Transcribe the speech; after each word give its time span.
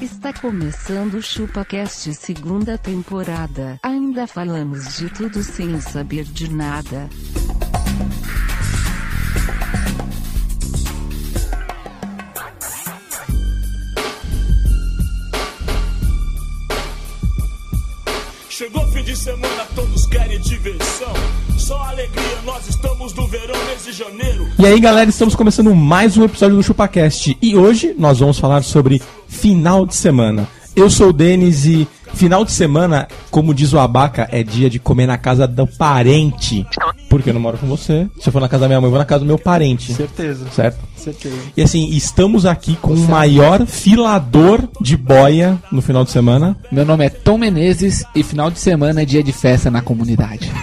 Está 0.00 0.32
começando 0.32 1.14
o 1.14 1.22
ChupaCast 1.22 2.14
segunda 2.14 2.78
temporada. 2.78 3.80
Ainda 3.82 4.28
falamos 4.28 4.96
de 4.96 5.10
tudo 5.10 5.42
sem 5.42 5.80
saber 5.80 6.22
de 6.22 6.48
nada. 6.48 7.10
Chegou 18.48 18.86
fim 18.92 19.02
de 19.02 19.16
semana, 19.16 19.66
todos 19.74 20.06
querem 20.06 20.38
diversão. 20.40 21.12
Só 21.58 21.76
alegria, 21.82 22.42
nós 22.44 22.68
estamos 22.68 23.12
no 23.14 23.26
verão, 23.26 23.64
mês 23.66 23.84
de 23.84 23.92
janeiro. 23.92 24.48
E 24.60 24.64
aí, 24.64 24.78
galera, 24.78 25.10
estamos 25.10 25.34
começando 25.34 25.74
mais 25.74 26.16
um 26.16 26.22
episódio 26.22 26.56
do 26.56 26.62
ChupaCast. 26.62 27.36
E 27.42 27.56
hoje 27.56 27.96
nós 27.98 28.20
vamos 28.20 28.38
falar 28.38 28.62
sobre 28.62 29.02
final 29.38 29.86
de 29.86 29.94
semana. 29.94 30.48
Eu 30.74 30.90
sou 30.90 31.10
o 31.10 31.12
Denis 31.12 31.64
e 31.64 31.86
final 32.14 32.44
de 32.44 32.50
semana, 32.50 33.06
como 33.30 33.54
diz 33.54 33.72
o 33.72 33.78
Abaca, 33.78 34.28
é 34.32 34.42
dia 34.42 34.68
de 34.68 34.78
comer 34.78 35.06
na 35.06 35.16
casa 35.16 35.46
do 35.46 35.66
parente. 35.66 36.66
Porque 37.08 37.30
eu 37.30 37.34
não 37.34 37.40
moro 37.40 37.58
com 37.58 37.66
você. 37.66 38.06
Se 38.20 38.28
eu 38.28 38.32
for 38.32 38.40
na 38.40 38.48
casa 38.48 38.62
da 38.62 38.68
minha 38.68 38.80
mãe, 38.80 38.86
eu 38.86 38.90
vou 38.90 38.98
na 38.98 39.04
casa 39.04 39.20
do 39.20 39.26
meu 39.26 39.38
parente. 39.38 39.94
Certeza. 39.94 40.46
Certo? 40.50 40.78
Certeza. 40.96 41.36
E 41.56 41.62
assim, 41.62 41.88
estamos 41.90 42.44
aqui 42.44 42.76
com 42.76 42.92
o 42.92 43.08
maior 43.08 43.64
filador 43.66 44.68
de 44.80 44.96
boia 44.96 45.58
no 45.72 45.80
final 45.80 46.04
de 46.04 46.10
semana. 46.10 46.56
Meu 46.70 46.84
nome 46.84 47.06
é 47.06 47.08
Tom 47.08 47.38
Menezes 47.38 48.04
e 48.14 48.22
final 48.22 48.50
de 48.50 48.58
semana 48.58 49.02
é 49.02 49.04
dia 49.04 49.22
de 49.22 49.32
festa 49.32 49.70
na 49.70 49.80
comunidade. 49.80 50.50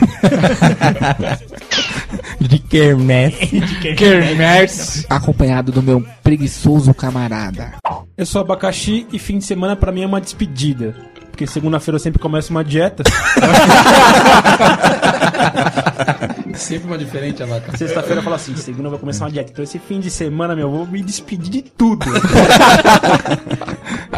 De 2.39 2.59
quermesse. 2.59 3.61
Kermers. 3.97 5.05
Acompanhado 5.09 5.71
do 5.71 5.81
meu 5.81 6.05
preguiçoso 6.23 6.93
camarada. 6.93 7.73
Eu 8.17 8.25
sou 8.25 8.41
abacaxi 8.41 9.07
e 9.11 9.19
fim 9.19 9.37
de 9.37 9.45
semana 9.45 9.75
pra 9.75 9.91
mim 9.91 10.03
é 10.03 10.05
uma 10.05 10.21
despedida. 10.21 10.95
Porque 11.31 11.47
segunda-feira 11.47 11.95
eu 11.95 11.99
sempre 11.99 12.21
começo 12.21 12.51
uma 12.51 12.63
dieta. 12.63 13.03
Sempre 16.57 16.87
uma 16.87 16.97
diferente, 16.97 17.43
a 17.43 17.45
vaca. 17.45 17.75
Sexta-feira 17.77 18.19
eu 18.19 18.23
falo 18.23 18.35
assim, 18.35 18.55
segunda 18.55 18.87
eu 18.87 18.91
vou 18.91 18.99
começar 18.99 19.25
uma 19.25 19.31
dieta. 19.31 19.51
Então 19.51 19.63
esse 19.63 19.77
fim 19.79 19.99
de 19.99 20.09
semana, 20.09 20.55
meu, 20.55 20.67
eu 20.67 20.71
vou 20.71 20.87
me 20.87 21.01
despedir 21.01 21.51
de 21.51 21.61
tudo. 21.61 22.05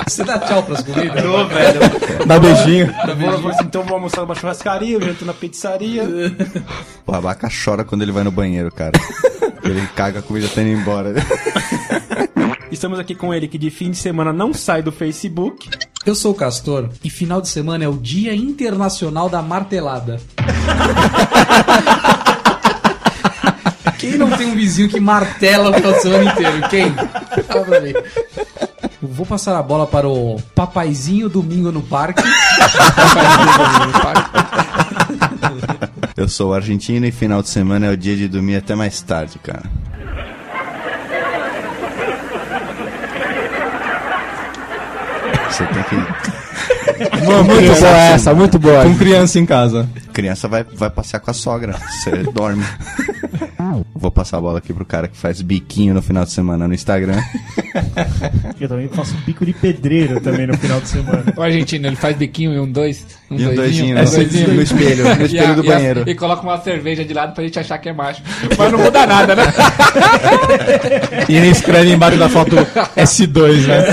Você 0.07 0.23
dá 0.23 0.39
tchau 0.39 0.63
pras 0.63 0.81
comidas? 0.83 1.21
Tô, 1.21 1.45
velho. 1.47 1.79
Dá 2.25 2.39
beijinho. 2.39 2.94
Eu 3.07 3.16
vou 3.41 3.52
assim, 3.52 3.66
então 3.66 3.81
eu 3.81 3.88
vou 3.88 3.95
almoçar 3.95 4.21
numa 4.21 4.35
churrascaria, 4.35 4.94
eu 4.95 5.02
janto 5.02 5.25
na 5.25 5.33
pizzaria. 5.33 6.03
O 7.05 7.16
Abaca 7.16 7.49
chora 7.49 7.85
quando 7.85 8.02
ele 8.02 8.11
vai 8.11 8.23
no 8.23 8.31
banheiro, 8.31 8.69
cara. 8.69 8.91
ele 9.63 9.88
caga 9.95 10.19
a 10.19 10.22
comida 10.22 10.47
tá 10.49 10.61
indo 10.61 10.81
embora. 10.81 11.13
Estamos 12.69 12.99
aqui 12.99 13.16
com 13.16 13.33
ele 13.33 13.47
que 13.47 13.57
de 13.57 13.69
fim 13.69 13.91
de 13.91 13.97
semana 13.97 14.33
não 14.33 14.53
sai 14.53 14.81
do 14.81 14.91
Facebook. 14.91 15.69
Eu 16.08 16.16
sou 16.16 16.31
o 16.31 16.36
Castor 16.36 16.89
e 17.03 17.09
final 17.09 17.41
de 17.41 17.50
semana 17.50 17.83
é 17.83 17.88
o 17.89 17.97
Dia 17.97 18.33
Internacional 18.33 19.27
da 19.27 19.41
Martelada. 19.41 20.22
Quem 24.00 24.17
não 24.17 24.31
tem 24.31 24.47
um 24.47 24.55
vizinho 24.55 24.88
que 24.88 25.02
martela 25.02 25.69
o 25.69 25.73
final 25.73 25.91
de 25.91 26.02
semana 26.02 26.31
inteiro? 26.31 26.69
Quem? 26.69 26.94
Fala 27.45 27.66
pra 27.66 27.81
mim. 27.81 27.91
Vou 29.02 29.25
passar 29.25 29.59
a 29.59 29.61
bola 29.61 29.85
para 29.85 30.08
o 30.08 30.41
papaizinho 30.55 31.28
domingo 31.28 31.73
no 31.73 31.81
parque. 31.81 32.23
Eu 36.16 36.30
sou 36.30 36.53
argentino 36.53 37.05
e 37.05 37.11
final 37.11 37.41
de 37.41 37.50
semana 37.50 37.88
é 37.88 37.91
o 37.91 37.97
dia 37.97 38.16
de 38.16 38.30
dormir 38.30 38.55
até 38.55 38.75
mais 38.75 39.02
tarde, 39.02 39.38
cara. 39.39 39.63
Você 45.58 45.66
tem 45.66 45.83
que. 45.83 45.95
Muito 47.25 47.79
boa 47.79 47.97
essa, 47.97 48.34
muito 48.34 48.59
boa. 48.59 48.84
Com 48.84 48.95
criança 48.95 49.40
em 49.40 49.45
casa. 49.45 49.90
Criança 50.13 50.47
vai, 50.47 50.63
vai 50.63 50.90
passear 50.90 51.19
com 51.19 51.29
a 51.29 51.34
sogra. 51.34 51.73
Você 51.73 52.23
dorme. 52.31 52.63
Vou 53.94 54.12
passar 54.12 54.38
a 54.38 54.41
bola 54.41 54.59
aqui 54.59 54.73
pro 54.73 54.85
cara 54.85 55.07
que 55.07 55.18
faz 55.18 55.41
biquinho 55.41 55.94
no 55.94 56.01
final 56.01 56.23
de 56.23 56.31
semana 56.31 56.68
no 56.68 56.73
Instagram. 56.73 57.22
Eu 58.59 58.69
também 58.69 58.88
faço 58.88 59.16
bico 59.25 59.45
de 59.45 59.53
pedreiro 59.53 60.22
também 60.22 60.47
no 60.47 60.57
final 60.57 60.79
de 60.79 60.90
semana. 60.90 61.34
O 61.35 61.41
argentino, 61.41 61.88
ele 61.88 61.95
faz 61.95 62.16
biquinho 62.16 62.53
e 62.53 62.59
um 62.59 62.72
dois. 62.72 63.06
Um 63.29 63.38
E 63.38 63.45
um 63.45 63.55
doidinho, 63.55 63.91
um 63.91 63.99
né? 63.99 64.05
doisinho. 64.05 64.53
no 64.53 64.61
espelho, 64.61 65.03
no 65.03 65.11
espelho 65.25 65.51
a- 65.51 65.53
do 65.55 65.65
e 65.65 65.69
a- 65.71 65.75
banheiro. 65.75 66.03
e 66.07 66.15
coloca 66.15 66.41
uma 66.43 66.57
cerveja 66.61 67.03
de 67.03 67.13
lado 67.13 67.33
pra 67.33 67.43
gente 67.43 67.59
achar 67.59 67.77
que 67.77 67.89
é 67.89 67.93
macho. 67.93 68.21
Mas 68.57 68.71
não 68.71 68.79
muda 68.79 69.05
nada, 69.05 69.35
né? 69.35 69.43
E 71.27 71.35
ele 71.35 71.47
escreve 71.49 71.91
embaixo 71.91 72.17
da 72.17 72.29
foto 72.29 72.55
S2, 72.95 73.67
né? 73.67 73.83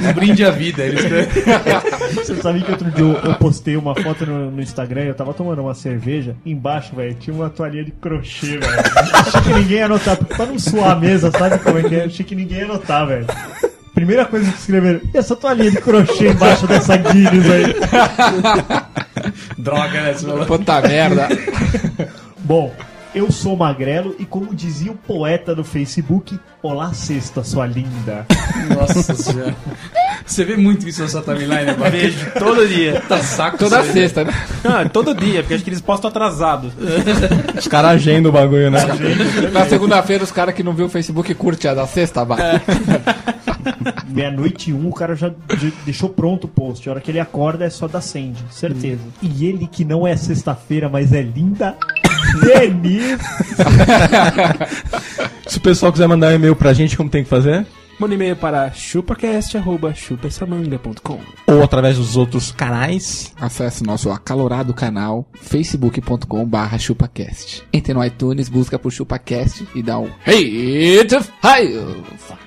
Um 0.10 0.12
brinde 0.14 0.44
à 0.44 0.50
vida. 0.50 0.82
Ele 0.82 0.96
escreve. 0.98 1.42
Você 2.14 2.34
sabe 2.36 2.62
que 2.62 2.70
outro 2.70 2.90
dia 2.90 3.04
eu, 3.04 3.12
eu 3.30 3.34
postei 3.34 3.76
uma 3.76 3.94
foto 3.94 4.24
no, 4.26 4.50
no 4.50 4.62
Instagram, 4.62 5.02
eu 5.04 5.14
tava 5.14 5.34
tomando 5.34 5.60
uma 5.62 5.74
cerveja, 5.74 6.34
embaixo, 6.44 6.94
velho, 6.96 7.14
tinha 7.14 7.34
uma 7.34 7.50
toalhinha 7.50 7.84
de 7.84 7.90
crochê, 7.92 8.58
velho. 8.58 8.62
Achei 9.12 9.40
que 9.42 9.52
ninguém 9.52 9.78
ia 9.78 9.88
notar, 9.88 10.16
pra 10.16 10.46
não 10.46 10.58
suar 10.58 10.92
a 10.92 10.96
mesa, 10.96 11.30
sabe 11.30 11.58
como 11.58 11.78
é 11.78 11.82
que 11.82 11.94
é? 11.94 12.04
Achei 12.04 12.24
que 12.24 12.34
ninguém 12.34 12.58
ia 12.60 12.66
notar, 12.66 13.06
velho. 13.06 13.26
Primeira 14.00 14.24
coisa 14.24 14.50
que 14.50 14.58
escreveram, 14.58 15.02
e 15.12 15.18
essa 15.18 15.36
toalhinha 15.36 15.72
de 15.72 15.76
crochê 15.76 16.30
embaixo 16.30 16.66
dessa 16.66 16.96
Guinness 16.96 17.50
aí? 17.50 17.74
Droga, 19.58 20.00
né? 20.00 20.14
Puta 20.46 20.80
merda. 20.80 21.28
Bom, 22.38 22.72
eu 23.14 23.30
sou 23.30 23.54
magrelo 23.58 24.16
e 24.18 24.24
como 24.24 24.54
dizia 24.54 24.90
o 24.90 24.94
poeta 24.94 25.54
no 25.54 25.62
Facebook, 25.62 26.40
olá 26.62 26.92
sexta, 26.92 27.42
sua 27.42 27.66
linda. 27.66 28.26
Nossa 28.74 29.14
senhora. 29.14 29.54
Você 30.26 30.44
vê 30.44 30.56
muito 30.56 30.86
isso 30.88 31.02
na 31.02 31.08
sua 31.08 31.22
timeline, 31.22 31.64
né? 31.64 31.74
Vaca? 31.74 31.90
Vejo 31.90 32.30
todo 32.38 32.68
dia. 32.68 33.02
Tá 33.08 33.18
saco 33.18 33.58
Toda 33.58 33.80
isso 33.80 33.88
aí. 33.88 33.92
sexta, 33.94 34.24
né? 34.24 34.32
Não, 34.62 34.80
é 34.80 34.88
todo 34.88 35.14
dia, 35.14 35.42
porque 35.42 35.54
acho 35.54 35.64
que 35.64 35.70
eles 35.70 35.80
postam 35.80 36.08
atrasados. 36.10 36.72
Os 37.58 37.66
caras 37.66 37.92
agendam 37.92 38.30
o 38.30 38.32
bagulho, 38.32 38.70
né? 38.70 38.80
Na 39.52 39.66
segunda-feira, 39.66 40.22
os 40.22 40.30
caras 40.30 40.54
que 40.54 40.62
não 40.62 40.72
viu 40.74 40.86
o 40.86 40.90
Facebook 40.90 41.32
curte 41.34 41.66
a 41.66 41.74
da 41.74 41.86
sexta, 41.86 42.24
vai. 42.24 42.38
Meia-noite 44.08 44.70
e 44.70 44.74
um, 44.74 44.88
o 44.88 44.92
cara 44.92 45.14
já 45.14 45.28
de- 45.28 45.72
deixou 45.84 46.08
pronto 46.08 46.44
o 46.44 46.48
post. 46.48 46.88
A 46.88 46.92
hora 46.92 47.00
que 47.00 47.10
ele 47.10 47.20
acorda 47.20 47.64
é 47.64 47.70
só 47.70 47.86
da 47.88 48.00
Sandy, 48.00 48.44
certeza. 48.50 49.00
E 49.22 49.46
ele 49.46 49.66
que 49.66 49.84
não 49.84 50.06
é 50.06 50.16
sexta-feira, 50.16 50.88
mas 50.88 51.12
é 51.12 51.22
linda. 51.22 51.76
Denise! 52.42 53.18
Se 55.50 55.58
o 55.58 55.60
pessoal 55.60 55.90
quiser 55.90 56.06
mandar 56.06 56.28
um 56.28 56.36
e-mail 56.36 56.54
pra 56.54 56.72
gente, 56.72 56.96
como 56.96 57.10
tem 57.10 57.24
que 57.24 57.28
fazer? 57.28 57.66
Manda 58.00 58.14
e-mail 58.14 58.34
para 58.34 58.72
chupacast.chupessamanga.com 58.72 61.20
Ou 61.46 61.62
através 61.62 61.98
dos 61.98 62.16
outros 62.16 62.50
canais. 62.50 63.34
Acesse 63.38 63.82
o 63.82 63.86
nosso 63.86 64.10
acalorado 64.10 64.72
canal 64.72 65.28
facebook.com 65.34 66.46
barra 66.46 66.78
chupacast. 66.78 67.62
Entre 67.70 67.92
no 67.92 68.02
iTunes, 68.02 68.48
busca 68.48 68.78
por 68.78 68.90
chupacast 68.90 69.68
e 69.74 69.82
dá 69.82 69.98
um 69.98 70.08
hit. 70.24 71.14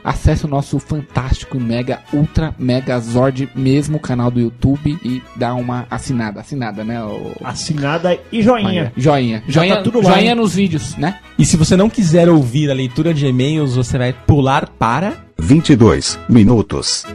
Acesse 0.03 0.45
o 0.45 0.49
nosso 0.49 0.79
fantástico 0.79 1.59
mega 1.59 2.01
ultra 2.11 2.55
mega 2.57 2.99
zord 2.99 3.47
mesmo 3.53 3.99
canal 3.99 4.31
do 4.31 4.39
YouTube 4.39 4.97
e 5.05 5.21
dá 5.35 5.53
uma 5.53 5.85
assinada, 5.87 6.39
assinada, 6.39 6.83
né? 6.83 6.99
O... 7.03 7.31
Assinada 7.43 8.19
e 8.31 8.41
joinha. 8.41 8.91
Joinha. 8.97 9.43
Já 9.47 9.61
Joinha, 9.61 9.75
tá 9.75 9.83
tudo 9.83 10.01
lá, 10.01 10.13
joinha 10.13 10.33
nos 10.33 10.55
vídeos, 10.55 10.97
né? 10.97 11.19
E 11.37 11.45
se 11.45 11.55
você 11.57 11.77
não 11.77 11.91
quiser 11.91 12.27
ouvir 12.27 12.71
a 12.71 12.73
leitura 12.73 13.13
de 13.13 13.27
e-mails, 13.27 13.75
você 13.75 13.99
vai 13.99 14.13
pular 14.13 14.67
para. 14.67 15.31
22 15.37 16.19
minutos. 16.29 17.05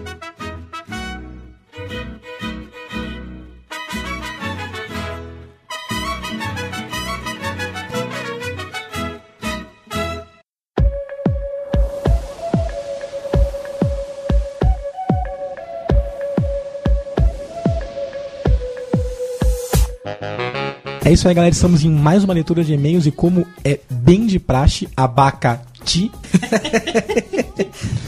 É 21.09 21.13
isso 21.13 21.27
aí, 21.27 21.33
galera. 21.33 21.55
Estamos 21.55 21.85
em 21.85 21.91
mais 21.91 22.23
uma 22.23 22.35
leitura 22.35 22.63
de 22.63 22.75
e-mails 22.75 23.07
e 23.07 23.11
como 23.11 23.47
é 23.65 23.81
bem 23.89 24.27
de 24.27 24.39
praxe, 24.39 24.87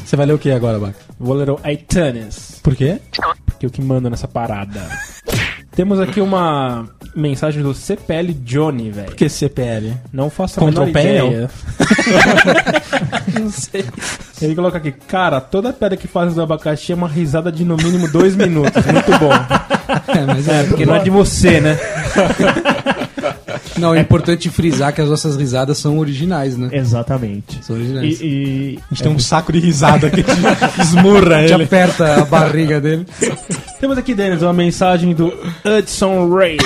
Você 0.05 0.17
vai 0.17 0.27
ler 0.27 0.33
o 0.35 0.39
que 0.39 0.51
agora, 0.51 0.77
Abaca? 0.77 0.97
Vou 1.19 1.35
ler 1.35 1.51
o 1.51 1.59
iTunes, 1.67 2.61
Por 2.63 2.75
quê? 2.77 2.99
porque 3.47 3.67
é 3.67 3.69
o 3.69 3.71
que 3.73 3.83
manda 3.83 4.09
nessa 4.11 4.27
parada. 4.29 4.81
Temos 5.75 6.01
aqui 6.01 6.21
uma 6.21 6.89
mensagem 7.15 7.63
do 7.63 7.73
CPL 7.73 8.33
Johnny, 8.45 8.91
velho. 8.91 9.07
Por 9.07 9.15
que 9.17 9.29
CPL? 9.29 9.95
Não 10.13 10.29
faço 10.29 10.59
a 10.61 10.63
Control 10.65 10.87
menor 10.87 11.01
ideia. 11.01 11.51
Não 13.39 13.51
sei. 13.51 13.85
Ele 14.43 14.55
coloca 14.55 14.79
aqui, 14.79 14.91
cara, 14.93 15.41
toda 15.41 15.73
pedra 15.73 15.97
que 15.97 16.09
faz 16.09 16.35
do 16.35 16.43
abacaxi 16.43 16.93
é 16.93 16.95
uma 16.95 17.09
risada 17.09 17.53
de 17.53 17.65
no 17.65 17.77
mínimo 17.77 18.11
dois 18.11 18.35
minutos. 18.37 18.85
Muito 18.85 19.19
bom. 19.19 19.31
É, 20.07 20.25
mas 20.25 20.47
É, 20.49 20.63
porque 20.65 20.87
não 20.87 20.95
é 20.95 21.01
de 21.01 21.11
você, 21.11 21.61
né? 21.61 21.77
Não, 23.79 23.95
é 23.95 24.01
importante 24.01 24.49
frisar 24.51 24.93
que 24.93 25.01
as 25.01 25.09
nossas 25.09 25.37
risadas 25.37 25.79
são 25.79 25.99
originais, 25.99 26.57
né? 26.57 26.69
Exatamente. 26.73 27.65
São 27.65 27.77
originais. 27.77 28.21
E, 28.21 28.25
e- 28.25 28.79
A 28.91 28.95
gente 28.95 29.03
tem 29.03 29.13
um 29.13 29.19
saco 29.19 29.53
de 29.53 29.59
risada 29.61 30.11
que 30.11 30.25
esmurra 30.81 31.37
A 31.37 31.41
gente 31.43 31.53
ele. 31.55 31.65
aperta 31.65 32.21
a 32.21 32.25
barriga 32.25 32.81
dele. 32.81 33.07
Temos 33.81 33.97
aqui, 33.97 34.15
Denis, 34.15 34.43
uma 34.43 34.53
mensagem 34.53 35.15
do 35.15 35.33
Hudson 35.65 36.29
Ray. 36.35 36.59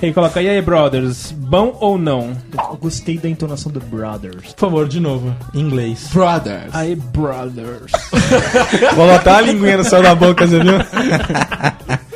Ele 0.00 0.12
coloca, 0.12 0.40
e 0.40 0.48
aí, 0.48 0.62
brothers, 0.62 1.32
bom 1.36 1.76
ou 1.80 1.98
não? 1.98 2.30
eu 2.56 2.76
gostei 2.80 3.18
da 3.18 3.28
entonação 3.28 3.72
do 3.72 3.80
Brothers. 3.80 4.52
Por 4.54 4.60
favor, 4.60 4.86
de 4.88 5.00
novo. 5.00 5.34
Em 5.52 5.58
inglês. 5.60 6.08
Brothers. 6.12 6.72
Aí, 6.72 6.94
brothers. 6.94 7.90
Vou 8.94 9.08
botar 9.08 9.38
a 9.38 9.40
linguinha 9.40 9.78
no 9.78 9.84
céu 9.84 10.00
da 10.00 10.14
boca, 10.14 10.46
você 10.46 10.60
viu? 10.60 10.74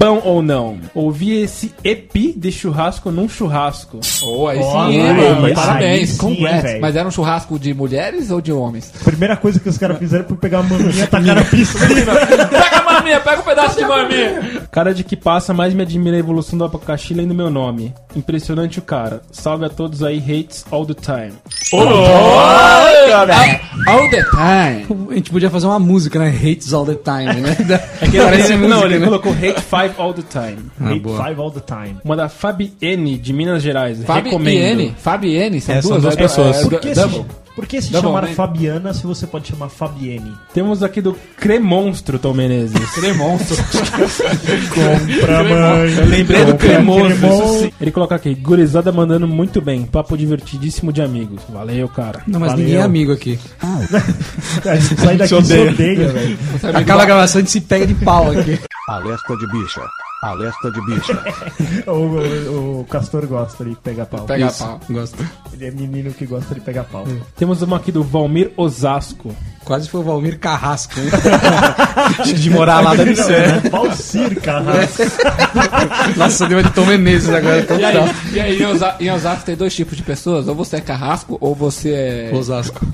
bom 0.00 0.22
ou 0.24 0.40
não? 0.42 0.78
Ouvi 0.94 1.42
esse 1.42 1.74
EP 1.84 2.34
de 2.34 2.50
churrasco 2.50 3.10
num 3.10 3.28
churrasco. 3.28 4.00
Oh, 4.22 4.48
aí 4.48 4.58
sim, 4.58 4.76
aí, 5.00 5.12
mano. 5.12 5.44
aí 5.44 5.54
Parabéns. 5.54 6.08
sim, 6.10 6.16
Congrats. 6.16 6.62
velho. 6.62 6.80
Mas 6.80 6.96
era 6.96 7.06
um 7.06 7.10
churrasco 7.10 7.58
de 7.58 7.74
mulheres 7.74 8.30
ou 8.30 8.40
de 8.40 8.50
homens? 8.50 8.90
Primeira 9.04 9.36
coisa 9.36 9.60
que 9.60 9.68
os 9.68 9.76
caras 9.76 9.98
fizeram 9.98 10.24
foi 10.26 10.38
pegar 10.38 10.60
a 10.60 10.62
maminha 10.62 11.04
e 11.04 11.06
tacar 11.06 11.34
na 11.34 11.44
pista. 11.44 11.78
Maminha, 13.10 13.20
pega 13.20 13.40
um 13.40 13.44
pedaço 13.44 13.76
de 13.76 13.84
maminha. 13.84 14.62
Cara 14.70 14.94
de 14.94 15.02
que 15.04 15.16
passa, 15.16 15.52
mais 15.52 15.74
me 15.74 15.82
admira 15.82 16.16
a 16.16 16.20
evolução 16.20 16.58
do 16.58 16.64
abacaxi 16.64 17.12
lendo 17.14 17.34
meu 17.34 17.50
nome. 17.50 17.92
Impressionante 18.14 18.78
o 18.78 18.82
cara. 18.82 19.22
Salve 19.32 19.64
a 19.64 19.68
todos 19.68 20.02
aí, 20.02 20.18
hates 20.18 20.64
all 20.70 20.86
the 20.86 20.94
time. 20.94 21.32
All 23.86 24.10
the 24.10 24.22
time. 24.22 25.08
A 25.10 25.14
gente 25.14 25.30
podia 25.30 25.50
fazer 25.50 25.66
uma 25.66 25.78
música, 25.78 26.18
né? 26.18 26.28
Hates 26.28 26.72
all 26.72 26.86
the 26.86 26.94
time, 26.94 27.40
né? 27.40 27.56
É 28.00 28.08
que 28.08 28.18
Parece 28.18 28.52
ele, 28.52 28.58
música, 28.62 28.76
não, 28.76 28.84
ele 28.86 28.98
né? 28.98 29.04
colocou 29.06 29.32
hate 29.32 29.60
five 29.60 29.94
all 29.98 30.14
the 30.14 30.22
time. 30.22 30.58
Hate 30.80 31.00
five 31.02 31.40
all 31.40 31.50
the 31.50 31.60
time. 31.60 31.96
Uma 32.04 32.16
da 32.16 32.28
Fabienne 32.28 33.18
de 33.18 33.32
Minas 33.32 33.62
Gerais. 33.62 34.02
Fabi. 34.04 34.30
N. 34.34 34.94
Fabi 34.98 35.36
N. 35.36 35.60
São 35.60 35.74
É, 35.74 35.82
são 35.82 35.90
duas, 35.92 36.02
duas 36.02 36.14
é, 36.14 36.18
pessoas. 36.18 36.56
é, 36.58 36.62
Por 36.62 36.74
é, 36.74 36.78
que, 36.78 36.94
double. 36.94 37.18
se, 37.24 37.26
por 37.60 37.66
que 37.66 37.82
se 37.82 37.92
Double, 37.92 38.08
chamar 38.08 38.22
né? 38.22 38.34
Fabiana 38.34 38.94
se 38.94 39.06
você 39.06 39.26
pode 39.26 39.48
chamar 39.48 39.68
Fabienne? 39.68 40.32
Temos 40.54 40.82
aqui 40.82 41.02
do 41.02 41.14
Cremonstro, 41.36 42.18
Tom 42.18 42.32
Menezes. 42.32 42.80
Cremonstro. 42.94 43.56
Pra 45.20 45.44
mãe. 45.44 45.92
Eu 45.98 46.06
lembrei 46.06 46.44
do 46.46 47.60
sim. 47.60 47.72
Ele 47.78 47.90
coloca 47.90 48.14
aqui, 48.14 48.34
gurizada 48.34 48.90
mandando 48.90 49.28
muito 49.28 49.60
bem. 49.60 49.84
Papo 49.84 50.16
divertidíssimo 50.16 50.90
de 50.90 51.02
amigos. 51.02 51.42
Valeu, 51.50 51.86
cara. 51.86 52.22
Não, 52.26 52.40
mas 52.40 52.52
Valeu. 52.52 52.64
ninguém 52.64 52.80
é 52.80 52.82
amigo 52.82 53.12
aqui. 53.12 53.38
A 54.66 54.76
gente 54.76 54.98
sai 54.98 55.16
daqui 55.18 55.34
e 55.34 55.44
se 55.44 55.58
odeia, 55.58 56.08
velho. 56.08 56.38
Aquela 56.74 57.04
gravação 57.04 57.40
a 57.40 57.42
gente 57.42 57.50
se 57.50 57.60
pega 57.60 57.86
de 57.86 57.94
pau 57.94 58.30
aqui. 58.30 58.58
Alerta 58.88 59.36
de 59.36 59.46
bicha. 59.48 59.82
Alerta 60.22 60.70
de 60.70 60.80
bicha. 60.86 61.24
O, 61.90 61.92
o- 61.92 62.80
o 62.80 62.84
Castor 62.84 63.26
gosta 63.26 63.64
de 63.64 63.74
pegar 63.76 64.06
pau. 64.06 64.26
Pega 64.26 64.46
Isso, 64.48 64.64
pau. 64.64 64.80
Gosto. 64.90 65.24
Ele 65.52 65.66
é 65.66 65.70
menino 65.70 66.12
que 66.12 66.26
gosta 66.26 66.54
de 66.54 66.60
pegar 66.60 66.84
pau. 66.84 67.04
Temos 67.36 67.62
uma 67.62 67.76
aqui 67.78 67.90
do 67.90 68.02
Valmir 68.02 68.52
Osasco. 68.56 69.34
Quase 69.70 69.88
foi 69.88 70.00
o 70.00 70.02
Valmir 70.02 70.36
Carrasco, 70.40 70.94
hein? 70.98 71.06
De 72.34 72.50
morar 72.50 72.80
lá 72.80 72.92
deve 72.96 73.14
ser, 73.14 73.46
né? 73.62 73.70
Valcir, 73.70 74.40
cara. 74.40 74.64
Nossa, 76.16 76.48
deu 76.48 76.60
de 76.60 76.70
Tom 76.72 76.86
Menezes 76.86 77.32
agora. 77.32 77.64
E 77.78 77.84
aí, 77.84 78.12
e 78.32 78.40
aí 78.40 78.62
em, 78.62 78.66
Osa- 78.66 78.96
em 78.98 79.08
Osasco 79.12 79.44
tem 79.46 79.54
dois 79.54 79.72
tipos 79.72 79.96
de 79.96 80.02
pessoas. 80.02 80.48
Ou 80.48 80.56
você 80.56 80.78
é 80.78 80.80
carrasco, 80.80 81.38
ou 81.40 81.54
você 81.54 81.90
é... 81.92 82.30
Osasco. 82.34 82.84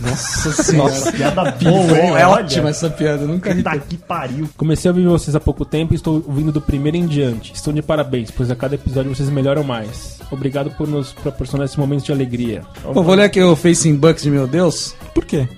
Nossa 0.00 0.52
senhora. 0.62 0.90
Nossa, 0.92 1.10
piada 1.10 1.50
boa, 1.50 1.98
hein? 1.98 2.16
é 2.16 2.26
ótima 2.28 2.70
essa 2.70 2.88
piada, 2.88 3.22
eu 3.24 3.28
nunca 3.28 3.52
ri. 3.52 3.64
Puta 3.64 3.78
que 3.80 3.96
pariu. 3.96 4.48
Comecei 4.56 4.88
a 4.88 4.92
ouvir 4.92 5.08
vocês 5.08 5.34
há 5.34 5.40
pouco 5.40 5.64
tempo 5.64 5.94
e 5.94 5.96
estou 5.96 6.22
ouvindo 6.28 6.52
do 6.52 6.60
primeiro 6.60 6.96
em 6.96 7.06
diante. 7.08 7.52
Estão 7.54 7.72
de 7.72 7.82
parabéns, 7.82 8.30
pois 8.30 8.52
a 8.52 8.54
cada 8.54 8.76
episódio 8.76 9.12
vocês 9.12 9.28
melhoram 9.30 9.64
mais. 9.64 10.20
Obrigado 10.30 10.70
por 10.70 10.86
nos 10.86 11.12
proporcionar 11.12 11.64
esse 11.66 11.76
momento 11.76 12.04
de 12.04 12.12
alegria. 12.12 12.62
Pô, 12.84 13.02
vou 13.02 13.16
ler 13.16 13.24
aqui 13.24 13.42
o 13.42 13.56
Facing 13.56 13.96
Bucks 13.96 14.22
de 14.22 14.30
meu 14.30 14.46
Deus. 14.46 14.94
Por 15.12 15.24
quê? 15.24 15.48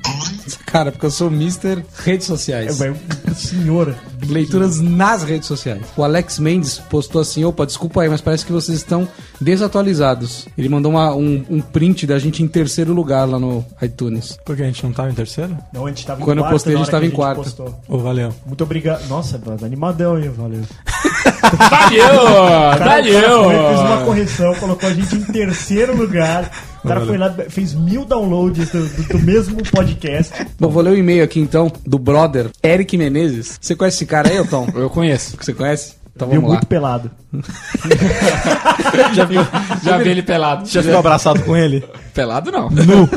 Cara, 0.67 0.91
porque 0.91 1.05
eu 1.07 1.11
sou 1.11 1.29
Mr. 1.29 1.85
Redes 2.05 2.27
Sociais. 2.27 2.81
É, 2.81 2.91
um 2.91 3.35
senhor. 3.35 3.95
Leituras 4.27 4.81
nas 4.81 5.23
redes 5.23 5.47
sociais. 5.49 5.83
O 5.97 6.03
Alex 6.05 6.39
Mendes 6.39 6.79
postou 6.79 7.21
assim: 7.21 7.45
opa, 7.45 7.67
desculpa 7.67 8.03
aí, 8.03 8.09
mas 8.09 8.21
parece 8.21 8.47
que 8.47 8.53
vocês 8.53 8.79
estão 8.79 9.07
desatualizados. 9.41 10.47
Ele 10.57 10.69
mandou 10.69 10.93
uma- 10.93 11.15
um, 11.15 11.45
um 11.51 11.61
print 11.61 12.07
da 12.07 12.19
gente 12.19 12.43
em 12.43 12.49
terceiro 12.49 12.93
lugar 12.95 13.29
lá 13.29 13.39
no 13.39 13.65
iTunes. 13.83 14.39
Porque 14.45 14.63
a 14.63 14.67
gente 14.67 14.83
não 14.85 14.93
tava 14.93 15.11
em 15.11 15.15
terceiro? 15.15 15.57
Não, 15.73 15.85
a 15.87 15.89
gente 15.91 16.07
tava 16.07 16.21
em 16.21 16.25
Quando 16.25 16.39
eu 16.39 16.43
quarto 16.45 16.53
postei, 16.55 16.75
a 16.75 16.79
gente 16.79 16.91
tava 16.91 17.05
em 17.07 17.11
quarto. 17.11 17.75
Ô, 17.89 17.99
valeu. 17.99 18.33
Muito 18.47 18.63
obrigado. 18.65 19.07
Nossa, 19.09 19.41
animadão, 19.63 20.19
hein? 20.19 20.31
Valeu. 20.35 20.63
Valeu! 21.53 22.79
Valeu! 22.79 23.51
fez 23.69 23.81
uma 23.81 24.05
correção, 24.05 24.55
colocou 24.55 24.89
a 24.89 24.95
gente 24.95 25.15
em 25.17 25.23
terceiro 25.25 25.95
lugar. 25.97 26.51
O 26.85 26.89
cara 26.89 27.01
foi 27.07 27.17
lá, 27.17 27.33
fez 27.49 27.75
mil 27.75 28.05
downloads 28.05 28.71
do, 28.71 28.87
do- 28.87 29.09
do 29.09 29.19
mesmo 29.21 29.63
podcast. 29.71 30.33
Bom, 30.59 30.69
vou 30.69 30.83
ler 30.83 30.91
o 30.93 30.97
e-mail 30.97 31.23
aqui 31.23 31.39
então 31.41 31.71
do 31.87 31.99
brother 31.99 32.47
Eric 32.63 32.97
Menezes. 32.97 33.59
Você 33.61 33.75
conhece 33.77 33.99
esse 33.99 34.07
cara 34.07 34.29
aí, 34.29 34.37
Elton? 34.37 34.69
Eu 34.75 34.91
conheço. 34.91 35.37
Você 35.41 35.53
conhece? 35.53 35.95
Então 36.15 36.29
Viu 36.29 36.41
vamos 36.41 36.51
lá. 36.51 36.57
muito 36.57 36.67
pelado. 36.67 37.11
Já 39.15 39.25
viu? 39.25 39.41
Já 39.83 39.97
vi 39.99 40.11
ele 40.11 40.23
pelado. 40.23 40.69
Já 40.69 40.83
ficou 40.83 40.99
abraçado 40.99 41.41
com 41.43 41.57
ele? 41.57 41.83
Pelado 42.13 42.53
não. 42.53 42.69
Meu 42.69 43.09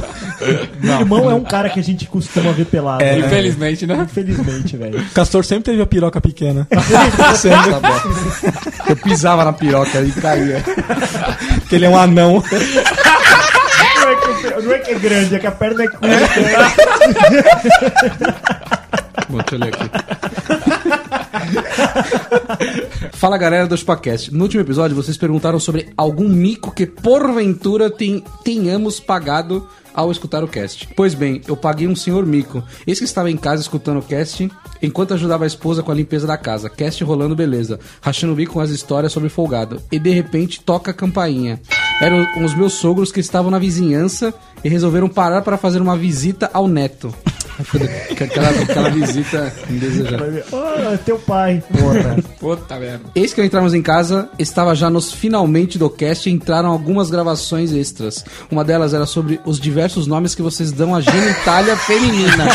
irmão 1.02 1.30
é 1.30 1.34
um 1.34 1.44
cara 1.44 1.70
que 1.70 1.78
a 1.80 1.84
gente 1.84 2.06
costuma 2.08 2.54
ver 2.54 2.66
pelado. 2.66 3.04
É. 3.04 3.18
né? 3.20 3.26
Infelizmente, 3.28 3.86
né? 3.86 3.98
Infelizmente, 4.10 4.78
velho. 4.78 5.00
O 5.00 5.10
Castor 5.10 5.44
sempre 5.44 5.66
teve 5.66 5.82
a 5.82 5.86
piroca 5.86 6.22
pequena. 6.22 6.66
Eu 8.88 8.96
pisava 8.96 9.44
na 9.44 9.52
piroca 9.52 10.00
e 10.02 10.12
caía. 10.14 10.64
Porque 11.60 11.76
ele 11.76 11.86
é 11.86 11.90
um 11.90 11.98
anão. 11.98 12.42
Não 14.64 14.72
é, 14.74 14.80
que, 14.80 14.92
é 14.92 14.96
grande, 15.00 15.36
é 15.36 15.40
que 15.40 15.48
a 15.48 15.52
perna 15.52 15.84
é 15.84 15.88
curta. 15.88 16.08
Bom, 19.30 19.38
deixa 19.38 19.56
eu 19.56 19.60
ler 19.60 19.74
aqui. 19.74 19.90
Fala 23.14 23.38
galera 23.38 23.68
do 23.68 23.78
Chupacast. 23.78 24.34
No 24.34 24.44
último 24.44 24.62
episódio 24.62 24.96
vocês 24.96 25.18
perguntaram 25.18 25.60
sobre 25.60 25.90
algum 25.98 26.28
mico 26.30 26.72
que 26.72 26.86
porventura 26.86 27.90
ten- 27.90 28.24
tenhamos 28.44 29.00
pagado 29.00 29.68
ao 29.96 30.12
escutar 30.12 30.44
o 30.44 30.48
cast. 30.48 30.90
Pois 30.96 31.14
bem, 31.14 31.42
eu 31.48 31.56
paguei 31.56 31.88
um 31.88 31.96
senhor 31.96 32.26
mico. 32.26 32.64
Esse 32.86 33.02
que 33.02 33.06
estava 33.06 33.32
em 33.32 33.38
casa 33.38 33.62
escutando 33.62 34.00
o 34.00 34.04
cast 34.04 34.50
enquanto 34.82 35.14
ajudava 35.14 35.44
a 35.44 35.48
esposa 35.48 35.82
com 35.82 35.92
a 35.92 35.96
limpeza 35.96 36.28
da 36.28 36.38
casa. 36.38 36.70
Cast 36.70 37.04
rolando 37.04 37.36
beleza, 37.36 37.80
rachando 38.02 38.34
o 38.34 38.36
bico 38.36 38.54
com 38.54 38.60
as 38.60 38.70
histórias 38.70 39.12
sobre 39.12 39.30
folgado. 39.30 39.82
E 39.92 39.98
de 39.98 40.10
repente 40.10 40.62
toca 40.62 40.92
a 40.92 40.94
campainha. 40.94 41.60
Eram 42.02 42.28
os 42.44 42.54
meus 42.54 42.74
sogros 42.74 43.12
que 43.12 43.20
estavam 43.20 43.50
na 43.50 43.60
vizinhança 43.60 44.34
e 44.64 44.70
resolveram 44.70 45.08
parar 45.08 45.42
para 45.42 45.58
fazer 45.58 45.82
uma 45.82 45.98
visita 45.98 46.50
ao 46.54 46.68
neto. 46.68 47.14
Aquela, 48.12 48.50
aquela 48.50 48.90
visita 48.90 49.54
indesejada. 49.70 50.46
Oh, 50.52 50.94
é 50.94 50.98
teu 50.98 51.18
pai. 51.18 51.64
Porra. 51.72 52.18
Puta 52.40 52.78
merda. 52.78 53.06
Eis 53.16 53.34
que 53.34 53.40
ao 53.40 53.46
entrarmos 53.46 53.74
em 53.74 53.82
casa, 53.82 54.30
estava 54.38 54.76
já 54.76 54.90
nos 54.90 55.12
finalmente 55.12 55.78
do 55.78 55.90
cast 55.90 56.30
e 56.30 56.34
entraram 56.34 56.70
algumas 56.70 57.10
gravações 57.10 57.72
extras. 57.72 58.26
Uma 58.52 58.64
delas 58.64 58.94
era 58.94 59.06
sobre 59.06 59.40
os 59.46 59.60
diversos 59.60 59.85
nomes 60.08 60.34
que 60.36 60.42
vocês 60.42 60.72
dão 60.72 60.96
à 60.96 61.02
genitália 61.02 61.76
feminina. 61.78 62.46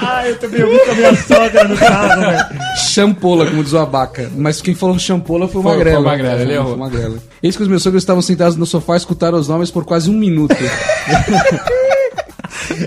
Ah, 0.00 0.28
eu 0.28 0.38
também 0.38 0.62
ouvi 0.62 0.78
com 0.84 0.90
a 0.90 0.94
minha 0.94 1.16
sogra 1.16 1.64
no 1.64 1.76
carro, 1.76 2.20
velho. 2.20 2.44
Champola, 2.76 3.46
como 3.46 3.64
diz 3.64 3.72
o 3.72 3.78
abaca. 3.78 4.30
Mas 4.36 4.60
quem 4.60 4.74
falou 4.74 4.98
champola 4.98 5.48
foi 5.48 5.60
o 5.60 5.62
Foi- 5.62 5.72
Magrela. 5.72 5.96
foi 5.96 6.04
o 6.04 6.08
Magrela, 6.10 6.34
ele 6.40 6.44
Foi 6.46 6.54
errou. 6.54 6.74
o 6.74 6.78
Magrela. 6.78 7.16
Eis 7.42 7.56
que 7.56 7.62
os 7.62 7.68
meus 7.68 7.82
sogros 7.82 8.02
estavam 8.02 8.20
sentados 8.22 8.56
no 8.56 8.66
sofá 8.66 8.94
e 8.94 8.96
escutaram 8.98 9.38
os 9.38 9.48
nomes 9.48 9.70
por 9.70 9.84
quase 9.84 10.10
um 10.10 10.14
minuto. 10.14 10.54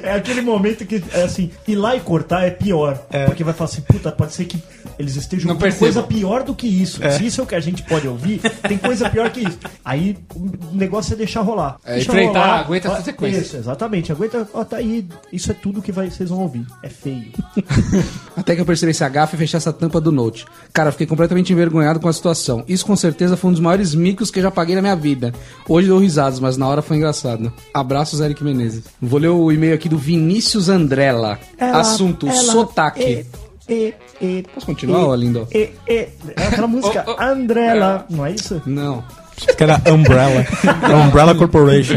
É 0.04 0.14
aquele 0.14 0.42
momento 0.42 0.86
que, 0.86 1.04
é 1.14 1.24
assim, 1.24 1.52
ir 1.68 1.76
lá 1.76 1.96
e 1.96 2.00
cortar 2.00 2.44
é 2.46 2.52
pior. 2.52 2.98
Porque 3.26 3.44
vai 3.44 3.54
falar 3.54 3.70
assim, 3.70 3.82
puta, 3.82 4.12
pode 4.12 4.34
ser 4.34 4.46
que 4.46 4.62
eles 4.98 5.16
estejam 5.16 5.48
Não 5.50 5.56
com 5.56 5.62
percebam. 5.62 5.92
coisa 5.92 6.04
pior 6.04 6.44
do 6.44 6.54
que 6.56 6.68
isso. 6.68 7.02
Se 7.18 7.26
isso 7.26 7.42
é 7.42 7.44
o 7.44 7.48
que 7.48 7.56
a 7.56 7.60
gente 7.60 7.84
pode 7.84 8.08
ouvir, 8.08 8.40
tem 8.68 8.78
coisa 8.78 9.10
pior 9.10 9.30
que 9.30 9.42
isso. 9.42 9.58
Aí 9.84 10.18
o 10.36 10.76
negócio 10.76 11.14
é 11.14 11.16
deixar 11.18 11.42
rolar. 11.42 11.78
É, 11.86 11.96
Deixa 11.96 12.12
enfrentar, 12.12 12.60
aguenta 12.60 12.90
Ó, 12.90 12.94
essa 12.94 13.04
sequência. 13.04 13.40
Isso, 13.40 13.58
exatamente. 13.58 14.12
Aguenta, 14.12 14.48
ó, 14.54 14.64
tá 14.64 14.78
aí. 14.78 15.06
Isso 15.32 15.52
é 15.52 15.54
tudo 15.54 15.82
que 15.82 15.92
vai, 15.92 16.10
vocês 16.10 16.30
vão 16.30 16.40
ouvir. 16.40 16.66
É 16.82 16.90
feio. 16.90 17.32
Até 18.36 18.56
que 18.56 18.62
eu 18.62 18.66
percebi 18.66 18.92
esse 18.92 19.04
agafe 19.04 19.36
e 19.36 19.40
fechasse 19.40 19.68
a 19.70 19.74
tampa 19.74 20.00
do 20.02 20.12
note. 20.12 20.46
Cara, 20.74 20.92
fiquei 20.92 21.08
completamente 21.08 21.52
envergonhado 21.54 22.00
com 22.00 22.08
a 22.08 22.14
situação. 22.14 22.64
Isso 22.68 22.86
com 22.86 22.96
certeza 22.96 23.38
foi 23.38 23.50
um 23.50 23.54
dos 23.54 23.62
maiores 23.62 23.94
micos 23.96 24.30
que 24.32 24.40
eu 24.40 24.44
já 24.44 24.52
paguei 24.52 24.76
na 24.76 24.82
minha 24.82 24.96
vida. 24.96 25.34
Hoje 25.68 25.88
dou 25.88 26.00
risadas, 26.00 26.40
mas 26.40 26.58
na 26.58 26.68
hora 26.68 26.82
foi 26.82 26.98
engraçado. 26.98 27.52
Abraços, 27.74 28.20
Eric 28.22 28.44
Menezes. 28.44 28.84
Vou 29.02 29.20
ler 29.20 29.30
o 29.30 29.52
e-mail 29.52 29.75
aqui 29.76 29.90
do 29.90 29.98
Vinícius 29.98 30.70
Andrella. 30.70 31.40
Assunto, 31.60 32.32
sotaque. 32.32 33.26
E, 33.68 33.94
e, 34.22 34.44
Posso 34.54 34.66
continuar, 34.66 35.08
ô, 35.08 35.16
lindo? 35.16 35.48
e, 35.52 35.72
e, 35.88 36.08
é 36.36 36.48
aquela 36.48 36.68
música 36.68 37.04
Oh, 37.08 37.16
oh, 37.18 37.24
Andrella, 37.24 38.06
não 38.10 38.26
é 38.26 38.32
isso? 38.32 38.62
Não. 38.66 39.04
Acho 39.38 39.48
que 39.58 39.64
era 39.64 39.82
Umbrella. 39.92 40.46
Umbrella 41.06 41.36
Corporation. 41.36 41.96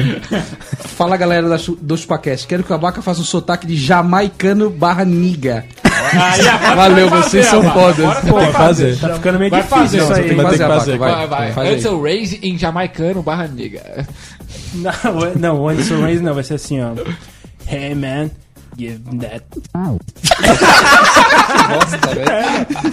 Fala 0.81 1.17
galera 1.17 1.49
da 1.49 1.57
do 1.57 1.97
Chupacast. 1.97 2.47
Quero 2.47 2.65
que 2.65 2.73
o 2.73 2.75
Abaca 2.75 3.01
faça 3.01 3.21
um 3.21 3.25
sotaque 3.25 3.67
de 3.67 3.77
jamaicano 3.77 4.71
barra 4.71 5.05
niga. 5.05 5.65
Valeu, 6.75 7.09
vocês 7.11 7.47
são 7.47 7.63
fodas. 7.63 8.21
Tem 8.23 8.33
que 8.33 8.53
fazer. 8.53 8.99
Tá 8.99 9.15
ficando 9.15 9.39
meio 9.39 9.51
Vai 9.51 9.63
difícil 9.63 9.79
fazer, 9.79 9.99
isso 9.99 10.13
aí. 10.15 10.29
tem 10.29 10.37
Vai 10.37 10.53
que 10.53 10.59
fazer, 10.59 10.99
Vai, 10.99 11.27
vai. 11.27 11.53
Aí. 11.55 11.75
Ansel 11.77 12.03
Raise 12.03 12.41
em 12.43 12.59
jamaicano 12.59 13.23
barra 13.23 13.47
nigga. 13.47 14.07
Não, 14.75 14.93
não, 15.37 15.61
o 15.61 15.69
Anderson 15.69 16.01
Reis 16.05 16.21
não, 16.21 16.35
vai 16.35 16.45
ser 16.45 16.55
assim, 16.55 16.81
ó. 16.81 16.93
Hey 17.71 17.95
man, 17.95 18.31
give 18.77 19.01
me 19.13 19.19
that. 19.21 19.43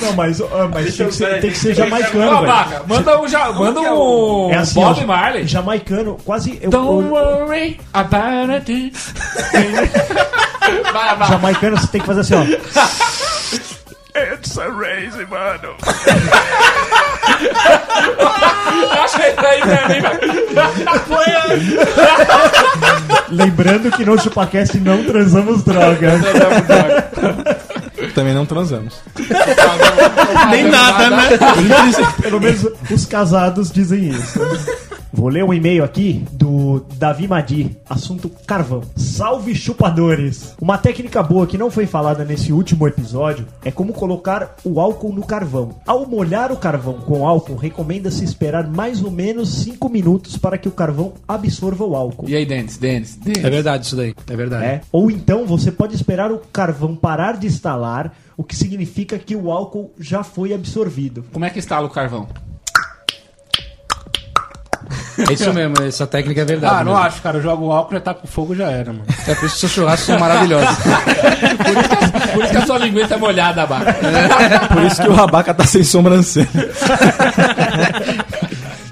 Não, 0.02 0.14
mas, 0.16 0.42
ah, 0.42 0.70
mas 0.74 0.96
tem, 0.96 1.08
que 1.08 1.14
ser, 1.14 1.40
tem 1.40 1.52
que 1.52 1.58
ser 1.58 1.74
jamaicano, 1.74 2.38
Ô, 2.38 2.42
velho. 2.42 2.54
Manda 2.88 3.22
um, 3.22 3.28
ja, 3.28 3.52
manda 3.54 3.80
um 3.82 4.52
É 4.52 4.58
assim, 4.58 4.76
Bob 4.76 5.02
ó, 5.04 5.08
Marley. 5.08 5.48
Jamaicano, 5.48 6.18
quase. 6.26 6.60
Eu, 6.62 6.70
Don't 6.70 7.08
eu- 7.08 7.14
worry 7.14 7.80
about 7.94 8.52
it. 8.54 8.92
vai, 10.94 11.16
vai. 11.16 11.28
jamaicano 11.30 11.78
você 11.78 11.88
tem 11.88 12.02
que 12.02 12.08
fazer 12.08 12.22
assim, 12.22 12.34
ó. 12.36 12.44
It's 14.18 14.58
a 14.58 14.70
raise, 14.70 15.26
mano. 15.26 15.76
Acho 19.04 19.18
que 19.18 19.28
isso 19.28 19.46
aí 19.46 19.62
pra 19.62 19.88
mim, 19.88 20.02
velho. 20.02 20.20
Lembrando 23.30 23.92
que 23.92 24.06
no 24.06 24.20
ChupaCast 24.20 24.78
não 24.80 25.04
transamos 25.04 25.64
drogas. 25.64 26.22
Também 28.14 28.34
não 28.34 28.46
transamos. 28.46 28.96
Nem 30.50 30.64
nada, 30.70 31.10
né? 31.10 31.30
Pelo 32.22 32.40
menos 32.40 32.68
os 32.90 33.06
casados 33.06 33.72
dizem 33.72 34.10
isso. 34.10 34.40
Vou 35.16 35.30
ler 35.30 35.46
um 35.46 35.54
e-mail 35.54 35.82
aqui 35.82 36.26
do 36.34 36.86
Davi 36.98 37.26
Madi, 37.26 37.78
assunto 37.90 38.30
carvão. 38.46 38.82
Salve 38.98 39.56
chupadores! 39.56 40.54
Uma 40.62 40.78
técnica 40.78 41.24
boa 41.24 41.48
que 41.48 41.58
não 41.58 41.72
foi 41.72 41.86
falada 41.86 42.26
nesse 42.26 42.52
último 42.52 42.86
episódio 42.86 43.48
é 43.64 43.72
como 43.72 43.94
colocar 43.94 44.58
o 44.66 44.78
álcool 44.78 45.14
no 45.14 45.26
carvão. 45.26 45.74
Ao 45.88 46.06
molhar 46.06 46.52
o 46.52 46.58
carvão 46.58 46.96
com 46.96 47.26
álcool, 47.26 47.56
recomenda-se 47.56 48.26
esperar 48.26 48.68
mais 48.68 49.02
ou 49.02 49.10
menos 49.10 49.64
5 49.64 49.88
minutos 49.88 50.38
para 50.38 50.58
que 50.58 50.68
o 50.68 50.72
carvão 50.72 51.14
absorva 51.26 51.86
o 51.86 51.96
álcool. 51.96 52.28
E 52.28 52.36
aí, 52.36 52.46
Denis, 52.46 52.76
Denis, 52.76 53.16
Denis. 53.16 53.46
É 53.46 53.50
verdade 53.50 53.86
isso 53.86 53.96
daí. 53.96 54.14
É 54.30 54.36
verdade. 54.36 54.66
É. 54.66 54.82
Ou 54.92 55.10
então 55.10 55.46
você 55.46 55.72
pode 55.72 55.96
esperar 55.96 56.30
o 56.30 56.40
carvão 56.40 56.94
parar 56.94 57.38
de 57.38 57.48
estalar, 57.48 58.14
o 58.36 58.44
que 58.44 58.54
significa 58.56 59.18
que 59.18 59.34
o 59.34 59.50
álcool 59.50 59.94
já 59.98 60.24
foi 60.24 60.54
absorvido. 60.54 61.24
Como 61.32 61.46
é 61.46 61.50
que 61.50 61.60
instala 61.60 61.88
o 61.88 61.90
carvão? 61.90 62.28
É 65.18 65.34
isso 65.34 65.54
mesmo, 65.54 65.76
essa 65.84 66.06
técnica 66.06 66.42
é 66.42 66.46
verdade. 66.46 66.74
Ah, 66.74 66.84
não 66.84 66.94
mesmo. 66.94 67.08
acho, 67.08 67.22
cara. 67.22 67.38
Eu 67.38 67.42
jogo 67.42 67.68
o 67.68 67.72
álcool, 67.72 67.94
já 67.94 68.02
tá 68.02 68.14
com 68.14 68.28
fogo, 68.28 68.56
já 68.56 68.70
era, 68.70 68.92
mano. 68.92 69.06
É 69.28 69.36
por 69.36 69.46
isso 69.46 69.56
que 69.56 69.60
seus 69.62 69.72
churrascos 69.72 70.06
são 70.08 70.20
maravilhosos. 70.20 70.76
Por 72.34 72.44
isso 72.44 72.52
que 72.52 72.58
a 72.58 72.66
sua 72.66 72.78
linguiça 72.80 73.14
é 73.16 73.18
molhada, 73.18 73.64
Abaca. 73.64 73.96
Por 74.74 74.84
isso 74.84 75.02
que 75.02 75.08
o 75.08 75.22
Abaca 75.22 75.54
tá 75.54 75.64
sem 75.66 75.84
sobrancelha. 75.84 76.50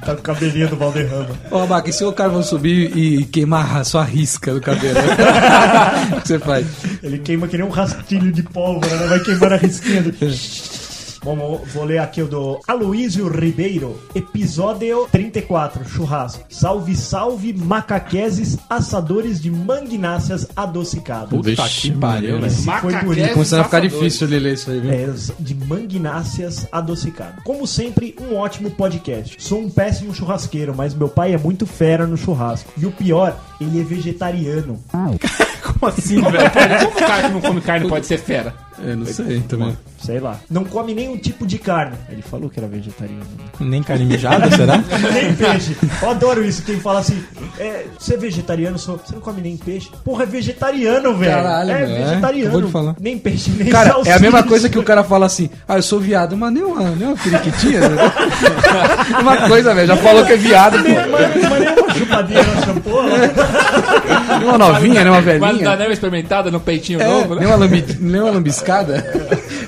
Tá 0.05 0.13
com 0.13 0.19
o 0.19 0.23
cabelinho 0.23 0.67
do 0.69 0.75
Valderrama. 0.75 1.29
Ô, 1.49 1.59
Abaca, 1.59 1.89
e 1.89 1.93
se 1.93 2.03
o 2.03 2.11
carvão 2.11 2.43
subir 2.43 2.95
e 2.97 3.25
queimar 3.25 3.77
a 3.77 3.83
sua 3.83 4.03
risca 4.03 4.53
do 4.53 4.61
cabelo? 4.61 4.99
o 6.17 6.21
que 6.21 6.27
você 6.27 6.39
faz? 6.39 6.65
Ele 7.01 7.19
queima 7.19 7.47
que 7.47 7.57
nem 7.57 7.65
um 7.65 7.69
rastilho 7.69 8.31
de 8.31 8.43
pólvora, 8.43 8.95
né? 8.95 9.07
Vai 9.07 9.19
queimando 9.19 9.53
a 9.53 9.57
risquinha 9.57 10.01
do... 10.01 10.11
Vou 11.23 11.85
ler 11.85 11.99
aqui 11.99 12.21
o 12.21 12.27
do 12.27 12.59
Aloísio 12.67 13.29
Ribeiro, 13.29 13.97
episódio 14.13 15.07
34, 15.09 15.87
churrasco. 15.87 16.43
Salve, 16.49 16.97
salve, 16.97 17.53
macaqueses 17.53 18.57
assadores 18.69 19.41
de 19.41 19.49
manguináceas 19.49 20.45
adocicadas. 20.53 21.29
Puta 21.29 21.55
que 21.69 21.91
pariu, 21.91 22.41
velho. 22.41 22.51
Foi 22.81 22.95
bonito. 23.03 23.33
Começando 23.33 23.61
a 23.61 23.63
ficar 23.63 23.79
difícil 23.79 24.27
de 24.27 24.37
ler 24.37 24.53
isso 24.53 24.69
aí, 24.69 24.81
viu? 24.81 24.91
É, 24.91 25.13
de 25.39 25.55
manguináceas 25.55 26.67
adocicadas. 26.69 27.41
Como 27.45 27.65
sempre, 27.65 28.13
um 28.19 28.35
ótimo 28.35 28.69
podcast. 28.71 29.37
Sou 29.41 29.61
um 29.61 29.69
péssimo 29.69 30.13
churrasqueiro, 30.13 30.75
mas 30.75 30.93
meu 30.93 31.07
pai 31.07 31.33
é 31.33 31.37
muito 31.37 31.65
fera 31.65 32.05
no 32.05 32.17
churrasco. 32.17 32.69
E 32.77 32.85
o 32.85 32.91
pior, 32.91 33.39
ele 33.61 33.79
é 33.79 33.83
vegetariano. 33.83 34.77
Como 35.83 35.87
assim, 35.87 36.21
velho? 36.21 36.51
Como 36.85 36.97
o 36.97 37.07
cara 37.07 37.23
que 37.23 37.29
não 37.33 37.41
come 37.41 37.61
carne 37.61 37.89
pode 37.89 38.05
ser 38.05 38.17
fera? 38.17 38.53
Eu 38.81 38.97
não 38.97 39.05
sei 39.05 39.39
também. 39.41 39.77
Sei 40.01 40.19
lá. 40.19 40.37
Não 40.49 40.63
come 40.65 40.93
nenhum 40.93 41.15
tipo 41.17 41.45
de 41.45 41.57
carne. 41.57 41.95
Ele 42.09 42.21
falou 42.21 42.49
que 42.49 42.59
era 42.59 42.67
vegetariano. 42.67 43.21
né? 43.21 43.45
Nem 43.59 43.83
carne 43.83 44.03
mijada, 44.05 44.49
será? 44.51 44.77
nem 45.13 45.33
peixe. 45.35 45.77
Eu 46.01 46.09
adoro 46.09 46.43
isso. 46.43 46.63
Quem 46.63 46.79
fala 46.79 46.99
assim, 46.99 47.23
é, 47.59 47.85
você 47.97 48.15
é 48.15 48.17
vegetariano, 48.17 48.77
sou- 48.79 48.97
você 48.97 49.13
não 49.13 49.21
come 49.21 49.41
nem 49.41 49.55
peixe. 49.55 49.89
Porra, 50.03 50.23
é 50.23 50.25
vegetariano, 50.25 51.15
velho. 51.15 51.31
Caralho, 51.31 51.71
é 51.71 51.85
velho. 51.85 52.05
vegetariano. 52.05 52.49
Acabou 52.49 52.61
de 52.65 52.71
falar. 52.71 52.95
Nem 52.99 53.17
peixe, 53.17 53.51
nem 53.51 53.69
Cara, 53.69 53.89
é 53.89 53.91
salsicha. 53.93 54.15
a 54.15 54.19
mesma 54.19 54.43
coisa 54.43 54.67
que 54.69 54.79
o 54.79 54.83
cara 54.83 55.03
fala 55.03 55.25
assim, 55.27 55.49
ah, 55.67 55.77
eu 55.77 55.83
sou 55.83 55.99
viado, 55.99 56.35
mas 56.35 56.51
nem 56.51 56.63
uma, 56.63 56.89
nem 56.91 57.07
uma 57.07 57.15
periquitinha, 57.17 57.87
né? 57.89 58.11
uma 59.21 59.47
coisa, 59.47 59.73
velho, 59.73 59.87
já 59.87 59.97
falou 59.97 60.25
que 60.25 60.33
é 60.33 60.37
viado, 60.37 60.77
pô. 60.79 60.89
Mas, 61.11 61.49
mas 61.49 61.59
nem 61.59 61.73
uma 61.83 61.93
chupadinha 61.93 62.43
na 62.43 62.61
champola. 62.65 63.09
Nem 64.39 64.49
uma 64.49 64.57
novinha, 64.57 65.03
nem 65.03 65.11
uma 65.13 65.21
Mas 65.21 65.25
não 65.25 65.39
dá 65.39 65.49
velhinha. 65.49 65.75
nem 65.77 65.87
uma 65.87 65.93
experimentada 65.93 66.51
no 66.51 66.59
peitinho 66.59 67.01
É, 67.01 67.07
novo, 67.07 67.35
né? 67.35 67.41
nem, 67.41 67.47
uma 67.49 67.55
lambi, 67.57 67.85
nem 67.99 68.21
uma 68.21 68.31
lambiscada. 68.31 69.03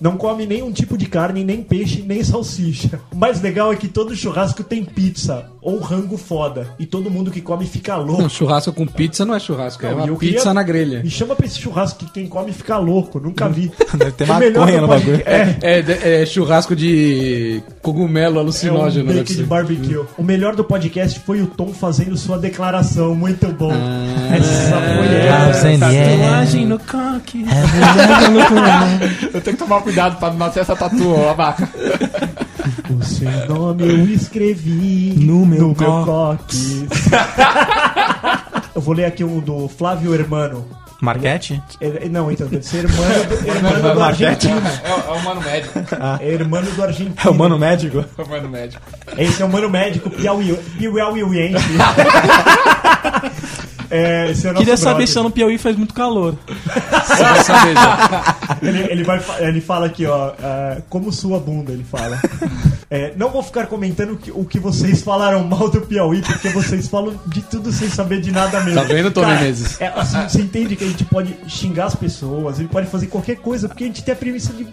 Não 0.00 0.16
come 0.16 0.46
nenhum 0.46 0.72
tipo 0.72 0.96
de 0.96 1.06
carne, 1.06 1.44
nem 1.44 1.62
peixe, 1.62 2.02
nem 2.06 2.24
salsicha. 2.24 2.98
O 3.12 3.16
mais 3.16 3.40
legal 3.42 3.72
é 3.72 3.76
que 3.76 3.86
todo 3.88 4.16
churrasco 4.16 4.64
tem 4.64 4.82
pizza 4.84 5.46
ou 5.60 5.78
rango 5.78 6.16
foda. 6.16 6.74
E 6.78 6.86
todo 6.86 7.10
mundo 7.10 7.30
que 7.30 7.40
come 7.42 7.66
fica 7.66 7.96
louco. 7.96 8.22
Não, 8.22 8.28
churrasco 8.28 8.72
com 8.72 8.86
pizza 8.86 9.26
não 9.26 9.34
é 9.34 9.38
churrasco, 9.40 9.84
é 9.84 9.90
Não, 9.90 9.96
uma 9.98 10.06
e 10.06 10.08
eu 10.08 10.16
pizza 10.16 10.36
queria- 10.38 10.54
na 10.54 10.62
grelha. 10.62 11.02
Me 11.02 11.10
chama 11.10 11.36
pra 11.36 11.44
esse 11.44 11.58
churrasco 11.60 11.98
que 12.06 12.10
quem 12.12 12.26
come 12.26 12.50
fica 12.52 12.78
louco. 12.78 13.20
Nunca 13.20 13.46
vi. 13.48 13.70
Deve 13.94 14.12
ter 14.12 14.26
melhor 14.38 14.60
maconha 14.60 14.80
no 14.80 14.88
bagulho. 14.88 15.22
É, 15.26 15.56
É, 15.60 15.82
de- 15.82 15.92
é 16.22 16.24
churrasco 16.26 16.74
de 16.74 17.62
cogumelo 17.82 18.36
É 18.36 18.38
um 18.38 18.40
alucinógeno. 18.42 19.12
bake 19.12 19.34
de 19.34 19.42
barbecue. 19.44 20.00
O 20.16 20.22
melhor 20.22 20.56
do 20.56 20.64
podcast 20.64 21.20
foi 21.20 21.42
o 21.42 21.46
Tom 21.46 21.74
fazendo 21.74 22.16
sua 22.16 22.38
declaração. 22.38 23.14
Muito 23.14 23.46
bom. 23.48 23.70
Ah. 23.72 24.36
Essa 24.36 24.80
foi 24.80 25.68
Thousand 25.68 25.84
ela. 25.84 25.92
years. 25.92 26.54
no 26.66 26.78
coque. 26.78 27.44
Eu 29.34 29.40
tenho 29.40 29.56
que 29.56 29.62
tomar 29.62 29.80
cuidado 29.82 29.89
pra 29.92 30.30
não 30.30 30.36
nascer 30.38 30.60
essa 30.60 30.76
tatu, 30.76 31.12
ó, 31.14 31.30
Abaca. 31.30 31.68
O 32.90 33.04
seu 33.04 33.30
nome 33.48 33.84
eu 33.84 34.04
escrevi 34.10 35.14
no 35.16 35.46
meu, 35.46 35.74
coque. 35.74 36.86
eu 38.74 38.80
vou 38.80 38.94
ler 38.94 39.06
aqui 39.06 39.24
um 39.24 39.40
do 39.40 39.68
Flávio 39.68 40.14
Hermano. 40.14 40.66
Marquete? 41.00 41.62
É, 41.80 42.10
Não, 42.10 42.30
então, 42.30 42.46
deve 42.46 42.62
ser 42.62 42.84
hermano 42.84 43.24
do, 43.24 43.34
hermano 43.48 43.94
do 43.94 44.02
Argentina. 44.02 44.80
É, 44.84 44.92
o- 44.92 45.14
é 45.14 45.18
o 45.18 45.22
mano 45.24 45.40
médico. 45.40 45.78
É 46.20 46.28
hermano 46.28 46.70
do 46.72 46.82
Argentina. 46.82 47.14
É 47.24 47.28
o 47.30 47.34
mano 47.34 47.58
médico? 47.58 48.04
É 48.18 48.22
o 48.22 48.28
mano 48.28 48.48
médico. 48.50 48.82
Esse 49.16 49.40
é 49.40 49.44
o 49.46 49.48
mano 49.48 49.70
médico 49.70 50.10
Piauí, 50.10 50.54
Piauiense. 50.78 51.64
É, 53.90 54.30
esse 54.30 54.46
é 54.46 54.54
Queria 54.54 54.76
saber 54.76 55.06
se 55.06 55.16
lá 55.16 55.24
no 55.24 55.30
Piauí 55.30 55.58
faz 55.58 55.76
muito 55.76 55.92
calor. 55.92 56.36
Você 56.46 57.22
vai 57.22 57.44
saber 57.44 57.74
já. 57.74 58.36
Ele, 58.62 58.78
ele, 58.90 59.04
vai, 59.04 59.20
ele 59.38 59.60
fala 59.60 59.86
aqui, 59.86 60.04
ó, 60.06 60.32
ah, 60.42 60.76
como 60.90 61.10
sua 61.12 61.38
bunda, 61.38 61.72
ele 61.72 61.84
fala. 61.84 62.20
É, 62.90 63.14
não 63.16 63.30
vou 63.30 63.42
ficar 63.42 63.66
comentando 63.68 64.12
o 64.12 64.16
que, 64.16 64.30
o 64.30 64.44
que 64.44 64.58
vocês 64.58 65.00
falaram 65.02 65.44
mal 65.44 65.70
do 65.70 65.80
Piauí, 65.80 66.20
porque 66.20 66.48
vocês 66.50 66.86
falam 66.88 67.18
de 67.26 67.40
tudo 67.42 67.72
sem 67.72 67.88
saber 67.88 68.20
de 68.20 68.30
nada 68.32 68.60
mesmo. 68.60 68.80
Tá 68.80 68.86
vendo, 68.86 69.10
Cara, 69.12 69.28
Menezes? 69.36 69.80
É, 69.80 69.86
assim, 69.96 70.20
você 70.28 70.40
entende 70.42 70.76
que 70.76 70.84
a 70.84 70.88
gente 70.88 71.04
pode 71.04 71.34
xingar 71.48 71.86
as 71.86 71.94
pessoas, 71.94 72.58
ele 72.58 72.68
pode 72.68 72.88
fazer 72.88 73.06
qualquer 73.06 73.36
coisa, 73.36 73.66
porque 73.68 73.84
a 73.84 73.86
gente 73.86 74.02
tem 74.04 74.12
a 74.12 74.16
premissa 74.16 74.52
de 74.52 74.66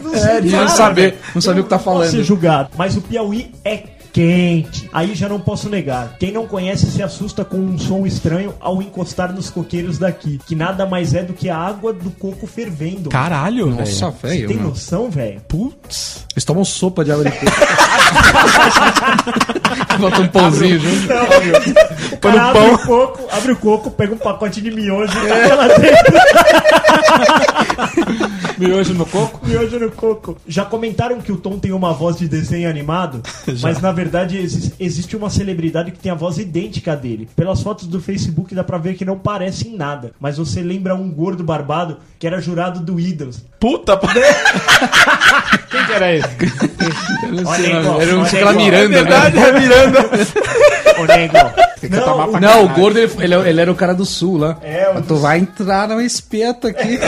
não, 0.00 0.14
É, 0.14 0.40
de 0.40 0.50
não 0.50 0.68
saber- 0.68 1.16
não 1.34 1.40
saber 1.42 1.60
o 1.60 1.64
que 1.64 1.70
tá 1.70 1.78
falando. 1.78 2.10
ser 2.10 2.22
julgado. 2.22 2.68
Mas 2.76 2.96
o 2.96 3.00
Piauí 3.00 3.50
é 3.64 3.82
quente. 4.14 4.88
Aí 4.92 5.12
já 5.14 5.28
não 5.28 5.40
posso 5.40 5.68
negar. 5.68 6.16
Quem 6.18 6.30
não 6.32 6.46
conhece 6.46 6.88
se 6.90 7.02
assusta 7.02 7.44
com 7.44 7.56
um 7.56 7.76
som 7.76 8.06
estranho 8.06 8.54
ao 8.60 8.80
encostar 8.80 9.32
nos 9.34 9.50
coqueiros 9.50 9.98
daqui, 9.98 10.40
que 10.46 10.54
nada 10.54 10.86
mais 10.86 11.14
é 11.14 11.22
do 11.24 11.32
que 11.32 11.50
a 11.50 11.58
água 11.58 11.92
do 11.92 12.10
coco 12.12 12.46
fervendo. 12.46 13.10
Caralho, 13.10 13.66
Nossa, 13.66 14.10
velho. 14.10 14.42
Você 14.42 14.46
tem 14.46 14.56
meu. 14.56 14.68
noção, 14.68 15.10
velho? 15.10 15.40
Putz. 15.48 16.24
Eles 16.32 16.44
tomam 16.44 16.64
sopa 16.64 17.04
de 17.04 17.10
água 17.10 17.24
de 17.24 17.32
coco. 17.32 17.44
Bota 19.98 20.20
um 20.20 20.28
pãozinho 20.28 20.78
junto. 20.80 21.12
O 22.12 22.16
cara 22.18 22.42
abre 22.50 22.70
o 22.74 22.78
coco, 22.78 23.28
abre 23.30 23.52
o 23.52 23.56
coco, 23.56 23.90
pega 23.90 24.14
um 24.14 24.18
pacote 24.18 24.60
de 24.60 24.70
miojo 24.70 25.12
e 25.24 25.28
taca 25.28 25.54
lá 25.54 25.68
dentro. 25.68 26.14
Miojo 28.58 28.94
no 28.94 29.04
coco? 29.06 29.44
Miojo 29.46 29.78
no 29.80 29.90
coco. 29.90 30.36
Já 30.46 30.64
comentaram 30.64 31.20
que 31.20 31.32
o 31.32 31.36
Tom 31.36 31.58
tem 31.58 31.72
uma 31.72 31.92
voz 31.92 32.16
de 32.16 32.28
desenho 32.28 32.68
animado? 32.70 33.20
Mas 33.62 33.80
na 33.80 33.90
verdade 33.92 34.38
exi- 34.38 34.72
existe 34.78 35.16
uma 35.16 35.28
celebridade 35.28 35.90
que 35.90 35.98
tem 35.98 36.12
a 36.12 36.14
voz 36.14 36.38
idêntica 36.38 36.92
à 36.92 36.96
dele. 36.96 37.28
Pelas 37.34 37.60
fotos 37.62 37.86
do 37.88 38.00
Facebook 38.00 38.54
dá 38.54 38.62
pra 38.62 38.78
ver 38.78 38.94
que 38.94 39.04
não 39.04 39.18
parece 39.18 39.66
em 39.68 39.76
nada. 39.76 40.12
Mas 40.20 40.36
você 40.38 40.62
lembra 40.62 40.94
um 40.94 41.10
gordo 41.10 41.42
barbado 41.42 41.96
que 42.18 42.26
era 42.26 42.40
jurado 42.40 42.80
do 42.80 43.00
Idols. 43.00 43.42
Puta, 43.58 43.96
Quem 45.70 45.84
que 45.86 45.92
era 45.92 46.14
esse? 46.14 46.28
Eu 47.22 47.32
não 47.32 47.54
sei, 47.54 47.72
era 47.72 48.16
um 48.16 48.20
olha 48.20 48.26
aquela 48.26 48.50
aí, 48.50 48.56
ó. 48.56 48.60
Miranda, 48.60 49.02
né? 49.02 49.32
é 49.34 49.60
Miranda. 49.60 49.98
Ô, 50.98 51.04
nego. 51.04 51.34
tomar 52.04 52.26
Não, 52.26 52.30
pra 52.30 52.40
Não, 52.40 52.64
o 52.64 52.68
caralho. 52.68 52.68
gordo, 52.80 52.98
ele, 52.98 53.12
ele, 53.18 53.34
ele 53.48 53.60
era 53.60 53.72
o 53.72 53.74
cara 53.74 53.94
do 53.94 54.04
sul 54.04 54.38
lá. 54.38 54.56
É, 54.62 54.90
o 54.96 55.02
Tu 55.02 55.16
vai 55.16 55.38
entrar 55.38 55.88
no 55.88 56.00
espeto 56.00 56.66
aqui. 56.68 56.98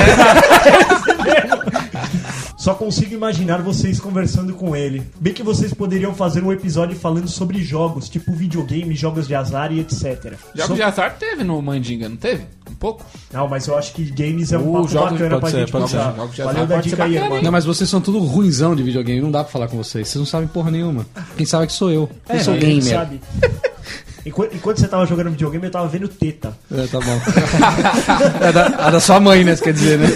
Só 2.66 2.74
consigo 2.74 3.14
imaginar 3.14 3.62
vocês 3.62 4.00
conversando 4.00 4.52
com 4.52 4.74
ele. 4.74 5.00
Bem 5.20 5.32
que 5.32 5.40
vocês 5.40 5.72
poderiam 5.72 6.12
fazer 6.12 6.42
um 6.42 6.50
episódio 6.52 6.98
falando 6.98 7.28
sobre 7.28 7.62
jogos, 7.62 8.08
tipo 8.08 8.32
videogame, 8.32 8.92
jogos 8.96 9.28
de 9.28 9.36
azar 9.36 9.70
e 9.70 9.78
etc. 9.78 10.34
Jogos 10.52 10.66
So- 10.70 10.74
de 10.74 10.82
azar 10.82 11.14
teve 11.16 11.44
no 11.44 11.62
Mandinga, 11.62 12.08
não 12.08 12.16
teve? 12.16 12.42
Um 12.68 12.74
pouco? 12.74 13.06
Não, 13.32 13.46
mas 13.46 13.68
eu 13.68 13.78
acho 13.78 13.92
que 13.92 14.02
games 14.10 14.52
é 14.52 14.58
um 14.58 14.68
Uh, 14.68 14.72
papo 14.78 14.88
jogos- 14.88 15.12
bacana 15.12 15.38
pra 15.38 15.48
ser, 15.48 15.58
gente 15.60 15.70
pode 15.70 15.84
contar. 15.92 16.10
ser. 16.10 16.16
Jogos 16.16 16.34
de 16.34 16.42
Valeu 16.42 16.56
azar 16.56 16.66
da 16.66 16.74
pode 16.74 16.88
dica 16.90 17.04
aí, 17.04 17.10
bacana, 17.10 17.26
irmão. 17.28 17.42
Não, 17.44 17.52
mas 17.52 17.64
vocês 17.64 17.88
são 17.88 18.00
tudo 18.00 18.18
ruinzão 18.18 18.74
de 18.74 18.82
videogame, 18.82 19.20
não 19.20 19.30
dá 19.30 19.44
pra 19.44 19.52
falar 19.52 19.68
com 19.68 19.76
vocês. 19.76 20.08
Vocês 20.08 20.18
não 20.18 20.26
sabem 20.26 20.48
porra 20.48 20.72
nenhuma. 20.72 21.06
Quem 21.36 21.46
sabe 21.46 21.62
é 21.62 21.66
que 21.68 21.72
sou 21.72 21.88
eu. 21.92 22.10
Eu 22.28 22.40
sou 22.40 22.54
gamer. 22.56 22.82
sabe. 22.82 23.20
Enquanto, 24.26 24.54
enquanto 24.56 24.80
você 24.80 24.88
tava 24.88 25.06
jogando 25.06 25.30
videogame, 25.30 25.64
eu 25.66 25.70
tava 25.70 25.86
vendo 25.86 26.08
teta. 26.08 26.52
É, 26.70 26.86
tá 26.88 26.98
bom. 27.00 27.20
é 28.44 28.52
da, 28.52 28.66
a 28.66 28.90
da 28.90 28.98
sua 29.00 29.20
mãe, 29.20 29.44
né? 29.44 29.54
Você 29.54 29.62
quer 29.64 29.72
dizer, 29.72 29.98
né? 29.98 30.08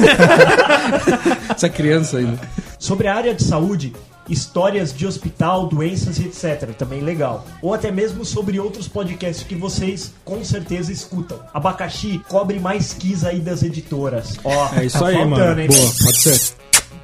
Essa 1.54 1.68
criança 1.68 2.18
ainda. 2.18 2.38
Sobre 2.78 3.06
a 3.06 3.14
área 3.14 3.32
de 3.34 3.44
saúde, 3.44 3.92
histórias 4.28 4.92
de 4.92 5.06
hospital, 5.06 5.66
doenças 5.68 6.18
e 6.18 6.24
etc. 6.24 6.70
Também 6.76 7.00
legal. 7.02 7.46
Ou 7.62 7.72
até 7.72 7.90
mesmo 7.92 8.24
sobre 8.24 8.58
outros 8.58 8.88
podcasts 8.88 9.44
que 9.46 9.54
vocês 9.54 10.12
com 10.24 10.42
certeza 10.44 10.92
escutam. 10.92 11.38
Abacaxi, 11.54 12.20
cobre 12.28 12.58
mais 12.58 12.92
quis 12.92 13.24
aí 13.24 13.38
das 13.40 13.62
editoras. 13.62 14.36
Ó, 14.42 14.68
É 14.76 14.84
isso 14.86 14.98
tá 14.98 15.06
aí, 15.08 15.14
faltando, 15.14 15.36
mano. 15.38 15.60
hein? 15.60 15.68
Boa, 15.68 15.90
pode 16.04 16.18
ser. 16.18 16.40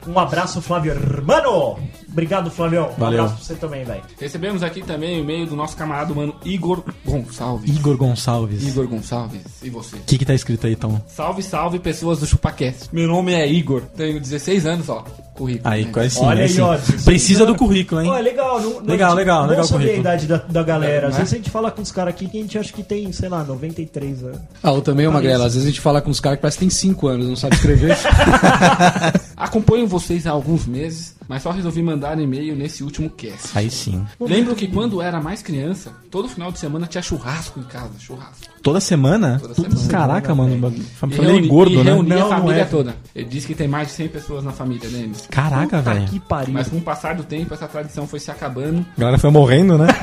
Um 0.08 0.18
abraço, 0.18 0.60
Flávio 0.62 0.92
Hermano! 0.92 1.78
Obrigado, 2.10 2.50
Flavião. 2.50 2.90
Um 2.96 3.00
Valeu. 3.00 3.20
abraço 3.24 3.36
pra 3.36 3.44
você 3.44 3.54
também, 3.54 3.84
velho. 3.84 4.02
Recebemos 4.18 4.62
aqui 4.62 4.80
também 4.82 5.18
o 5.18 5.22
e-mail 5.22 5.46
do 5.46 5.56
nosso 5.56 5.76
camarada 5.76 6.12
humano 6.12 6.34
Igor 6.44 6.82
Gonçalves. 7.04 7.74
Igor 7.74 7.96
Gonçalves. 7.96 8.62
O 8.62 8.68
Igor 8.68 8.86
Gonçalves, 8.86 9.40
e 9.62 9.68
você? 9.70 9.96
que 10.06 10.16
que 10.18 10.24
tá 10.24 10.34
escrito 10.34 10.66
aí, 10.66 10.72
então? 10.74 11.02
Salve, 11.08 11.42
salve, 11.42 11.78
pessoas 11.78 12.20
do 12.20 12.26
ChupaCast. 12.26 12.88
Meu 12.92 13.06
nome 13.08 13.32
é 13.34 13.46
Igor, 13.46 13.82
tenho 13.96 14.20
16 14.20 14.66
anos, 14.66 14.88
ó. 14.88 15.04
Currículo. 15.34 15.68
Aí, 15.70 15.84
né? 15.84 15.90
quase 15.92 16.10
sim, 16.14 16.20
Olha 16.24 16.38
aí 16.38 16.42
aí, 16.44 16.48
sim. 16.48 16.60
ó, 16.62 16.74
16 16.76 17.04
Precisa 17.04 17.44
do 17.44 17.54
currículo, 17.54 18.00
hein? 18.00 18.08
Ó, 18.08 18.16
é 18.16 18.22
legal, 18.22 18.58
não, 18.58 18.70
não- 18.80 18.86
Legal, 18.86 19.14
legal, 19.14 19.42
bom 19.42 19.50
legal 19.50 19.64
o 19.64 19.68
saber 19.68 19.90
a 19.90 19.96
idade 19.98 20.26
da, 20.26 20.36
da 20.38 20.62
galera. 20.62 21.08
Às 21.08 21.12
Né? 21.14 21.18
vezes 21.18 21.34
a 21.34 21.36
gente 21.36 21.50
fala 21.50 21.70
com 21.70 21.82
os 21.82 21.92
caras 21.92 22.14
aqui 22.14 22.26
que 22.26 22.38
a 22.38 22.40
gente 22.40 22.58
acha 22.58 22.72
que 22.72 22.82
tem, 22.82 23.12
sei 23.12 23.28
lá, 23.28 23.44
93 23.44 24.22
anos. 24.24 24.38
Ah, 24.62 24.70
ou 24.72 24.80
também, 24.80 25.06
Magrela, 25.08 25.44
às 25.44 25.52
vezes 25.52 25.68
a 25.68 25.70
gente 25.70 25.80
fala 25.82 26.00
com 26.00 26.10
os 26.10 26.20
caras 26.20 26.38
que 26.38 26.42
parece 26.42 26.56
que 26.56 26.60
tem 26.64 26.70
5 26.70 27.06
anos, 27.08 27.28
não 27.28 27.36
sabe 27.36 27.54
escrever. 27.56 27.94
Acompanho 29.36 29.86
vocês 29.86 30.26
há 30.26 30.30
alguns 30.30 30.66
meses, 30.66 31.14
mas 31.28 31.42
só 31.42 31.50
resolvi 31.50 31.82
mandar 31.82 32.18
e-mail 32.18 32.54
nesse 32.56 32.82
último 32.82 33.10
cast. 33.10 33.56
Aí 33.56 33.70
sim. 33.70 34.04
Lembro 34.20 34.54
que 34.54 34.66
quando 34.66 35.00
era 35.02 35.20
mais 35.20 35.42
criança, 35.42 35.92
todo 36.10 36.28
final 36.28 36.50
de 36.52 36.58
semana 36.58 36.86
tinha 36.86 37.02
churrasco 37.02 37.60
em 37.60 37.64
casa, 37.64 37.92
churrasco. 37.98 38.46
Toda 38.62 38.80
semana? 38.80 39.38
Toda 39.40 39.54
semana. 39.54 39.88
Caraca, 39.88 40.34
mano. 40.34 40.72
E 40.76 40.80
Família 40.82 41.24
reuni- 41.28 41.48
gordo, 41.48 41.74
e 41.74 41.76
né? 41.78 41.92
reunia 41.92 42.16
Não, 42.16 42.26
a 42.26 42.30
não 42.30 42.38
família 42.40 42.62
é. 42.62 42.64
toda. 42.64 42.96
Ele 43.14 43.26
disse 43.28 43.46
que 43.46 43.54
tem 43.54 43.68
mais 43.68 43.88
de 43.88 43.94
100 43.94 44.08
pessoas 44.08 44.44
na 44.44 44.50
família, 44.52 44.88
Denis. 44.88 45.26
Caraca, 45.30 45.80
velho. 45.80 46.06
que 46.06 46.18
pariu. 46.18 46.54
Mas 46.54 46.68
com 46.68 46.76
o 46.78 46.80
passar 46.82 47.14
do 47.14 47.22
tempo, 47.22 47.54
essa 47.54 47.68
tradição 47.68 48.06
foi 48.06 48.18
se 48.18 48.30
acabando. 48.30 48.84
A 48.96 49.00
galera 49.00 49.18
foi 49.18 49.30
morrendo, 49.30 49.78
né? 49.78 49.86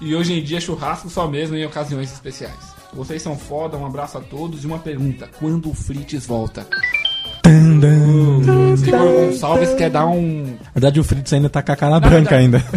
E 0.00 0.14
hoje 0.14 0.34
em 0.38 0.42
dia, 0.42 0.60
churrasco 0.60 1.08
só 1.08 1.26
mesmo 1.26 1.56
em 1.56 1.64
ocasiões 1.64 2.12
especiais. 2.12 2.74
Vocês 2.92 3.20
são 3.22 3.36
foda, 3.36 3.76
um 3.76 3.84
abraço 3.86 4.18
a 4.18 4.20
todos 4.20 4.62
e 4.62 4.66
uma 4.66 4.78
pergunta: 4.78 5.28
quando 5.40 5.68
o 5.70 5.74
Fritz 5.74 6.26
volta? 6.26 6.66
Igor 8.86 9.26
Gonçalves 9.26 9.74
quer 9.74 9.90
dar 9.90 10.06
um. 10.06 10.44
Na 10.44 10.70
verdade, 10.74 11.00
o 11.00 11.04
Fritz 11.04 11.32
ainda 11.32 11.48
tá 11.48 11.62
com 11.62 11.72
a 11.72 11.76
cara 11.76 12.00
branca 12.00 12.36
ainda. 12.36 12.60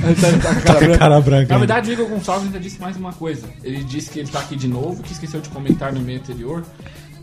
Tá 0.66 0.76
com 0.76 0.94
a 0.94 0.98
cara 0.98 1.22
branca 1.22 1.48
Na 1.50 1.56
ainda. 1.56 1.58
verdade, 1.60 1.90
o 1.90 1.94
Igor 1.94 2.08
Gonçalves 2.08 2.46
ainda 2.48 2.60
disse 2.60 2.80
mais 2.80 2.96
uma 2.98 3.14
coisa. 3.14 3.48
Ele 3.64 3.84
disse 3.84 4.10
que 4.10 4.20
ele 4.20 4.30
tá 4.30 4.40
aqui 4.40 4.56
de 4.56 4.68
novo, 4.68 5.02
que 5.04 5.12
esqueceu 5.12 5.40
de 5.42 5.50
comentar 5.50 5.92
no 5.94 6.00
e-mail 6.00 6.20
anterior, 6.20 6.64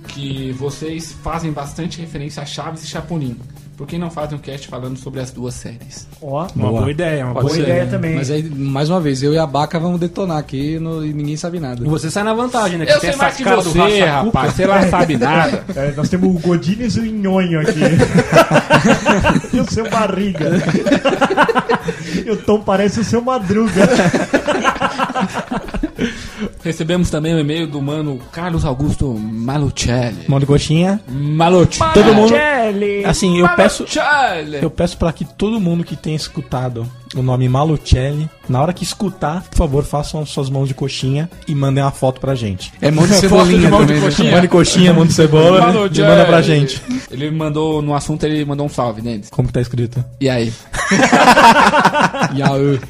que 0.09 0.53
vocês 0.53 1.13
fazem 1.23 1.53
bastante 1.53 2.01
referência 2.01 2.43
a 2.43 2.47
Chaves 2.47 2.85
e 2.85 2.87
Chapolin. 2.87 3.37
Por 3.77 3.89
que 3.89 3.99
não 3.99 4.09
fazem 4.09 4.39
um 4.39 4.41
cast 4.41 4.69
falando 4.69 4.97
sobre 4.97 5.19
as 5.21 5.33
duas 5.33 5.53
séries? 5.53 6.07
Ó, 6.23 6.47
Uma 6.55 6.69
Boa. 6.69 6.81
boa 6.83 6.91
ideia, 6.93 7.25
uma 7.25 7.35
boa 7.35 7.47
boa 7.47 7.59
ideia 7.59 7.73
ideia. 7.79 7.87
também. 7.91 8.15
Mas 8.15 8.31
aí, 8.31 8.45
mais 8.45 8.89
uma 8.89 9.01
vez, 9.01 9.21
eu 9.21 9.35
e 9.35 9.39
a 9.39 9.45
Baca 9.47 9.81
vamos 9.81 9.99
detonar 9.99 10.39
aqui 10.39 10.79
no- 10.79 11.05
e 11.05 11.13
ninguém 11.13 11.37
sabe 11.37 11.59
nada. 11.59 11.85
Você 11.85 12.09
sai 12.09 12.23
na 12.23 12.33
vantagem, 12.35 12.79
né? 12.79 12.85
Eu 12.89 13.01
tem 13.01 13.11
sei 13.11 13.19
mais 13.19 13.37
que 13.37 13.43
você, 13.43 14.05
rapaz. 14.05 14.53
Você 14.55 14.65
lá 14.67 14.87
sabe 14.89 15.17
nada. 15.17 15.65
É, 15.75 15.91
nós 15.97 16.09
temos 16.09 16.37
o 16.37 16.39
Godines 16.39 16.95
e 16.97 17.01
o 17.01 17.05
Nhonho 17.05 17.61
aqui. 17.61 17.81
e 19.53 19.59
o 19.61 19.69
seu 19.69 19.91
barriga. 19.91 20.51
e 22.25 22.31
o 22.31 22.37
Tom 22.37 22.61
parece 22.61 23.01
o 23.01 23.05
seu 23.05 23.21
madruga. 23.23 23.73
Recebemos 26.65 27.11
também 27.11 27.35
o 27.35 27.39
e-mail 27.39 27.67
do 27.67 27.81
mano 27.83 28.19
Carlos 28.33 28.65
Augusto 28.65 29.07
Malucelli. 29.15 30.25
Mão 30.27 30.41
de 30.41 30.47
coxinha. 30.47 30.99
Malucelli. 31.09 31.93
Todo 31.93 32.15
mundo. 32.15 32.33
Assim, 33.05 33.39
eu 33.39 33.49
peço. 33.51 33.83
Malucelli. 33.85 34.59
Eu 34.63 34.71
peço 34.71 34.97
pra 34.97 35.13
que 35.13 35.25
todo 35.27 35.61
mundo 35.61 35.85
que 35.85 35.95
tenha 35.95 36.17
escutado 36.17 36.87
o 37.15 37.23
nome 37.23 37.49
Malucelli, 37.49 38.29
na 38.49 38.61
hora 38.61 38.73
que 38.73 38.83
escutar, 38.83 39.43
por 39.43 39.57
favor, 39.57 39.85
façam 39.85 40.25
suas 40.27 40.49
mãos 40.51 40.67
de 40.67 40.75
coxinha 40.75 41.31
e 41.47 41.55
mandem 41.55 41.85
uma 41.85 41.93
foto 41.93 42.21
pra 42.21 42.35
gente. 42.35 42.73
É 42.81 42.91
mão 42.91 43.07
de 43.07 43.13
de 43.15 43.21
cebolinha 43.21 43.69
mão 43.69 43.81
de 43.85 43.87
também. 43.87 44.01
né? 44.01 44.07
coxinha. 44.09 44.31
Mão 44.33 44.41
de 44.41 44.49
coxinha, 44.49 44.93
mão 44.95 45.07
de 45.07 45.13
cebola 45.13 45.59
e 45.59 45.61
Malucelli. 45.61 46.09
manda 46.09 46.25
pra 46.25 46.43
gente. 46.43 46.83
Ele 47.11 47.31
mandou, 47.31 47.83
no 47.83 47.95
assunto, 47.95 48.25
ele 48.25 48.43
mandou 48.45 48.65
um 48.67 48.71
salve, 48.71 49.03
Denis. 49.03 49.29
Como 49.31 49.47
que 49.49 49.55
tá 49.55 49.61
escrito? 49.61 50.03
E 50.21 50.29
aí? 50.31 50.53
Yaú. 52.37 52.81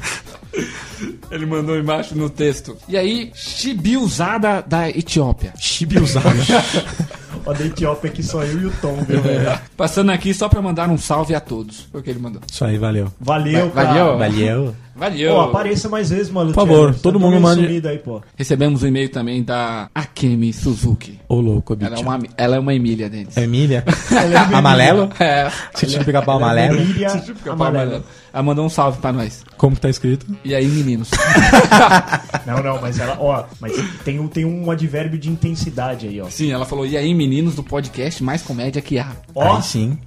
Ele 1.31 1.45
mandou 1.45 1.77
embaixo 1.77 2.15
no 2.15 2.29
texto. 2.29 2.77
E 2.87 2.97
aí, 2.97 3.31
Chibiuzada 3.33 4.61
da 4.65 4.89
Etiópia. 4.89 5.53
Chibiuzada. 5.57 6.29
Ó, 7.45 7.53
da 7.53 7.65
Etiópia 7.65 8.09
aqui 8.09 8.23
só 8.23 8.43
eu 8.43 8.61
e 8.61 8.65
o 8.65 8.71
Tom, 8.81 8.95
viu, 9.07 9.21
velho? 9.21 9.59
Passando 9.77 10.11
aqui 10.11 10.33
só 10.33 10.49
pra 10.49 10.61
mandar 10.61 10.89
um 10.89 10.97
salve 10.97 11.35
a 11.35 11.39
todos. 11.39 11.87
Foi 11.91 12.01
o 12.01 12.03
que 12.03 12.09
ele 12.09 12.19
mandou. 12.19 12.41
Isso 12.49 12.63
aí, 12.65 12.77
valeu. 12.77 13.11
Valeu, 13.19 13.69
cara. 13.69 13.87
Valeu. 13.87 14.17
Valeu. 14.17 14.75
Valeu. 14.95 15.33
Pô, 15.35 15.41
apareça 15.41 15.89
mais 15.89 16.09
vezes, 16.09 16.29
mano. 16.31 16.53
Por 16.53 16.55
favor, 16.65 16.95
todo 16.95 17.19
mundo 17.19 17.39
mande- 17.39 17.63
Sumido 17.65 17.89
aí, 17.89 17.97
pô. 17.99 18.21
Recebemos 18.37 18.81
um 18.81 18.87
e-mail 18.87 19.09
também 19.09 19.43
da 19.43 19.89
Akemi 19.93 20.53
Suzuki. 20.53 21.19
Ô, 21.27 21.41
louco, 21.41 21.75
Ela 21.79 21.89
bicho. 21.91 22.01
é 22.01 22.05
uma, 22.07 22.19
ela 22.37 22.55
é 22.55 22.59
uma 22.59 22.73
Emília, 22.73 23.09
Denis. 23.09 23.35
É 23.35 23.43
Emília? 23.43 23.83
Amarelo? 24.53 25.09
É. 25.19 25.51
Você 25.73 25.85
tinha 25.85 25.99
que 25.99 26.05
pegar 26.05 26.21
pau 26.21 26.37
amarelo? 26.37 26.77
Emília 26.79 27.09
Amarelo. 27.49 28.03
Ela 28.33 28.43
mandou 28.43 28.65
um 28.65 28.69
salve 28.69 28.99
pra 28.99 29.11
nós. 29.11 29.43
Como 29.57 29.75
que 29.75 29.81
tá 29.81 29.89
escrito? 29.89 30.25
E 30.45 30.55
aí, 30.55 30.65
meninos? 30.67 31.09
Não, 32.45 32.61
não, 32.61 32.79
mas 32.81 32.99
ela, 32.99 33.17
ó, 33.19 33.43
mas 33.59 33.73
tem, 34.03 34.19
um- 34.19 34.27
tem 34.27 34.45
um 34.45 34.69
advérbio 34.69 35.17
de 35.17 35.29
intensidade 35.29 36.07
aí, 36.07 36.21
ó. 36.21 36.29
Sim, 36.29 36.51
ela 36.51 36.65
falou, 36.65 36.85
e 36.85 36.95
aí, 36.95 37.13
meninos 37.13 37.55
do 37.55 37.63
podcast 37.63 38.23
mais 38.23 38.41
comédia 38.41 38.81
que 38.81 38.99
há. 38.99 39.11
Ó, 39.33 39.55
Aí 39.57 39.63
sim. 39.63 39.97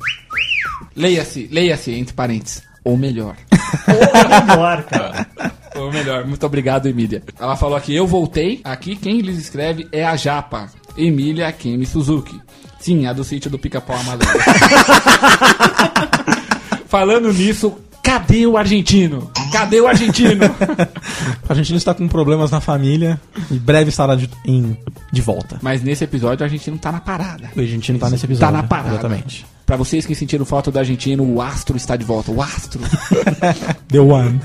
Leia-se, 0.95 1.49
leia-se, 1.51 1.93
entre 1.93 2.15
parênteses. 2.15 2.63
Ou 2.85 2.97
melhor. 2.97 3.35
ou 3.89 4.47
melhor, 4.47 4.83
cara. 4.85 5.27
Ou 5.77 5.93
melhor, 5.93 6.27
muito 6.27 6.45
obrigado, 6.45 6.87
Emília. 6.89 7.23
Ela 7.39 7.55
falou 7.55 7.77
aqui, 7.77 7.95
eu 7.95 8.05
voltei. 8.07 8.61
Aqui 8.65 8.97
quem 8.97 9.21
lhes 9.21 9.39
escreve 9.39 9.87
é 9.93 10.05
a 10.05 10.17
Japa. 10.17 10.67
Emília 10.97 11.53
Kemi 11.53 11.87
Suzuki. 11.87 12.41
Sim, 12.81 13.07
a 13.07 13.13
do 13.13 13.23
sítio 13.23 13.49
do 13.49 13.59
Pica-Pau 13.61 13.97
Amarelo. 13.97 14.29
Falando 16.89 17.33
nisso, 17.33 17.77
cadê 18.03 18.47
o 18.47 18.57
argentino? 18.57 19.31
Cadê 19.53 19.81
o 19.81 19.87
argentino? 19.87 20.45
A 21.49 21.55
gente 21.55 21.75
está 21.77 21.95
com 21.95 22.09
problemas 22.09 22.51
na 22.51 22.61
família. 22.61 23.21
Em 23.51 23.57
breve 23.59 23.91
estará 23.91 24.15
de, 24.17 24.29
em- 24.45 24.77
de 25.13 25.21
volta. 25.23 25.59
Mas 25.63 25.83
nesse 25.83 26.05
episódio 26.05 26.43
o 26.43 26.45
argentino 26.45 26.77
tá 26.79 26.91
na 26.93 27.01
parada. 27.01 27.51
O 27.57 27.61
argentino 27.61 27.99
tá 27.99 28.11
nesse 28.11 28.25
episódio. 28.27 28.55
Tá 28.55 28.63
na 28.63 28.67
parada. 28.67 28.91
Exatamente. 28.95 29.47
Pra 29.69 29.77
vocês 29.77 30.07
que 30.07 30.15
sentiram 30.15 30.47
falta 30.47 30.71
do 30.71 30.79
argentino, 30.79 31.23
o 31.31 31.43
astro 31.43 31.77
está 31.77 31.95
de 31.95 32.03
volta. 32.03 32.31
O 32.33 32.41
astro. 32.41 32.81
The 33.87 34.01
One. 34.01 34.41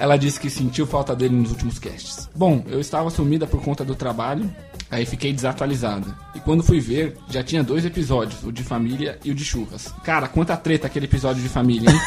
Ela 0.00 0.16
disse 0.16 0.40
que 0.40 0.50
sentiu 0.50 0.84
falta 0.84 1.14
dele 1.14 1.36
nos 1.36 1.52
últimos 1.52 1.78
casts. 1.78 2.28
Bom, 2.34 2.64
eu 2.66 2.80
estava 2.80 3.08
sumida 3.08 3.46
por 3.46 3.62
conta 3.62 3.84
do 3.84 3.94
trabalho, 3.94 4.52
aí 4.90 5.06
fiquei 5.06 5.32
desatualizada. 5.32 6.08
E 6.34 6.40
quando 6.40 6.64
fui 6.64 6.80
ver, 6.80 7.18
já 7.28 7.44
tinha 7.44 7.62
dois 7.62 7.84
episódios, 7.84 8.42
o 8.42 8.50
de 8.50 8.64
família 8.64 9.16
e 9.24 9.30
o 9.30 9.34
de 9.34 9.44
churras. 9.44 9.94
Cara, 10.02 10.26
quanta 10.26 10.56
treta 10.56 10.88
aquele 10.88 11.06
episódio 11.06 11.40
de 11.40 11.48
família, 11.48 11.88
hein? 11.88 12.00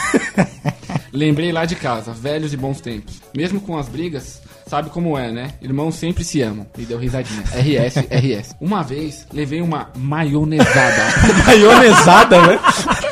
Lembrei 1.14 1.54
lá 1.54 1.64
de 1.64 1.78
casa, 1.78 2.12
velhos 2.12 2.52
e 2.52 2.58
bons 2.58 2.82
tempos. 2.82 3.22
Mesmo 3.34 3.62
com 3.62 3.78
as 3.78 3.88
brigas, 3.88 4.42
sabe 4.66 4.90
como 4.90 5.18
é, 5.18 5.32
né? 5.32 5.52
Irmãos 5.62 5.96
sempre 5.96 6.24
se 6.24 6.42
amam. 6.42 6.66
E 6.78 6.84
deu 6.84 6.98
risadinha. 6.98 7.42
RS, 7.42 7.98
RS. 7.98 8.56
Uma 8.60 8.84
vez, 8.84 9.28
levei 9.32 9.62
uma 9.62 9.90
maionesada. 9.96 11.04
Maionesada, 11.46 12.42
né? 12.42 12.60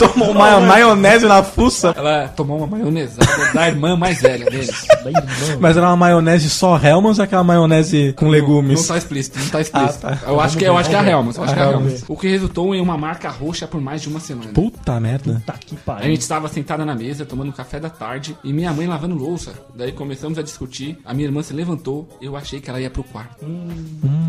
Tomou 0.07 0.31
uma 0.31 0.59
maionese 0.59 1.25
na 1.27 1.43
fuça. 1.43 1.93
Ela 1.95 2.27
tomou 2.29 2.57
uma 2.57 2.67
maionesada 2.67 3.51
da 3.53 3.67
irmã 3.67 3.95
mais 3.95 4.21
velha 4.21 4.45
deles. 4.49 4.85
Mas 5.59 5.77
era 5.77 5.87
uma 5.87 5.95
maionese 5.97 6.49
só 6.49 6.77
Hellmann's 6.77 7.19
ou 7.19 7.23
aquela 7.25 7.43
maionese 7.43 8.13
com 8.17 8.25
Não 8.25 8.31
legumes? 8.31 8.87
tá 8.87 8.97
explícito, 8.97 9.39
não 9.39 9.47
tá 9.49 9.61
explícito. 9.61 10.07
Ah, 10.07 10.15
tá. 10.15 10.27
Eu 10.27 10.39
acho 10.39 10.57
que 10.57 10.63
eu 10.65 10.77
acho 10.77 10.89
que 10.89 10.95
é 10.95 10.99
a 10.99 11.09
Helmut, 11.09 11.37
eu 11.37 11.43
acho 11.43 11.53
A 11.53 11.55
que 11.55 11.59
é 11.61 11.63
a 11.63 11.67
Hellmann's. 11.71 11.93
Helmut. 11.93 12.05
O 12.07 12.17
que 12.17 12.27
resultou 12.27 12.73
em 12.75 12.81
uma 12.81 12.97
marca 12.97 13.29
roxa 13.29 13.67
por 13.67 13.79
mais 13.81 14.01
de 14.01 14.09
uma 14.09 14.19
semana. 14.19 14.51
Puta 14.53 14.99
merda. 14.99 15.41
Tá 15.45 15.53
que 15.53 15.75
A 15.75 15.79
pariu. 15.85 16.09
gente 16.11 16.21
estava 16.21 16.47
sentada 16.47 16.85
na 16.85 16.95
mesa, 16.95 17.25
tomando 17.25 17.51
café 17.53 17.79
da 17.79 17.89
tarde, 17.89 18.35
e 18.43 18.51
minha 18.53 18.71
mãe 18.73 18.87
lavando 18.87 19.15
louça. 19.15 19.53
Daí 19.75 19.91
começamos 19.91 20.37
a 20.37 20.41
discutir, 20.43 20.97
a 21.05 21.13
minha 21.13 21.27
irmã 21.27 21.41
se 21.43 21.53
levantou, 21.53 22.07
eu 22.21 22.35
achei 22.35 22.59
que 22.59 22.69
ela 22.69 22.79
ia 22.79 22.89
pro 22.89 23.03
quarto. 23.03 23.45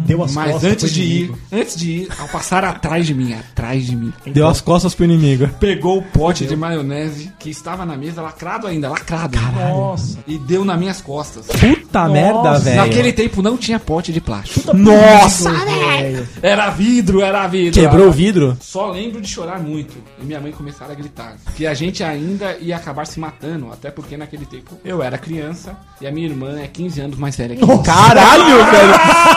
Deu 0.07 0.23
as 0.23 0.35
Mas 0.35 0.53
costas 0.53 0.71
antes 0.73 0.85
pro 0.85 0.95
de 0.95 1.03
ir, 1.03 1.17
inimigo. 1.25 1.39
antes 1.53 1.77
de 1.77 1.91
ir, 1.91 2.09
ao 2.19 2.29
passar 2.29 2.65
atrás 2.65 3.07
de 3.07 3.15
mim, 3.15 3.33
atrás 3.35 3.87
de 3.87 3.97
mim, 3.97 4.13
Deu 4.27 4.47
as 4.47 4.61
costas 4.61 4.95
pro 4.95 5.05
inimigo. 5.05 5.49
Pegou 5.63 5.99
o 5.99 6.03
pote 6.03 6.45
de 6.45 6.57
maionese 6.57 7.31
que 7.39 7.49
estava 7.49 7.87
na 7.87 7.97
mesa, 7.97 8.21
lacrado 8.21 8.67
ainda, 8.67 8.89
lacrado. 8.89 9.39
Nossa. 9.39 10.19
E 10.27 10.37
deu 10.37 10.65
nas 10.65 10.77
minhas 10.77 11.01
costas. 11.01 11.47
Puta 11.47 12.09
merda, 12.09 12.59
velho. 12.59 12.79
Naquele 12.79 13.13
tempo 13.13 13.41
não 13.41 13.57
tinha 13.57 13.79
pote 13.79 14.13
de 14.13 14.21
plástico. 14.21 14.77
Nossa! 14.77 15.53
Velho. 15.53 16.29
Era 16.43 16.69
vidro, 16.71 17.21
era 17.21 17.47
vidro. 17.47 17.81
Quebrou 17.81 18.09
o 18.09 18.11
vidro? 18.11 18.59
Só 18.61 18.91
lembro 18.91 19.21
de 19.21 19.29
chorar 19.29 19.61
muito 19.61 19.95
e 20.21 20.25
minha 20.25 20.41
mãe 20.41 20.51
começar 20.51 20.91
a 20.91 20.95
gritar 20.95 21.37
que 21.55 21.65
a 21.65 21.75
gente 21.75 22.03
ainda 22.03 22.57
ia 22.61 22.75
acabar 22.75 23.07
se 23.07 23.21
matando, 23.21 23.71
até 23.73 23.89
porque 23.89 24.17
naquele 24.17 24.47
tempo 24.47 24.77
eu 24.85 25.01
era 25.01 25.17
criança 25.17 25.77
e 26.01 26.09
a 26.09 26.11
minha 26.11 26.27
irmã 26.27 26.59
é 26.59 26.67
15 26.67 27.01
anos 27.03 27.17
mais 27.17 27.37
velha 27.37 27.55
que 27.55 27.63
eu. 27.63 27.79
Caralho, 27.79 28.65
velho! 28.65 28.95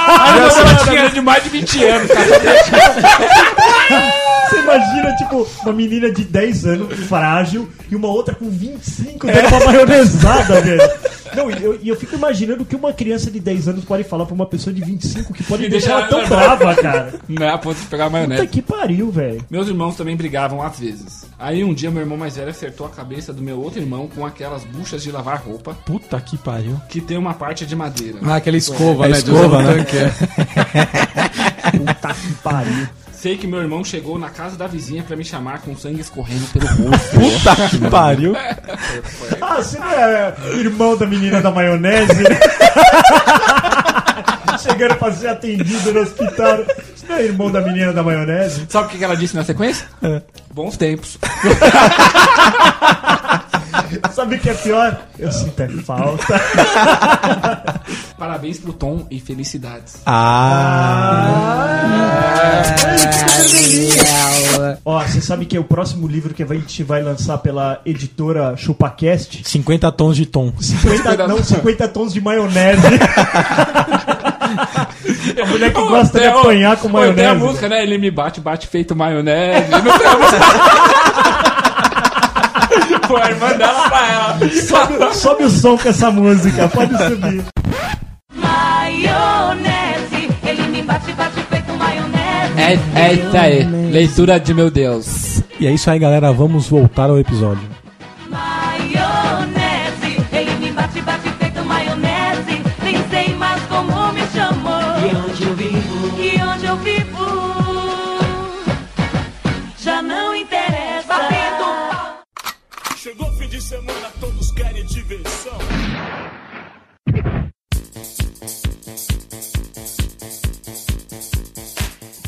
A 0.09 0.29
irmã 0.35 0.47
dela 0.47 0.75
tinha 0.85 1.09
de 1.11 1.21
mais 1.21 1.43
de 1.43 1.49
20 1.49 1.83
anos, 1.83 2.07
cara. 2.07 2.25
Você 4.49 4.59
imagina, 4.59 5.15
tipo, 5.15 5.47
uma 5.63 5.73
menina 5.73 6.11
de 6.11 6.14
10 6.23 6.65
anos, 6.65 6.99
frágil, 7.07 7.69
e 7.91 7.95
uma 7.95 8.07
outra 8.07 8.33
com 8.35 8.49
25 8.49 9.27
dando 9.27 9.47
uma 9.47 9.65
maionesada, 9.65 10.61
velho. 10.61 10.81
Não, 11.35 11.51
e 11.51 11.61
eu, 11.61 11.79
eu 11.83 11.95
fico 11.97 12.15
imaginando 12.15 12.63
o 12.63 12.65
que 12.65 12.75
uma 12.77 12.93
criança 12.93 13.29
de 13.29 13.41
10 13.41 13.67
anos 13.67 13.83
pode 13.83 14.05
falar 14.05 14.25
pra 14.25 14.33
uma 14.33 14.45
pessoa 14.45 14.73
de 14.73 14.81
25 14.81 15.33
que 15.33 15.43
pode 15.43 15.63
Me 15.63 15.69
deixar 15.69 15.91
ela 15.93 16.01
deixar 16.07 16.19
tão 16.19 16.29
brava, 16.29 16.75
cara. 16.75 17.13
Não 17.27 17.45
é 17.45 17.49
a 17.49 17.57
ponto 17.57 17.77
de 17.77 17.87
pegar 17.87 18.05
a 18.05 18.09
Puta 18.09 18.19
maionese. 18.27 18.47
que 18.47 18.61
pariu, 18.61 19.11
velho. 19.11 19.43
Meus 19.49 19.67
irmãos 19.67 19.95
também 19.97 20.15
brigavam 20.15 20.61
às 20.61 20.79
vezes. 20.79 21.25
Aí 21.37 21.61
um 21.63 21.73
dia 21.73 21.91
meu 21.91 22.01
irmão 22.01 22.17
mais 22.17 22.37
velho 22.37 22.49
acertou 22.49 22.87
a 22.87 22.89
cabeça 22.89 23.33
do 23.33 23.41
meu 23.41 23.59
outro 23.59 23.81
irmão 23.81 24.07
com 24.07 24.25
aquelas 24.25 24.63
buchas 24.63 25.03
de 25.03 25.11
lavar 25.11 25.41
roupa 25.45 25.73
Puta 25.85 26.21
que 26.21 26.37
pariu. 26.37 26.79
que 26.87 27.01
tem 27.01 27.17
uma 27.17 27.33
parte 27.33 27.65
de 27.65 27.75
madeira. 27.75 28.19
Ah, 28.23 28.35
aquela 28.37 28.55
escova, 28.55 29.05
É 29.07 29.09
né? 29.09 29.17
escova, 29.17 29.57
de 29.57 29.63
né? 29.69 29.85
é. 29.93 31.77
Puta 31.77 32.13
que 32.13 32.33
pariu. 32.35 32.87
Sei 33.25 33.37
que 33.37 33.47
meu 33.47 33.59
irmão 33.59 33.83
chegou 33.83 34.19
na 34.19 34.29
casa 34.29 34.55
da 34.55 34.67
vizinha 34.67 35.01
pra 35.01 35.15
me 35.15 35.25
chamar 35.25 35.59
com 35.61 35.75
sangue 35.75 35.99
escorrendo 35.99 36.45
pelo 36.53 36.67
rosto. 36.67 37.09
Puta 37.17 37.69
que 37.71 37.79
pariu. 37.89 38.35
Ah, 39.41 39.55
você 39.55 39.79
não 39.79 39.89
é 39.89 40.35
irmão 40.59 40.95
da 40.95 41.07
menina 41.07 41.41
da 41.41 41.49
maionese? 41.49 42.13
Chegando 44.61 44.95
pra 44.97 45.11
ser 45.11 45.29
atendido 45.29 45.91
no 45.91 46.01
hospital. 46.01 46.65
Você 46.95 47.07
não 47.09 47.15
é 47.15 47.23
irmão 47.23 47.51
da 47.51 47.61
menina 47.61 47.91
da 47.91 48.03
maionese? 48.03 48.67
Sabe 48.69 48.93
o 48.93 48.95
que 48.95 49.03
ela 49.03 49.17
disse 49.17 49.35
na 49.35 49.43
sequência? 49.43 49.87
É. 50.03 50.21
Bons 50.53 50.77
tempos. 50.77 51.17
Sabe 54.11 54.35
o 54.35 54.39
que 54.39 54.49
é 54.49 54.53
pior? 54.53 54.97
Eu 55.19 55.31
sinto 55.31 55.59
é 55.61 55.67
falta. 55.69 56.25
Parabéns 58.17 58.59
pro 58.59 58.73
Tom 58.73 59.05
e 59.11 59.19
felicidades. 59.19 59.97
Ah. 60.05 61.55
Ó, 64.83 65.01
você 65.01 65.21
sabe 65.21 65.45
que 65.45 65.57
é 65.57 65.59
o 65.59 65.63
próximo 65.63 66.07
livro 66.07 66.33
que 66.33 66.43
a 66.43 66.45
gente 66.45 66.83
vai 66.83 67.01
lançar 67.01 67.37
pela 67.39 67.81
editora 67.85 68.55
ChupaCast? 68.57 69.41
50 69.43 69.91
tons 69.91 70.15
de 70.15 70.25
tom. 70.25 70.53
50, 70.59 71.27
não, 71.27 71.43
50 71.43 71.87
tons 71.89 72.13
de 72.13 72.21
maionese. 72.21 72.81
a 75.41 75.45
mulher 75.47 75.73
que 75.73 75.81
gosta 75.81 76.19
de 76.19 76.27
apanhar 76.27 76.77
com 76.77 76.89
Pô, 76.89 76.99
Tem 76.99 77.09
a 77.09 77.13
maionese. 77.13 77.45
música, 77.45 77.69
né? 77.69 77.83
Ele 77.83 77.97
me 77.97 78.11
bate, 78.11 78.39
bate 78.39 78.67
feito 78.67 78.95
maionese. 78.95 79.69
Não 79.71 79.81
tem 79.97 80.07
a 80.07 80.17
música. 80.17 81.54
Pô, 83.07 83.17
a 83.17 83.29
irmã 83.29 83.53
dela 83.57 83.89
pra 83.89 84.07
ela. 84.11 84.39
Sobe, 84.49 85.15
sobe 85.15 85.43
o 85.43 85.49
som 85.49 85.77
com 85.77 85.89
essa 85.89 86.11
música, 86.11 86.67
pode 86.69 86.97
subir. 86.97 87.43
Maionese, 88.33 90.29
ele 90.43 90.67
me 90.67 90.81
bate, 90.81 91.11
bate 91.13 91.41
feito 91.41 91.73
maionese. 91.73 92.89
É, 92.95 92.99
é 92.99 93.13
isso 93.13 93.37
aí. 93.37 93.63
Leitura 93.91 94.39
de 94.39 94.53
meu 94.53 94.69
Deus. 94.71 95.41
E 95.59 95.67
é 95.67 95.71
isso 95.71 95.89
aí, 95.89 95.99
galera. 95.99 96.31
Vamos 96.33 96.67
voltar 96.67 97.09
ao 97.09 97.19
episódio. 97.19 97.67
Maionese, 98.29 98.64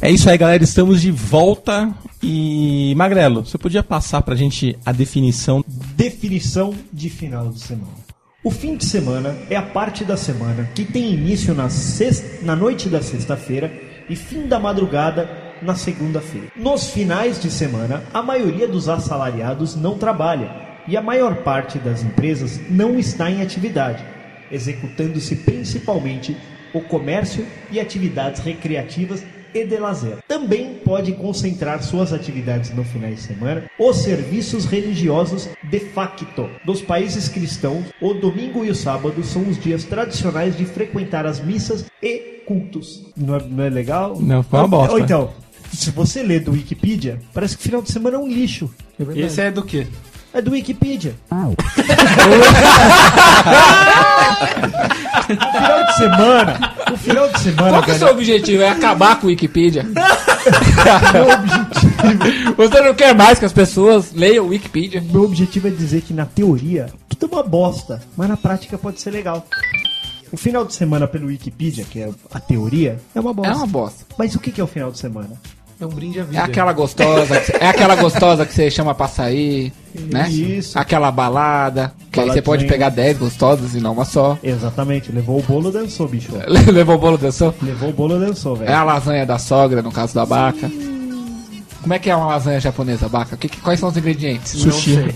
É 0.08 0.12
isso 0.12 0.30
aí, 0.30 0.38
galera. 0.38 0.64
Estamos 0.64 1.02
de 1.02 1.12
volta. 1.12 1.94
E, 2.24 2.96
Magrelo, 2.96 3.46
você 3.46 3.58
podia 3.58 3.84
passar 3.84 4.22
pra 4.22 4.36
gente 4.36 4.80
a 4.86 4.94
definição 4.94 5.62
Definição 5.98 6.74
de 6.94 7.10
final 7.10 7.50
de 7.50 7.60
semana. 7.60 7.92
O 8.42 8.50
fim 8.50 8.78
de 8.78 8.86
semana 8.86 9.36
é 9.50 9.58
a 9.58 9.62
parte 9.62 10.06
da 10.06 10.16
semana 10.16 10.64
que 10.74 10.86
tem 10.86 11.14
início 11.14 11.54
na, 11.54 11.68
sexta, 11.68 12.46
na 12.46 12.56
noite 12.56 12.88
da 12.88 13.02
sexta-feira 13.02 13.70
e 14.10 14.16
fim 14.16 14.48
da 14.48 14.58
madrugada 14.58 15.30
na 15.62 15.76
segunda-feira. 15.76 16.48
Nos 16.56 16.90
finais 16.90 17.42
de 17.42 17.52
semana, 17.52 18.02
a 18.14 18.22
maioria 18.22 18.66
dos 18.66 18.88
assalariados 18.88 19.76
não 19.76 19.98
trabalha 19.98 20.50
e 20.88 20.96
a 20.96 21.02
maior 21.02 21.44
parte 21.44 21.80
das 21.80 22.02
empresas 22.02 22.62
não 22.70 22.98
está 22.98 23.30
em 23.30 23.42
atividade, 23.42 24.06
executando-se 24.50 25.36
principalmente 25.36 26.38
o 26.74 26.80
comércio 26.80 27.46
e 27.70 27.78
atividades 27.78 28.42
recreativas 28.42 29.22
e 29.62 29.68
de 29.68 29.78
lazer. 29.78 30.18
Também 30.28 30.76
pode 30.86 31.14
concentrar 31.14 31.82
suas 31.84 32.14
atividades 32.14 32.74
no 32.74 32.84
final 32.84 33.10
de 33.10 33.20
semana 33.20 33.64
os 33.80 33.98
serviços 33.98 34.66
religiosos 34.66 35.50
de 35.64 35.80
facto 35.80 36.18
dos 36.66 36.82
países 36.82 37.28
cristãos. 37.28 37.86
O 38.02 38.14
domingo 38.14 38.64
e 38.64 38.70
o 38.70 38.76
sábado 38.76 39.24
são 39.24 39.48
os 39.48 39.60
dias 39.60 39.84
tradicionais 39.84 40.58
de 40.58 40.66
frequentar 40.66 41.26
as 41.26 41.40
missas 41.40 41.86
e 42.02 42.42
cultos. 42.46 43.04
Não 43.16 43.36
é, 43.36 43.44
não 43.44 43.64
é 43.64 43.70
legal? 43.70 44.20
Não, 44.20 44.42
foi 44.42 44.60
uma 44.60 44.68
bosta. 44.68 44.94
Ou 44.94 45.00
então, 45.00 45.34
se 45.74 45.92
você 45.92 46.24
lê 46.24 46.40
do 46.40 46.52
Wikipedia, 46.52 47.20
parece 47.34 47.58
que 47.58 47.64
final 47.64 47.82
de 47.82 47.92
semana 47.92 48.16
é 48.16 48.20
um 48.20 48.28
lixo. 48.28 48.74
Esse 49.16 49.42
é 49.42 49.52
do 49.52 49.64
quê? 49.64 49.88
É 50.38 50.42
do 50.42 50.52
Wikipedia. 50.52 51.16
o 51.32 51.56
final 55.26 55.84
de 55.84 55.96
semana, 55.96 56.74
o 56.94 56.98
final 56.98 57.28
de 57.30 57.40
semana, 57.40 57.70
Qual 57.72 57.82
que 57.82 57.90
é 57.90 57.94
o 57.96 57.98
seu 57.98 58.08
objetivo? 58.10 58.62
É 58.62 58.70
acabar 58.70 59.20
com 59.20 59.26
o 59.26 59.30
Wikipedia? 59.32 59.84
Você 62.56 62.82
não 62.82 62.94
quer 62.94 63.16
mais 63.16 63.40
que 63.40 63.46
as 63.46 63.52
pessoas 63.52 64.12
leiam 64.14 64.46
o 64.46 64.50
Wikipedia? 64.50 65.02
Meu 65.02 65.24
objetivo 65.24 65.70
é 65.70 65.72
dizer 65.72 66.02
que 66.02 66.14
na 66.14 66.28
teoria 66.28 66.86
tudo 67.18 67.34
é 67.34 67.36
uma 67.36 67.42
bosta, 67.42 68.00
mas 68.16 68.30
na 68.30 68.38
prática 68.38 68.78
pode 68.78 69.02
ser 69.02 69.10
legal. 69.10 69.44
O 70.32 70.38
final 70.38 70.64
de 70.64 70.76
semana 70.76 71.08
pelo 71.08 71.30
Wikipedia, 71.30 71.84
que 71.84 72.00
é 72.00 72.12
a 72.32 72.40
teoria, 72.40 73.00
é 73.16 73.20
uma 73.20 73.34
bosta. 73.34 73.52
É 73.52 73.56
uma 73.56 73.66
bosta. 73.66 74.06
Mas 74.20 74.36
o 74.36 74.40
que 74.40 74.62
é 74.62 74.64
o 74.64 74.68
final 74.68 74.92
de 74.92 75.00
semana? 75.00 75.32
É 75.80 75.86
um 75.86 75.90
brinde 75.90 76.20
à 76.20 76.24
É 76.24 76.26
vida. 76.26 76.44
aquela 76.44 76.74
gostosa, 76.74 77.40
que, 77.40 77.52
é 77.64 77.68
aquela 77.68 77.96
gostosa 77.96 78.46
que 78.48 78.54
você 78.54 78.72
chama 78.72 78.96
pra 78.96 79.08
sair, 79.08 79.72
né? 80.12 80.28
Isso. 80.30 80.78
Aquela 80.80 81.12
balada, 81.12 81.94
que 82.12 82.20
aí 82.20 82.28
você 82.30 82.42
pode 82.42 82.66
pegar 82.66 82.90
10 82.90 83.18
gostosas 83.20 83.76
e 83.76 83.80
não 83.80 83.94
uma 83.94 84.04
só. 84.04 84.40
Exatamente, 84.44 85.12
levou 85.12 85.38
o 85.40 85.44
bolo, 85.44 85.72
dançou, 85.72 86.08
bicho. 86.08 86.32
Levou 86.74 86.96
o 86.96 86.98
bolo 86.98 87.18
dançou? 87.18 87.54
Levou 87.62 87.90
o 87.90 87.94
bolo, 87.94 88.20
dançou, 88.20 88.56
É 88.56 88.60
velho. 88.60 88.76
a 88.76 88.84
lasanha 88.84 89.26
da 89.26 89.38
sogra, 89.38 89.82
no 89.84 89.92
caso 89.92 90.16
da 90.16 90.26
Baca. 90.26 90.70
Como 91.82 91.94
é 91.94 92.00
que 92.00 92.10
é 92.10 92.16
uma 92.16 92.26
lasanha 92.28 92.60
japonesa, 92.60 93.08
Baca? 93.08 93.38
Que, 93.38 93.48
que- 93.48 93.62
quais 93.62 93.80
são 93.80 93.90
os 93.90 93.96
ingredientes? 93.98 94.54
sushi. 94.60 95.14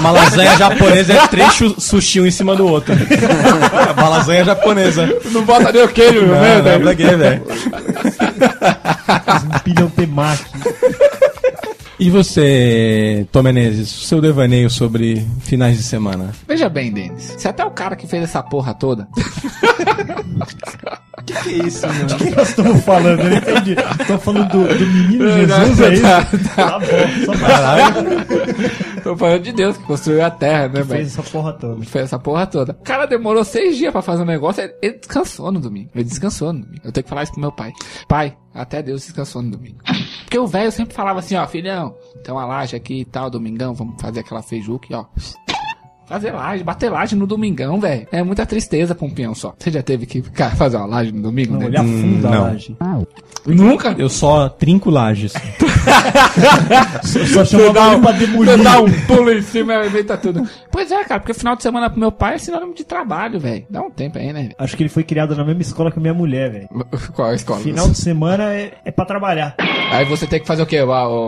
Uma 0.00 0.10
lasanha 0.10 0.56
japonesa 0.56 1.12
é 1.14 1.26
três 1.28 1.54
sushi 1.78 2.20
um 2.20 2.26
em 2.26 2.30
cima 2.30 2.54
do 2.56 2.66
outro. 2.66 2.94
Uma 3.96 4.08
lasanha 4.08 4.44
japonesa. 4.44 5.08
Não 5.30 5.42
bota 5.42 5.72
nem 5.72 5.82
o 5.82 5.88
queijo 5.88 6.22
no 6.22 6.34
Não, 6.34 6.40
meio, 6.40 6.56
não, 6.56 6.62
velho. 6.62 7.18
velho? 7.18 7.42
Empilham 9.56 9.90
temaki. 9.90 10.44
E 11.98 12.08
você, 12.08 13.26
Tom 13.30 13.42
Menezes, 13.42 13.90
seu 13.90 14.22
devaneio 14.22 14.70
sobre 14.70 15.26
finais 15.42 15.76
de 15.76 15.82
semana? 15.82 16.30
Veja 16.48 16.66
bem, 16.66 16.90
Denis. 16.90 17.34
Você 17.36 17.46
é 17.46 17.50
até 17.50 17.62
o 17.62 17.70
cara 17.70 17.94
que 17.94 18.06
fez 18.06 18.22
essa 18.22 18.42
porra 18.42 18.72
toda. 18.72 19.06
que 21.26 21.34
é 21.34 21.52
isso, 21.66 21.86
mano? 21.86 22.14
O 22.14 22.16
que 22.16 22.30
nós 22.30 22.48
estamos 22.48 22.82
falando? 22.84 23.20
Eu 23.20 23.28
não 23.30 23.36
entendi. 23.36 23.76
Estamos 24.00 24.24
falando 24.24 24.48
do, 24.48 24.78
do 24.78 24.86
menino 24.86 25.30
Jesus, 25.30 25.80
é 25.80 25.92
isso? 25.92 26.02
Tá 26.56 26.78
bom, 26.78 26.86
só 27.26 27.32
pra 27.32 27.92
Tô 29.00 29.16
falando 29.16 29.42
de 29.42 29.52
Deus 29.52 29.76
que 29.76 29.84
construiu 29.84 30.24
a 30.24 30.30
terra, 30.30 30.68
né, 30.68 30.74
fez 30.76 30.86
velho? 30.86 31.06
essa 31.06 31.22
porra 31.22 31.52
toda. 31.52 31.84
Fez 31.84 32.04
essa 32.04 32.18
porra 32.18 32.46
toda. 32.46 32.72
O 32.72 32.84
cara 32.84 33.06
demorou 33.06 33.44
seis 33.44 33.76
dias 33.76 33.92
pra 33.92 34.02
fazer 34.02 34.22
um 34.22 34.26
negócio, 34.26 34.62
ele, 34.62 34.74
ele 34.82 34.98
descansou 34.98 35.50
no 35.50 35.60
domingo. 35.60 35.90
Ele 35.94 36.04
descansou 36.04 36.52
no 36.52 36.60
domingo. 36.60 36.80
Eu 36.84 36.92
tenho 36.92 37.04
que 37.04 37.10
falar 37.10 37.22
isso 37.22 37.32
pro 37.32 37.40
meu 37.40 37.52
pai. 37.52 37.72
Pai, 38.06 38.36
até 38.54 38.82
Deus 38.82 39.02
descansou 39.02 39.42
no 39.42 39.50
domingo. 39.50 39.78
Porque 40.22 40.38
o 40.38 40.46
velho 40.46 40.70
sempre 40.70 40.94
falava 40.94 41.18
assim, 41.18 41.36
ó, 41.36 41.46
filhão, 41.46 41.94
tem 42.22 42.32
uma 42.32 42.44
laje 42.44 42.76
aqui 42.76 43.00
e 43.00 43.04
tal, 43.04 43.28
domingão, 43.30 43.74
vamos 43.74 44.00
fazer 44.00 44.20
aquela 44.20 44.42
feijuca, 44.42 44.86
ó. 44.92 45.06
Fazer 46.10 46.32
laje, 46.32 46.64
bater 46.64 46.90
laje 46.90 47.14
no 47.14 47.24
domingão, 47.24 47.78
velho. 47.78 48.04
É 48.10 48.20
muita 48.20 48.44
tristeza 48.44 48.96
pra 48.96 49.06
um 49.06 49.10
peão 49.10 49.32
só. 49.32 49.54
Você 49.56 49.70
já 49.70 49.80
teve 49.80 50.06
que 50.06 50.20
cara, 50.20 50.56
fazer 50.56 50.76
uma 50.76 50.86
laje 50.86 51.12
no 51.12 51.22
domingo, 51.22 51.52
Não, 51.52 51.60
né? 51.60 51.66
ele 51.66 51.76
afunda 51.76 52.28
a 52.28 52.30
não. 52.32 52.42
laje. 52.42 52.76
Nunca? 53.46 53.94
Eu 53.96 54.08
só 54.08 54.48
trinco 54.48 54.90
lajes. 54.90 55.32
Só 57.32 57.44
chamava 57.44 57.92
ele 57.92 58.02
pra 58.02 58.12
demolir. 58.12 58.62
Dá 58.62 58.80
um 58.80 58.90
pulo 59.06 59.32
em 59.32 59.40
cima 59.40 59.74
e 59.74 59.86
inventa 59.86 60.16
tudo. 60.16 60.46
Pois 60.70 60.90
é, 60.90 61.04
cara, 61.04 61.20
porque 61.20 61.32
final 61.32 61.56
de 61.56 61.62
semana 61.62 61.88
pro 61.88 61.98
meu 61.98 62.12
pai 62.12 62.34
é 62.34 62.38
sinônimo 62.38 62.74
de 62.74 62.84
trabalho, 62.84 63.38
velho. 63.38 63.64
Dá 63.70 63.80
um 63.80 63.90
tempo 63.90 64.18
aí, 64.18 64.32
né? 64.32 64.50
Acho 64.58 64.76
que 64.76 64.82
ele 64.82 64.90
foi 64.90 65.04
criado 65.04 65.34
na 65.36 65.44
mesma 65.44 65.62
escola 65.62 65.90
que 65.90 65.98
a 65.98 66.02
minha 66.02 66.12
mulher, 66.14 66.50
velho. 66.50 66.68
Qual 67.14 67.28
é 67.28 67.32
a 67.32 67.34
escola? 67.34 67.60
Final 67.60 67.88
de 67.88 67.96
semana 67.96 68.52
é, 68.52 68.72
é 68.84 68.90
pra 68.90 69.04
trabalhar. 69.04 69.54
Aí 69.92 70.04
você 70.04 70.26
tem 70.26 70.40
que 70.40 70.46
fazer 70.46 70.62
o 70.62 70.66
quê, 70.66 70.80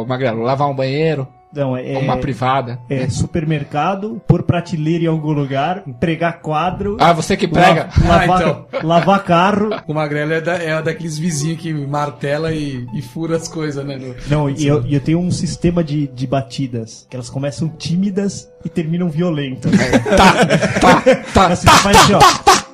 Magrelo? 0.07 0.43
Lavar 0.43 0.69
um 0.69 0.75
banheiro, 0.75 1.27
Não, 1.55 1.77
é, 1.77 1.99
uma 1.99 2.17
privada. 2.17 2.79
é 2.89 3.09
supermercado, 3.09 4.21
pôr 4.27 4.43
prateleira 4.43 5.05
em 5.05 5.07
algum 5.07 5.33
lugar, 5.33 5.83
pregar 6.01 6.41
quadro, 6.41 6.97
Ah, 6.99 7.13
você 7.13 7.37
que 7.37 7.47
prega. 7.47 7.89
la- 8.05 8.09
lavar, 8.17 8.31
Ah, 8.31 8.41
então. 8.43 8.67
lavar 8.83 9.25
carro. 9.25 9.71
O 9.87 9.93
Magrelo 9.95 10.33
é, 10.33 10.41
da, 10.41 10.55
é 10.55 10.81
daqueles 10.83 11.19
vizinhos 11.19 11.61
que 11.61 11.73
martela 11.73 12.53
e, 12.53 12.87
e 12.95 13.03
fura 13.03 13.37
as 13.37 13.49
coisas, 13.49 13.85
né? 13.85 13.97
no- 13.99 14.15
Não, 14.29 14.49
e 14.49 14.67
eu, 14.67 14.85
e 14.87 14.95
eu 14.95 15.01
tenho 15.01 15.19
um 15.19 15.31
sistema 15.31 15.83
de, 15.85 16.07
de 16.09 16.27
batidas, 16.27 17.07
que 17.11 17.17
elas 17.17 17.29
começam 17.29 17.69
tímidas 17.69 18.49
e 18.65 18.69
terminam 18.69 19.09
violentas. 19.11 19.71
Tá, 20.17 21.03
tá, 21.35 21.47
Assim, 21.49 21.67
você 21.69 21.77
faz 21.83 21.97
assim, 21.99 22.13
ó. 22.15 22.21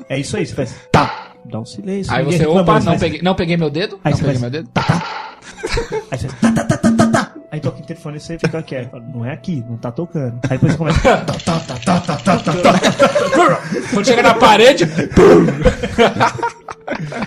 É 0.09 0.19
isso 0.19 0.37
aí, 0.37 0.47
você 0.47 0.55
faz 0.55 0.75
tá, 0.93 1.33
dá 1.45 1.59
um 1.61 1.65
silêncio. 1.67 2.13
Aí 2.15 2.25
você, 2.25 2.47
opa, 2.47 2.75
não 2.75 2.83
faz- 2.83 3.01
peguei, 3.01 3.23
não 3.23 3.35
peguei 3.35 3.57
meu 3.57 3.71
dedo. 3.71 3.99
Aí 4.05 4.13
não 4.13 4.19
você 4.19 4.25
peguei 4.25 4.41
faz- 4.41 4.41
meu 4.41 4.51
dedo. 4.51 4.71
Aí 6.11 6.19
você 6.19 6.29
tá, 6.29 6.53
tá, 6.53 6.65
tá, 6.65 6.77
tá, 6.77 6.91
tá, 6.91 7.07
tá. 7.07 7.08
Aí 7.51 7.61
toca 7.61 7.79
o 7.79 7.81
interfone 7.81 8.19
e 8.19 8.21
você 8.21 8.39
fica 8.39 8.63
quieto. 8.63 9.03
Não 9.15 9.25
é 9.25 9.33
aqui, 9.33 9.65
não 9.67 9.79
tá 9.79 9.91
tocando. 9.91 10.39
Aí 10.51 10.59
depois 10.59 10.73
você 10.73 10.79
começa. 10.79 11.01
Tá, 11.01 11.25
tá, 11.25 11.61
tá, 11.61 11.79
tá, 11.79 12.01
tá, 12.01 12.17
tá, 12.17 12.37
tá, 12.37 12.53
tá. 12.53 13.61
Quando 13.91 14.07
chega 14.07 14.23
na 14.23 14.35
parede, 14.35 14.85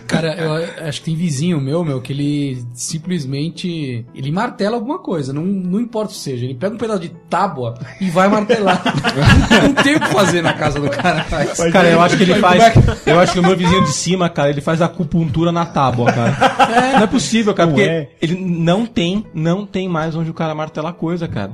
Cara, 0.08 0.36
eu 0.36 0.88
acho 0.88 1.00
que 1.00 1.06
tem 1.06 1.16
vizinho 1.16 1.60
meu, 1.62 1.84
meu, 1.84 2.02
que 2.02 2.14
ele 2.14 2.64
simplesmente. 2.74 4.06
Ele 4.14 4.32
martela 4.32 4.76
alguma 4.76 5.00
coisa, 5.00 5.32
não, 5.32 5.44
não 5.44 5.80
importa 5.80 6.12
o 6.12 6.14
que 6.14 6.22
seja. 6.22 6.46
Ele 6.46 6.56
pega 6.56 6.76
um 6.76 6.78
pedaço 6.78 7.00
de 7.00 7.10
tábua 7.30 7.76
e 8.00 8.10
vai 8.10 8.28
martelar. 8.28 8.82
não 9.64 9.74
tem 9.74 9.96
o 9.96 10.00
que 10.00 10.08
fazer 10.08 10.42
na 10.42 10.54
casa 10.54 10.80
do 10.80 10.90
cara. 10.90 11.26
Mas... 11.30 11.72
Cara, 11.72 11.90
eu 11.90 12.02
acho 12.02 12.18
que 12.18 12.24
ele 12.24 12.36
faz. 12.36 12.64
é 12.64 13.12
Eu 13.12 13.20
acho 13.20 13.34
que 13.34 13.40
o 13.40 13.44
meu 13.44 13.56
vizinho 13.56 13.84
de 13.84 13.94
cima, 13.94 14.30
cara, 14.30 14.50
ele 14.50 14.62
faz 14.62 14.82
acupuntura 14.82 15.52
na 15.52 15.66
tábua, 15.66 16.12
cara. 16.12 16.94
Não 16.94 17.04
é 17.04 17.08
possível, 17.08 17.54
cara, 17.54 17.68
Não 17.68 17.76
porque 17.76 17.90
é. 17.90 18.10
ele 18.22 18.36
não 18.36 18.86
tem, 18.86 19.26
não 19.34 19.66
tem 19.66 19.88
mais 19.88 20.16
onde 20.16 20.30
o 20.30 20.34
cara 20.34 20.56
martela 20.56 20.92
coisa, 20.92 21.28
cara. 21.28 21.52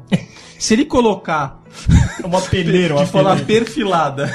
Se 0.58 0.74
ele 0.74 0.86
colocar 0.86 1.62
Uma 2.24 2.42
peleira, 2.42 2.96
uma 2.96 3.06
de 3.06 3.12
forma 3.12 3.36
perfilada 3.36 4.32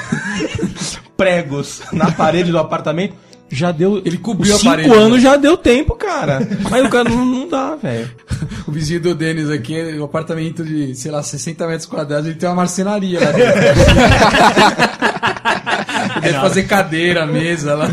pregos 1.17 1.81
na 1.91 2.11
parede 2.11 2.51
do 2.51 2.57
apartamento, 2.57 3.15
já 3.53 3.71
deu. 3.71 4.01
Ele 4.03 4.17
cobriu 4.17 4.55
a 4.55 4.57
cinco 4.57 4.69
parede, 4.69 4.91
anos 4.91 5.17
né? 5.17 5.29
já 5.29 5.35
deu 5.35 5.57
tempo, 5.57 5.95
cara. 5.95 6.47
Mas 6.69 6.85
o 6.85 6.89
cara 6.89 7.09
não, 7.09 7.25
não 7.25 7.47
dá, 7.47 7.75
velho. 7.75 8.09
O 8.65 8.71
vizinho 8.71 9.01
do 9.01 9.13
Denis 9.13 9.49
aqui, 9.49 9.75
um 9.99 10.05
apartamento 10.05 10.63
de, 10.63 10.95
sei 10.95 11.11
lá, 11.11 11.21
60 11.21 11.67
metros 11.67 11.85
quadrados, 11.85 12.27
ele 12.27 12.35
tem 12.35 12.47
uma 12.47 12.55
marcenaria 12.55 13.19
lá 13.19 13.31
dentro. 13.31 13.53
deve 16.21 16.39
fazer 16.39 16.63
cadeira, 16.63 17.25
mesa 17.25 17.75
lá. 17.75 17.89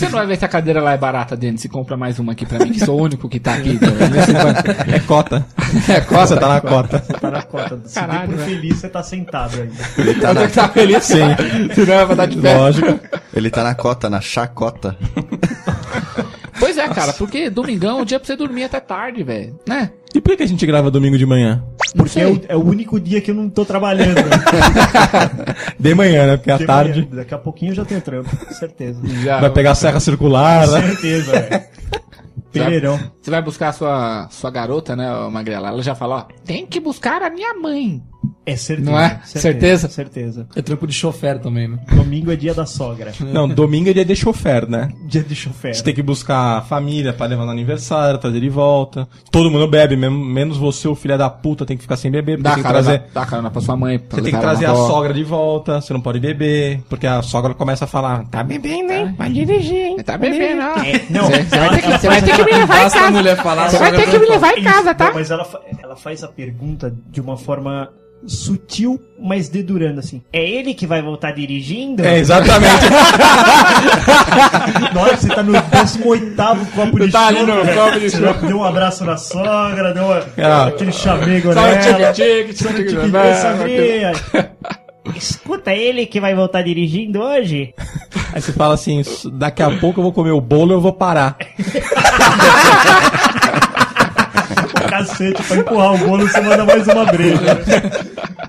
Você 0.00 0.06
não 0.06 0.18
vai 0.18 0.26
ver 0.26 0.36
se 0.38 0.44
a 0.44 0.48
cadeira 0.48 0.82
lá 0.82 0.92
é 0.92 0.98
barata 0.98 1.36
dentro. 1.36 1.60
Se 1.60 1.68
compra 1.68 1.96
mais 1.96 2.18
uma 2.18 2.32
aqui 2.32 2.44
pra 2.46 2.58
mim, 2.58 2.72
que 2.72 2.84
sou 2.84 2.98
o 2.98 3.02
único 3.02 3.28
que 3.28 3.38
tá 3.38 3.54
aqui. 3.54 3.78
É 4.92 4.98
cota. 5.00 5.44
É, 5.88 6.00
Você 6.00 6.00
costa. 6.02 6.36
tá 6.36 6.48
na 6.48 6.60
cota. 6.60 6.98
Tá 7.00 7.30
na 7.30 7.42
cota. 7.42 7.80
Se 7.84 7.94
Caralho, 7.94 8.36
velho. 8.36 8.48
feliz, 8.50 8.76
você 8.78 8.88
tá 8.88 9.02
sentado 9.02 9.56
ainda. 9.60 9.74
Ele 9.98 10.14
tá, 10.14 10.30
Eu 10.30 10.34
tenho 10.34 10.34
que 10.34 10.34
na, 10.34 10.44
estar 10.46 10.68
feliz, 10.70 11.04
sim. 11.04 11.18
Senão 11.74 12.06
vai 12.06 12.16
dar 12.16 12.26
de 12.26 12.36
pé. 12.38 12.56
Lógico. 12.56 13.00
ele 13.34 13.50
tá 13.50 13.62
na 13.62 13.74
cota, 13.74 14.10
na 14.10 14.20
chacota. 14.20 14.96
É, 16.80 16.88
cara, 16.88 17.12
porque 17.12 17.50
domingão 17.50 17.98
é 17.98 18.02
um 18.02 18.04
dia 18.04 18.18
pra 18.18 18.26
você 18.26 18.36
dormir 18.36 18.64
até 18.64 18.80
tarde, 18.80 19.22
velho. 19.22 19.58
Né? 19.66 19.90
E 20.14 20.20
por 20.20 20.36
que 20.36 20.42
a 20.42 20.46
gente 20.46 20.64
grava 20.66 20.90
domingo 20.90 21.16
de 21.16 21.26
manhã? 21.26 21.62
Porque 21.96 22.20
é 22.20 22.26
o, 22.26 22.40
é 22.48 22.56
o 22.56 22.64
único 22.64 22.98
dia 22.98 23.20
que 23.20 23.30
eu 23.30 23.34
não 23.34 23.48
tô 23.48 23.64
trabalhando. 23.64 24.16
De 25.78 25.94
manhã, 25.94 26.26
né? 26.26 26.36
Porque 26.36 26.50
à 26.50 26.56
De 26.58 26.66
tarde 26.66 27.00
manhã. 27.02 27.16
Daqui 27.16 27.34
a 27.34 27.38
pouquinho 27.38 27.70
eu 27.70 27.76
já 27.76 27.84
tenho 27.84 28.00
trampo, 28.00 28.36
com 28.36 28.54
certeza. 28.54 29.00
Já, 29.22 29.40
vai 29.40 29.50
pegar 29.50 29.72
a 29.72 29.74
serra 29.74 30.00
circular, 30.00 30.68
né? 30.68 30.88
certeza, 30.88 31.32
velho. 31.32 31.64
Você 33.20 33.30
vai 33.30 33.42
buscar 33.42 33.68
a 33.68 33.72
sua, 33.72 34.28
sua 34.30 34.50
garota, 34.50 34.96
né, 34.96 35.08
Magrela? 35.30 35.68
Ela 35.68 35.82
já 35.82 35.94
fala, 35.94 36.16
ó, 36.16 36.22
tem 36.44 36.66
que 36.66 36.80
buscar 36.80 37.22
a 37.22 37.30
minha 37.30 37.54
mãe. 37.54 38.02
É 38.46 38.56
certeza. 38.56 38.90
Não 38.90 38.98
é? 38.98 39.20
Certeza? 39.24 39.88
Certeza. 39.88 40.46
É 40.56 40.62
trampo 40.62 40.86
de 40.86 40.94
chofer 40.94 41.38
também, 41.38 41.68
né? 41.68 41.78
Domingo 41.94 42.32
é 42.32 42.36
dia 42.36 42.54
da 42.54 42.64
sogra. 42.64 43.12
Não, 43.20 43.46
domingo 43.48 43.90
é 43.90 43.92
dia 43.92 44.04
de 44.04 44.16
chofer, 44.16 44.68
né? 44.68 44.88
Dia 45.06 45.22
de 45.22 45.34
chofer. 45.36 45.74
Você 45.74 45.82
tem 45.82 45.94
que 45.94 46.02
buscar 46.02 46.56
a 46.58 46.62
família 46.62 47.12
pra 47.12 47.26
levar 47.26 47.44
no 47.44 47.50
aniversário, 47.52 48.18
trazer 48.18 48.40
de 48.40 48.48
volta. 48.48 49.06
Todo 49.30 49.50
mundo 49.50 49.68
bebe, 49.68 49.94
mesmo- 49.94 50.24
menos 50.24 50.56
você, 50.56 50.88
o 50.88 50.94
filho 50.94 51.16
da 51.18 51.28
puta, 51.28 51.66
tem 51.66 51.76
que 51.76 51.82
ficar 51.82 51.96
sem 51.96 52.10
beber. 52.10 52.40
Dá 52.40 52.54
Tem 52.54 52.62
carona, 52.62 52.82
trazer, 52.82 53.02
dá 53.12 53.26
carona 53.26 53.50
pra 53.50 53.60
sua 53.60 53.76
mãe. 53.76 53.98
Pra 53.98 54.16
você 54.16 54.22
tem 54.22 54.32
que 54.34 54.40
trazer 54.40 54.66
a 54.66 54.74
sogra 54.74 55.12
de 55.12 55.22
volta, 55.22 55.80
você 55.80 55.92
não 55.92 56.00
pode 56.00 56.18
beber, 56.18 56.80
porque 56.88 57.06
a 57.06 57.20
sogra 57.22 57.52
começa 57.54 57.84
a 57.84 57.88
falar, 57.88 58.24
tá 58.28 58.42
bebendo, 58.42 58.90
hein? 58.92 59.14
Vai 59.18 59.30
dirigir, 59.30 59.76
hein? 59.76 59.96
Tá 60.02 60.16
bebendo, 60.16 60.62
ó. 60.62 60.80
É, 60.82 61.04
não, 61.10 61.26
Você 61.26 61.42
você 61.44 61.58
vai 61.58 61.70
ter 61.70 61.80
que, 61.82 61.86
ela 61.86 61.98
você 61.98 62.08
vai 62.08 62.20
faz 62.20 62.24
ter 62.24 62.36
que 62.36 62.44
me 62.52 62.58
levar 62.58 62.78
em 62.86 62.90
casa. 62.90 63.10
mulher 63.10 63.36
falar, 63.36 63.70
Você 63.70 63.78
vai 63.78 63.92
ter 63.92 64.10
que 64.10 64.18
me 64.18 64.26
levar 64.26 64.58
em 64.58 64.62
casa, 64.64 64.94
tá? 64.94 65.12
mas 65.14 65.30
ela, 65.30 65.46
ela 65.82 65.94
faz 65.96 66.24
a 66.24 66.28
pergunta 66.28 66.92
de 67.10 67.20
uma 67.20 67.36
forma 67.36 67.90
sutil, 68.26 69.00
mas 69.18 69.48
dedurando 69.48 69.98
assim. 70.00 70.22
É 70.32 70.42
ele 70.48 70.74
que 70.74 70.86
vai 70.86 71.00
voltar 71.02 71.32
dirigindo? 71.32 72.04
É, 72.04 72.18
exatamente. 72.18 72.84
Que 75.10 75.16
você 75.16 75.28
tá 75.28 75.42
no 75.42 75.52
18 75.52 76.66
copo 76.74 77.00
de 77.00 77.10
Tá 77.10 77.32
chopp, 77.32 77.42
no 77.46 77.74
copo 77.74 78.00
de 78.00 78.10
deu 78.46 78.58
um 78.58 78.64
abraço 78.64 79.04
na 79.04 79.16
sogra, 79.16 79.92
deu 79.94 80.04
uma- 80.04 80.22
Ah. 80.38 80.66
aquele 80.66 80.92
chamego 80.92 81.50
um 81.50 81.54
nela. 81.54 82.12
tique-tique, 82.12 82.94
né? 83.08 83.34
sogrinha. 83.34 84.12
Escuta 85.16 85.72
ele 85.72 86.06
que 86.06 86.20
vai 86.20 86.34
voltar 86.34 86.62
dirigindo 86.62 87.20
hoje? 87.20 87.74
Aí 88.32 88.40
você 88.40 88.52
fala 88.52 88.74
assim, 88.74 89.02
daqui 89.32 89.62
a 89.62 89.70
pouco 89.78 89.98
eu 90.00 90.04
vou 90.04 90.12
comer 90.12 90.30
o 90.30 90.40
bolo 90.40 90.72
e 90.72 90.74
eu 90.74 90.80
vou 90.80 90.92
parar. 90.92 91.36
O 95.02 95.06
cacete, 95.06 95.42
pra 95.42 95.56
empurrar 95.56 95.94
o 95.94 95.98
bolo, 95.98 96.28
você 96.28 96.40
manda 96.40 96.64
mais 96.64 96.86
uma 96.86 97.04
breja. 97.06 97.60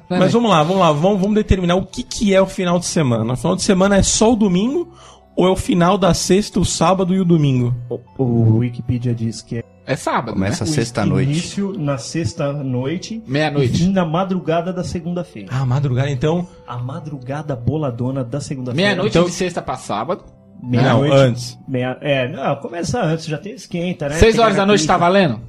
Mas 0.10 0.34
vamos 0.34 0.50
lá, 0.52 0.62
vamos 0.64 0.80
lá, 0.82 0.92
vamos, 0.92 1.20
vamos 1.22 1.36
determinar 1.36 1.76
o 1.76 1.86
que, 1.86 2.04
que 2.04 2.34
é 2.36 2.42
o 2.42 2.46
final 2.46 2.78
de 2.80 2.86
semana. 2.86 3.34
O 3.34 3.38
final 3.38 3.56
de 3.56 3.62
semana 3.62 3.98
é 3.98 4.04
só 4.04 4.34
o 4.34 4.36
domingo 4.36 4.94
ou 5.36 5.48
é 5.48 5.50
o 5.50 5.56
final 5.56 5.98
da 5.98 6.14
sexta, 6.14 6.60
o 6.60 6.66
sábado 6.66 7.14
e 7.16 7.20
o 7.20 7.26
domingo? 7.26 7.74
O 8.18 8.58
Wikipedia 8.58 9.16
diz 9.16 9.42
que 9.42 9.60
é 9.60 9.64
É 9.86 9.96
sábado, 9.96 10.34
Começa 10.34 10.66
né? 10.66 10.72
sexta-noite. 10.72 11.32
início 11.32 11.74
na 11.80 11.98
sexta-noite 11.98 13.24
e 13.26 13.32
Meia-noite. 13.32 13.78
fim 13.78 13.92
na 13.92 14.06
madrugada 14.06 14.74
da 14.74 14.84
segunda-feira. 14.84 15.50
Ah, 15.52 15.66
madrugada, 15.66 16.10
então. 16.10 16.46
A 16.68 16.78
madrugada 16.78 17.56
boladona 17.56 18.24
da 18.24 18.42
segunda-feira. 18.42 18.86
Meia-noite 18.90 19.18
Então- 19.18 19.28
de 19.28 19.34
sexta 19.34 19.62
pra 19.62 19.78
sábado. 19.78 20.24
Não, 20.62 20.70
Meia-noite. 20.70 21.16
antes. 21.16 21.60
Meia, 21.68 21.98
é, 22.02 22.28
não, 22.28 22.56
começa 22.58 23.02
antes, 23.02 23.26
já 23.26 23.38
tem 23.38 23.54
esquenta, 23.54 24.08
né? 24.10 24.16
Seis 24.16 24.36
Tem 24.36 24.44
horas 24.44 24.56
da 24.58 24.66
noite 24.66 24.86
tá 24.86 24.96
valendo? 24.98 25.40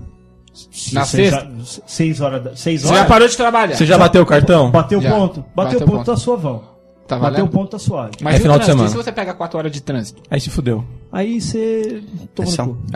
Na 0.93 1.05
seis, 1.05 1.31
sexta? 1.31 1.83
Seis 1.87 2.21
horas 2.21 2.43
da. 2.45 2.57
Seis 2.57 2.83
Você 2.83 2.89
horas? 2.89 2.99
já 3.01 3.05
parou 3.07 3.29
de 3.29 3.37
trabalhar? 3.37 3.75
Você 3.77 3.87
já 3.87 3.97
bateu 3.99 4.23
o 4.23 4.27
cartão? 4.27 4.71
Bateu 4.71 5.01
Já. 5.01 5.11
ponto. 5.11 5.41
Bateu, 5.41 5.55
Bateu 5.55 5.79
ponto, 5.81 5.91
ponto. 5.97 6.07
tá 6.07 6.17
suavão. 6.17 6.73
Tá 7.09 7.19
Bateu 7.19 7.33
valendo? 7.39 7.51
ponto, 7.51 7.71
tá 7.71 7.79
suave. 7.79 8.13
Mas 8.23 8.35
É 8.35 8.37
e 8.37 8.39
o 8.39 8.43
final 8.43 8.59
de 8.59 8.65
trânsito? 8.65 8.73
semana. 8.73 8.87
E 8.89 8.91
se 8.91 8.97
você 8.97 9.13
pega 9.13 9.35
4 9.35 9.59
horas 9.59 9.73
de 9.73 9.81
trânsito? 9.83 10.23
Aí 10.31 10.41
se 10.41 10.49
fudeu. 10.51 10.85
Aí 11.11 11.41
você 11.41 12.03
é. 12.39 12.43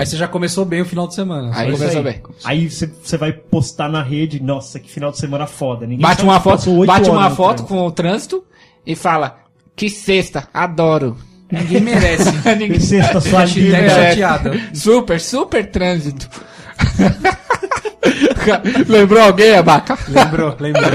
Aí 0.01 0.07
você 0.07 0.17
já 0.17 0.29
começou 0.29 0.65
bem 0.65 0.81
o 0.81 0.85
final 0.85 1.07
de 1.09 1.15
semana. 1.15 1.51
Aí 1.55 1.69
É 1.69 1.73
começou 1.73 2.03
bem. 2.03 2.23
Aí 2.45 2.71
você 2.71 2.87
você 2.87 3.17
vai 3.17 3.33
postar 3.33 3.89
na 3.89 4.03
rede, 4.03 4.41
nossa, 4.43 4.79
que 4.79 4.91
final 4.91 5.11
de 5.11 5.19
semana 5.19 5.47
foda. 5.47 5.87
Ninguém 5.87 6.01
Bate 6.03 6.23
uma 6.23 6.37
que 6.39 6.45
foto, 6.45 6.87
bate 6.87 7.11
uma 7.11 7.31
foto 7.31 7.57
trânsito. 7.65 7.69
com 7.69 7.87
o 7.87 7.91
trânsito 7.91 8.45
e 8.87 8.95
fala: 8.95 9.39
Que 9.75 9.91
sexta, 9.91 10.49
adoro. 10.55 11.17
Ninguém 11.51 11.81
merece. 11.81 12.31
Ninguém- 12.57 12.81
Sexta, 12.81 13.21
sua 13.21 13.45
chateado. 13.47 14.51
Super, 14.73 15.21
super 15.21 15.71
trânsito. 15.71 16.29
Lembrou 18.89 19.23
alguém, 19.23 19.57
Abaca? 19.57 19.99
Lembrou, 20.09 20.57
lembrou. 20.61 20.91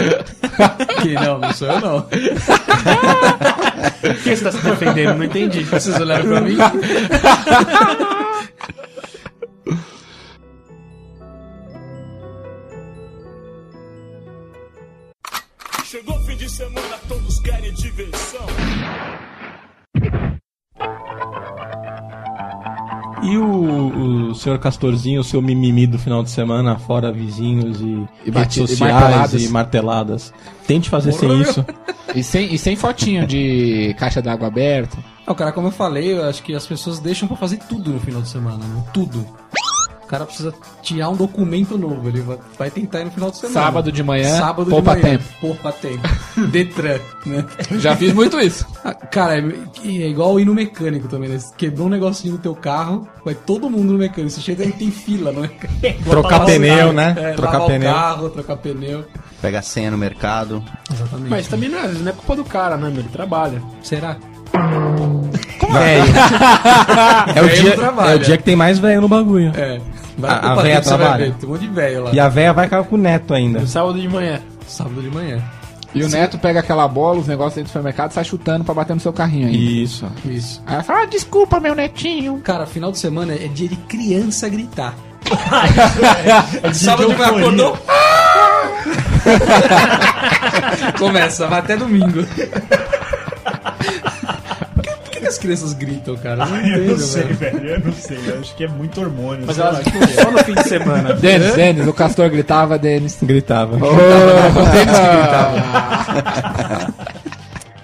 que 1.01 1.13
não, 1.13 1.39
não 1.39 1.53
sou 1.53 1.67
eu 1.67 1.81
não. 1.81 2.01
que 4.23 4.35
você 4.35 4.43
tá 4.43 4.51
se 4.51 4.63
defendendo? 4.63 5.17
Não 5.17 5.25
entendi. 5.25 5.63
Vocês 5.63 5.99
olharam 5.99 6.25
pra 6.25 6.41
mim? 6.41 6.57
Chegou 15.85 16.19
fim 16.21 16.37
de 16.37 16.49
semana, 16.49 16.97
todos 17.07 17.39
querem 17.41 17.73
diversão. 17.73 18.45
E 23.23 23.37
o, 23.37 24.29
o 24.31 24.35
senhor 24.35 24.57
Castorzinho, 24.57 25.21
o 25.21 25.23
seu 25.23 25.41
mimimi 25.41 25.85
do 25.85 25.99
final 25.99 26.23
de 26.23 26.29
semana, 26.31 26.77
fora 26.79 27.11
vizinhos 27.11 27.79
e, 27.79 27.83
E 27.85 28.07
redes 28.25 28.33
bati- 28.33 28.63
e 28.63 28.67
sociais 28.67 28.93
marteladas. 28.93 29.43
e 29.43 29.49
marteladas. 29.49 30.33
Tente 30.67 30.89
fazer 30.89 31.11
sem 31.11 31.39
isso. 31.41 31.63
E 32.15 32.23
sem, 32.23 32.53
e 32.53 32.57
sem 32.57 32.75
fotinho 32.75 33.25
de 33.27 33.95
caixa 33.99 34.21
d'água 34.21 34.47
aberta. 34.47 34.97
Não, 35.27 35.35
cara, 35.35 35.51
como 35.51 35.67
eu 35.67 35.71
falei, 35.71 36.13
eu 36.13 36.23
acho 36.27 36.41
que 36.43 36.53
as 36.55 36.65
pessoas 36.65 36.99
deixam 36.99 37.27
pra 37.27 37.37
fazer 37.37 37.57
tudo 37.69 37.91
no 37.91 37.99
final 37.99 38.21
de 38.21 38.27
semana, 38.29 38.57
né? 38.57 38.83
Tudo. 38.93 39.25
O 40.11 40.13
cara 40.13 40.25
precisa 40.25 40.53
tirar 40.81 41.07
um 41.07 41.15
documento 41.15 41.77
novo, 41.77 42.09
ele 42.09 42.21
vai, 42.59 42.69
tentar 42.69 42.99
ir 42.99 43.05
no 43.05 43.11
final 43.11 43.31
de 43.31 43.37
semana. 43.37 43.61
Sábado 43.61 43.91
de 43.93 44.03
manhã, 44.03 44.39
Sábado 44.39 44.69
poupa 44.69 44.93
de 44.97 45.03
manhã. 45.03 45.17
tempo. 45.17 45.29
Poupa 45.39 45.71
tempo. 45.71 46.01
Detran, 46.51 46.99
né? 47.25 47.45
Já 47.79 47.95
fiz 47.95 48.13
muito 48.13 48.37
isso. 48.37 48.67
Ah, 48.83 48.93
Cara, 48.95 49.37
é, 49.39 49.43
é 49.85 50.09
igual 50.09 50.37
ir 50.39 50.43
no 50.45 50.53
mecânico 50.55 51.07
também, 51.07 51.29
né? 51.29 51.37
Você 51.39 51.53
quebrou 51.55 51.85
um 51.87 51.89
negocinho 51.89 52.33
no 52.33 52.39
teu 52.39 52.53
carro, 52.55 53.07
vai 53.23 53.35
todo 53.35 53.69
mundo 53.69 53.93
no 53.93 53.99
mecânico. 53.99 54.31
Você 54.31 54.41
chega 54.41 54.65
e 54.65 54.71
tem 54.73 54.91
fila 54.91 55.31
no 55.31 55.41
mecânico. 55.41 56.03
Trocar 56.09 56.39
Botar 56.39 56.45
pneu, 56.51 56.89
o 56.89 56.93
né? 56.93 57.15
É, 57.17 57.31
Trocar 57.33 57.61
pneu. 57.67 57.93
carro, 57.93 58.29
trocar 58.31 58.57
pneu. 58.57 59.05
Pega 59.41 59.59
a 59.59 59.61
senha 59.61 59.91
no 59.91 59.97
mercado. 59.97 60.61
Exatamente. 60.91 61.29
Mas 61.29 61.47
também 61.47 61.69
não 61.69 61.77
é, 61.79 61.87
não 61.87 62.09
é 62.09 62.11
culpa 62.11 62.35
do 62.35 62.43
cara, 62.43 62.75
né, 62.75 62.89
meu? 62.89 62.99
Ele 62.99 63.09
trabalha. 63.09 63.61
será? 63.81 64.17
Velho. 65.73 66.03
é, 67.35 67.41
o 67.41 67.45
Velho 67.45 67.61
dia, 67.61 67.75
é 68.11 68.15
o 68.15 68.19
dia 68.19 68.37
que 68.37 68.43
tem 68.43 68.55
mais 68.55 68.79
velho 68.79 69.01
no 69.01 69.07
bagulho. 69.07 69.51
É. 69.55 69.79
Vai 70.17 70.31
A- 70.31 70.55
véia 70.55 70.81
trabalha? 70.81 71.25
ver, 71.25 71.33
Tem 71.35 71.49
um 71.49 71.53
monte 71.53 71.61
de 71.61 71.67
velho 71.67 72.03
lá. 72.03 72.11
E 72.13 72.19
a 72.19 72.29
véia 72.29 72.53
vai 72.53 72.65
ficar 72.65 72.83
com 72.83 72.95
o 72.95 72.99
neto 72.99 73.33
ainda. 73.33 73.59
No 73.59 73.67
sábado 73.67 73.99
de 73.99 74.07
manhã. 74.07 74.39
Sábado 74.67 75.01
de 75.01 75.09
manhã. 75.09 75.39
E 75.93 76.03
o 76.05 76.09
Neto 76.09 76.37
pega 76.37 76.61
aquela 76.61 76.87
bola, 76.87 77.19
os 77.19 77.27
negócios 77.27 77.55
dentro 77.55 77.67
do 77.67 77.71
supermercado, 77.73 78.13
sai 78.13 78.23
chutando 78.23 78.63
pra 78.63 78.73
bater 78.73 78.93
no 78.93 78.99
seu 79.01 79.11
carrinho 79.11 79.47
aí. 79.49 79.83
Isso. 79.83 80.07
Isso. 80.23 80.63
Aí 80.65 80.75
ela 80.75 80.83
fala, 80.83 81.01
ah, 81.01 81.05
desculpa, 81.05 81.59
meu 81.59 81.75
netinho. 81.75 82.39
Cara, 82.41 82.65
final 82.65 82.93
de 82.93 82.97
semana 82.97 83.33
é 83.33 83.49
dia 83.49 83.67
de 83.67 83.75
criança 83.75 84.47
gritar. 84.47 84.93
É 86.63 86.73
Sábado 86.73 87.09
de 87.09 87.15
manhã 87.17 87.29
acordou. 87.37 87.77
Começa, 90.97 91.47
vai 91.47 91.59
até 91.59 91.75
domingo. 91.75 92.25
As 95.31 95.37
crianças 95.37 95.73
gritam, 95.73 96.15
cara? 96.17 96.43
Eu 96.43 96.49
não 96.49 96.57
Eu 96.61 96.77
não 96.77 96.83
entendo, 96.85 96.99
sei, 96.99 97.23
velho. 97.23 97.59
velho. 97.59 97.69
Eu 97.69 97.79
não 97.79 97.93
sei. 97.93 98.19
Eu 98.27 98.39
acho 98.39 98.55
que 98.55 98.63
é 98.63 98.67
muito 98.67 99.01
hormônio. 99.01 99.43
Mas 99.45 99.57
elas 99.57 99.83
só 100.21 100.31
no 100.31 100.37
fim 100.39 100.53
de 100.53 100.63
semana. 100.67 101.13
Denis, 101.19 101.53
Denis, 101.53 101.87
o 101.87 101.93
Castor 101.93 102.29
gritava, 102.29 102.77
Denis. 102.77 103.17
Gritava. 103.21 103.77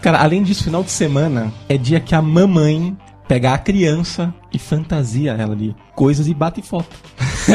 Cara, 0.02 0.20
além 0.20 0.44
disso, 0.44 0.64
final 0.64 0.84
de 0.84 0.92
semana 0.92 1.52
é 1.68 1.78
dia 1.78 2.00
que 2.00 2.14
a 2.16 2.22
mamãe 2.22 2.96
pega 3.28 3.54
a 3.54 3.58
criança 3.58 4.34
e 4.54 4.60
fantasia 4.60 5.34
ela 5.38 5.56
de 5.56 5.76
coisas 5.96 6.28
e 6.28 6.34
bate 6.34 6.62
foto. 6.62 6.96
Isso 7.20 7.52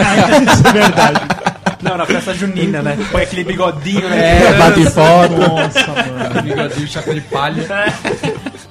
é 0.68 0.72
verdade. 0.72 1.20
Não, 1.82 1.96
na 1.96 2.06
festa 2.06 2.32
junina, 2.34 2.80
né? 2.82 2.96
Põe 3.10 3.22
aquele 3.22 3.42
bigodinho, 3.42 4.08
né? 4.08 4.42
É, 4.44 4.52
bate 4.58 4.84
foto. 4.90 5.34
Nossa, 5.34 5.86
mano. 5.88 6.42
Bigodinho, 6.42 6.86
chapéu 6.86 7.14
de 7.14 7.20
palha. 7.22 7.66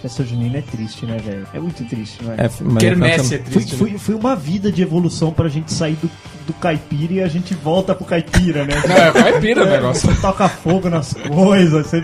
Festa 0.01 0.23
junina 0.23 0.57
é 0.57 0.61
triste, 0.61 1.05
né, 1.05 1.17
velho? 1.17 1.47
É 1.53 1.59
muito 1.59 1.83
triste, 1.85 2.23
velho. 2.23 2.41
É, 2.41 2.49
mas 2.61 2.77
Quermesse 2.77 3.35
é 3.35 3.37
Foi, 3.37 3.51
triste. 3.51 3.71
né? 3.73 3.77
foi, 3.77 3.97
foi 3.99 4.15
uma 4.15 4.35
vida 4.35 4.71
de 4.71 4.81
evolução 4.81 5.31
pra 5.31 5.47
gente 5.47 5.71
sair 5.71 5.95
do, 6.01 6.09
do 6.47 6.53
caipira 6.53 7.13
e 7.13 7.21
a 7.21 7.27
gente 7.27 7.53
volta 7.53 7.93
pro 7.93 8.03
caipira, 8.05 8.65
né? 8.65 8.73
É, 8.75 9.11
caipira 9.11 9.63
o 9.63 9.69
negócio. 9.69 10.11
Você 10.11 10.19
toca 10.19 10.49
fogo 10.49 10.89
nas 10.89 11.13
coisas, 11.13 11.85
você 11.87 12.03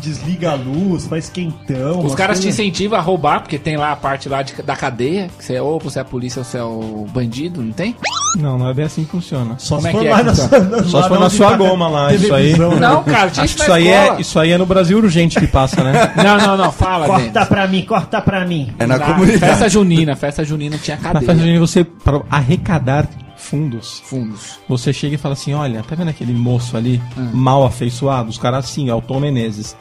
desliga 0.00 0.52
a 0.52 0.54
luz, 0.54 1.06
faz 1.06 1.28
quentão. 1.28 2.00
Os 2.04 2.14
caras 2.14 2.40
te 2.40 2.48
incentivam 2.48 2.98
a 2.98 3.02
roubar, 3.02 3.40
porque 3.40 3.58
tem 3.58 3.76
lá 3.76 3.92
a 3.92 3.96
parte 3.96 4.28
lá 4.28 4.42
de- 4.42 4.60
da 4.62 4.74
cadeia, 4.74 5.28
que 5.38 5.44
você 5.44 5.54
é 5.54 5.62
ou 5.62 5.78
você 5.78 5.98
é 5.98 6.02
a 6.02 6.04
polícia 6.04 6.40
ou 6.40 6.44
você 6.44 6.58
é 6.58 6.62
o 6.64 7.06
bandido, 7.12 7.62
não 7.62 7.72
tem? 7.72 7.94
Não, 8.36 8.56
não 8.58 8.68
é 8.68 8.74
bem 8.74 8.84
assim 8.84 9.04
que 9.04 9.10
funciona. 9.10 9.56
Só 9.58 9.76
Como 9.76 9.82
se 9.82 9.88
é 9.88 9.92
for 9.92 10.00
que 10.02 10.06
é 10.06 10.10
lá 10.10 10.16
na 10.18 10.24
na- 10.24 10.34
Só 10.34 10.96
lá 10.98 11.02
se 11.02 11.08
for 11.08 11.14
na 11.18 11.20
na 11.24 11.30
sua 11.30 11.56
goma 11.56 11.88
lá, 11.88 12.14
isso 12.14 12.32
aí. 12.34 12.56
né? 12.58 12.68
Não, 12.80 13.02
cara, 13.04 13.30
tinha 13.30 13.44
Acho 13.44 13.54
isso 13.54 13.56
que 13.56 13.62
isso 13.62 13.68
na 13.70 13.74
aí, 13.76 13.88
é, 13.88 14.20
isso 14.20 14.38
aí 14.38 14.50
é 14.52 14.58
no 14.58 14.66
Brasil 14.66 14.98
urgente 14.98 15.38
que 15.38 15.46
passa, 15.46 15.82
né? 15.82 16.12
Não, 16.22 16.36
não, 16.38 16.56
não, 16.56 16.72
fala. 16.72 17.06
Corta 17.06 17.44
pra 17.46 17.66
mim, 17.66 17.82
corta 17.82 18.20
pra 18.20 18.44
mim. 18.46 18.72
É 18.78 18.86
na 18.86 18.98
Na 18.98 19.04
comunidade. 19.04 19.38
Festa 19.40 19.68
junina, 19.68 20.14
festa 20.16 20.44
junina 20.44 20.78
tinha 20.78 20.96
Na 20.96 21.02
cadeia. 21.02 21.26
festa 21.26 21.42
junina 21.42 21.58
você, 21.60 21.82
para 21.84 22.20
arrecadar 22.30 23.06
fundos, 23.50 24.00
Fundos. 24.04 24.58
você 24.68 24.92
chega 24.92 25.16
e 25.16 25.18
fala 25.18 25.32
assim, 25.34 25.52
olha, 25.54 25.82
tá 25.82 25.94
vendo 25.96 26.08
aquele 26.08 26.32
moço 26.32 26.76
ali, 26.76 27.02
Hum. 27.18 27.30
mal 27.34 27.64
afeiçoado? 27.64 28.30
Os 28.30 28.38
caras 28.38 28.64
assim, 28.64 28.88
ó, 28.90 28.98
o 28.98 29.02
Tom 29.02 29.20
Menezes. 29.20 29.76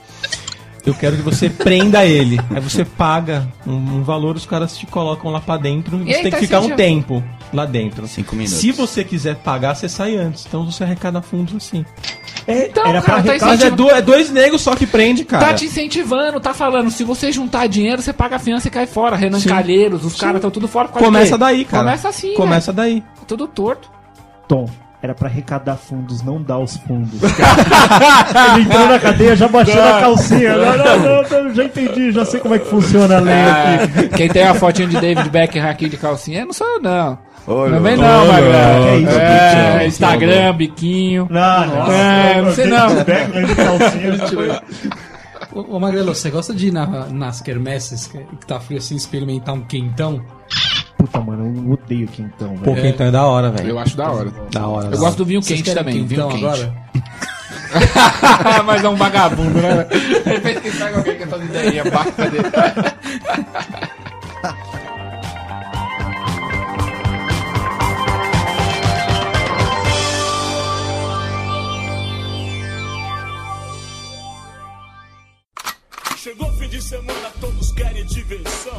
Eu 0.86 0.94
quero 0.96 1.18
que 1.18 1.22
você 1.22 1.50
prenda 1.50 2.06
ele. 2.06 2.40
Aí 2.50 2.60
você 2.62 2.84
paga 2.84 3.48
um, 3.68 3.74
um 3.74 4.04
valor, 4.04 4.36
os 4.36 4.46
caras 4.46 4.76
te 4.78 4.86
colocam 4.88 5.30
lá 5.30 5.40
pra 5.40 5.58
dentro 5.58 5.98
e 6.04 6.10
E 6.10 6.14
você 6.16 6.22
tem 6.24 6.32
tá 6.32 6.38
que 6.40 6.46
ficar 6.46 6.62
um 6.62 6.76
tempo 6.76 7.24
lá 7.54 7.66
dentro. 7.66 8.08
Cinco 8.08 8.36
minutos. 8.36 8.58
Se 8.60 8.72
você 8.72 9.04
quiser 9.04 9.36
pagar, 9.36 9.76
você 9.76 9.88
sai 9.90 10.16
antes. 10.16 10.46
Então 10.48 10.66
você 10.66 10.84
arrecada 10.84 11.22
fundos 11.22 11.54
assim. 11.56 11.86
Então, 12.50 12.86
Era 12.86 13.02
cara, 13.02 13.22
pra 13.24 13.38
tá 13.38 13.46
Mas 13.46 13.62
é, 13.62 13.70
do- 13.70 13.90
é 13.90 14.02
dois 14.02 14.30
negros 14.32 14.62
só 14.62 14.76
que 14.76 14.86
prende, 14.88 15.24
cara. 15.24 15.46
Tá 15.48 15.54
te 15.54 15.66
incentivando, 15.66 16.40
tá 16.40 16.54
falando. 16.54 16.90
Se 16.90 17.04
você 17.04 17.32
juntar 17.32 17.68
dinheiro, 17.68 18.02
você 18.02 18.12
paga 18.12 18.38
a 18.38 18.40
fiança 18.40 18.68
e 18.68 18.72
cai 18.72 18.86
fora. 18.88 19.16
Renan 19.16 19.40
Sim. 19.40 19.50
Calheiros, 19.50 20.04
os 20.04 20.16
caras 20.20 20.38
estão 20.38 20.50
tudo 20.52 20.68
fora. 20.68 20.88
Começa 20.88 21.38
daí, 21.38 21.64
cara. 21.66 21.84
Começa 21.84 22.10
assim, 22.10 22.34
Começa 22.34 22.74
daí. 22.74 22.94
velho. 22.96 23.04
Tudo 23.28 23.48
torto. 23.48 23.90
Tom, 24.48 24.68
era 25.02 25.14
pra 25.14 25.28
arrecadar 25.30 25.76
fundos, 25.78 26.22
não 26.24 26.42
dar 26.42 26.58
os 26.60 26.76
fundos. 26.78 27.22
Ele 28.56 28.64
entrou 28.64 28.88
na 28.88 29.00
cadeia 29.00 29.36
já 29.36 29.48
baixando 29.48 29.80
a 29.88 30.00
calcinha. 30.00 30.58
Não, 30.58 30.78
não, 30.78 31.00
não, 31.00 31.24
não, 31.44 31.54
já 31.54 31.64
entendi, 31.64 32.12
já 32.12 32.26
sei 32.26 32.40
como 32.40 32.56
é 32.56 32.60
que 32.60 32.66
funciona 32.68 33.18
a 33.18 33.20
lei 33.20 33.34
aqui. 33.34 34.10
Ah, 34.14 34.18
quem 34.18 34.28
tem 34.30 34.44
a 34.44 34.54
fotinha 34.56 34.88
de 34.88 35.00
David 35.00 35.30
Beckham 35.30 35.70
aqui 35.70 35.88
de 35.88 35.98
calcinha, 35.98 36.46
não 36.46 36.54
sou 36.54 36.68
eu, 36.68 36.82
não. 36.82 37.18
Vem 37.82 37.96
louco. 37.96 38.02
não, 38.02 38.28
Magrão. 38.28 38.84
que 38.84 38.96
isso, 39.10 39.20
É? 39.20 39.88
Instagram, 39.88 40.54
biquinho. 40.56 41.28
Não, 41.30 41.68
não. 41.68 41.92
É, 41.92 42.42
não 42.42 42.52
sei 42.54 42.68
não. 42.68 42.88
De 42.88 43.04
Ô, 45.52 45.76
ô 45.76 45.80
Magrelo, 45.80 46.14
você 46.14 46.30
gosta 46.30 46.54
de 46.54 46.68
ir 46.68 46.72
na, 46.72 46.86
nas 47.08 47.42
quermesses 47.42 48.06
que, 48.08 48.18
que 48.20 48.46
tá 48.46 48.60
frio 48.60 48.78
assim, 48.78 48.96
experimentar 48.96 49.56
um 49.56 49.62
quentão? 49.62 50.22
Puta, 50.98 51.20
mano, 51.22 51.46
eu 51.66 51.72
odeio 51.74 52.08
quentão, 52.10 52.56
Pô, 52.58 52.74
velho. 52.74 52.88
quentão 52.88 53.08
é 53.08 53.12
da 53.12 53.26
hora, 53.26 53.50
velho. 53.52 53.70
Eu 53.70 53.80
acho 53.80 53.96
da 53.98 54.12
hora. 54.12 54.32
Da 54.52 54.68
hora. 54.68 54.86
Eu 54.88 54.92
da 54.92 54.98
gosto 54.98 55.18
do 55.18 55.26
vinho 55.26 55.42
Vocês 55.42 55.62
quente 55.62 55.76
também, 55.76 56.06
vinho 56.06 56.08
quentão 56.08 56.30
quente. 56.30 56.46
agora? 56.46 56.74
Mas 58.66 58.84
é 58.84 58.90
um 58.90 58.96
vagabundo, 58.96 59.60
né? 59.60 59.88
Ele 60.26 60.40
fez 60.42 60.60
que 60.60 60.72
pega 60.72 60.98
alguém 60.98 61.16
que 61.18 61.24
é 61.24 61.28
toda 61.28 61.44
ideia, 61.46 61.84
bata 61.86 62.30
dele. 62.30 62.44
de 76.70 76.82
semana, 76.84 77.32
todos 77.42 77.72
querem 77.72 78.06
diversão. 78.06 78.78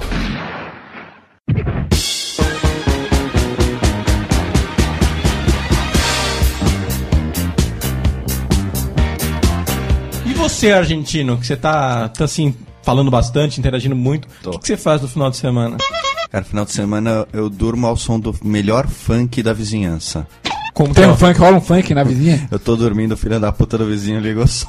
E 10.24 10.32
você, 10.34 10.70
argentino, 10.70 11.36
que 11.36 11.46
você 11.46 11.56
tá, 11.56 12.08
tá 12.10 12.24
assim, 12.24 12.54
falando 12.82 13.10
bastante, 13.10 13.58
interagindo 13.58 13.96
muito, 13.96 14.28
o 14.44 14.50
que, 14.52 14.58
que 14.58 14.66
você 14.68 14.76
faz 14.76 15.02
no 15.02 15.08
final 15.08 15.28
de 15.28 15.38
semana? 15.38 15.76
Cara, 16.30 16.44
final 16.44 16.64
de 16.64 16.70
semana 16.70 17.26
eu 17.32 17.50
durmo 17.50 17.88
ao 17.88 17.96
som 17.96 18.20
do 18.20 18.32
melhor 18.44 18.86
funk 18.86 19.42
da 19.42 19.52
vizinhança. 19.52 20.28
Como 20.72 20.94
Tem 20.94 21.02
que 21.02 21.10
é 21.10 21.12
um 21.12 21.16
funk, 21.16 21.40
rola 21.40 21.56
um 21.56 21.60
funk 21.60 21.92
na 21.92 22.04
vizinha? 22.04 22.46
Eu 22.52 22.60
tô 22.60 22.76
dormindo, 22.76 23.16
filha 23.16 23.40
da 23.40 23.50
puta 23.50 23.76
do 23.76 23.84
vizinho 23.84 24.20
liga 24.20 24.44
o 24.44 24.46
som 24.46 24.68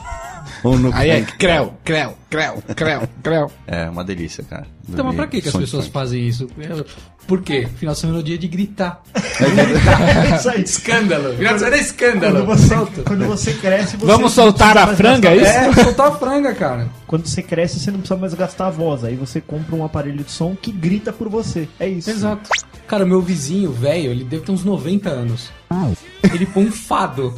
no 0.63 0.93
Aí 0.93 1.09
é 1.09 1.21
creu, 1.21 1.73
creu, 1.83 2.15
creu, 2.29 2.63
creu, 2.75 3.09
creu. 3.23 3.51
É 3.67 3.89
uma 3.89 4.03
delícia, 4.03 4.43
cara. 4.43 4.67
Então, 4.87 5.05
mas 5.05 5.15
pra 5.15 5.27
que, 5.27 5.41
que 5.41 5.47
as 5.47 5.55
pessoas 5.55 5.85
funk. 5.85 5.93
fazem 5.93 6.27
isso? 6.27 6.47
É, 6.59 6.83
Por 7.25 7.41
quê? 7.41 7.67
Final 7.77 7.93
de 7.93 7.99
semana 7.99 8.19
é 8.19 8.21
o 8.21 8.23
dia 8.23 8.37
de 8.37 8.47
gritar. 8.47 9.01
Isso 10.37 10.49
aí. 10.49 10.61
Escândalo. 10.61 11.33
Final 11.35 11.53
de 11.53 11.59
semana 11.59 11.75
é 11.75 11.79
Quando 11.79 11.85
escândalo. 11.85 12.45
você, 12.45 12.75
quando 13.05 13.25
você 13.25 13.53
cresce, 13.53 13.97
você 13.97 14.05
Vamos 14.05 14.31
soltar 14.33 14.77
a 14.77 14.95
franga, 14.95 15.29
é 15.29 15.37
isso? 15.37 15.45
É, 15.45 15.73
soltar 15.83 16.07
a 16.07 16.11
franga, 16.11 16.53
cara. 16.53 16.89
Quando 17.07 17.25
você 17.27 17.41
cresce, 17.41 17.79
você 17.79 17.91
não 17.91 17.99
precisa 17.99 18.19
mais 18.19 18.33
gastar 18.33 18.67
a 18.67 18.71
voz. 18.71 19.03
Aí 19.03 19.15
você 19.15 19.39
compra 19.39 19.75
um 19.75 19.85
aparelho 19.85 20.23
de 20.23 20.31
som 20.31 20.55
que 20.55 20.71
grita 20.71 21.13
por 21.13 21.29
você. 21.29 21.67
É 21.79 21.87
isso. 21.87 22.09
Exato. 22.09 22.49
Cara, 22.87 23.05
meu 23.05 23.21
vizinho, 23.21 23.71
velho, 23.71 24.11
ele 24.11 24.23
deve 24.23 24.43
ter 24.43 24.51
uns 24.51 24.63
90 24.65 25.09
anos. 25.09 25.49
Ele 26.33 26.45
põe 26.45 26.65
um 26.65 26.71
fado 26.71 27.33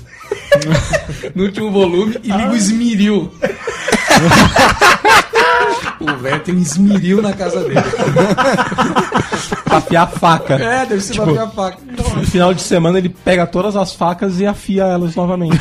no 1.35 1.43
último 1.43 1.71
volume 1.71 2.17
e 2.23 2.31
liga 2.31 2.51
o 2.51 2.55
esmiril. 2.55 3.31
O 5.99 6.17
velho 6.17 6.39
tem 6.41 6.55
um 6.55 6.59
esmeril 6.61 7.21
na 7.21 7.33
casa 7.33 7.63
dele. 7.63 7.79
Afiar 9.69 10.03
a 10.03 10.07
faca. 10.07 10.55
É, 10.55 10.85
deve 10.85 11.01
ser 11.01 11.13
Tipo, 11.13 11.27
bater 11.27 11.39
a 11.39 11.47
faca. 11.47 11.77
No 12.15 12.25
final 12.25 12.53
de 12.53 12.61
semana 12.61 12.97
ele 12.97 13.09
pega 13.09 13.47
todas 13.47 13.75
as 13.75 13.93
facas 13.93 14.39
e 14.39 14.45
afia 14.45 14.83
elas 14.83 15.15
novamente. 15.15 15.59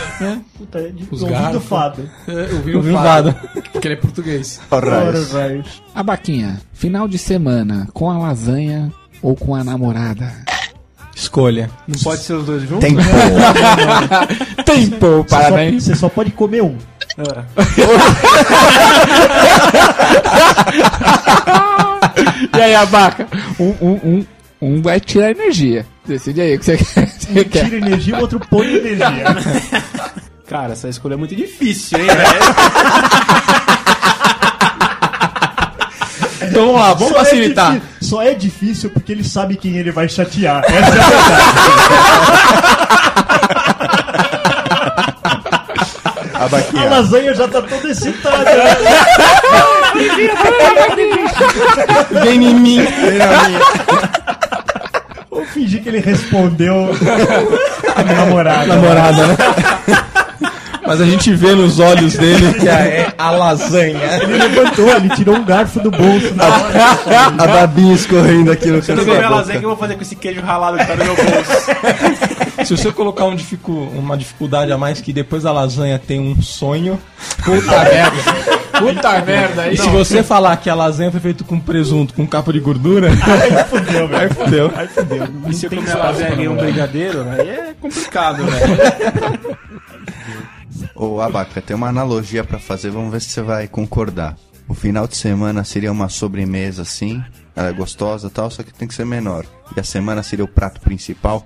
Puta, 0.59 0.79
é 0.79 0.89
de 0.89 1.07
Os 1.11 1.23
ouvido 1.23 1.61
fado. 1.61 2.11
É, 2.29 2.77
um 2.77 2.93
fado. 2.93 3.35
Porque 3.73 3.89
ele 3.89 3.95
é 3.95 3.99
português. 3.99 4.61
Alright. 4.71 5.83
A 5.95 6.03
Baquinha, 6.03 6.61
final 6.73 7.07
de 7.07 7.19
semana 7.19 7.89
com 7.93 8.11
a 8.11 8.19
lasanha 8.19 8.93
ou 9.23 9.37
com 9.37 9.55
a 9.55 9.63
namorada? 9.63 10.33
Escolha. 11.15 11.71
Não 11.87 11.99
pode 11.99 12.23
ser 12.23 12.35
os 12.35 12.47
dois 12.47 12.63
juntos? 12.63 12.89
Tempo. 12.89 13.01
Tempo 14.65 15.07
Você 15.23 15.29
para 15.29 15.49
só, 15.49 15.57
nem. 15.57 15.81
você 15.81 15.95
só 15.95 16.09
pode 16.09 16.31
comer 16.33 16.63
um. 16.63 16.77
E 22.57 22.61
aí, 22.61 22.75
abaca? 22.75 23.27
Um, 23.59 23.75
um, 23.81 23.93
um, 24.05 24.27
um 24.61 24.83
vai 24.83 25.01
tirar 25.01 25.31
energia. 25.31 25.87
Decide 26.07 26.41
aí 26.41 26.57
o 26.57 26.59
que 26.59 26.65
você 26.65 26.77
quer. 26.77 27.45
Quer. 27.45 27.65
Tira 27.65 27.77
energia, 27.77 28.17
o 28.17 28.21
outro 28.21 28.41
põe 28.51 28.67
energia. 28.67 29.25
Cara, 30.47 30.73
essa 30.73 30.89
escolha 30.89 31.15
é 31.15 31.17
muito 31.17 31.35
difícil, 31.35 31.99
hein, 31.99 32.07
velho? 32.07 32.41
Então 36.53 36.67
vamos 36.67 36.81
lá, 36.81 36.95
vamos 36.95 37.13
Só 37.15 37.21
é 37.21 37.25
facilitar. 37.25 37.73
difí- 37.73 37.87
só 38.03 38.23
é 38.23 38.35
difícil 38.35 38.91
porque 38.91 39.11
ele 39.13 39.25
sabe 39.25 39.57
quem 39.57 39.77
ele 39.79 39.91
vai 39.91 40.09
chatear. 40.09 40.63
Essa 40.65 40.75
é 40.75 40.79
a 40.79 40.83
verdade. 41.09 41.53
A 46.35 46.81
A 46.81 46.85
lasanha 46.91 47.35
já 47.35 47.47
tá 47.49 47.63
toda 47.63 47.89
excitada. 47.91 48.45
Vem 52.23 52.45
em 52.51 52.55
mim. 52.55 52.87
Vou 55.31 55.45
fingir 55.47 55.83
que 55.83 55.89
ele 55.89 56.01
respondeu 56.01 56.91
a 57.97 58.03
minha 58.03 58.17
namorada. 58.17 58.67
Namorada, 58.67 59.27
né? 59.27 59.37
Mas 60.85 61.01
a 61.01 61.05
gente 61.05 61.33
vê 61.35 61.55
nos 61.55 61.79
olhos 61.79 62.15
dele 62.17 62.55
que 62.55 62.69
é 62.69 63.13
a 63.17 63.31
lasanha. 63.31 64.01
Ele 64.23 64.37
levantou, 64.37 64.89
ele 64.97 65.09
tirou 65.11 65.37
um 65.37 65.45
garfo 65.45 65.79
do 65.81 65.91
bolso 65.91 66.35
na 66.35 66.45
hora. 66.45 67.35
A 67.39 67.47
babinha 67.47 67.95
escorrendo 67.95 68.51
aqui 68.51 68.67
no 68.69 68.81
Se 68.83 68.89
canto 68.89 69.05
da 69.05 69.13
comer 69.13 69.25
a 69.25 69.31
lasanha, 69.31 69.59
que 69.61 69.65
eu 69.65 69.69
vou 69.71 69.79
fazer 69.79 69.95
com 69.95 70.03
esse 70.03 70.17
queijo 70.17 70.41
ralado 70.41 70.79
que 70.79 70.85
tá 70.87 70.97
no 70.97 71.05
meu 71.05 71.15
bolso? 71.15 72.67
Se 72.67 72.77
você 72.77 72.93
colocar 72.93 73.25
um 73.25 73.35
dificu- 73.35 73.89
uma 73.97 74.17
dificuldade 74.17 74.71
a 74.73 74.79
mais 74.79 75.01
que 75.01 75.13
depois 75.13 75.43
da 75.43 75.53
lasanha 75.53 75.99
tem 75.99 76.21
um 76.21 76.41
sonho. 76.43 76.99
Puta 77.45 77.79
merda. 77.85 78.33
Puta 78.79 79.21
merda. 79.23 79.69
E 79.73 79.77
se 79.77 79.89
você 79.89 80.23
falar 80.23 80.57
que 80.59 80.69
a 80.71 80.75
lasanha 80.75 81.11
foi 81.11 81.19
feita 81.21 81.43
com 81.45 81.59
presunto, 81.59 82.15
com 82.15 82.27
capa 82.27 82.53
de 82.53 82.61
gordura, 82.61 83.09
Aí 83.11 83.65
fudeu, 83.65 84.07
velho. 84.09 84.17
aí 84.23 84.29
fodeu. 84.31 84.73
Aí 84.77 84.87
fudeu. 84.89 85.29
E 85.49 85.55
se 85.55 85.67
eu 85.67 85.71
comer 85.71 85.93
a 85.93 85.97
lasanha 85.99 86.35
e 86.43 86.49
um 86.49 86.57
brigadeiro, 86.57 87.27
aí 87.31 87.49
é 87.49 87.75
complicado, 87.81 88.45
velho. 88.45 89.57
Ô, 91.03 91.21
Abaca, 91.21 91.61
tem 91.61 91.75
uma 91.75 91.89
analogia 91.89 92.45
pra 92.45 92.61
fazer, 92.61 92.91
vamos 92.91 93.11
ver 93.11 93.21
se 93.21 93.31
você 93.31 93.43
vai 93.43 93.67
concordar. 93.67 94.37
O 94.69 94.73
final 94.73 95.09
de 95.09 95.17
semana 95.17 95.65
seria 95.65 95.91
uma 95.91 96.09
sobremesa 96.09 96.83
assim, 96.83 97.21
ela 97.57 97.71
é 97.71 97.73
gostosa 97.73 98.29
e 98.29 98.31
tal, 98.31 98.49
só 98.53 98.63
que 98.63 98.73
tem 98.73 98.87
que 98.87 98.95
ser 98.95 99.05
menor. 99.05 99.45
E 99.77 99.81
a 99.81 99.83
semana 99.83 100.23
seria 100.23 100.45
o 100.45 100.49
prato 100.49 100.81
principal. 100.81 101.45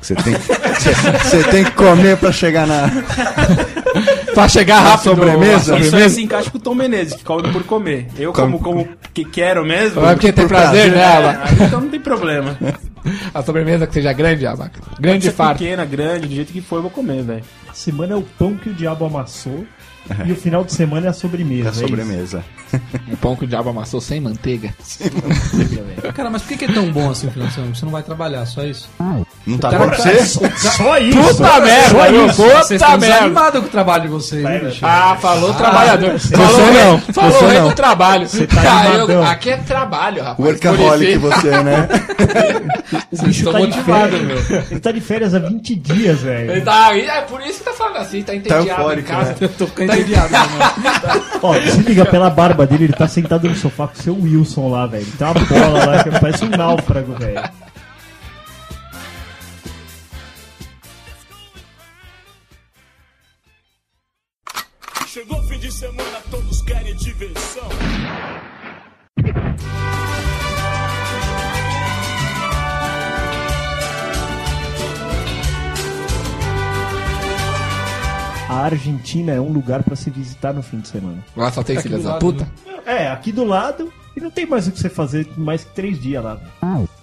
que 0.00 0.06
Você 0.06 0.14
tem, 0.14 0.32
você, 1.22 1.44
tem 1.50 1.62
que 1.62 1.72
comer 1.72 2.16
pra 2.16 2.32
chegar 2.32 2.66
na. 2.66 2.88
Pra 4.32 4.48
chegar 4.48 4.80
rápido. 4.80 5.10
sobremesa? 5.10 5.78
Isso 5.78 5.94
aí 5.94 6.08
se 6.08 6.22
encaixa 6.22 6.50
com 6.50 6.56
o 6.56 6.60
Tom 6.60 6.74
Menezes, 6.74 7.12
que 7.12 7.22
come 7.22 7.52
por 7.52 7.62
comer. 7.64 8.06
Eu 8.16 8.32
como 8.32 8.58
como 8.58 8.88
que 9.12 9.26
quero 9.26 9.62
mesmo. 9.62 10.00
Vai 10.00 10.14
porque 10.14 10.32
tem 10.32 10.48
Por 10.48 10.56
prazer, 10.56 10.90
né, 10.90 11.02
É, 11.02 11.16
aí 11.42 11.66
então 11.66 11.82
não 11.82 11.90
tem 11.90 12.00
problema. 12.00 12.56
A 13.34 13.42
sobremesa 13.42 13.86
que 13.86 13.94
seja 13.94 14.12
grande, 14.12 14.46
Abaca. 14.46 14.80
Grande 14.98 15.26
ser 15.26 15.32
farto. 15.32 15.58
pequena, 15.58 15.84
grande, 15.84 16.28
do 16.28 16.34
jeito 16.34 16.52
que 16.52 16.60
for, 16.60 16.76
eu 16.76 16.82
vou 16.82 16.90
comer, 16.90 17.22
velho. 17.22 17.44
A 17.68 17.74
semana 17.74 18.14
é 18.14 18.16
o 18.16 18.22
pão 18.22 18.56
que 18.56 18.68
o 18.68 18.74
diabo 18.74 19.04
amassou. 19.04 19.66
E 20.26 20.32
o 20.32 20.36
final 20.36 20.64
de 20.64 20.72
semana 20.72 21.06
é 21.06 21.10
a 21.10 21.12
sobremesa. 21.12 21.68
É 21.68 21.68
é 21.68 21.72
isso? 21.72 21.80
sobremesa. 21.80 22.44
Um 23.08 23.16
pão 23.16 23.36
que 23.36 23.44
o 23.44 23.46
diabo 23.46 23.70
amassou 23.70 24.00
sem 24.00 24.20
manteiga. 24.20 24.74
Cara, 26.14 26.28
mas 26.30 26.42
por 26.42 26.48
que 26.48 26.56
que 26.58 26.64
é 26.64 26.72
tão 26.72 26.90
bom 26.90 27.10
assim 27.10 27.28
o 27.28 27.30
final 27.30 27.48
de 27.48 27.54
semana? 27.54 27.74
Você 27.74 27.84
não 27.84 27.92
vai 27.92 28.02
trabalhar, 28.02 28.44
só 28.46 28.64
isso. 28.64 28.88
Não 29.46 29.58
tá 29.58 29.70
Cara, 29.70 29.84
bom 29.84 29.90
pra 29.90 29.98
você? 29.98 30.24
Só 30.26 30.98
isso. 30.98 31.18
Puta 31.18 31.60
merda, 31.60 32.10
meu, 32.10 32.28
Vocês 32.28 32.36
puta 32.36 32.74
estão 32.74 32.90
merda. 32.98 33.06
desanimados 33.06 33.60
com 33.60 33.66
o 33.66 33.70
trabalho 33.70 34.02
de 34.02 34.08
vocês, 34.08 34.42
né, 34.42 34.58
bicho? 34.58 34.84
Ah, 34.86 35.16
falou 35.20 35.54
trabalhador. 35.54 36.12
você 36.18 36.36
falou 36.36 36.72
não, 36.72 36.98
falou 37.00 37.30
você 37.32 37.46
rei 37.46 37.58
não. 37.60 37.68
do 37.68 37.74
trabalho. 37.74 38.26
tá 38.28 38.62
Ah, 38.82 38.94
eu- 38.96 39.22
aqui 39.24 39.50
é 39.50 39.56
trabalho, 39.58 40.22
rapaz. 40.22 40.38
Workaholic 40.38 41.10
isso- 41.12 41.20
você, 41.20 41.50
né? 41.62 41.88
O 43.12 43.22
bicho 43.24 43.44
tá 43.44 43.58
de 43.58 43.66
motivado, 43.66 44.16
férias. 44.16 44.70
Ele 44.70 44.80
tá 44.80 44.92
de 44.92 45.00
férias 45.00 45.34
há 45.34 45.38
20 45.38 45.74
dias, 45.74 46.20
velho. 46.20 46.50
Ele 46.52 46.60
tá, 46.62 46.96
é 46.96 47.20
por 47.22 47.40
isso 47.42 47.58
que 47.58 47.64
tá 47.64 47.72
falando 47.72 47.98
assim, 47.98 48.22
tá 48.22 48.34
entediado 48.34 48.64
em 48.66 48.68
eufórico, 48.70 49.08
casa. 49.08 49.36
né? 49.40 49.48
Tô 49.58 49.66
ficando 49.66 49.91
entediado, 49.94 50.32
mano. 50.32 51.24
Ó, 51.42 51.54
se 51.54 51.82
liga 51.82 52.04
pela 52.04 52.30
barba 52.30 52.66
dele, 52.66 52.84
ele 52.84 52.92
tá 52.92 53.08
sentado 53.08 53.48
no 53.48 53.54
sofá 53.54 53.88
com 53.88 53.98
o 53.98 54.02
seu 54.02 54.14
Wilson 54.14 54.68
lá, 54.70 54.86
velho. 54.86 55.06
Tem 55.18 55.26
uma 55.26 55.34
bola 55.34 55.86
lá 55.86 56.04
que 56.04 56.10
parece 56.10 56.44
um 56.44 56.50
náufrago, 56.50 57.14
velho. 57.14 57.42
Chegou 65.06 65.42
fim 65.42 65.58
de 65.58 65.70
semana, 65.70 66.18
todos 66.30 66.62
querem 66.62 66.96
diversão. 66.96 67.68
A 78.52 78.64
Argentina 78.66 79.32
é 79.32 79.40
um 79.40 79.50
lugar 79.50 79.82
pra 79.82 79.96
se 79.96 80.10
visitar 80.10 80.52
no 80.52 80.62
fim 80.62 80.78
de 80.80 80.88
semana. 80.88 81.18
Lá 81.34 81.50
só 81.50 81.62
tem 81.62 81.76
Aqui 81.76 81.88
filhas 81.88 82.04
da 82.04 82.10
lado, 82.10 82.20
puta. 82.20 82.46
né? 82.66 82.74
É, 82.84 83.08
aqui 83.08 83.32
do 83.32 83.44
lado. 83.44 83.90
E 84.14 84.20
não 84.20 84.30
tem 84.30 84.44
mais 84.44 84.66
o 84.68 84.72
que 84.72 84.78
você 84.78 84.90
fazer 84.90 85.26
mais 85.38 85.64
que 85.64 85.70
três 85.70 85.98
dias 85.98 86.22
lá. 86.22 86.36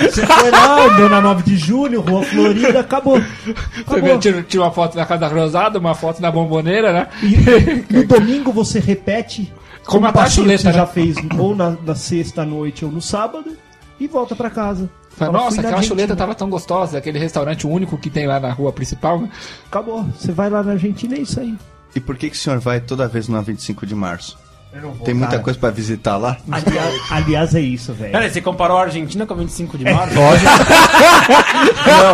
Você 0.00 0.26
foi 0.26 0.50
lá, 0.50 0.84
andou 0.84 1.08
na 1.08 1.20
9 1.20 1.42
de 1.44 1.56
julho, 1.56 2.00
Rua 2.02 2.22
Florida, 2.24 2.80
acabou. 2.80 3.18
Você 3.18 3.54
acabou. 3.86 4.18
tira, 4.18 4.42
tira 4.42 4.62
uma 4.64 4.70
foto 4.70 4.96
da 4.96 5.06
Casa 5.06 5.28
Rosada, 5.28 5.78
uma 5.78 5.94
foto 5.94 6.20
da 6.20 6.30
bomboneira, 6.30 6.92
né? 6.92 7.08
E 7.22 7.92
no 7.92 8.04
domingo 8.06 8.52
você 8.52 8.78
repete 8.78 9.50
Como 9.86 10.06
a 10.06 10.10
um 10.10 10.12
passeio 10.12 10.46
que 10.46 10.50
chuleta, 10.58 10.62
você 10.62 10.68
né? 10.68 10.74
já 10.74 10.86
fez 10.86 11.16
ou 11.38 11.56
na, 11.56 11.70
na 11.84 11.94
sexta 11.94 12.44
noite 12.44 12.84
ou 12.84 12.92
no 12.92 13.00
sábado 13.00 13.56
e 13.98 14.06
volta 14.06 14.36
pra 14.36 14.50
casa. 14.50 14.88
Fala, 15.18 15.32
Nossa, 15.32 15.60
aquela 15.60 15.74
Argentina. 15.76 15.82
chuleta 15.88 16.16
tava 16.16 16.34
tão 16.34 16.48
gostosa, 16.48 16.98
aquele 16.98 17.18
restaurante 17.18 17.66
único 17.66 17.98
que 17.98 18.08
tem 18.08 18.26
lá 18.26 18.38
na 18.38 18.52
rua 18.52 18.72
principal. 18.72 19.20
né? 19.20 19.28
Acabou. 19.66 20.04
Você 20.16 20.32
vai 20.32 20.48
lá 20.48 20.62
na 20.62 20.72
Argentina 20.72 21.14
é 21.16 21.20
isso 21.20 21.40
aí. 21.40 21.54
E 21.94 22.00
por 22.00 22.16
que, 22.16 22.30
que 22.30 22.36
o 22.36 22.38
senhor 22.38 22.58
vai 22.60 22.80
toda 22.80 23.08
vez 23.08 23.26
no 23.28 23.40
25 23.42 23.84
de 23.86 23.94
março? 23.94 24.38
Eu 24.70 24.82
não 24.82 24.90
vou, 24.92 25.04
Tem 25.06 25.14
muita 25.14 25.30
cara. 25.32 25.42
coisa 25.42 25.58
pra 25.58 25.70
visitar 25.70 26.18
lá? 26.18 26.36
Aliás, 26.50 26.94
aliás, 27.10 27.54
é 27.54 27.60
isso, 27.60 27.94
velho. 27.94 28.12
Peraí, 28.12 28.30
você 28.30 28.42
comparou 28.42 28.76
a 28.76 28.82
Argentina 28.82 29.24
com 29.26 29.32
a 29.32 29.36
25 29.38 29.78
de 29.78 29.84
março? 29.84 30.14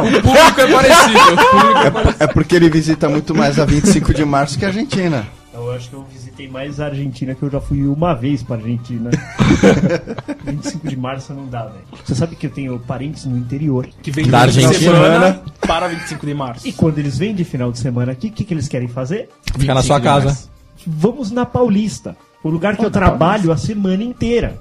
O 0.07 0.23
público 0.23 0.61
é 0.61 0.67
parecido. 0.73 1.19
O 1.19 1.51
público 1.51 1.79
é 1.87 1.91
parecido. 1.91 2.17
É 2.23 2.27
porque 2.29 2.55
ele 2.57 2.71
visita 2.71 3.09
muito 3.09 3.35
mais 3.35 3.59
a 3.59 3.65
25 3.65 4.15
de 4.15 4.25
março 4.25 4.57
que 4.59 4.65
a 4.65 4.69
Argentina. 4.69 5.27
Eu 5.75 5.79
acho 5.79 5.89
que 5.91 5.97
eu 5.97 6.05
visitei 6.05 6.49
mais 6.49 6.79
a 6.79 6.87
Argentina, 6.87 7.35
que 7.35 7.43
eu 7.43 7.51
já 7.51 7.61
fui 7.61 7.85
uma 7.85 8.15
vez 8.15 8.45
pra 8.45 8.55
Argentina. 8.55 9.11
25 10.47 10.89
de 10.89 10.97
março 10.97 11.35
não 11.35 11.49
dá, 11.49 11.65
velho. 11.65 11.85
Você 12.05 12.15
sabe 12.15 12.37
que 12.37 12.47
eu 12.47 12.51
tenho 12.51 12.79
parentes 12.79 13.25
no 13.25 13.37
interior. 13.37 13.89
Que 14.01 14.13
vem 14.13 14.29
Da 14.29 14.43
Argentina. 14.43 14.73
semana 14.73 15.43
para 15.67 15.89
25 15.89 16.25
de 16.25 16.35
março. 16.35 16.69
E 16.69 16.73
quando 16.73 16.99
eles 16.99 17.19
vêm 17.19 17.35
de 17.35 17.43
final 17.43 17.73
de 17.73 17.81
semana 17.81 18.13
aqui, 18.13 18.29
o 18.29 18.31
que, 18.31 18.45
que 18.45 18.55
eles 18.55 18.69
querem 18.69 18.87
fazer? 18.87 19.29
Fica 19.59 19.75
na 19.75 19.83
sua 19.83 20.01
casa. 20.01 20.49
Vamos 20.87 21.33
na 21.33 21.45
Paulista, 21.45 22.17
o 22.45 22.49
lugar 22.49 22.77
que 22.77 22.85
eu 22.85 22.91
trabalho 22.91 23.51
a 23.51 23.57
semana 23.57 24.05
inteira. 24.05 24.57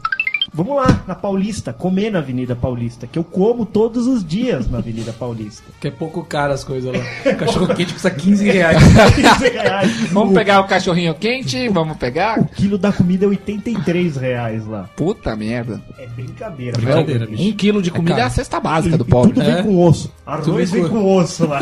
Vamos 0.55 0.75
lá, 0.75 1.01
na 1.07 1.15
Paulista, 1.15 1.73
comer 1.73 2.11
na 2.11 2.19
Avenida 2.19 2.55
Paulista, 2.55 3.07
que 3.07 3.17
eu 3.17 3.23
como 3.23 3.65
todos 3.65 4.05
os 4.05 4.23
dias 4.23 4.69
na 4.69 4.77
Avenida 4.77 5.11
Paulista. 5.11 5.63
Que 5.81 5.87
é 5.87 5.91
pouco 5.91 6.23
caro 6.23 6.53
as 6.53 6.63
coisas 6.63 6.93
lá. 6.95 7.03
Cachorro 7.33 7.73
quente 7.73 7.91
custa 7.93 8.11
15 8.11 8.51
reais. 8.51 8.77
15 9.15 9.49
reais. 9.49 9.91
Vamos 10.13 10.31
o, 10.31 10.35
pegar 10.35 10.59
o 10.61 10.65
cachorrinho 10.65 11.15
quente, 11.15 11.67
vamos 11.69 11.97
pegar. 11.97 12.39
O 12.39 12.45
quilo 12.45 12.77
da 12.77 12.91
comida 12.91 13.25
é 13.25 13.27
83 13.29 14.15
reais 14.17 14.67
lá. 14.67 14.87
Puta 14.95 15.35
merda. 15.35 15.81
É 15.97 16.05
brincadeira. 16.05 16.77
Brincadeira, 16.77 17.25
bicho. 17.25 17.41
Um 17.43 17.51
quilo 17.53 17.81
de 17.81 17.89
comida 17.89 18.13
é, 18.13 18.17
caro. 18.17 18.27
a 18.27 18.29
cesta 18.29 18.57
E, 18.57 18.61
básica 18.61 18.97
do 18.97 19.05
e 19.05 19.07
pobre. 19.07 19.33
tudo 19.33 19.43
né? 19.43 19.55
vem 19.55 19.63
com 19.63 19.83
osso. 19.83 20.11
Arroz 20.25 20.69
vem 20.71 20.81
vem 20.83 20.91
com- 20.91 20.99
com 21.01 21.15
osso 21.17 21.47
lá. 21.47 21.59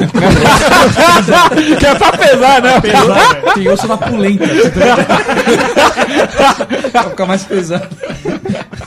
que 1.79 1.85
é 1.85 1.95
pra 1.95 2.11
pesar, 2.11 2.61
né? 2.61 2.81
Pesado, 2.81 3.13
velho. 3.13 3.53
Tem 3.53 3.69
osso 3.69 3.87
na 3.87 3.97
pulenta. 3.97 4.45
Pra 6.91 7.03
ficar 7.05 7.25
mais 7.25 7.43
pesado. 7.45 7.87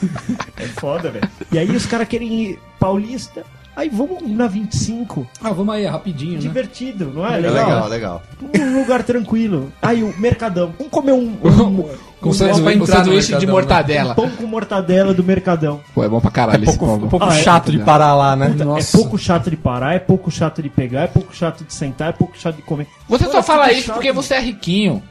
É 0.56 0.66
foda, 0.80 1.10
velho. 1.10 1.28
E 1.52 1.58
aí 1.58 1.70
os 1.74 1.86
caras 1.86 2.08
querem 2.08 2.32
ir 2.32 2.58
paulista, 2.78 3.44
Aí 3.76 3.88
vamos 3.88 4.22
na 4.30 4.46
25. 4.46 5.26
Ah, 5.42 5.50
vamos 5.50 5.74
aí, 5.74 5.84
rapidinho, 5.84 6.34
né? 6.34 6.38
Divertido, 6.38 7.10
não 7.12 7.26
é? 7.26 7.38
É 7.38 7.50
legal, 7.50 7.88
legal. 7.88 8.22
Um 8.56 8.78
lugar 8.78 9.02
tranquilo. 9.02 9.72
Aí 9.82 10.00
o 10.04 10.14
Mercadão. 10.16 10.72
Vamos 10.78 10.92
comer 10.92 11.10
um, 11.10 11.36
um, 11.42 11.88
Com 12.20 12.28
Um 12.28 12.32
sanduíche, 12.32 12.78
com 12.78 12.86
sanduíche 12.86 13.36
de 13.36 13.46
né? 13.46 13.50
mortadela. 13.50 14.14
pão 14.14 14.30
com 14.30 14.46
mortadela 14.46 15.12
do 15.12 15.24
Mercadão. 15.24 15.80
Pô, 15.92 16.04
é 16.04 16.08
bom 16.08 16.20
pra 16.20 16.30
caralho 16.30 16.62
esse 16.62 16.78
pouco, 16.78 16.84
um 16.94 16.98
combo. 17.00 17.08
pouco 17.10 17.26
Ah, 17.26 17.36
é? 17.36 17.42
chato 17.42 17.72
de 17.72 17.78
parar 17.80 18.14
lá, 18.14 18.36
né? 18.36 18.46
Nossa. 18.50 18.96
É 18.96 19.00
pouco 19.00 19.18
chato 19.18 19.50
de 19.50 19.56
parar, 19.56 19.94
é 19.94 19.98
pouco 19.98 20.30
chato 20.30 20.62
de 20.62 20.68
pegar, 20.68 21.00
é 21.02 21.06
pouco 21.08 21.34
chato 21.34 21.64
de 21.64 21.74
sentar, 21.74 22.10
é 22.10 22.12
pouco 22.12 22.38
chato 22.38 22.54
de 22.54 22.62
comer. 22.62 22.86
Você 23.08 23.24
só 23.24 23.32
Olha, 23.32 23.42
fala 23.42 23.72
isso 23.72 23.86
chato. 23.88 23.96
porque 23.96 24.12
você 24.12 24.34
é 24.34 24.40
riquinho. 24.40 25.02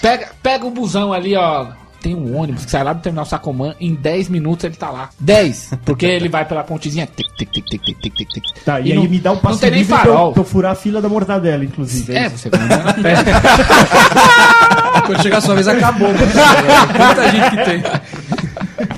Pega, 0.00 0.28
pega 0.40 0.64
o 0.64 0.70
busão 0.70 1.12
ali, 1.12 1.34
ó. 1.34 1.66
Tem 2.04 2.14
um 2.14 2.36
ônibus 2.36 2.66
que 2.66 2.70
sai 2.70 2.84
lá 2.84 2.92
do 2.92 3.00
terminal 3.00 3.24
Sacomã, 3.24 3.74
em 3.80 3.94
10 3.94 4.28
minutos 4.28 4.62
ele 4.64 4.76
tá 4.76 4.90
lá. 4.90 5.08
10! 5.18 5.70
Porque 5.86 6.04
ele 6.06 6.28
vai 6.28 6.44
pela 6.44 6.62
pontezinha. 6.62 7.06
Tic, 7.06 7.26
tic, 7.34 7.50
tic, 7.50 7.64
tic, 7.64 7.82
tic, 7.82 7.98
tic, 8.14 8.28
tic. 8.28 8.44
Tá, 8.62 8.78
e, 8.78 8.88
E 8.88 8.92
aí 8.92 8.98
não- 8.98 9.04
me 9.08 9.18
dá 9.18 9.32
um 9.32 9.36
não 9.36 9.40
passo 9.40 9.58
tem 9.60 9.70
nem 9.70 9.78
livre 9.80 9.94
pra 9.96 10.04
eu, 10.04 10.12
farol. 10.12 10.32
pra 10.32 10.40
eu 10.42 10.44
furar 10.44 10.72
a 10.72 10.74
fila 10.74 11.00
da 11.00 11.08
mortadela, 11.08 11.64
inclusive. 11.64 12.14
É, 12.14 12.26
isso. 12.26 12.36
você 12.36 12.50
vai 12.50 12.60
andando 12.60 12.88
a 12.90 12.92
pé. 12.92 13.14
Quando 15.06 15.22
chegar 15.22 15.38
a 15.38 15.40
sua 15.40 15.54
vez, 15.54 15.66
acabou. 15.66 16.08
Muita 16.08 17.30
gente 17.32 17.50
que 17.50 17.64
tem. 17.64 17.82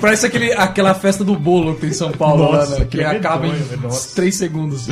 Parece 0.00 0.26
aquele, 0.26 0.52
aquela 0.52 0.94
festa 0.94 1.22
do 1.24 1.36
bolo 1.36 1.74
que 1.74 1.82
tem 1.82 1.90
em 1.90 1.92
São 1.92 2.10
Paulo, 2.12 2.52
Nossa, 2.52 2.72
lá, 2.72 2.78
né? 2.80 2.84
que 2.86 2.98
que 2.98 3.04
acaba 3.04 3.46
em 3.46 3.52
medonho, 3.52 3.82
nossa. 3.82 4.14
3 4.16 4.34
segundos. 4.34 4.88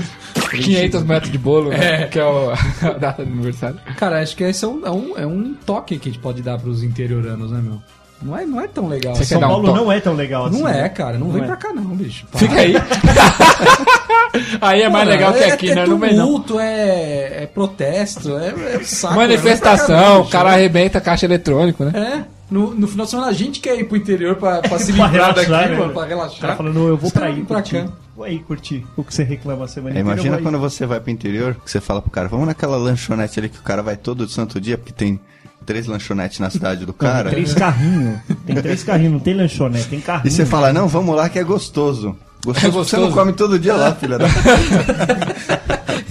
500 0.51 1.03
metros 1.03 1.33
de 1.33 1.39
bolo, 1.39 1.71
né? 1.71 2.03
É. 2.03 2.07
que 2.07 2.19
é 2.19 2.25
o- 2.25 2.51
a 2.53 2.91
data 2.99 3.25
do 3.25 3.33
aniversário. 3.33 3.77
Cara, 3.97 4.23
acho 4.23 4.37
que 4.37 4.45
esse 4.45 4.65
é 4.65 4.69
um, 4.69 4.87
é 4.87 4.91
um, 4.91 5.19
é 5.19 5.27
um 5.27 5.55
toque 5.67 5.99
que 5.99 6.09
a 6.09 6.13
gente 6.13 6.21
pode 6.23 6.43
dar 6.43 6.59
pros 6.59 6.83
interioranos, 6.83 7.51
né, 7.51 7.61
meu? 7.63 7.81
Não 8.23 8.37
é, 8.39 8.47
não 8.47 8.61
é 8.61 8.67
tão 8.69 8.89
legal. 8.89 9.15
Você 9.15 9.23
assim. 9.23 9.35
São 9.35 9.39
um 9.39 9.49
Paulo 9.49 9.67
toque? 9.67 9.79
não 9.79 9.93
é 9.93 10.01
tão 10.01 10.15
legal 10.15 10.47
assim. 10.47 10.59
Não 10.61 10.69
é, 10.69 10.83
né? 10.83 10.89
cara. 10.89 11.19
Não, 11.19 11.27
Não 11.27 11.33
vem 11.35 11.43
é. 11.43 11.47
pra 11.47 11.57
cá, 11.57 11.73
não, 11.73 11.85
bicho. 11.85 12.27
Para. 12.31 12.39
Fica 12.41 12.55
aí. 12.61 12.75
aí 14.61 14.83
é 14.83 14.89
mais 14.89 15.05
Mano, 15.05 15.11
legal 15.17 15.33
que 15.33 15.39
é- 15.45 15.53
aqui, 15.53 15.71
é 15.71 15.75
né? 15.75 15.87
Não 15.87 15.99
vem 15.99 16.15
não. 16.15 16.27
tumulto, 16.27 16.59
é, 16.59 17.43
é 17.43 17.47
protesto, 17.53 18.37
é, 18.39 18.75
é 18.75 18.79
um 18.79 18.85
saco. 18.85 19.15
Manifestação, 19.15 20.23
o 20.23 20.29
cara 20.29 20.51
arrebenta 20.53 21.01
caixa 21.01 21.27
eletrônico, 21.27 21.85
né? 21.85 21.93
É, 21.95 22.25
no, 22.51 22.75
no 22.75 22.87
final 22.87 23.05
de 23.05 23.11
semana 23.11 23.29
a 23.29 23.33
gente 23.35 23.61
quer 23.61 23.79
ir 23.79 23.85
pro 23.85 23.97
interior 23.97 24.37
pra, 24.37 24.61
pra 24.61 24.79
se 24.79 24.93
Pra 24.95 25.07
livrar 25.07 25.35
daqui, 25.35 25.47
relaxar, 25.51 25.71
né, 25.71 25.77
mano, 25.77 25.93
pra 25.93 25.93
O 25.93 25.95
cara 25.95 26.09
relaxar. 26.09 26.57
falando, 26.57 26.89
eu 26.89 26.97
vou 26.97 27.07
Os 27.09 27.13
pra 27.13 27.27
aí 27.27 27.43
pra 27.45 27.63
cá. 27.63 27.87
Vou 28.17 28.25
aí 28.25 28.39
curtir 28.39 28.87
o 28.97 29.03
que 29.03 29.13
você 29.13 29.25
reclama 29.25 29.65
a 29.65 29.69
semana 29.69 29.97
É, 29.97 30.01
inteira. 30.01 30.15
imagina 30.21 30.39
quando 30.41 30.55
aí. 30.55 30.61
você 30.61 30.87
vai 30.87 31.01
pro 31.01 31.11
interior, 31.11 31.57
que 31.65 31.71
você 31.71 31.81
fala 31.81 32.01
pro 32.01 32.11
cara, 32.11 32.29
vamos 32.29 32.47
naquela 32.47 32.77
lanchonete 32.77 33.39
ali 33.41 33.49
que 33.49 33.59
o 33.59 33.63
cara 33.63 33.83
vai 33.83 33.97
todo 33.97 34.29
santo 34.29 34.61
dia, 34.61 34.79
porque 34.79 34.93
tem 34.93 35.19
três 35.65 35.87
lanchonetes 35.87 36.39
na 36.39 36.51
cidade 36.51 36.85
do 36.87 36.93
cara. 36.93 37.31
Três 37.31 37.53
carrinhos. 37.55 38.19
Tem 38.47 38.57
três 38.57 38.83
carrinhos, 38.85 39.13
não 39.15 39.21
tem 39.21 39.35
lanchonete, 39.35 39.89
tem 39.89 40.01
carrinho. 40.01 40.29
E 40.29 40.31
você 40.31 40.47
fala, 40.47 40.73
não, 40.73 40.87
vamos 40.87 41.17
lá 41.17 41.29
que 41.29 41.39
é 41.39 41.45
gostoso. 41.45 42.17
Gostoso, 42.45 42.67
É 42.67 42.71
porque 42.71 42.71
Você 42.71 42.71
gostoso. 42.97 43.03
não 43.03 43.13
come 43.13 43.33
todo 43.33 43.59
dia 43.59 43.75
lá, 43.75 43.95
filha 43.95 44.19
da... 44.19 44.27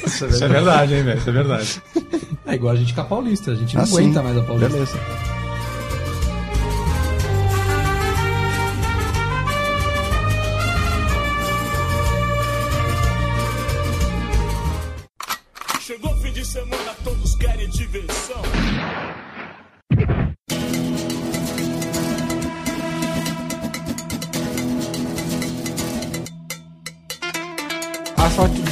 Isso 0.06 0.26
é 0.26 0.48
verdade, 0.48 0.94
hein, 0.96 1.04
velho? 1.04 1.18
Isso 1.20 1.30
é 1.30 1.34
verdade. 1.34 1.82
É 2.46 2.56
igual 2.56 2.74
a 2.74 2.76
gente 2.76 2.94
com 2.94 3.00
a 3.00 3.06
Paulista, 3.06 3.52
a 3.52 3.56
gente 3.56 3.74
não 3.74 3.84
Ah, 3.84 3.86
sim. 3.86 3.96
aguenta 4.00 4.22
mais 4.22 4.38
a 4.38 4.42
Paulista. 4.44 4.70
Beleza. 4.74 5.00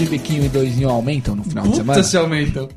De 0.04 0.10
biquinho 0.10 0.46
e 0.46 0.50
doisinho 0.50 0.90
aumentam 0.90 1.36
no 1.36 1.44
final 1.44 1.66
de 1.66 1.76
semana? 1.76 1.94
Puta 1.94 2.04
se 2.04 2.18
aumentam. 2.18 2.70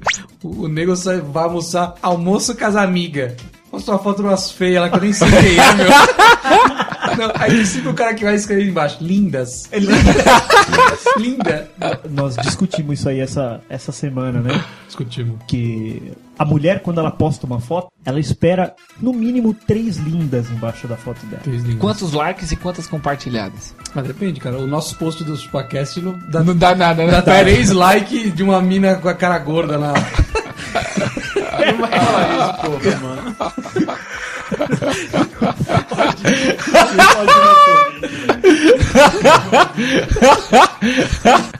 O, 0.42 0.64
o 0.64 0.68
nego 0.68 0.94
sai, 0.94 1.20
vai 1.20 1.44
almoçar, 1.44 1.94
almoço 2.02 2.54
com 2.56 2.64
as 2.64 2.76
amigas. 2.76 3.32
Postou 3.70 3.94
uma 3.94 4.02
foto 4.02 4.22
de 4.22 4.28
umas 4.28 4.50
feias 4.50 4.82
lá 4.82 4.90
que 4.90 4.96
eu 4.96 5.00
nem 5.00 5.12
sei 5.12 5.28
quem 5.28 5.58
é, 5.58 5.74
meu. 5.74 5.86
Não, 7.18 7.32
aí 7.34 7.50
tem 7.50 7.64
sempre 7.64 7.88
o 7.88 7.94
cara 7.94 8.14
que 8.14 8.24
vai 8.24 8.34
escrever 8.34 8.68
embaixo. 8.68 8.98
Lindas. 9.00 9.68
Linda. 11.18 11.68
Nós 12.10 12.36
discutimos 12.36 12.98
isso 12.98 13.08
aí 13.08 13.20
essa, 13.20 13.60
essa 13.68 13.92
semana, 13.92 14.40
né? 14.40 14.64
Discutimos. 14.86 15.38
Que 15.46 16.12
a 16.38 16.44
mulher, 16.44 16.80
quando 16.80 16.98
ela 17.00 17.10
posta 17.10 17.46
uma 17.46 17.60
foto, 17.60 17.88
ela 18.04 18.18
espera 18.18 18.74
no 19.00 19.12
mínimo 19.12 19.54
três 19.54 19.96
lindas 19.96 20.50
embaixo 20.50 20.88
da 20.88 20.96
foto 20.96 21.24
dela. 21.26 21.42
Três 21.42 21.62
lindas. 21.62 21.80
Quantos 21.80 22.12
likes 22.12 22.50
e 22.52 22.56
quantas 22.56 22.86
compartilhadas? 22.86 23.74
Mas 23.94 24.06
depende, 24.06 24.40
cara. 24.40 24.58
O 24.58 24.66
nosso 24.66 24.96
post 24.96 25.22
do 25.24 25.36
Chupacast 25.36 26.00
não 26.00 26.18
dá, 26.30 26.42
Não 26.42 26.56
dá 26.56 26.74
nada, 26.74 27.04
né? 27.04 27.10
dá 27.12 27.22
três 27.22 27.70
likes 27.70 28.34
de 28.34 28.42
uma 28.42 28.60
mina 28.60 28.96
com 28.96 29.08
a 29.08 29.14
cara 29.14 29.38
gorda 29.38 29.78
na. 29.78 29.92
não 29.94 31.78
vai 31.78 32.00
falar 32.00 32.34
isso, 32.34 32.60
porra, 32.60 33.00
mano. 33.00 33.36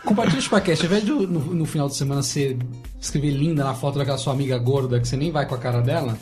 Compartilha 0.05 0.39
o 0.39 0.43
Chupacast. 0.43 0.85
Ao 0.85 0.87
invés 0.87 1.05
de 1.05 1.11
no, 1.11 1.27
no 1.27 1.65
final 1.67 1.89
de 1.89 1.97
semana 1.97 2.23
você 2.23 2.57
escrever 3.01 3.31
linda 3.31 3.65
na 3.65 3.75
foto 3.75 3.99
daquela 3.99 4.19
sua 4.19 4.33
amiga 4.33 4.57
gorda 4.59 5.01
que 5.01 5.09
você 5.09 5.17
nem 5.17 5.31
vai 5.31 5.47
com 5.47 5.55
a 5.55 5.59
cara 5.59 5.81
dela, 5.81 6.17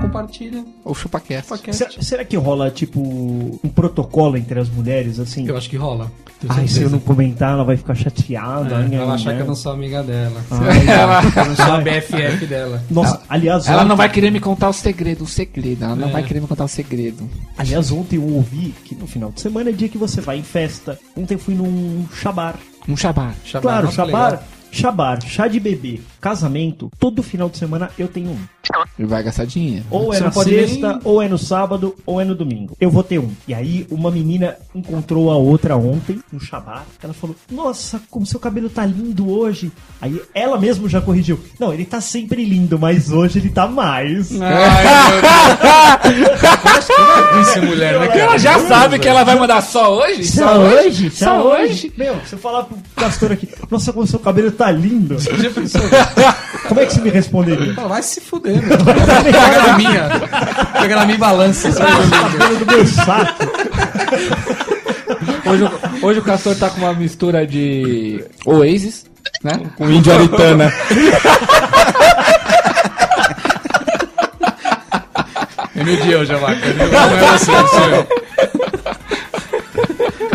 compartilha. 0.00 0.64
Ou 0.84 0.94
ChupaCast. 0.94 1.48
Será, 1.72 1.90
será 2.00 2.24
que 2.24 2.36
rola, 2.36 2.70
tipo, 2.70 3.00
um 3.00 3.68
protocolo 3.68 4.36
entre 4.36 4.58
as 4.60 4.68
mulheres, 4.68 5.18
assim? 5.18 5.46
Eu 5.46 5.56
acho 5.56 5.68
que 5.68 5.76
rola. 5.76 6.10
Ai, 6.48 6.68
se 6.68 6.82
eu 6.82 6.90
não 6.90 6.98
comentar, 6.98 7.52
ela 7.52 7.64
vai 7.64 7.76
ficar 7.76 7.94
chateada. 7.94 8.74
É, 8.74 8.88
né, 8.88 8.96
ela 8.96 9.14
achar 9.14 9.30
né? 9.30 9.36
que 9.36 9.42
eu 9.42 9.46
não 9.46 9.54
sou 9.54 9.72
amiga 9.72 10.02
dela. 10.02 10.40
Ai, 10.50 11.42
Eu 11.42 11.44
não 11.46 11.56
sou 11.56 11.72
a 11.72 11.78
BFF 11.80 12.46
dela. 12.46 12.82
Nossa, 12.90 13.20
aliás, 13.28 13.66
Ela 13.66 13.78
ontem, 13.78 13.88
não 13.88 13.96
vai 13.96 14.08
querer 14.10 14.30
me 14.30 14.38
contar 14.40 14.68
o 14.68 14.72
segredo, 14.72 15.24
o 15.24 15.26
segredo. 15.26 15.84
Ela 15.84 15.96
não 15.96 16.08
É. 16.08 16.12
vai 16.12 16.22
querer 16.22 16.40
me 16.40 16.46
contar 16.46 16.64
o 16.64 16.68
segredo. 16.68 17.28
aliás, 17.56 17.90
ontem 17.90 18.16
eu 18.16 18.24
ouvi 18.24 18.74
que 18.84 18.94
no 18.94 19.06
final 19.06 19.30
de 19.30 19.40
semana 19.40 19.70
é 19.70 19.72
dia 19.72 19.88
que 19.88 19.98
você 19.98 20.20
vai 20.20 20.38
em 20.38 20.42
festa. 20.42 20.98
Ontem 21.16 21.34
eu 21.34 21.38
fui 21.38 21.54
num 21.54 22.06
chabar. 22.14 22.56
Um. 22.88 22.96
Chabar, 22.96 23.34
claro, 23.60 23.90
chabar, 23.90 24.42
chabar, 24.70 25.18
chá 25.26 25.48
de 25.48 25.58
bebê, 25.58 26.00
casamento, 26.20 26.90
todo 26.98 27.22
final 27.22 27.48
de 27.48 27.58
semana 27.58 27.90
eu 27.98 28.08
tenho 28.08 28.30
um. 28.30 28.38
Ele 28.98 29.06
vai 29.06 29.22
gastar 29.22 29.44
dinheiro. 29.46 29.84
Ou 29.90 30.12
é 30.12 30.16
Você 30.18 30.24
na 30.24 30.32
sexta, 30.32 30.88
nem- 30.94 31.00
ou 31.04 31.22
é 31.22 31.28
no 31.28 31.38
sábado, 31.38 31.94
ou 32.04 32.20
é 32.20 32.24
no 32.24 32.34
domingo. 32.34 32.76
Eu 32.80 32.90
vou 32.90 33.02
ter 33.04 33.18
um. 33.20 33.30
E 33.46 33.54
aí, 33.54 33.86
uma 33.90 34.10
menina 34.10 34.56
encontrou 34.74 35.30
a 35.30 35.36
outra 35.36 35.76
ontem, 35.76 36.20
no 36.32 36.40
Shabat. 36.40 36.84
Ela 37.02 37.14
falou: 37.14 37.36
Nossa, 37.50 38.00
como 38.10 38.26
seu 38.26 38.40
cabelo 38.40 38.68
tá 38.68 38.84
lindo 38.84 39.30
hoje. 39.30 39.70
Aí 40.00 40.20
ela 40.34 40.58
mesmo 40.58 40.88
já 40.88 41.00
corrigiu: 41.00 41.38
Não, 41.60 41.72
ele 41.72 41.84
tá 41.84 42.00
sempre 42.00 42.44
lindo, 42.44 42.76
mas 42.78 43.12
hoje 43.12 43.38
ele 43.38 43.50
tá 43.50 43.66
mais. 43.68 44.30
Isso 47.40 47.58
é 47.58 47.60
mulher, 47.60 47.98
né, 48.00 48.06
cara? 48.08 48.20
Ela 48.20 48.38
já 48.38 48.58
sabe 48.66 48.98
que 48.98 49.06
ela 49.08 49.22
vai 49.24 49.38
mandar 49.38 49.60
só 49.62 49.96
hoje? 49.98 50.24
Só 50.24 50.58
hoje? 50.58 51.10
Só, 51.10 51.24
Só 51.26 51.42
hoje? 51.52 51.62
hoje? 51.72 51.92
Meu, 51.96 52.16
se 52.26 52.32
eu 52.34 52.38
falar 52.38 52.64
pro 52.64 52.76
pastor 52.94 53.32
aqui, 53.32 53.48
nossa, 53.70 53.92
como 53.92 54.06
seu 54.06 54.18
cabelo 54.18 54.50
tá 54.50 54.70
lindo. 54.70 55.18
Já 55.18 55.50
pensou? 55.50 55.80
Como 56.68 56.80
é 56.80 56.86
que 56.86 56.94
você 56.94 57.00
me 57.00 57.10
responderia? 57.10 57.74
Fala, 57.74 57.88
Vai 57.88 58.02
se 58.02 58.20
fuder, 58.20 58.60
meu. 58.62 58.76
Pega 58.78 59.62
na 59.66 59.76
minha. 59.78 60.08
Pega 60.80 60.96
na 60.96 61.04
minha 61.04 61.16
e 61.16 61.18
balança. 61.20 61.70
do 61.70 62.66
meu 62.66 62.86
saco. 62.86 63.44
Hoje, 65.48 65.62
o- 65.64 66.06
hoje 66.06 66.18
o 66.20 66.22
Castor 66.22 66.56
tá 66.56 66.68
com 66.70 66.78
uma 66.80 66.92
mistura 66.92 67.46
de 67.46 68.24
Oasis, 68.44 69.06
né? 69.44 69.60
Com 69.76 69.88
índio 69.90 70.12
aritana. 70.12 70.72
É 75.74 75.84
meu 75.84 75.96
dia 76.00 76.18
hoje, 76.20 76.34
vaca. 76.34 76.56
Não 76.74 77.26
é 77.28 77.38
você, 77.38 77.50
não 77.52 77.68
sou 77.68 77.88
eu. 77.90 78.25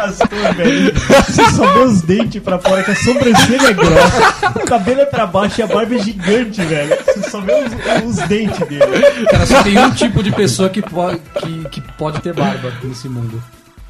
Castor, 0.02 0.56
velho. 0.56 0.93
Você 0.93 1.52
só 1.52 1.74
vê 1.74 1.80
os 1.80 2.02
dentes 2.02 2.41
pra 2.41 2.58
fora, 2.58 2.84
que 2.84 2.91
a 2.91 2.95
sobrancelha 2.95 3.68
é 3.68 3.74
grossa. 3.74 4.52
O 4.56 4.66
cabelo 4.66 5.02
é 5.02 5.06
pra 5.06 5.28
baixo 5.28 5.62
e 5.62 5.64
a 5.64 5.68
barba 5.68 5.95
é 5.95 5.99
gigante, 5.99 6.62
velho. 6.62 6.97
Você 7.06 7.30
só 7.30 7.39
vê 7.41 7.54
os, 7.54 7.72
os 8.06 8.28
dentes 8.28 8.68
dele. 8.68 9.26
Cara, 9.30 9.45
só 9.45 9.62
tem 9.64 9.78
um 9.78 9.91
tipo 9.91 10.24
de 10.24 10.32
pessoa 10.32 10.70
que, 10.70 10.82
po 10.82 11.16
que, 11.39 11.70
que 11.70 11.82
pode 11.93 12.22
ter 12.22 12.34
barba 12.34 12.74
nesse 12.84 13.08
mundo. 13.08 13.41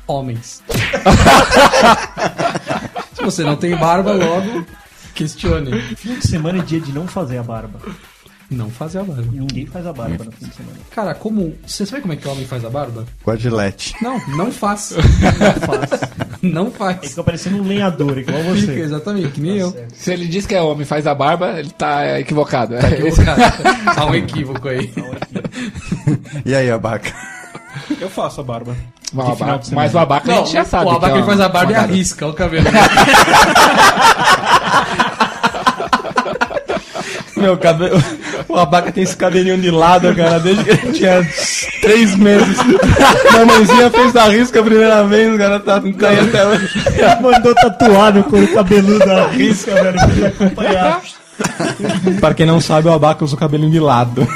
Homens. 0.07 0.61
Se 3.13 3.23
você 3.23 3.43
não 3.43 3.55
tem 3.55 3.75
barba, 3.75 4.11
logo 4.11 4.65
questione. 5.13 5.81
Fim 5.95 6.15
de 6.15 6.27
semana 6.27 6.59
é 6.59 6.61
dia 6.61 6.79
de 6.79 6.91
não 6.91 7.07
fazer 7.07 7.37
a 7.37 7.43
barba. 7.43 7.79
Não 8.51 8.69
fazer 8.69 8.99
a 8.99 9.03
barba. 9.03 9.23
Ninguém 9.31 9.65
faz 9.65 9.87
a 9.87 9.93
barba 9.93 10.25
no 10.25 10.31
fim 10.33 10.45
de 10.45 10.53
semana. 10.53 10.77
Cara, 10.93 11.15
como. 11.15 11.55
Você 11.65 11.85
sabe 11.85 12.01
como 12.01 12.13
é 12.13 12.17
que 12.17 12.27
o 12.27 12.31
homem 12.31 12.45
faz 12.45 12.65
a 12.65 12.69
barba? 12.69 13.05
Com 13.23 13.31
a 13.31 13.35
gilete. 13.37 13.95
Não, 14.01 14.19
não 14.35 14.51
faz. 14.51 14.91
Não 14.91 15.53
faz. 15.67 15.89
Não 16.41 16.65
Ele 16.67 16.71
faz. 16.71 16.97
fica 17.09 17.23
parecendo 17.23 17.57
um 17.63 17.67
lenhador, 17.67 18.17
igual 18.17 18.37
Fica, 18.55 18.73
você. 18.73 18.79
exatamente, 18.81 19.29
que 19.29 19.39
nem 19.41 19.57
eu. 19.57 19.73
Se 19.93 20.11
ele 20.11 20.25
diz 20.27 20.45
que 20.45 20.53
é 20.53 20.61
homem 20.61 20.81
e 20.81 20.85
faz 20.85 21.07
a 21.07 21.15
barba, 21.15 21.59
ele 21.59 21.69
tá 21.69 22.19
equivocado. 22.19 22.77
Tá 22.77 22.89
equivocado. 22.91 23.41
Há 23.97 24.05
um 24.05 24.15
equívoco 24.15 24.67
aí. 24.67 24.91
E 26.45 26.53
aí, 26.53 26.69
abaca? 26.69 27.13
Eu 28.01 28.09
faço 28.09 28.41
a 28.41 28.43
barba. 28.43 28.75
Semana. 29.11 29.59
mas 29.73 29.93
o 29.93 29.99
abaca 29.99 30.31
a 30.31 30.35
gente 30.37 30.53
já 30.53 30.63
sabe. 30.65 30.85
o 30.85 30.89
que 30.91 30.95
abaca 30.95 31.13
é 31.13 31.17
ele 31.17 31.25
faz 31.25 31.39
a 31.41 31.49
barba 31.49 31.71
e 31.71 31.75
garota. 31.75 31.93
arrisca 31.93 32.27
o 32.27 32.33
cabelo. 32.33 32.65
Meu 37.41 37.57
cabelo. 37.57 38.01
O 38.47 38.55
abaca 38.55 38.91
tem 38.91 39.03
esse 39.03 39.15
cabelinho 39.15 39.57
de 39.57 39.71
lado, 39.71 40.13
cara, 40.15 40.39
desde 40.39 40.63
que 40.63 40.69
ele 40.69 40.93
tinha 40.93 41.27
três 41.81 42.15
meses. 42.15 42.57
Minha 43.31 43.45
mãezinha 43.45 43.89
fez 43.89 44.15
a 44.15 44.25
risca 44.25 44.59
a 44.59 44.63
primeira 44.63 45.03
vez, 45.03 45.33
o 45.33 45.37
cara 45.37 45.59
tá 45.59 45.81
tá 45.81 46.09
aí 46.09 46.19
até 46.19 46.45
hoje. 46.47 46.69
Ele 46.87 47.21
mandou 47.21 47.55
tatuar 47.55 48.13
no 48.13 48.23
couro 48.23 48.47
cabeludo 48.53 49.11
a 49.11 49.27
risca, 49.27 49.73
velho, 49.73 49.93
pra 49.93 50.09
ele 50.09 50.25
acompanhar. 50.27 51.01
Pra 52.19 52.33
quem 52.33 52.45
não 52.45 52.61
sabe, 52.61 52.87
o 52.87 52.93
abaca 52.93 53.25
usa 53.25 53.35
o 53.35 53.39
cabelinho 53.39 53.71
de 53.71 53.79
lado. 53.79 54.27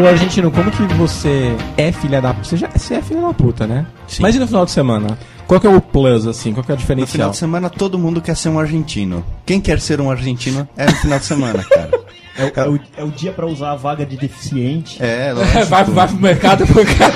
Ô 0.00 0.06
argentino, 0.06 0.50
como 0.50 0.70
que 0.70 0.82
você 0.94 1.54
é 1.76 1.90
filha 1.90 2.20
da 2.20 2.32
Você, 2.32 2.56
já, 2.56 2.68
você 2.68 2.94
é 2.94 3.02
filha 3.02 3.20
da 3.20 3.32
puta, 3.34 3.66
né? 3.66 3.84
Sim. 4.06 4.22
Mas 4.22 4.36
e 4.36 4.38
no 4.38 4.46
final 4.46 4.64
de 4.64 4.70
semana? 4.70 5.18
Qual 5.46 5.58
que 5.60 5.66
é 5.66 5.70
o 5.70 5.80
plus, 5.80 6.26
assim? 6.26 6.52
Qual 6.52 6.62
que 6.62 6.70
é 6.70 6.74
o 6.74 6.78
No 6.96 7.06
final 7.06 7.30
de 7.30 7.36
semana 7.36 7.70
todo 7.70 7.98
mundo 7.98 8.20
quer 8.20 8.36
ser 8.36 8.50
um 8.50 8.58
argentino. 8.58 9.24
Quem 9.46 9.60
quer 9.60 9.80
ser 9.80 10.00
um 10.00 10.10
argentino 10.10 10.68
é 10.76 10.86
no 10.86 10.92
final 10.92 11.18
de 11.18 11.24
semana, 11.24 11.64
cara. 11.64 11.90
É, 12.36 12.44
o- 12.44 12.52
é 12.54 12.68
o, 12.68 12.80
é 12.98 13.04
o 13.04 13.08
dia 13.10 13.32
pra 13.32 13.46
usar 13.46 13.72
a 13.72 13.74
vaga 13.76 14.04
de 14.06 14.16
deficiente. 14.16 15.02
É, 15.02 15.32
lógico. 15.34 15.64
Vai, 15.66 15.84
vai 15.84 16.06
pro 16.06 16.16
mercado 16.16 16.66
pro 16.66 16.84
cara. 16.84 17.14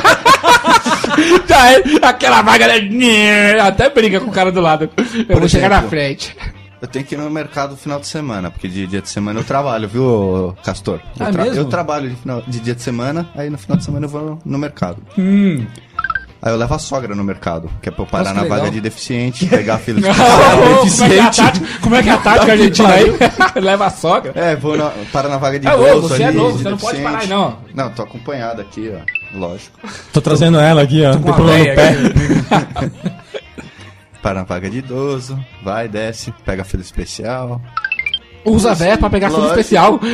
Já 1.47 1.73
é 1.73 1.83
aquela 2.03 2.43
vaga, 2.43 2.67
né? 2.67 3.61
Até 3.61 3.91
briga 3.91 4.19
com 4.19 4.31
o 4.31 4.33
cara 4.33 4.51
do 4.51 4.61
lado. 4.61 4.89
Eu 5.29 5.39
vou 5.39 5.49
chegar 5.49 5.69
na 5.69 5.77
exemplo, 5.77 5.91
frente. 5.91 6.37
Eu 6.83 6.89
tenho 6.89 7.05
que 7.05 7.15
ir 7.15 7.19
no 7.19 7.31
mercado 7.31 7.71
no 7.71 7.77
final 7.77 8.01
de 8.01 8.09
semana, 8.09 8.51
porque 8.51 8.67
de 8.67 8.87
dia 8.89 9.01
de 9.01 9.09
semana 9.09 9.39
eu 9.39 9.45
trabalho, 9.45 9.89
viu, 9.89 10.53
Castor? 10.65 10.99
Eu, 11.19 11.27
Ah, 11.27 11.31
tra- 11.31 11.45
mesmo? 11.45 11.59
eu 11.59 11.65
trabalho 11.67 12.11
de, 12.11 12.17
final- 12.17 12.43
de 12.45 12.59
dia 12.59 12.75
de 12.75 12.83
semana, 12.83 13.29
aí 13.37 13.49
no 13.49 13.57
final 13.57 13.79
de 13.79 13.85
semana 13.85 14.05
eu 14.07 14.11
vou 14.11 14.21
no, 14.23 14.39
no 14.45 14.59
mercado. 14.59 14.97
Hum. 15.17 15.65
Aí 16.43 16.53
eu 16.53 16.57
levo 16.57 16.75
a 16.75 16.79
sogra 16.81 17.15
no 17.15 17.23
mercado, 17.23 17.71
que 17.81 17.89
é 17.89 17.93
pra 17.93 18.03
eu 18.03 18.07
parar 18.09 18.35
Nossa, 18.35 18.49
na 18.49 18.57
vaga 18.57 18.69
de 18.69 18.81
deficiente, 18.81 19.47
pegar 19.47 19.77
a 19.77 19.79
fila 19.79 20.01
de 20.01 20.09
Como 21.81 21.95
é 21.95 22.03
que 22.03 22.09
é 22.09 22.13
a 22.13 22.19
tática, 22.19 22.43
é 22.43 22.45
que 22.45 22.51
é 22.51 22.53
argentina 22.55 22.89
aí? 22.95 23.15
Leva 23.63 23.87
a 23.87 23.91
sogra. 23.91 24.33
É, 24.35 24.57
vou 24.57 24.77
na, 24.77 24.91
parar 25.13 25.29
na 25.29 25.39
vaga 25.39 25.61
de 25.61 25.69
É, 25.69 25.77
ô, 25.77 25.87
idoso 25.87 26.09
você 26.09 26.25
é 26.25 26.27
ali, 26.27 26.37
novo, 26.37 26.57
de 26.57 26.65
você 26.65 26.69
não 26.71 26.79
pode 26.79 26.97
deficiente. 26.99 27.13
parar 27.13 27.23
aí, 27.23 27.29
não. 27.29 27.59
Não, 27.85 27.91
tô 27.93 28.03
acompanhado 28.03 28.61
aqui, 28.61 28.93
ó. 28.93 29.39
Lógico. 29.39 29.79
Tô 30.13 30.21
trazendo 30.21 30.59
ela 30.59 30.83
aqui, 30.83 31.05
ó. 31.05 31.17
Problema 31.17 31.59
no 31.59 31.65
pé. 31.77 33.22
Para 34.23 34.35
na 34.35 34.45
vaga 34.45 34.71
de 34.71 34.79
idoso, 34.79 35.39
vai, 35.63 35.89
desce, 35.89 36.33
pega 36.45 36.63
a 36.63 36.65
fila 36.65 36.83
especial. 36.83 37.61
Usa 38.45 38.71
a 38.71 38.75
véia 38.75 38.97
pra 38.97 39.11
pegar 39.11 39.31
fila 39.31 39.49
especial. 39.49 39.99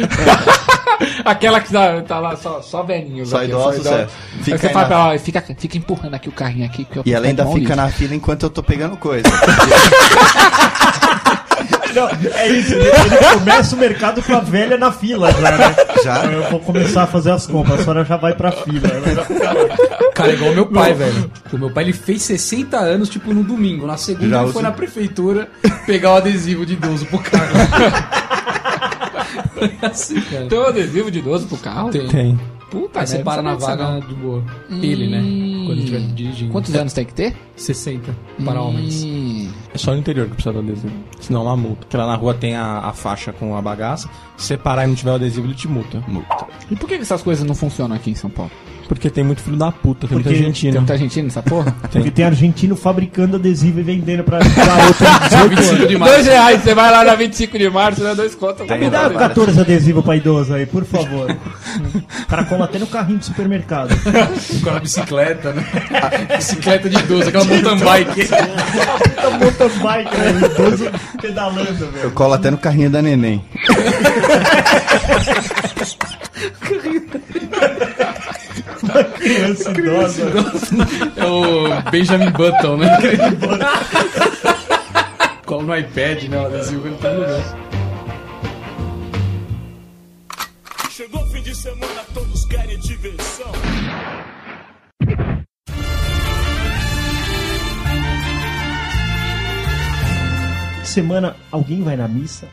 Aquela 1.24 1.60
que 1.60 1.70
tá, 1.72 2.00
tá 2.02 2.18
lá 2.18 2.36
só, 2.36 2.60
só 2.60 2.82
velhinhos. 2.82 3.28
Só 3.28 3.36
aqui, 3.38 3.46
idosos, 3.46 3.86
é. 3.86 4.02
Aí 4.02 4.08
Fica 4.42 4.58
você 4.58 4.68
fala 4.70 4.80
na- 4.80 4.86
pra 4.88 4.98
ela, 5.10 5.18
fica, 5.18 5.44
fica 5.56 5.78
empurrando 5.78 6.14
aqui 6.14 6.28
o 6.28 6.32
carrinho 6.32 6.66
aqui. 6.66 6.84
Que 6.84 6.98
eu 6.98 7.02
E 7.06 7.12
ela 7.14 7.26
ainda 7.26 7.46
fica 7.46 7.76
na 7.76 7.88
fila 7.90 8.14
enquanto 8.14 8.42
eu 8.44 8.50
tô 8.50 8.62
pegando 8.62 8.96
coisa. 8.96 9.28
Não, 11.94 12.08
é 12.08 12.48
isso. 12.48 12.74
Ele, 12.74 12.88
ele 12.88 13.34
começa 13.34 13.74
o 13.74 13.78
mercado 13.78 14.22
com 14.22 14.34
a 14.34 14.40
velha 14.40 14.76
na 14.76 14.92
fila 14.92 15.30
já, 15.32 15.50
né? 15.50 15.76
Já? 16.04 16.24
Eu 16.26 16.50
vou 16.50 16.60
começar 16.60 17.04
a 17.04 17.06
fazer 17.06 17.30
as 17.30 17.46
compras, 17.46 17.80
a 17.80 17.82
senhora 17.82 18.04
já 18.04 18.16
vai 18.16 18.34
pra 18.34 18.52
fila. 18.52 18.88
Cara, 20.14 20.32
é 20.32 20.34
igual 20.34 20.52
meu 20.54 20.66
pai, 20.66 20.94
velho. 20.94 21.30
O 21.52 21.58
meu 21.58 21.70
pai 21.70 21.84
ele 21.84 21.92
fez 21.92 22.22
60 22.22 22.76
anos, 22.76 23.08
tipo, 23.08 23.32
no 23.32 23.42
domingo. 23.42 23.86
Na 23.86 23.96
segunda 23.96 24.28
Já 24.28 24.42
ele 24.42 24.52
foi 24.52 24.62
na 24.62 24.72
prefeitura 24.72 25.48
pegar 25.86 26.12
o 26.12 26.16
adesivo 26.16 26.66
de 26.66 26.74
idoso 26.74 27.06
pro 27.06 27.18
carro. 27.18 27.48
É 29.82 29.86
assim, 29.86 30.20
cara. 30.20 30.46
Tem 30.46 30.58
um 30.58 30.66
adesivo 30.66 31.10
de 31.10 31.18
idoso 31.18 31.46
pro 31.46 31.56
carro? 31.58 31.90
Tem. 31.90 32.08
Tem. 32.08 32.40
Puta, 32.70 33.00
Aí 33.00 33.06
você 33.06 33.18
para 33.20 33.40
na 33.40 33.54
vaga 33.54 34.00
de 34.06 34.14
boa. 34.14 34.44
Ele, 34.70 35.08
né? 35.08 35.66
Quando 35.66 35.78
estiver 35.78 36.00
dirigindo. 36.00 36.52
Quantos 36.52 36.74
anos 36.74 36.92
tem 36.92 37.04
que 37.04 37.14
ter? 37.14 37.34
60 37.56 38.14
para 38.44 38.60
homens. 38.60 39.04
Hum. 39.04 39.50
É 39.72 39.78
só 39.78 39.92
no 39.92 39.98
interior 39.98 40.26
que 40.26 40.34
precisa 40.34 40.52
do 40.52 40.58
adesivo. 40.58 40.92
Senão 41.20 41.40
é 41.40 41.44
uma 41.44 41.56
multa. 41.56 41.80
Porque 41.80 41.96
lá 41.96 42.06
na 42.06 42.14
rua 42.14 42.34
tem 42.34 42.56
a, 42.56 42.80
a 42.80 42.92
faixa 42.92 43.32
com 43.32 43.56
a 43.56 43.62
bagaça. 43.62 44.08
Se 44.36 44.48
você 44.48 44.56
parar 44.56 44.84
e 44.84 44.88
não 44.88 44.94
tiver 44.94 45.12
o 45.12 45.14
adesivo, 45.14 45.46
ele 45.46 45.54
te 45.54 45.66
multa. 45.66 46.02
Multa. 46.06 46.46
E 46.70 46.76
por 46.76 46.88
que 46.88 46.96
que 46.96 47.02
essas 47.02 47.22
coisas 47.22 47.44
não 47.46 47.54
funcionam 47.54 47.96
aqui 47.96 48.10
em 48.10 48.14
São 48.14 48.28
Paulo? 48.28 48.52
Porque 48.88 49.10
tem 49.10 49.22
muito 49.22 49.42
filho 49.42 49.56
da 49.58 49.70
puta, 49.70 50.08
tem 50.08 50.14
muita 50.16 50.30
Porque 50.30 50.38
Tem 50.38 50.46
argentina. 50.48 50.80
muita 50.80 50.92
argentina 50.94 51.24
nessa 51.24 51.42
porra? 51.42 51.76
Porque 51.92 52.10
tem 52.10 52.24
argentino 52.24 52.74
fabricando 52.74 53.36
adesivo 53.36 53.80
e 53.80 53.82
vendendo 53.82 54.24
pra 54.24 54.38
garota 54.38 55.04
de 55.48 55.54
18 55.56 55.74
anos. 55.74 55.88
de 55.88 55.98
março. 55.98 56.14
Dois 56.14 56.26
reais, 56.26 56.62
você 56.62 56.74
vai 56.74 56.90
lá 56.90 57.04
na 57.04 57.14
25 57.14 57.58
de 57.58 57.68
março, 57.70 58.00
dá 58.02 58.14
dois 58.14 58.34
contos. 58.34 58.66
Me 58.66 58.88
dá 58.90 59.10
14 59.10 59.60
adesivos 59.60 60.02
pra 60.04 60.16
idoso 60.16 60.54
aí, 60.54 60.64
por 60.64 60.84
favor. 60.86 61.30
O 61.30 62.26
cara 62.26 62.44
cola 62.44 62.64
até 62.64 62.78
no 62.78 62.86
carrinho 62.86 63.18
do 63.18 63.24
supermercado. 63.26 63.94
Com 64.64 64.70
a 64.70 64.80
bicicleta, 64.80 65.52
né? 65.52 65.64
bicicleta 66.36 66.88
de 66.88 66.96
idoso, 66.98 67.28
aquela 67.28 67.44
mountain 67.44 67.78
bike. 67.78 68.26
Puta 68.28 69.30
mountain 69.30 69.68
bike, 69.82 70.16
né? 70.16 70.40
Idoso 70.54 70.90
pedalando, 71.20 71.84
Eu 71.84 71.90
velho. 71.92 72.10
colo 72.12 72.32
até 72.34 72.50
no 72.50 72.56
carrinho 72.58 72.88
da 72.90 73.02
neném. 73.02 73.44
Criança 79.18 79.70
idosa. 79.70 80.22
É 81.16 81.24
o 81.24 81.90
Benjamin 81.90 82.30
Button, 82.30 82.76
né? 82.76 82.88
Cola 85.44 85.62
no 85.62 85.76
iPad, 85.76 86.24
né? 86.24 86.38
O 86.38 86.46
adesivo 86.46 86.86
ele 86.86 86.96
tá 86.96 87.10
no 87.10 87.20
lugar. 87.20 87.40
Chegou 90.90 91.26
fim 91.26 91.42
de 91.42 91.54
semana, 91.54 92.04
todos 92.14 92.44
querem 92.46 92.78
diversão. 92.78 93.52
Semana, 100.84 101.36
alguém 101.52 101.82
vai 101.82 101.96
na 101.96 102.08
missa? 102.08 102.48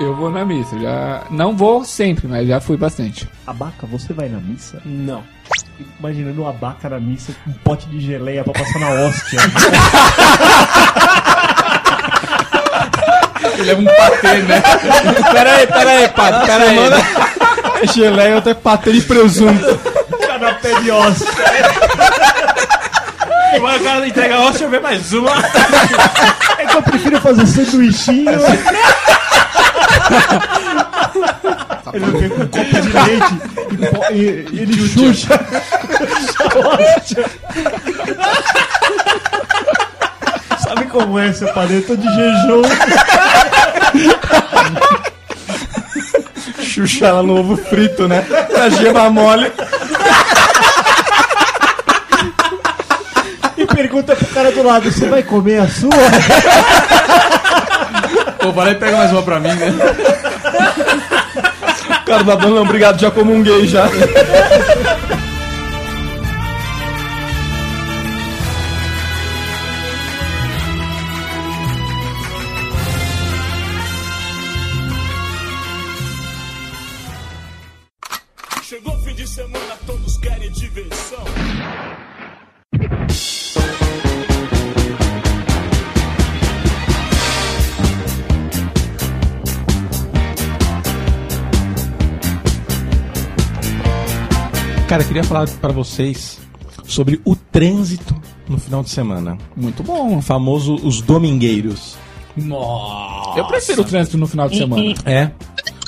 Eu 0.00 0.14
vou 0.14 0.30
na 0.30 0.44
missa, 0.44 0.78
já. 0.78 1.24
Não 1.28 1.56
vou 1.56 1.84
sempre, 1.84 2.28
mas 2.28 2.46
já 2.46 2.60
fui 2.60 2.76
bastante. 2.76 3.28
Abaca, 3.46 3.84
você 3.86 4.12
vai 4.12 4.28
na 4.28 4.38
missa? 4.38 4.80
Não. 4.84 5.24
Imaginando 5.98 6.42
o 6.42 6.46
abaca 6.46 6.88
na 6.88 7.00
missa 7.00 7.32
com 7.44 7.50
um 7.50 7.54
pote 7.54 7.88
de 7.88 7.98
geleia 8.00 8.44
pra 8.44 8.52
passar 8.52 8.78
na 8.78 8.90
hóstia. 8.90 9.40
Ele 13.54 13.62
leva 13.62 13.80
um 13.80 13.84
patê, 13.86 14.36
né? 14.42 14.62
pera 15.32 15.56
aí, 15.56 15.66
pera 15.66 15.90
aí, 15.90 16.08
padre, 16.08 16.46
pera 16.46 16.64
aí. 16.64 16.78
É 17.82 17.86
geleia 17.88 18.38
até 18.38 18.54
patê 18.54 18.92
de 18.92 19.00
presunto. 19.02 19.80
Canapé 20.26 20.80
de 20.80 20.92
hóstia. 20.92 21.26
Agora 23.56 23.76
o 23.76 23.82
cara 23.82 24.06
entrega 24.06 24.36
a 24.36 24.40
hóstia, 24.42 24.64
eu 24.66 24.70
ver 24.70 24.80
mais 24.80 25.12
uma. 25.12 25.32
É 26.58 26.66
que 26.66 26.76
eu 26.76 26.82
prefiro 26.82 27.20
fazer 27.20 27.46
sanduichinho. 27.46 28.30
Ele 31.92 32.04
vem 32.18 32.28
com 32.28 32.42
um 32.42 32.48
copo 32.48 32.80
de 32.80 32.92
leite 32.92 33.34
e, 34.12 34.14
e- 34.14 34.48
e 34.52 34.60
ele 34.60 34.88
chucha. 34.88 35.40
Sabe 40.58 40.84
como 40.86 41.18
é? 41.18 41.28
Eu 41.28 41.82
tô 41.86 41.96
de 41.96 42.08
jejum. 42.14 42.62
Xuxa 46.62 47.22
no 47.22 47.38
ovo 47.38 47.56
frito, 47.56 48.06
né? 48.08 48.24
A 48.62 48.68
gema 48.68 49.08
mole. 49.10 49.50
E 53.56 53.66
pergunta 53.66 54.14
pro 54.14 54.26
cara 54.26 54.52
do 54.52 54.62
lado: 54.62 54.90
Você 54.90 55.06
vai 55.08 55.22
comer 55.22 55.60
a 55.62 55.68
sua? 55.68 55.90
Pô, 58.40 58.52
lá 58.54 58.70
e 58.70 58.74
pega 58.74 58.96
mais 58.96 59.12
uma 59.12 59.22
pra 59.22 59.40
mim, 59.40 59.48
né? 59.54 59.74
O 62.02 62.04
cara 62.04 62.24
da 62.24 62.34
dona, 62.36 62.60
obrigado, 62.62 63.00
já 63.00 63.10
comunguei 63.10 63.66
já. 63.66 63.84
Cara, 94.98 95.06
queria 95.06 95.22
falar 95.22 95.48
pra 95.60 95.70
vocês 95.70 96.40
sobre 96.84 97.20
o 97.24 97.36
trânsito 97.36 98.20
no 98.48 98.58
final 98.58 98.82
de 98.82 98.90
semana. 98.90 99.38
Muito 99.54 99.80
bom. 99.84 100.18
O 100.18 100.20
famoso 100.20 100.74
os 100.74 101.00
domingueiros. 101.00 101.96
Eu 103.36 103.44
prefiro 103.46 103.82
o 103.82 103.84
trânsito 103.84 104.18
no 104.18 104.26
final 104.26 104.48
de 104.48 104.58
semana. 104.58 104.94
É. 105.04 105.30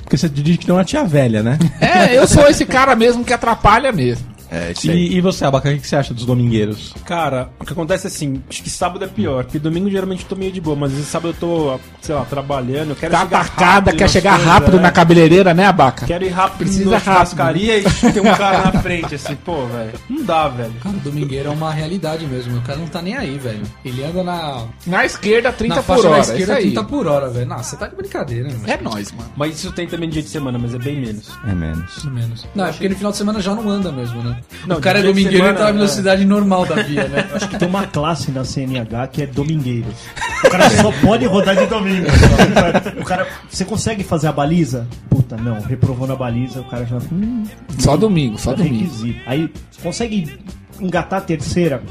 Porque 0.02 0.16
você 0.16 0.28
diz 0.28 0.58
que 0.58 0.68
não 0.68 0.78
é 0.78 0.84
tia 0.84 1.02
velha, 1.02 1.42
né? 1.42 1.58
É, 1.80 2.16
eu 2.16 2.24
sou 2.28 2.48
esse 2.48 2.64
cara 2.64 2.94
mesmo 2.94 3.24
que 3.24 3.32
atrapalha 3.32 3.90
mesmo. 3.90 4.24
É, 4.50 4.72
isso 4.72 4.90
aí. 4.90 4.96
E, 5.08 5.16
e 5.16 5.20
você, 5.20 5.44
Abaca, 5.44 5.70
o 5.70 5.78
que 5.78 5.86
você 5.86 5.94
acha 5.96 6.12
dos 6.12 6.26
domingueiros? 6.26 6.92
Cara, 7.04 7.50
o 7.60 7.64
que 7.64 7.72
acontece 7.72 8.06
é 8.06 8.08
assim, 8.08 8.42
acho 8.48 8.62
que 8.62 8.70
sábado 8.70 9.04
é 9.04 9.08
pior, 9.08 9.44
porque 9.44 9.58
domingo 9.58 9.88
geralmente 9.90 10.22
eu 10.24 10.28
tô 10.28 10.34
meio 10.34 10.50
de 10.50 10.60
boa, 10.60 10.74
mas 10.76 10.92
esse 10.92 11.04
sábado 11.04 11.28
eu 11.30 11.34
tô, 11.38 11.80
sei 12.00 12.14
lá, 12.14 12.24
trabalhando, 12.24 12.90
eu 12.90 12.96
quero 12.96 13.12
Tá 13.12 13.20
chegar 13.20 13.40
atacada, 13.40 13.74
rápido 13.90 13.96
quer 13.98 14.10
chegar 14.10 14.30
coisas, 14.36 14.52
rápido 14.52 14.76
é. 14.76 14.80
na 14.80 14.90
cabeleireira, 14.90 15.54
né, 15.54 15.66
Abaca? 15.66 16.06
Quero 16.06 16.24
ir 16.24 16.30
rápido 16.30 16.58
Precisa 16.58 16.84
na 16.90 16.98
rápido. 16.98 17.12
churrascaria 17.12 17.78
e 17.78 17.82
tem 18.12 18.20
um 18.22 18.34
cara 18.36 18.70
na 18.72 18.82
frente, 18.82 19.14
assim, 19.14 19.36
pô, 19.36 19.66
velho. 19.66 19.92
Não 20.08 20.24
dá, 20.24 20.48
velho. 20.48 20.72
Cara, 20.82 20.96
o 20.96 21.00
domingueiro 21.00 21.48
é 21.48 21.52
uma 21.52 21.72
realidade 21.72 22.26
mesmo. 22.26 22.58
O 22.58 22.62
cara 22.62 22.78
não 22.78 22.86
tá 22.88 23.00
nem 23.00 23.16
aí, 23.16 23.38
velho. 23.38 23.62
Ele 23.84 24.02
anda 24.04 24.24
na, 24.24 24.64
Na 24.86 25.04
esquerda, 25.04 25.52
30 25.52 25.76
na 25.76 25.82
por 25.82 26.06
hora. 26.06 26.20
isso 26.20 26.32
esquerda 26.32 26.54
aí. 26.54 26.62
30 26.64 26.84
por 26.84 27.06
hora, 27.06 27.28
velho. 27.30 27.46
Nossa, 27.46 27.70
você 27.70 27.76
tá 27.76 27.86
de 27.86 27.94
brincadeira, 27.94 28.48
mano. 28.48 28.64
É 28.66 28.76
nóis, 28.80 29.12
mano. 29.12 29.30
Mas 29.36 29.56
isso 29.58 29.70
tem 29.72 29.86
também 29.86 30.08
dia 30.08 30.22
de 30.22 30.28
semana, 30.28 30.58
mas 30.58 30.74
é 30.74 30.78
bem 30.78 31.00
menos. 31.00 31.30
É 31.46 31.54
menos. 31.54 31.94
Pelo 32.00 32.14
menos. 32.14 32.46
Não, 32.54 32.66
é 32.66 32.72
porque 32.72 32.88
no 32.88 32.96
final 32.96 33.12
de 33.12 33.18
semana 33.18 33.40
já 33.40 33.54
não 33.54 33.68
anda 33.68 33.92
mesmo, 33.92 34.22
né? 34.22 34.39
Não, 34.66 34.76
o 34.76 34.80
cara 34.80 34.98
é 34.98 35.02
domingueiro 35.02 35.36
e 35.36 35.38
semana, 35.38 35.58
tá 35.58 35.64
na 35.64 35.70
é. 35.70 35.72
velocidade 35.72 36.24
normal 36.24 36.66
da 36.66 36.76
via, 36.82 37.08
né? 37.08 37.28
Acho 37.34 37.48
que 37.48 37.58
tem 37.58 37.68
uma 37.68 37.86
classe 37.86 38.30
na 38.30 38.44
CNH 38.44 39.06
que 39.08 39.22
é 39.22 39.26
domingueiros. 39.26 39.94
O 40.44 40.50
cara 40.50 40.70
só 40.70 40.92
pode 41.00 41.26
rodar 41.26 41.56
de 41.56 41.66
domingo. 41.66 42.06
O 43.00 43.04
cara, 43.04 43.26
você 43.48 43.64
consegue 43.64 44.02
fazer 44.04 44.28
a 44.28 44.32
baliza? 44.32 44.86
Puta, 45.08 45.36
não, 45.36 45.60
reprovou 45.60 46.06
na 46.06 46.16
baliza, 46.16 46.60
o 46.60 46.64
cara 46.64 46.84
já. 46.86 46.96
Hum, 47.12 47.44
Só 47.78 47.96
domingo, 47.96 48.38
só 48.38 48.52
é 48.52 48.56
domingo. 48.56 48.74
requisito. 48.84 49.20
Aí 49.26 49.50
consegue 49.82 50.38
engatar 50.80 51.18
a 51.18 51.22
terceira? 51.22 51.82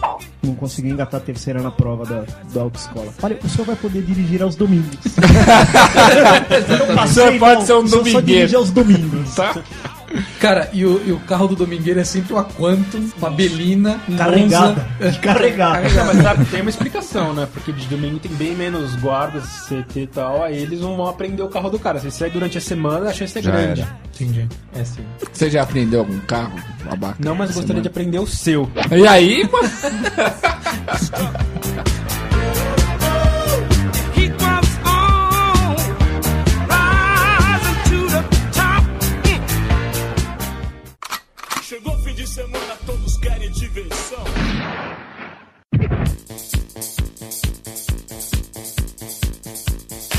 Não 0.41 0.55
conseguiu 0.55 0.91
engatar 0.93 1.19
a 1.19 1.23
terceira 1.23 1.61
na 1.61 1.69
prova 1.69 2.05
da, 2.05 2.23
da 2.53 2.61
autoescola. 2.61 3.07
Olha, 3.21 3.37
o 3.43 3.49
senhor 3.49 3.65
vai 3.65 3.75
poder 3.75 4.01
dirigir 4.01 4.41
aos 4.41 4.55
domingos. 4.55 4.97
Eu 6.89 6.95
passei, 6.95 7.23
O 7.23 7.27
senhor 7.27 7.39
pode 7.39 7.59
não. 7.59 7.65
ser 7.65 7.73
um 7.73 7.83
O 7.83 7.87
senhor 7.87 7.89
Só 7.89 7.97
domingueiro. 7.97 8.23
dirige 8.25 8.55
aos 8.55 8.71
domingos. 8.71 9.35
Tá? 9.35 9.55
Cara, 10.39 10.69
e 10.73 10.85
o, 10.85 11.01
e 11.05 11.11
o 11.11 11.19
carro 11.19 11.47
do 11.47 11.55
domingueiro 11.55 11.99
é 11.99 12.03
sempre 12.03 12.33
uma 12.33 12.43
Quantum, 12.43 13.09
uma 13.17 13.29
Belina, 13.29 13.99
um 14.07 14.17
Carregada. 14.17 14.87
Monza. 14.99 15.19
Carregada. 15.19 15.89
Não, 15.89 16.05
mas 16.05 16.17
sabe, 16.23 16.45
tem 16.45 16.61
uma 16.61 16.69
explicação, 16.69 17.33
né? 17.33 17.47
Porque 17.53 17.71
de 17.71 17.85
domingo 17.87 18.19
tem 18.19 18.31
bem 18.33 18.55
menos 18.55 18.95
guardas, 18.95 19.43
CT 19.67 19.99
e 20.01 20.07
tal, 20.07 20.43
aí 20.43 20.57
eles 20.57 20.81
não 20.81 20.95
vão 20.95 21.07
aprender 21.07 21.41
o 21.43 21.49
carro 21.49 21.69
do 21.69 21.79
cara. 21.79 21.99
Se 21.99 22.11
sai 22.11 22.29
durante 22.29 22.57
a 22.57 22.61
semana, 22.61 23.09
a 23.09 23.13
chance 23.13 23.37
é 23.37 23.41
Já 23.41 23.51
grande. 23.51 23.81
era. 23.81 23.99
Entendi. 24.15 24.47
É 24.73 24.83
sim. 24.83 25.01
Você 25.31 25.49
já 25.49 25.63
aprendeu 25.63 25.99
algum 26.01 26.19
carro, 26.19 26.53
Abaca? 26.89 27.15
Não, 27.19 27.35
mas 27.35 27.51
gostaria 27.51 27.81
de 27.81 27.87
semana? 27.87 27.89
aprender 27.89 28.19
o 28.19 28.27
seu. 28.27 28.69
E 28.91 29.07
aí, 29.07 29.47
mano? 29.51 29.69
diversão. 43.73 44.23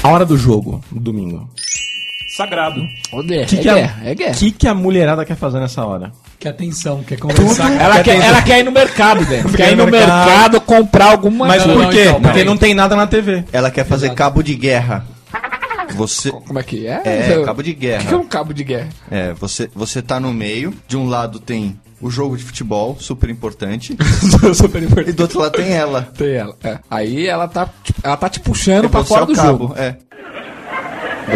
A 0.03 0.09
hora 0.09 0.25
do 0.25 0.37
jogo, 0.37 0.83
no 0.91 1.01
domingo. 1.01 1.49
Sagrado. 2.37 2.81
Olha, 3.13 3.45
Que 3.45 3.57
é 3.57 3.61
que 3.61 3.69
a- 3.69 3.75
guerra, 3.75 4.03
é 4.05 4.15
guerra. 4.15 4.33
O 4.35 4.37
que, 4.39 4.51
que 4.53 4.67
a 4.69 4.75
mulherada 4.75 5.25
quer 5.27 5.37
fazer 5.37 5.61
nessa 5.61 5.85
hora? 5.85 6.11
Que 6.39 6.49
atenção, 6.49 7.03
quer 7.03 7.19
conversar. 7.19 7.71
Ela 7.79 8.03
quer, 8.03 8.17
ela 8.19 8.41
quer 8.41 8.61
ir 8.61 8.63
no 8.63 8.73
mercado, 8.73 9.21
velho. 9.27 9.47
Quer 9.53 9.73
ir 9.73 9.77
no 9.77 9.87
mercado. 9.87 10.27
mercado 10.31 10.61
comprar 10.63 11.11
alguma 11.11 11.47
Mas 11.47 11.67
não, 11.67 11.75
por 11.75 11.91
quê? 11.91 12.05
então, 12.05 12.23
Porque 12.23 12.45
não 12.45 12.57
tem 12.57 12.73
nada 12.73 12.97
na 12.97 13.07
TV. 13.07 13.45
Ela 13.53 13.71
quer 13.71 13.85
fazer 13.85 14.15
cabo 14.15 14.43
de 14.43 14.55
guerra. 14.55 15.05
Você. 15.97 16.31
Como 16.31 16.59
é 16.59 16.63
que 16.63 16.87
é? 16.87 17.03
É, 17.05 17.35
Eu- 17.37 17.45
cabo 17.45 17.63
de 17.63 17.73
O 17.73 17.75
que 17.75 17.81
que 17.81 17.87
é 17.89 17.99
guerra. 17.99 18.17
um 18.17 18.25
cabo 18.27 18.55
de 18.55 18.65
guerra? 18.65 18.89
É, 19.11 19.35
você, 19.35 19.69
você 19.75 20.01
tá 20.01 20.19
no 20.19 20.33
meio. 20.33 20.73
De 20.89 20.97
um 20.97 21.07
lado 21.09 21.39
tem 21.41 21.79
o 22.01 22.11
jogo 22.11 22.37
de 22.37 22.43
futebol, 22.45 22.97
super 22.99 23.29
importante. 23.31 23.97
Super 24.55 24.83
E 24.83 24.87
importante. 24.87 25.13
do 25.13 25.21
outro 25.23 25.39
lado 25.41 25.53
tem 25.53 25.71
ela. 25.73 26.03
Tem 26.17 26.33
ela. 26.35 26.57
é. 26.65 26.79
Aí 26.91 27.27
ela 27.27 27.47
tá, 27.47 27.69
tipo, 27.85 28.01
ela 28.03 28.17
tá 28.17 28.29
te 28.29 28.41
puxando 28.41 28.85
E 28.87 28.89
pra 28.89 29.05
fora 29.05 29.21
é 29.21 29.25
o 29.25 29.27
do 29.27 29.35
cabo. 29.35 29.49
jogo. 29.69 29.75
É. 29.77 29.97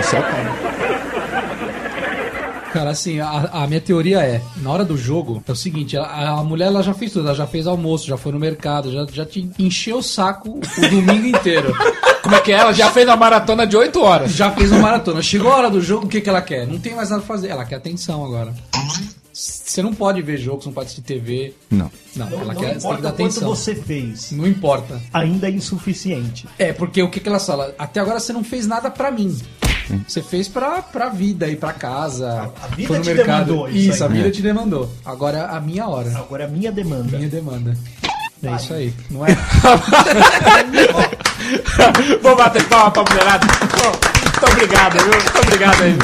Você 0.02 0.16
é 0.16 0.20
o 0.20 0.22
cabo. 0.22 0.64
Cara, 2.72 2.90
assim, 2.90 3.20
a, 3.20 3.50
a 3.52 3.66
minha 3.68 3.80
teoria 3.80 4.18
é, 4.20 4.40
na 4.60 4.68
hora 4.70 4.84
do 4.84 4.96
jogo, 4.98 5.40
é 5.46 5.52
o 5.52 5.54
seguinte, 5.54 5.96
a, 5.96 6.30
a 6.30 6.42
mulher 6.42 6.66
ela 6.66 6.82
já 6.82 6.92
fez 6.92 7.12
tudo, 7.12 7.26
ela 7.28 7.36
já 7.36 7.46
fez 7.46 7.68
almoço, 7.68 8.04
já 8.04 8.16
foi 8.16 8.32
no 8.32 8.38
mercado, 8.40 8.90
já, 8.90 9.06
já 9.12 9.24
te 9.24 9.48
encheu 9.60 9.98
o 9.98 10.02
saco 10.02 10.58
o 10.58 10.80
domingo 10.90 11.24
inteiro. 11.24 11.72
Como 12.20 12.34
é 12.34 12.40
que 12.40 12.50
é? 12.50 12.56
Ela 12.56 12.72
já 12.72 12.90
fez 12.90 13.06
uma 13.06 13.14
maratona 13.16 13.64
de 13.64 13.76
8 13.76 14.02
horas. 14.02 14.32
Já 14.32 14.50
fez 14.50 14.72
uma 14.72 14.80
maratona. 14.80 15.22
Chegou 15.22 15.52
a 15.52 15.56
hora 15.56 15.70
do 15.70 15.80
jogo, 15.80 16.06
o 16.06 16.08
que, 16.08 16.20
que 16.20 16.28
ela 16.28 16.42
quer? 16.42 16.66
Não 16.66 16.80
tem 16.80 16.96
mais 16.96 17.10
nada 17.10 17.22
pra 17.22 17.32
fazer. 17.36 17.48
Ela 17.48 17.64
quer 17.64 17.76
atenção 17.76 18.24
agora. 18.24 18.52
Você 19.35 19.82
não 19.82 19.93
pode 19.93 20.22
ver 20.22 20.39
jogo, 20.39 20.62
você 20.62 20.68
não 20.68 20.72
pode 20.74 20.87
assistir 20.87 21.03
TV. 21.03 21.53
Não. 21.68 21.91
Não, 22.14 22.30
Não, 22.30 22.41
ela 22.41 22.55
não 22.55 22.61
quer, 22.61 22.61
você 22.61 22.66
tem 22.66 22.72
que 22.72 22.78
importa 22.78 23.03
dar 23.03 23.11
quanto 23.11 23.22
atenção. 23.22 23.49
você 23.49 23.74
fez, 23.74 24.30
Não 24.30 24.47
importa. 24.47 25.01
ainda 25.12 25.49
é 25.49 25.51
insuficiente. 25.51 26.47
É, 26.57 26.72
porque 26.72 27.03
o 27.03 27.11
que, 27.11 27.18
que 27.18 27.28
ela 27.28 27.41
fala? 27.41 27.74
Até 27.76 27.99
agora 27.99 28.20
você 28.20 28.32
não 28.32 28.45
fez 28.45 28.64
nada 28.66 28.91
pra 28.93 29.11
mim. 29.11 29.37
Você 30.07 30.22
fez 30.22 30.47
pra, 30.49 30.80
pra 30.80 31.09
vida 31.11 31.47
e 31.49 31.57
pra 31.57 31.72
casa. 31.72 32.51
A 32.62 32.66
vida 32.68 32.89
foi 32.89 32.99
no 32.99 33.05
te 33.05 33.12
mercado. 33.12 33.45
demandou 33.47 33.68
isso 33.68 33.91
Isso, 33.91 34.05
a 34.05 34.07
aí. 34.07 34.12
vida 34.14 34.30
te 34.30 34.41
demandou. 34.41 34.91
Agora 35.05 35.39
é 35.39 35.57
a 35.57 35.61
minha 35.61 35.87
hora. 35.87 36.16
Agora 36.16 36.45
é 36.45 36.47
a 36.47 36.51
minha 36.51 36.72
demanda. 36.72 37.18
Minha 37.18 37.28
demanda. 37.28 37.76
É 38.43 38.57
isso 38.57 38.72
aí. 38.72 38.95
Não 39.11 39.26
é? 39.26 39.37
Vou 42.22 42.37
bater 42.37 42.64
palma 42.68 42.91
pra 42.91 43.05
mulherada. 43.09 43.47
Muito 43.47 44.53
obrigado, 44.53 44.93
viu? 44.99 45.09
Muito 45.12 45.39
obrigado 45.39 45.82
aí. 45.82 45.97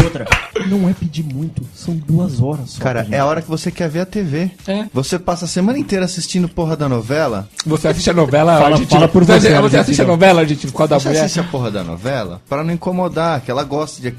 E 0.00 0.04
outra, 0.04 0.26
não 0.66 0.88
é 0.88 0.92
pedir 0.92 1.22
muito, 1.24 1.62
são 1.74 1.94
duas 1.94 2.40
horas 2.40 2.70
só. 2.70 2.82
Cara, 2.82 3.02
gente. 3.04 3.14
é 3.14 3.18
a 3.18 3.26
hora 3.26 3.40
que 3.42 3.48
você 3.48 3.70
quer 3.70 3.88
ver 3.88 4.00
a 4.00 4.06
TV. 4.06 4.50
É. 4.66 4.84
Você 4.92 5.18
passa 5.18 5.44
a 5.44 5.48
semana 5.48 5.78
inteira 5.78 6.04
assistindo 6.04 6.48
porra 6.48 6.76
da 6.76 6.88
novela. 6.88 7.48
Você 7.66 7.88
assiste 7.88 8.10
a 8.10 8.14
novela 8.14 8.54
Fala- 8.58 8.66
argentina? 8.70 9.00
fala 9.00 9.08
por 9.08 9.24
você, 9.24 9.40
Você, 9.40 9.60
você 9.60 9.76
assiste 9.78 10.02
a 10.02 10.06
novela 10.06 10.40
argentina 10.40 10.72
por 10.72 10.78
causa 10.78 10.90
da 10.90 10.98
Você 10.98 11.08
mulher? 11.08 11.24
assiste 11.24 11.40
a 11.40 11.44
porra 11.44 11.70
da 11.70 11.84
novela 11.84 12.40
pra 12.48 12.64
não 12.64 12.72
incomodar, 12.72 13.40
que 13.40 13.50
ela 13.50 13.62
gosta 13.64 14.00
de. 14.00 14.14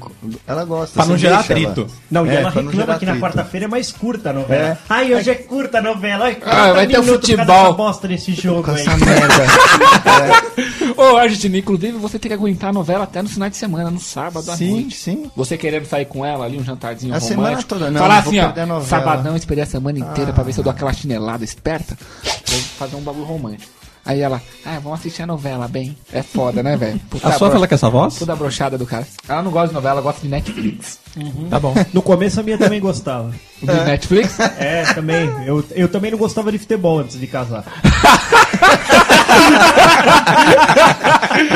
Ela 0.46 0.64
gosta. 0.64 0.94
Pra 0.94 1.04
você 1.04 1.10
não 1.10 1.18
gerar 1.18 1.38
deixa 1.38 1.52
ela. 1.52 1.70
atrito. 1.70 1.90
Não, 2.10 2.26
e 2.26 2.30
É, 2.30 2.34
ela 2.36 2.50
reclama 2.50 2.70
que 2.70 2.76
na 3.06 3.12
atrito. 3.12 3.18
quarta-feira 3.20 3.66
é 3.66 3.68
mais 3.68 3.92
curta 3.92 4.30
a 4.30 4.32
novela. 4.32 4.62
É. 4.68 4.78
Ai, 4.88 5.14
hoje 5.14 5.30
é 5.30 5.34
curta 5.34 5.78
a 5.78 5.82
novela. 5.82 6.26
Ai, 6.26 6.38
Ah, 6.44 6.72
vai 6.72 6.86
ter 6.86 6.98
o 6.98 7.02
40 7.02 7.02
minutos 7.02 7.30
por 7.30 7.36
causa 7.36 7.52
futebol. 7.52 7.74
bosta 7.74 8.08
desse 8.08 8.32
jogo 8.32 8.62
Com 8.62 8.70
aí. 8.72 8.80
essa 8.80 8.96
merda. 8.96 9.44
Ô, 10.96 11.16
Argentina, 11.16 11.56
inclusive 11.58 11.96
você 11.98 12.18
tem 12.18 12.28
que 12.28 12.34
aguentar 12.34 12.70
a 12.70 12.72
novela 12.72 13.04
até 13.04 13.22
no 13.22 13.28
final 13.28 13.48
de 13.48 13.56
semana, 13.56 13.90
no 13.90 14.00
sábado 14.00 14.50
à 14.50 14.56
sim, 14.56 14.70
noite. 14.70 14.96
sim. 14.96 15.30
Você 15.36 15.56
querendo 15.56 15.86
sair 15.86 16.04
com 16.04 16.24
ela 16.24 16.29
ali, 16.42 16.58
um 16.58 16.64
jantarzinho 16.64 17.14
A 17.14 17.18
romântico. 17.18 17.42
semana 17.42 17.62
toda, 17.62 17.90
não, 17.90 18.00
Falar 18.00 18.18
assim, 18.18 18.38
ó, 18.40 18.80
sabadão, 18.82 19.36
esperei 19.36 19.64
a 19.64 19.66
semana 19.66 19.98
inteira 19.98 20.32
pra 20.32 20.42
ver 20.42 20.52
se 20.52 20.60
eu 20.60 20.64
dou 20.64 20.72
aquela 20.72 20.92
chinelada 20.92 21.44
esperta. 21.44 21.96
Vou 22.24 22.58
fazer 22.78 22.96
um 22.96 23.00
bagulho 23.02 23.24
romântico. 23.26 23.80
Aí 24.04 24.20
ela, 24.20 24.40
ah, 24.64 24.78
vamos 24.82 24.98
assistir 24.98 25.22
a 25.22 25.26
novela, 25.26 25.68
bem. 25.68 25.96
É 26.10 26.22
foda, 26.22 26.62
né, 26.62 26.74
velho? 26.76 26.98
A 27.22 27.32
sua 27.32 27.50
fala 27.50 27.68
com 27.68 27.74
essa 27.74 27.90
voz? 27.90 28.14
Toda 28.16 28.34
brochada 28.34 28.78
do 28.78 28.86
cara. 28.86 29.06
Ela 29.28 29.42
não 29.42 29.50
gosta 29.50 29.68
de 29.68 29.74
novela, 29.74 29.96
ela 29.96 30.02
gosta 30.02 30.22
de 30.22 30.28
Netflix. 30.28 30.98
Tá 31.50 31.60
bom. 31.60 31.74
No 31.92 32.00
começo 32.00 32.40
a 32.40 32.42
minha 32.42 32.56
também 32.56 32.80
gostava. 32.80 33.30
De 33.60 33.66
Netflix? 33.66 34.40
É, 34.58 34.84
também. 34.94 35.28
Eu, 35.44 35.62
eu 35.72 35.86
também 35.88 36.10
não 36.10 36.18
gostava 36.18 36.50
de 36.50 36.58
futebol 36.58 36.98
antes 37.00 37.20
de 37.20 37.26
casar. 37.26 37.62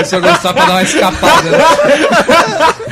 Se 0.05 0.16
eu 0.16 0.20
gostar 0.20 0.53
pra 0.55 0.64
dar 0.64 0.72
uma 0.72 0.82
escapada. 0.82 1.51
né? 1.51 1.59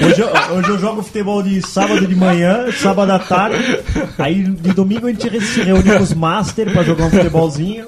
Hoje 0.07 0.21
eu, 0.21 0.57
hoje 0.57 0.69
eu 0.69 0.79
jogo 0.79 1.03
futebol 1.03 1.43
de 1.43 1.63
sábado 1.63 2.07
de 2.07 2.15
manhã, 2.15 2.67
sábado 2.73 3.13
à 3.13 3.19
tarde. 3.19 3.81
Aí 4.19 4.43
de 4.43 4.73
domingo 4.73 5.07
a 5.07 5.11
gente 5.11 5.41
se 5.41 5.63
reúne 5.63 5.97
com 5.97 6.03
os 6.03 6.15
Master 6.15 6.73
pra 6.73 6.83
jogar 6.83 7.05
um 7.05 7.11
futebolzinho. 7.11 7.87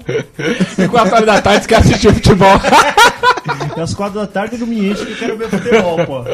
E 0.78 0.88
4 0.88 1.14
horas 1.14 1.26
da 1.26 1.40
tarde 1.40 1.62
você 1.62 1.68
quer 1.68 1.76
assistir 1.76 2.12
futebol. 2.12 2.60
E 3.76 3.80
às 3.80 3.94
quatro 3.94 4.20
da 4.20 4.26
tarde 4.26 4.56
não 4.58 4.66
me 4.66 4.90
enche 4.90 5.04
que 5.04 5.12
eu 5.12 5.16
quero 5.16 5.36
ver 5.38 5.48
futebol, 5.50 5.96
pô. 6.06 6.24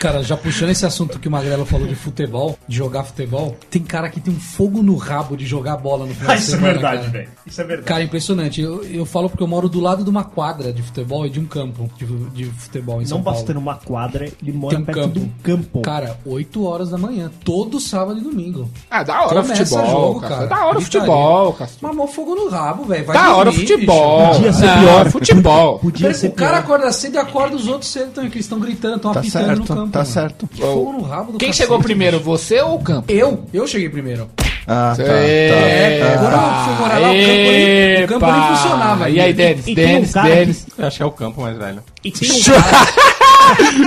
Cara, 0.00 0.22
já 0.22 0.36
puxando 0.36 0.70
esse 0.70 0.84
assunto 0.86 1.18
que 1.18 1.28
o 1.28 1.30
Magrelo 1.30 1.64
falou 1.64 1.86
de 1.86 1.94
futebol, 1.94 2.58
de 2.68 2.76
jogar 2.76 3.04
futebol, 3.04 3.56
tem 3.70 3.82
cara 3.82 4.08
que 4.08 4.20
tem 4.20 4.32
um 4.32 4.38
fogo 4.40 4.82
no 4.82 4.96
rabo 4.96 5.36
de 5.36 5.46
jogar 5.46 5.76
bola 5.76 6.06
no 6.06 6.14
final 6.14 6.32
Ah, 6.32 6.36
de 6.36 6.42
isso 6.42 6.52
é 6.52 6.56
semana. 6.56 6.72
verdade, 6.74 7.08
velho. 7.10 7.28
Isso 7.46 7.60
é 7.60 7.64
verdade. 7.64 7.86
Cara, 7.88 8.02
impressionante. 8.02 8.60
Eu, 8.60 8.84
eu 8.84 9.04
falo 9.06 9.28
porque 9.28 9.42
eu 9.42 9.46
moro 9.48 9.68
do 9.68 9.80
lado 9.80 10.04
de 10.04 10.10
uma 10.10 10.24
quadra 10.24 10.72
de 10.72 10.82
futebol 10.82 11.26
e 11.26 11.30
de 11.30 11.40
um 11.40 11.46
campo 11.46 11.88
de, 11.96 12.06
de 12.30 12.44
futebol 12.44 13.00
em 13.02 13.06
São 13.06 13.18
Não 13.18 13.24
Paulo. 13.24 13.38
bastando 13.38 13.58
uma 13.58 13.74
quadra, 13.76 14.24
ele 14.42 14.52
mora 14.52 14.74
Tem 14.76 14.82
um 14.82 14.84
perto 14.86 15.00
campo. 15.00 15.12
de 15.18 15.20
um 15.20 15.28
campo. 15.42 15.80
Cara, 15.82 16.18
8 16.26 16.64
horas 16.64 16.90
da 16.90 16.98
manhã, 16.98 17.30
todo 17.44 17.80
sábado 17.80 18.18
e 18.18 18.22
domingo. 18.22 18.70
Ah, 18.90 19.02
da 19.02 19.22
hora 19.24 19.40
o 19.40 19.42
Começa 19.42 19.64
futebol, 19.66 19.90
jogo, 19.90 20.20
cara. 20.20 20.34
cara. 20.34 20.46
Da 20.46 20.66
hora 20.66 20.78
Gritaria. 20.80 21.00
futebol, 21.00 21.52
cara. 21.54 21.70
Mamou 21.80 22.06
fogo 22.08 22.34
no 22.34 22.48
rabo, 22.48 22.84
velho. 22.84 23.06
Da 23.06 23.36
hora 23.36 23.48
o 23.50 23.52
dormir, 23.52 23.66
futebol. 23.68 24.18
bicho. 24.20 24.32
Podia 24.34 24.52
ser 24.52 24.68
Ah, 24.68 24.78
pior. 24.80 25.10
futebol. 25.10 25.78
Podia 25.78 26.14
ser 26.14 26.28
o 26.28 26.32
cara. 26.32 26.63
Acorda 26.64 26.92
cedo 26.92 27.14
e 27.14 27.18
acorda 27.18 27.56
os 27.56 27.66
outros 27.68 27.90
cedo 27.90 28.10
também, 28.12 28.30
que 28.30 28.36
eles 28.36 28.46
estão 28.46 28.58
gritando, 28.58 28.96
estão 28.96 29.12
Tá 29.12 29.20
apitando 29.20 29.42
no 29.42 29.48
certo, 29.56 29.66
campo. 29.74 29.90
tá 29.92 29.98
mano. 30.00 30.10
certo. 30.10 30.48
Fogo 30.58 30.92
no 30.92 31.02
rabo 31.02 31.32
do 31.32 31.38
Quem 31.38 31.48
cacete, 31.48 31.62
chegou 31.64 31.78
primeiro, 31.80 32.18
bicho. 32.18 32.30
você 32.30 32.60
ou 32.60 32.74
o 32.76 32.82
campo? 32.82 33.10
Eu, 33.12 33.44
eu 33.52 33.66
cheguei 33.66 33.88
primeiro. 33.88 34.28
Ah, 34.66 34.94
tá. 34.96 35.02
É, 35.04 36.00
tá. 36.00 36.18
Quando 36.18 36.32
eu 36.32 36.64
fui 36.64 36.74
morar 36.82 36.98
lá, 36.98 37.08
o 37.08 37.12
campo 37.12 37.20
nem- 37.20 38.04
o 38.04 38.08
campo 38.08 38.26
nem 38.26 38.56
funcionava 38.56 39.10
E 39.10 39.12
aí, 39.12 39.26
ainda. 39.26 39.34
Denis? 39.42 39.66
Um 39.68 39.74
Denis, 39.74 40.12
Denis. 40.14 40.66
Eu 40.78 40.86
acho 40.86 40.96
que 40.96 41.02
é 41.02 41.06
o 41.06 41.10
campo 41.10 41.40
mais 41.42 41.58
velho. 41.58 41.82
E 42.02 42.10
tem 42.10 42.30
um 42.32 42.42
cara, 42.42 42.86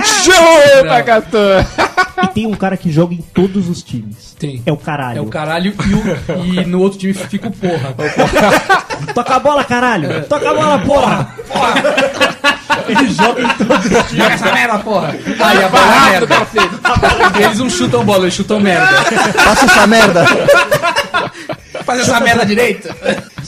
Show, 0.04 0.84
Pacatã! 0.88 1.66
E 2.24 2.28
tem 2.28 2.46
um 2.46 2.54
cara 2.54 2.76
que 2.76 2.90
joga 2.90 3.14
em 3.14 3.18
todos 3.34 3.68
os 3.68 3.82
times. 3.82 4.34
Tem. 4.38 4.62
É 4.66 4.72
o 4.72 4.76
caralho. 4.76 5.18
É 5.18 5.20
o 5.20 5.26
caralho 5.26 5.74
e, 5.86 5.94
o- 5.94 6.44
e 6.62 6.64
no 6.66 6.80
outro 6.80 6.98
time 6.98 7.14
fica 7.14 7.48
o 7.48 7.52
porra. 7.52 7.94
Toca 9.14 9.36
a 9.36 9.38
bola, 9.40 9.64
caralho! 9.64 10.24
Toca 10.24 10.50
a 10.50 10.54
bola, 10.54 10.78
porra! 10.80 11.34
Ele 12.88 13.08
joga 13.12 13.42
em 13.42 13.48
todos 13.48 13.84
os 13.84 13.90
times. 14.08 14.10
Joga 14.12 14.32
essa 14.34 14.52
merda, 14.52 14.78
porra! 14.78 15.08
Aí 15.40 15.64
a 15.64 15.68
bola 15.68 15.84
é 16.06 16.10
merda. 16.10 16.36
Eles 17.44 17.58
não 17.58 17.70
chutam 17.70 18.04
bola, 18.04 18.24
eles 18.24 18.34
chutam 18.34 18.58
merda. 18.60 18.88
Passa 19.44 19.64
essa 19.66 19.86
merda. 19.86 20.24
Faz 21.84 22.00
essa 22.00 22.20
merda 22.20 22.44
direito. 22.44 22.88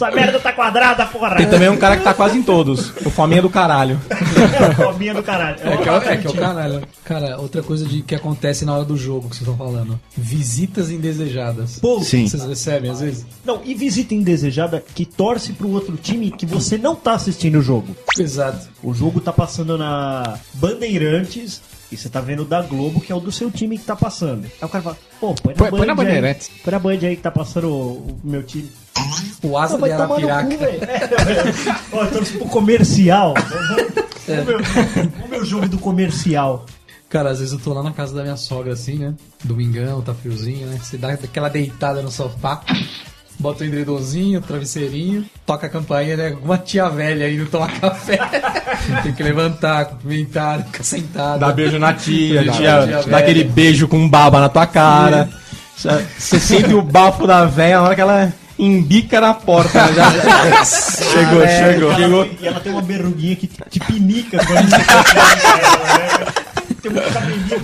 Essa 0.01 0.11
merda 0.17 0.41
tá 0.41 0.53
quadrada, 0.53 1.05
porra! 1.07 1.37
Tem 1.37 1.49
também 1.49 1.69
um 1.69 1.77
cara 1.77 1.97
que 1.97 2.03
tá 2.05 2.15
quase 2.15 2.39
em 2.39 2.43
todos. 2.43 2.91
O 3.05 3.11
Fominha 3.11 3.43
do 3.43 3.51
caralho. 3.51 4.01
É 4.11 4.75
fominha 4.75 5.13
do 5.15 5.23
caralho. 5.23 5.57
É 5.63 5.77
que, 5.77 5.89
é, 5.89 5.93
o- 5.93 5.97
é 5.97 6.17
que 6.17 6.27
é 6.27 6.31
o 6.31 6.35
caralho. 6.35 6.83
Cara, 7.05 7.39
outra 7.39 7.63
coisa 7.63 7.85
de, 7.85 8.03
que 8.03 8.15
acontece 8.15 8.65
na 8.65 8.75
hora 8.75 8.85
do 8.85 8.97
jogo 8.97 9.29
que 9.29 9.37
vocês 9.37 9.49
estão 9.49 9.57
falando. 9.57 10.01
Visitas 10.17 10.91
indesejadas. 10.91 11.79
Pô, 11.81 12.01
Sim. 12.03 12.27
Vocês 12.27 12.45
recebem 12.45 12.91
às 12.91 13.01
vezes? 13.01 13.27
Não, 13.45 13.61
e 13.65 13.75
visita 13.75 14.15
indesejada 14.15 14.83
que 14.95 15.05
torce 15.05 15.53
pro 15.53 15.69
outro 15.71 15.97
time 15.97 16.31
que 16.31 16.47
você 16.47 16.79
não 16.79 16.95
tá 16.95 17.13
assistindo 17.15 17.59
o 17.59 17.63
jogo. 17.63 17.95
Exato. 18.19 18.69
O 18.83 18.95
jogo 18.95 19.21
tá 19.21 19.33
passando 19.33 19.77
na 19.77 20.35
Bandeirantes 20.55 21.61
e 21.93 21.97
você 21.97 22.09
tá 22.09 22.21
vendo 22.21 22.43
o 22.43 22.45
da 22.45 22.63
Globo, 22.63 23.01
que 23.01 23.11
é 23.13 23.15
o 23.15 23.21
do 23.21 23.33
seu 23.33 23.51
time 23.51 23.77
que 23.79 23.85
tá 23.85 23.97
passando. 23.97 24.45
Aí 24.45 24.51
o 24.63 24.69
cara 24.69 24.83
fala, 24.85 24.99
pô, 25.21 25.35
põe 25.35 25.55
na, 25.55 25.59
Põe- 25.59 25.71
Band 25.71 25.77
põe 25.79 25.87
na 25.87 25.93
aí. 25.93 25.97
Bandeirantes. 25.97 26.51
Põe 26.63 26.73
na 26.73 26.79
Band 26.79 26.99
aí 27.03 27.17
que 27.17 27.23
tá 27.23 27.31
passando 27.31 27.69
o, 27.69 27.93
o 27.99 28.21
meu 28.25 28.43
time. 28.43 28.71
O 29.43 29.57
asa 29.57 29.77
de 29.77 29.81
no 29.83 29.89
cu, 29.89 29.93
Arapiraca. 30.03 30.57
velho. 30.57 30.85
É, 30.85 31.77
Ó, 31.93 32.05
eu 32.05 32.11
torço 32.13 32.33
pro 32.39 32.47
comercial. 32.49 33.35
Ver- 34.27 34.45
vamos 34.45 35.31
ver 35.31 35.41
o 35.41 35.45
jogo 35.45 35.69
do 35.69 35.79
comercial. 35.79 36.65
Cara, 37.09 37.31
às 37.31 37.39
vezes 37.41 37.53
eu 37.53 37.59
tô 37.59 37.73
lá 37.73 37.83
na 37.83 37.91
casa 37.93 38.15
da 38.15 38.23
minha 38.23 38.37
sogra 38.37 38.73
assim, 38.75 38.99
né? 38.99 39.15
Domingão, 39.43 40.01
tá 40.03 40.15
friozinho, 40.15 40.69
né? 40.69 40.79
Você 40.81 40.97
dá 40.97 41.11
aquela 41.13 41.49
deitada 41.49 42.01
no 42.03 42.11
sofá, 42.11 42.63
bota 43.41 43.65
o 43.65 43.67
edredomzinho, 43.67 44.39
o 44.39 44.43
travesseirinho, 44.43 45.25
toca 45.47 45.67
a 45.67 45.71
campainha, 45.71 46.17
né? 46.17 46.29
Alguma 46.29 46.59
tia 46.59 46.89
velha 46.89 47.29
indo 47.31 47.47
tomar 47.47 47.73
café. 47.81 48.19
Tem 49.03 49.13
que 49.13 49.23
levantar, 49.23 49.87
cumprimentar, 49.87 50.63
ficar 50.65 50.85
sentado. 50.85 51.41
Dá 51.41 51.51
beijo 51.51 51.79
na 51.79 51.93
tia, 51.95 52.45
Dá 52.45 52.53
tia, 52.53 52.87
na 52.87 53.03
dá 53.03 53.19
aquele 53.19 53.45
beijo 53.45 53.89
com 53.89 54.09
baba 54.09 54.41
na 54.41 54.49
tua 54.49 54.67
cara. 54.67 55.29
Você- 55.77 56.39
sente 56.39 56.75
o 56.75 56.83
bafo 56.83 57.27
da 57.27 57.47
véia 57.47 57.79
na 57.79 57.85
hora 57.85 57.95
que 57.95 58.01
ela 58.03 58.33
embica 58.59 59.19
na 59.21 59.33
porta. 59.33 59.87
né? 59.87 59.93
Já- 59.95 60.65
chegou, 60.65 61.43
É, 61.43 61.73
chegou. 61.73 61.91
e 61.91 61.95
ela 61.95 61.97
chegou. 62.03 62.25
tem- 62.27 62.39
E 62.43 62.47
ela 62.47 62.61
tem 62.61 62.73
uma 62.73 62.83
berruguinha 62.83 63.37
que 63.37 63.47
te, 63.47 63.57
te 63.71 63.81
pinica 63.81 64.39
quando 64.45 64.69
você 64.69 64.85
tá 64.85 65.05
ela, 65.17 66.27
né? 66.27 66.33
Tem 66.83 66.91
um 66.93 67.13
cabelinho 67.13 67.61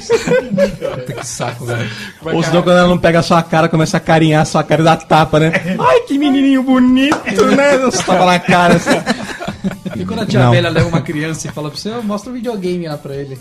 que. 1.06 1.12
Que 1.14 1.26
saco, 1.26 1.64
velho. 1.66 1.90
Ou 2.22 2.42
senão 2.42 2.62
quando 2.62 2.78
ela 2.78 2.88
não 2.88 2.98
pega 2.98 3.20
a 3.20 3.22
sua 3.22 3.42
cara, 3.42 3.68
começa 3.68 3.96
a 3.96 4.00
carinhar 4.00 4.42
a 4.42 4.44
sua 4.44 4.62
cara 4.62 4.82
e 4.82 4.84
dá 4.84 4.96
tapa, 4.96 5.38
né? 5.40 5.52
Ai, 5.78 6.00
que 6.00 6.18
menininho 6.18 6.62
bonito, 6.62 7.46
né? 7.56 7.78
Você 7.78 8.02
tapa 8.02 8.24
na 8.26 8.38
cara 8.38 8.74
assim. 8.74 8.90
E 9.96 10.04
quando 10.04 10.22
a 10.22 10.26
tia 10.26 10.40
Não. 10.40 10.50
velha 10.50 10.68
leva 10.68 10.88
uma 10.88 11.00
criança 11.00 11.48
e 11.48 11.50
fala 11.50 11.70
pra 11.70 11.78
você, 11.78 11.88
"Ah, 11.90 12.00
mostra 12.02 12.30
um 12.30 12.34
videogame 12.34 12.86
lá 12.86 12.98
pra 12.98 13.14
ele. 13.14 13.38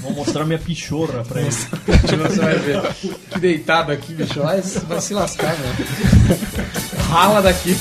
Vou 0.00 0.12
mostrar 0.12 0.44
minha 0.44 0.58
pichorra 0.58 1.24
pra 1.26 1.40
ele. 1.40 1.50
Você 1.50 2.40
vai 2.40 2.54
ver. 2.54 2.82
Que 3.30 3.38
deitado 3.40 3.90
aqui, 3.92 4.14
bicho. 4.14 4.40
Vai, 4.40 4.60
vai 4.60 5.00
se 5.00 5.14
lascar, 5.14 5.54
velho. 5.54 6.38
Rala 7.10 7.42
daqui. 7.42 7.76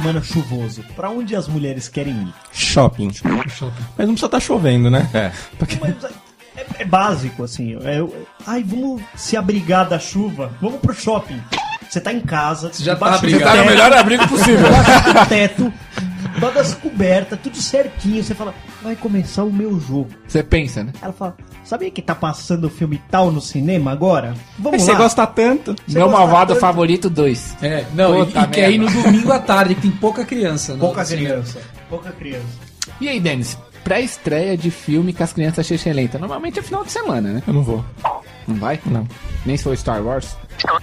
Semana 0.00 0.22
chuvoso. 0.22 0.82
Pra 0.96 1.10
onde 1.10 1.36
as 1.36 1.46
mulheres 1.48 1.88
querem 1.88 2.14
ir? 2.14 2.34
Shopping. 2.52 3.10
Mas 3.24 4.06
não 4.06 4.14
precisa 4.14 4.26
estar 4.26 4.40
chovendo, 4.40 4.90
né? 4.90 5.08
É. 5.12 5.30
Mas 5.80 6.04
é, 6.56 6.64
é 6.80 6.84
básico, 6.84 7.44
assim. 7.44 7.76
É, 7.84 7.98
eu- 8.00 8.26
ai, 8.46 8.62
vamos 8.62 9.02
se 9.14 9.36
abrigar 9.36 9.88
da 9.88 9.98
chuva. 9.98 10.50
Vamos 10.60 10.80
pro 10.80 10.94
shopping. 10.94 11.40
Você 11.88 12.00
tá 12.00 12.12
em 12.12 12.20
casa. 12.20 12.72
Você 12.72 12.82
já 12.82 12.96
tá 12.96 13.14
abrigado. 13.16 13.40
teto, 13.42 13.50
Tá 13.52 13.56
no 13.62 13.66
melhor 13.66 13.92
abrigo 13.92 14.26
possível. 14.28 14.64
Debaixo 14.64 15.12
do 15.14 15.26
teto, 15.28 15.72
todas 16.40 16.74
cobertas, 16.74 17.38
tudo 17.42 17.56
certinho. 17.56 18.22
Você 18.22 18.34
fala, 18.34 18.54
vai 18.82 18.96
começar 18.96 19.44
o 19.44 19.52
meu 19.52 19.78
jogo. 19.80 20.08
Você 20.26 20.42
pensa, 20.42 20.82
né? 20.84 20.92
Ela 21.00 21.12
fala, 21.12 21.36
sabia 21.64 21.90
que 21.90 22.02
tá 22.02 22.14
passando 22.14 22.64
o 22.64 22.70
filme 22.70 23.00
tal 23.10 23.30
no 23.30 23.40
cinema 23.40 23.90
agora? 23.92 24.34
Vamos 24.58 24.80
lá. 24.80 24.86
você 24.86 24.94
gosta 24.94 25.26
tanto. 25.26 25.74
Você 25.86 25.98
Meu 25.98 26.08
malvado 26.10 26.52
tanto? 26.54 26.60
favorito 26.60 27.08
2. 27.10 27.56
É, 27.62 27.84
não, 27.94 28.22
e, 28.22 28.26
Puta 28.26 28.40
e 28.40 28.46
quer 28.48 28.70
ir 28.70 28.78
no 28.78 28.90
domingo 28.90 29.32
à 29.32 29.38
tarde, 29.38 29.74
que 29.74 29.82
tem 29.82 29.90
pouca 29.90 30.24
criança. 30.24 30.74
no 30.74 30.78
Pouca 30.80 31.04
cinema. 31.04 31.28
criança. 31.34 31.60
Pouca 31.88 32.12
criança. 32.12 32.46
E 33.00 33.08
aí, 33.08 33.20
Denis? 33.20 33.56
Pré-estreia 33.84 34.56
de 34.56 34.70
filme 34.70 35.12
com 35.12 35.24
as 35.24 35.32
crianças 35.32 35.66
xixelenta. 35.66 36.18
Normalmente 36.18 36.58
é 36.58 36.62
final 36.62 36.84
de 36.84 36.92
semana, 36.92 37.32
né? 37.32 37.42
Eu 37.46 37.52
não 37.52 37.62
vou. 37.62 37.84
Não 38.46 38.54
vai? 38.56 38.80
Não. 38.86 39.06
Nem 39.44 39.56
se 39.56 39.64
for 39.64 39.76
Star 39.76 40.00
Wars? 40.04 40.36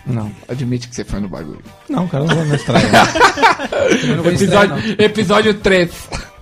Não. 0.05 0.31
Admite 0.47 0.87
que 0.87 0.95
você 0.95 1.03
foi 1.03 1.19
no 1.19 1.29
bagulho. 1.29 1.61
Não, 1.87 2.07
cara, 2.07 2.25
não 2.25 2.35
vou. 2.35 2.43
Eu 2.43 4.15
não 4.15 4.23
vou 4.23 4.31
estrear, 4.33 4.67
não. 4.69 4.75
Episódio, 4.75 4.95
episódio 4.97 5.53
3. 5.55 5.91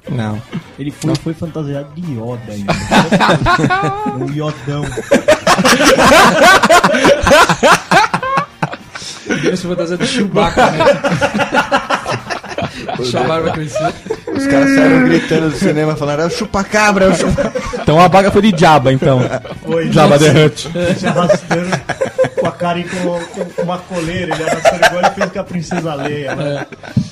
Não. 0.09 0.41
Ele 0.79 0.91
foi, 0.91 1.15
foi 1.15 1.33
fantasiado 1.33 1.89
de 1.93 2.13
Yoda 2.13 2.51
ainda. 2.51 2.73
um 4.17 4.31
Yodão. 4.33 4.85
Deus 9.41 9.59
se 9.59 9.67
fantasia 9.67 9.97
de 9.97 10.07
Chewbacca, 10.07 10.71
né? 10.71 10.77
Vai 12.97 13.51
crescer. 13.51 13.93
Os 14.33 14.47
caras 14.47 14.75
saíram 14.75 15.05
gritando 15.07 15.49
do 15.49 15.55
cinema 15.55 15.95
falando, 15.95 16.21
é 16.21 16.25
o 16.25 16.29
chupa-cabra, 16.29 17.05
é 17.05 17.09
o 17.09 17.15
chupa 17.15 17.51
Então 17.81 17.99
a 17.99 18.07
baga 18.07 18.31
foi 18.31 18.41
de 18.41 18.59
Jabba, 18.59 18.91
então. 18.93 19.19
Foi, 19.63 19.91
Jabba 19.91 20.17
the 20.17 20.45
Hutt. 20.45 20.69
se 20.97 21.07
arrastando 21.07 21.69
com 22.39 22.47
a 22.47 22.51
cara 22.51 22.79
e 22.79 22.83
com, 22.83 23.45
com 23.55 23.61
uma 23.61 23.77
coleira, 23.79 24.33
ele 24.33 24.43
arrastando 24.43 24.85
igual 24.85 25.03
ele 25.03 25.11
fez 25.11 25.31
com 25.31 25.39
a 25.39 25.43
princesa 25.43 25.93
Leia. 25.93 26.35
Né? 26.35 26.67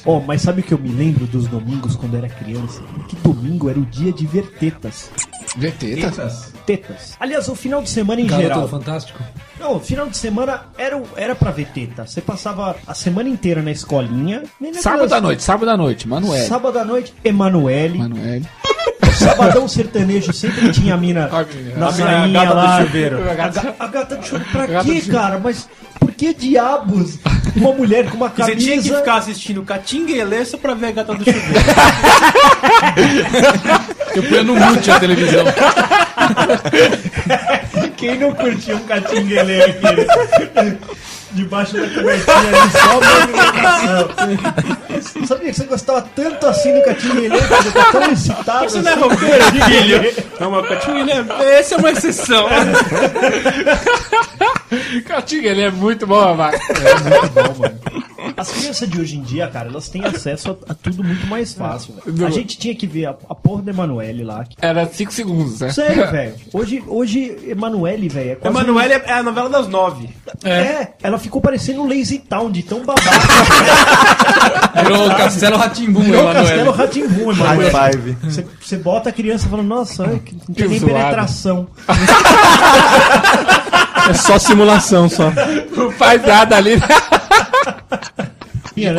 Oh, 0.05 0.19
mas 0.19 0.41
sabe 0.41 0.61
o 0.61 0.63
que 0.63 0.73
eu 0.73 0.77
me 0.77 0.89
lembro 0.89 1.25
dos 1.25 1.47
domingos 1.47 1.95
quando 1.95 2.13
eu 2.13 2.19
era 2.19 2.29
criança? 2.29 2.81
Que 3.07 3.15
domingo 3.17 3.69
era 3.69 3.79
o 3.79 3.85
dia 3.85 4.11
de 4.11 4.25
ver 4.25 4.51
tetas. 4.59 5.09
Vê 5.57 5.71
tetas? 5.71 6.53
Tetas. 6.65 7.15
Aliás, 7.19 7.47
o 7.47 7.55
final 7.55 7.81
de 7.81 7.89
semana 7.89 8.21
em 8.21 8.27
Garoto 8.27 8.47
geral. 8.47 8.67
Fantástico. 8.67 9.23
Não, 9.59 9.77
o 9.77 9.79
final 9.79 10.07
de 10.07 10.17
semana 10.17 10.65
era, 10.77 11.01
era 11.15 11.35
pra 11.35 11.51
ver 11.51 11.67
teta. 11.67 12.05
Você 12.05 12.21
passava 12.21 12.75
a 12.85 12.93
semana 12.93 13.29
inteira 13.29 13.61
na 13.61 13.71
escolinha. 13.71 14.43
Sábado 14.81 15.13
à 15.13 15.21
noite, 15.21 15.43
sábado 15.43 15.69
à 15.71 15.77
noite, 15.77 16.07
Manuel. 16.07 16.45
Sábado 16.45 16.77
à 16.77 16.85
noite, 16.85 17.13
Emanuele. 17.23 17.97
Manuel. 17.99 18.41
Sabadão 19.19 19.67
sertanejo 19.67 20.31
sempre 20.33 20.71
tinha 20.71 20.93
a 20.93 20.97
mina 20.97 21.29
na 21.77 21.91
sainha 21.91 22.27
gata 22.27 22.47
do 22.49 22.55
lá. 22.55 22.81
chuveiro. 22.81 23.29
A, 23.29 23.33
ga- 23.33 23.73
a 23.79 23.87
gata 23.87 24.17
de 24.17 24.27
chuveiro. 24.27 24.51
Pra 24.51 24.83
quê, 24.83 25.01
cara? 25.01 25.39
Mas 25.43 25.67
por 25.99 26.11
que 26.11 26.33
diabos 26.33 27.17
uma 27.55 27.71
mulher 27.73 28.09
com 28.09 28.17
uma 28.17 28.29
camisa... 28.29 28.59
Você 28.59 28.65
tinha 28.65 28.81
que 28.81 28.93
ficar 28.93 29.15
assistindo 29.15 29.63
Catinguelê 29.63 30.43
só 30.45 30.57
pra 30.57 30.73
ver 30.73 30.87
a 30.87 30.91
gata 30.91 31.13
do 31.13 31.23
chuveiro. 31.23 31.65
Eu 34.15 34.23
punha 34.23 34.43
no 34.43 34.55
mute 34.55 34.91
a 34.91 34.99
televisão. 34.99 35.45
Quem 37.97 38.17
não 38.19 38.33
curtiu 38.33 38.75
um 38.77 38.79
catinguelê 38.81 39.63
aqui? 39.63 40.77
Debaixo 41.31 41.73
da 41.73 41.87
cobertinha 41.89 42.37
ali, 42.37 42.71
só 42.71 43.01
movimentação. 43.01 44.09
Sabia 45.27 45.47
que 45.51 45.53
você 45.53 45.65
gostava 45.65 46.01
tanto 46.15 46.47
assim 46.47 46.73
do 46.73 46.81
catinguelê? 46.83 47.37
que 47.39 47.47
Você 47.47 47.71
tá 47.71 47.91
tão 47.91 48.11
excitado 48.11 48.69
Você 48.69 48.81
não 48.81 48.91
é 48.91 48.93
assim? 48.93 49.03
roqueiro, 49.03 49.43
filho? 49.65 50.01
Não, 50.39 50.51
mas 50.51 50.67
Catinguelê, 50.69 51.13
esse 51.59 51.73
é 51.73 51.77
uma 51.77 51.91
exceção. 51.91 52.47
Catinga, 55.05 55.49
ele 55.49 55.61
é 55.61 55.71
muito 55.71 56.05
bom, 56.07 56.35
vai. 56.35 56.55
A 58.37 58.41
As 58.41 58.51
crianças 58.51 58.89
de 58.89 58.99
hoje 58.99 59.17
em 59.17 59.21
dia, 59.21 59.47
cara, 59.47 59.69
elas 59.69 59.87
têm 59.89 60.03
acesso 60.03 60.57
a, 60.67 60.71
a 60.71 60.75
tudo 60.75 61.03
muito 61.03 61.25
mais 61.27 61.53
fácil. 61.53 61.93
velho. 62.05 62.27
A 62.27 62.31
gente 62.31 62.57
tinha 62.57 62.75
que 62.75 62.87
ver 62.87 63.05
a, 63.05 63.11
a 63.29 63.35
porra 63.35 63.61
do 63.61 63.69
Emanuele 63.69 64.23
lá. 64.23 64.43
que- 64.43 64.55
Era 64.59 64.85
5 64.87 65.11
segundos, 65.13 65.59
né? 65.61 65.69
Sério, 65.71 66.07
velho. 66.11 66.33
Hoje, 66.51 66.83
hoje 66.87 67.37
Emanuele, 67.47 68.09
velho, 68.09 68.31
é 68.31 68.35
quase... 68.35 68.57
Emanuele 68.57 68.93
é 68.93 69.11
a 69.13 69.23
novela 69.23 69.49
das 69.49 69.67
nove. 69.67 70.09
É, 70.43 70.87
ela 71.01 71.14
ficou 71.17 71.41
parecendo 71.41 71.87
Lazy 71.87 72.19
Town, 72.19 72.51
de 72.51 72.61
tão 72.63 72.83
babaca. 72.83 73.09
Virou 74.83 75.09
Castelo 75.15 75.57
Ratimbum, 75.57 76.01
Virou 76.01 76.25
Castelo 76.33 76.51
Emanuel. 76.61 76.71
Ratimbum, 76.73 77.31
High 77.31 77.67
Emanuele. 77.67 77.71
five. 77.71 78.17
Você, 78.61 78.77
bota 78.77 79.09
a 79.09 79.11
criança 79.11 79.47
falando, 79.49 79.67
nossa, 79.67 80.03
que- 80.19 80.33
não 80.35 80.53
tem 80.53 80.55
Que 80.55 80.67
nem 80.67 80.79
zoado. 80.79 80.93
penetração. 80.95 81.67
É 84.07 84.13
só 84.13 84.37
simulação, 84.37 85.09
só. 85.09 85.31
Não 85.75 85.89
faz 85.91 86.21
nada 86.23 86.55
ali. 86.57 86.75
Né? 86.75 86.83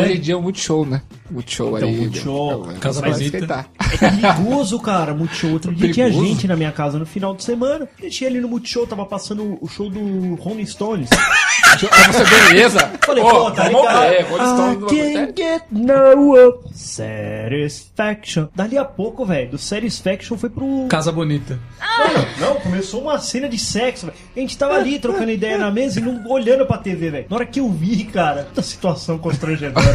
Hoje 0.00 0.16
em 0.16 0.20
dia 0.20 0.34
é 0.34 0.36
um 0.36 0.42
Multishow, 0.42 0.84
né? 0.84 1.00
Multishow 1.30 1.76
Então, 1.76 1.88
ali. 1.88 1.98
Multishow, 1.98 2.62
Casa 2.80 2.80
Casa 2.80 3.02
Bonita. 3.02 3.38
Bonita. 3.38 3.66
É 3.78 3.96
perigoso, 3.96 4.80
cara, 4.80 5.14
Multishow. 5.14 5.52
Outro 5.52 5.74
dia 5.74 5.92
tinha 5.92 6.10
gente 6.10 6.46
na 6.46 6.56
minha 6.56 6.72
casa 6.72 6.98
no 6.98 7.06
final 7.06 7.34
de 7.34 7.44
semana. 7.44 7.88
Deixei 8.00 8.28
ali 8.28 8.40
no 8.40 8.48
Multishow, 8.48 8.86
tava 8.86 9.04
passando 9.04 9.58
o 9.60 9.68
show 9.68 9.88
do 9.90 10.34
Rolling 10.36 10.66
Stones. 10.66 11.08
Pra 11.08 12.12
você 12.12 12.24
beleza? 12.24 12.90
Falei, 13.04 13.22
pô, 13.22 13.50
tá 13.50 13.64
vamos 13.64 13.80
ligado? 13.82 14.08
ver, 14.08 14.22
Rolling 14.24 14.54
Stones 14.54 14.92
I 14.92 15.12
can't 15.12 15.32
get 15.36 15.62
no 15.70 16.62
satisfaction. 16.72 18.48
Dali 18.54 18.78
a 18.78 18.84
pouco, 18.84 19.24
velho, 19.24 19.50
do 19.50 19.58
Satisfaction 19.58 20.36
foi 20.36 20.50
pro... 20.50 20.86
Casa 20.88 21.12
Bonita. 21.12 21.58
Não, 22.38 22.56
começou 22.56 23.02
uma 23.02 23.18
cena 23.18 23.48
de 23.48 23.58
sexo, 23.58 24.06
velho. 24.06 24.18
A 24.36 24.40
gente 24.40 24.56
tava 24.56 24.74
ali 24.74 24.98
trocando 24.98 25.30
ideia 25.30 25.58
na 25.58 25.70
mesa 25.70 26.00
e 26.00 26.02
não 26.02 26.26
olhando 26.30 26.66
pra 26.66 26.78
TV, 26.78 27.10
velho. 27.10 27.26
Na 27.28 27.36
hora 27.36 27.46
que 27.46 27.60
eu 27.60 27.68
vi, 27.70 28.04
cara, 28.04 28.44
puta 28.44 28.62
situação 28.62 29.18
constrangedora. 29.18 29.86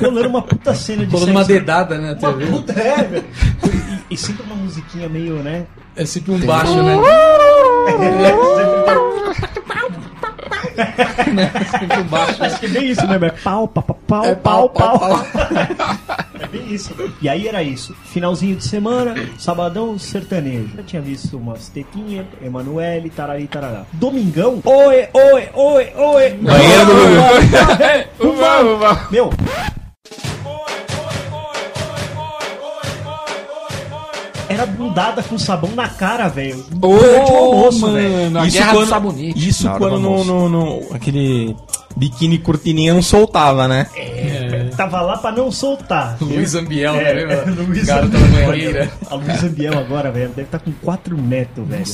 Rolando 0.00 0.30
uma 0.34 0.42
puta 0.42 0.74
cena 0.74 1.04
de 1.06 1.10
sexo. 1.12 1.30
uma 1.30 1.44
dedada, 1.44 1.98
né, 1.98 2.16
Uma 2.20 2.32
TV. 2.32 2.46
puta, 2.46 2.72
é, 2.72 3.02
velho. 3.04 3.24
E, 4.10 4.14
e 4.14 4.16
sempre 4.16 4.42
uma 4.44 4.56
musiquinha 4.56 5.08
meio, 5.08 5.36
né? 5.36 5.64
É 5.96 6.04
sempre 6.04 6.32
um 6.32 6.38
baixo, 6.40 6.82
né? 6.82 6.96
sempre 11.70 12.00
um 12.00 12.04
baixo. 12.04 12.42
Acho 12.44 12.60
que 12.60 12.66
é 12.66 12.68
bem 12.68 12.90
isso, 12.90 13.06
né, 13.06 13.18
velho? 13.18 13.34
Pau, 13.42 13.68
pau, 13.68 13.82
pau, 13.82 13.98
pau, 14.06 14.24
É 14.24 14.34
pau, 14.34 14.68
pau, 14.68 14.98
pau. 14.98 15.24
pau, 15.24 15.26
É 16.40 16.46
bem 16.48 16.72
isso. 16.74 16.92
E 17.22 17.28
aí 17.28 17.46
era 17.48 17.62
isso. 17.62 17.94
Finalzinho 18.04 18.56
de 18.56 18.64
semana, 18.64 19.14
sabadão, 19.38 19.98
sertanejo. 19.98 20.70
Já 20.76 20.82
tinha 20.82 21.02
visto 21.02 21.36
umas 21.36 21.68
tetinhas, 21.68 22.26
Emanuele, 22.42 23.10
tarari, 23.10 23.46
tarará. 23.46 23.84
Domingão, 23.92 24.60
oi, 24.64 25.08
oi, 25.12 25.48
oi, 25.54 25.92
oi. 25.96 26.30
Banheiro 26.40 26.86
do. 28.18 29.10
Meu, 29.12 29.30
era 34.54 34.66
bundada 34.66 35.22
com 35.22 35.36
sabão 35.38 35.70
na 35.74 35.88
cara, 35.88 36.28
velho. 36.28 36.64
Durante 36.70 37.30
o 37.32 37.36
almoço, 37.36 37.92
velho. 37.92 38.38
Isso 38.46 38.56
guerra 38.58 38.72
quando, 38.72 38.84
do 38.84 38.90
sabonete. 38.90 39.48
isso 39.48 39.70
quando 39.78 39.92
do 39.94 40.00
no, 40.00 40.24
no, 40.24 40.48
no- 40.48 40.94
aquele 40.94 41.56
biquíni 41.96 42.38
cortininha 42.38 42.92
não 42.94 43.02
soltava, 43.02 43.68
né? 43.68 43.86
Tava 44.76 45.00
lá 45.00 45.16
pra 45.18 45.32
não 45.32 45.50
soltar. 45.50 46.16
Luiz 46.20 46.54
Ambiel, 46.54 46.94
É, 46.96 47.14
né? 47.26 47.34
é, 47.34 47.44
Luiz 47.62 47.84
Garota 47.86 48.16
Ambiel. 48.16 48.46
banheira. 48.46 48.90
A 49.10 49.14
Luiz 49.14 49.42
Ambiel 49.44 49.78
agora, 49.78 50.10
velho, 50.10 50.28
deve 50.30 50.42
estar 50.42 50.58
com 50.58 50.72
quatro 50.82 51.16
netos, 51.16 51.66
velho. 51.66 51.84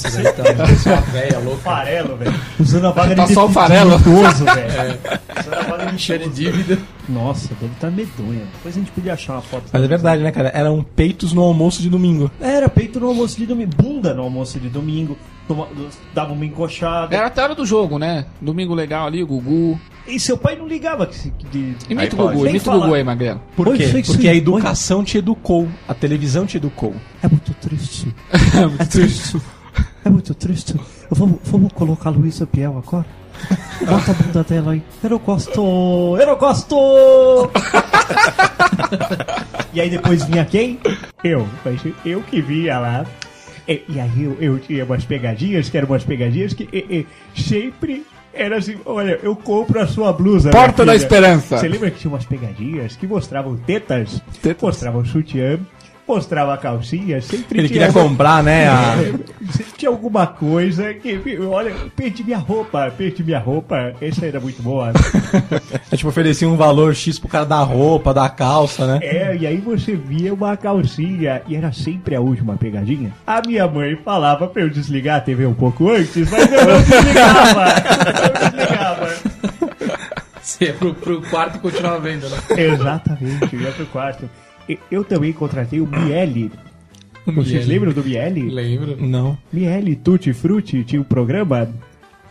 Uma 0.87 1.01
velha 1.03 1.39
louca. 1.45 1.61
Farelo, 1.63 2.17
velho. 2.17 2.35
Usando 2.59 2.87
a 2.87 2.91
vaga 2.91 3.15
Tá 3.15 3.25
de 3.27 3.35
só 3.35 3.47
o 3.47 3.51
farelo. 3.51 3.97
idoso, 3.97 4.45
velho. 4.45 4.99
Usando 5.41 5.55
a 5.55 5.63
vaga 5.63 5.93
de 5.93 5.99
Cheia 6.01 6.19
de 6.21 6.29
dívida. 6.31 6.79
Nossa, 7.09 7.49
deve 7.61 7.73
estar 7.73 7.91
medonha. 7.91 8.43
Depois 8.55 8.75
a 8.77 8.79
gente 8.79 8.91
podia 8.93 9.13
achar 9.15 9.35
uma 9.35 9.43
foto. 9.43 9.65
Mas 9.73 9.83
é 9.83 9.89
verdade, 9.89 10.23
né, 10.23 10.31
cara? 10.33 10.51
Eram 10.55 10.83
peitos 10.83 11.33
no 11.33 11.43
almoço 11.43 11.83
de 11.83 11.89
domingo. 11.91 12.31
Era 12.41 12.69
peito 12.69 12.99
no 13.01 13.09
almoço 13.09 13.37
de 13.37 13.47
domingo, 13.47 13.71
bunda 13.77 14.15
no 14.15 14.23
almoço 14.23 14.59
de 14.59 14.69
domingo. 14.69 15.19
Toma, 15.51 15.67
dava 16.15 16.33
uma 16.33 16.47
encoxada. 16.47 17.13
Era 17.13 17.27
até 17.27 17.41
a 17.41 17.45
hora 17.45 17.55
do 17.57 17.67
jogo, 17.67 17.99
né? 17.99 18.25
Domingo 18.41 18.73
legal 18.73 19.09
ali, 19.09 19.21
o 19.21 19.27
Gugu. 19.27 19.81
E 20.07 20.21
seu 20.21 20.39
pai 20.39 20.55
não 20.55 20.69
ligava 20.69 21.05
que 21.09 21.29
de... 21.51 21.75
Imita 21.89 22.15
o. 22.15 22.29
Gugu, 22.29 22.47
imita 22.47 22.71
o. 22.71 22.81
Gugu 22.81 22.95
aí, 22.95 23.03
Magrelo. 23.03 23.43
Por 23.57 23.77
quê? 23.77 23.89
Porque 23.89 24.05
sim. 24.05 24.29
a 24.29 24.35
educação 24.37 25.03
te 25.03 25.19
educou. 25.19 25.67
A 25.89 25.95
televisão 25.95 26.47
te 26.47 26.57
educou. 26.57 26.95
É 27.21 27.27
muito 27.27 27.53
triste. 27.55 28.15
É 28.79 28.85
triste. 28.85 29.43
É 30.05 30.09
muito 30.09 30.33
triste. 30.35 30.77
Vamos, 31.11 31.41
vamos 31.43 31.73
colocar 31.73 32.11
a 32.11 32.13
Luísa 32.13 32.47
Piel 32.47 32.81
agora? 32.87 33.07
Bota 33.85 34.13
a 34.13 34.15
bunda 34.15 34.45
dela 34.45 34.73
aí. 34.73 34.83
Eu 35.03 35.11
não 35.11 35.19
gosto! 35.19 36.17
Eu 36.17 36.27
não 36.27 36.37
gosto! 36.37 37.51
e 39.75 39.81
aí 39.81 39.91
depois 39.91 40.23
vinha 40.25 40.45
quem? 40.45 40.79
Eu. 41.25 41.49
Eu 42.05 42.23
que 42.23 42.41
vinha 42.41 42.79
lá. 42.79 43.05
E, 43.71 43.83
e 43.89 44.01
aí 44.01 44.25
eu, 44.25 44.37
eu 44.41 44.59
tinha 44.59 44.85
umas 44.85 45.05
pegadinhas, 45.05 45.69
que 45.69 45.79
eram 45.79 45.87
umas 45.89 46.03
pegadinhas 46.03 46.53
que 46.53 46.69
e- 46.73 47.07
e 47.37 47.41
sempre 47.41 48.05
era 48.35 48.59
assim, 48.59 48.77
olha, 48.85 49.19
eu 49.23 49.35
compro 49.37 49.81
a 49.81 49.87
sua 49.87 50.13
blusa. 50.13 50.51
Porta 50.51 50.85
da. 50.85 50.95
Esperança. 50.95 51.57
Você 51.59 51.69
lembra 51.69 51.91
que 51.91 51.99
tinha 52.01 52.13
umas 52.13 52.25
pegadinhas 52.25 52.97
que 52.97 53.07
mostravam 53.07 53.57
tetas? 53.57 54.21
Tetas. 54.43 54.63
Mostravam 54.63 55.05
sutiã, 55.05 55.59
mostrava 56.11 56.53
a 56.55 56.57
calcinha, 56.57 57.21
sempre 57.21 57.61
Ele 57.61 57.69
tinha... 57.69 57.87
queria 57.87 58.03
comprar, 58.03 58.43
né? 58.43 58.69
A... 58.69 58.97
Sempre 59.51 59.73
tinha 59.77 59.91
alguma 59.91 60.27
coisa 60.27 60.93
que, 60.95 61.39
olha, 61.41 61.75
perdi 61.97 62.23
minha 62.23 62.39
roupa, 62.39 62.93
perdi 62.97 63.25
minha 63.25 63.39
roupa. 63.39 63.95
Essa 64.01 64.27
era 64.27 64.41
muito 64.41 64.63
boa. 64.63 64.93
É, 65.93 65.97
tipo, 65.97 66.09
oferecia 66.09 66.49
um 66.49 66.57
valor 66.57 66.95
X 66.95 67.19
pro 67.19 67.29
cara 67.29 67.45
da 67.45 67.61
roupa, 67.63 68.15
da 68.15 68.29
calça, 68.29 68.87
né? 68.87 69.01
É, 69.03 69.37
e 69.37 69.45
aí 69.45 69.57
você 69.57 69.97
via 69.97 70.33
uma 70.33 70.57
calcinha 70.57 71.43
e 71.49 71.57
era 71.57 71.73
sempre 71.73 72.15
a 72.15 72.21
última 72.21 72.57
pegadinha. 72.57 73.13
A 73.27 73.43
minha 73.45 73.67
mãe 73.67 73.97
falava 73.97 74.47
pra 74.47 74.63
eu 74.63 74.71
desligar 74.71 75.17
a 75.17 75.21
TV 75.21 75.47
um 75.47 75.55
pouco 75.55 75.91
antes, 75.91 76.31
mas 76.31 76.53
eu 76.53 76.65
não 76.65 76.81
desligava. 76.83 77.65
Eu 78.07 78.33
não 78.33 78.51
desligava. 78.51 79.09
Você 80.41 80.65
ia 80.67 80.75
pro, 80.75 80.95
pro 80.95 81.23
quarto 81.23 81.57
e 81.57 81.61
continuava 81.61 81.99
vendo, 81.99 82.29
né? 82.29 82.39
Exatamente, 82.57 83.55
eu 83.55 83.61
ia 83.61 83.73
pro 83.73 83.87
quarto. 83.87 84.31
Eu 84.91 85.05
também 85.05 85.33
contratei 85.33 85.81
o 85.81 85.87
Miele. 85.87 86.51
Vocês 87.27 87.49
Miele. 87.49 87.65
lembram 87.67 87.93
do 87.93 88.03
Miele? 88.05 88.51
Lembro. 88.51 88.97
Não. 89.01 89.37
Miele 89.53 89.97
Tutti 89.97 90.33
Frutti 90.33 90.85
tinha 90.85 91.01
um 91.01 91.05
programa. 91.05 91.69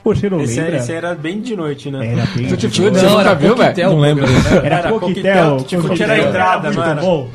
Você 0.04 0.30
não 0.30 0.42
Esse, 0.42 0.60
lembra? 0.60 0.78
esse 0.78 0.92
era 0.94 1.14
bem 1.14 1.42
de 1.42 1.56
noite, 1.56 1.92
né? 1.92 2.14
Era 2.14 2.26
bem. 2.28 2.48
Tutti 2.48 2.68
de 2.68 2.82
Frutti, 2.82 3.00
boa. 3.00 3.10
você 3.10 3.18
nunca 3.18 3.36
viu, 3.36 3.56
velho? 3.56 3.58
Coquetel, 3.70 3.90
Não 3.92 4.00
lembro. 4.00 4.26
Era, 4.64 4.66
Era 4.78 4.90
coquetel, 4.92 5.58
coquetel, 5.58 6.04
era 6.04 6.14
a 6.14 6.20
entrada, 6.30 6.72
não 6.72 6.84
era? 6.84 7.02
bom. 7.02 7.30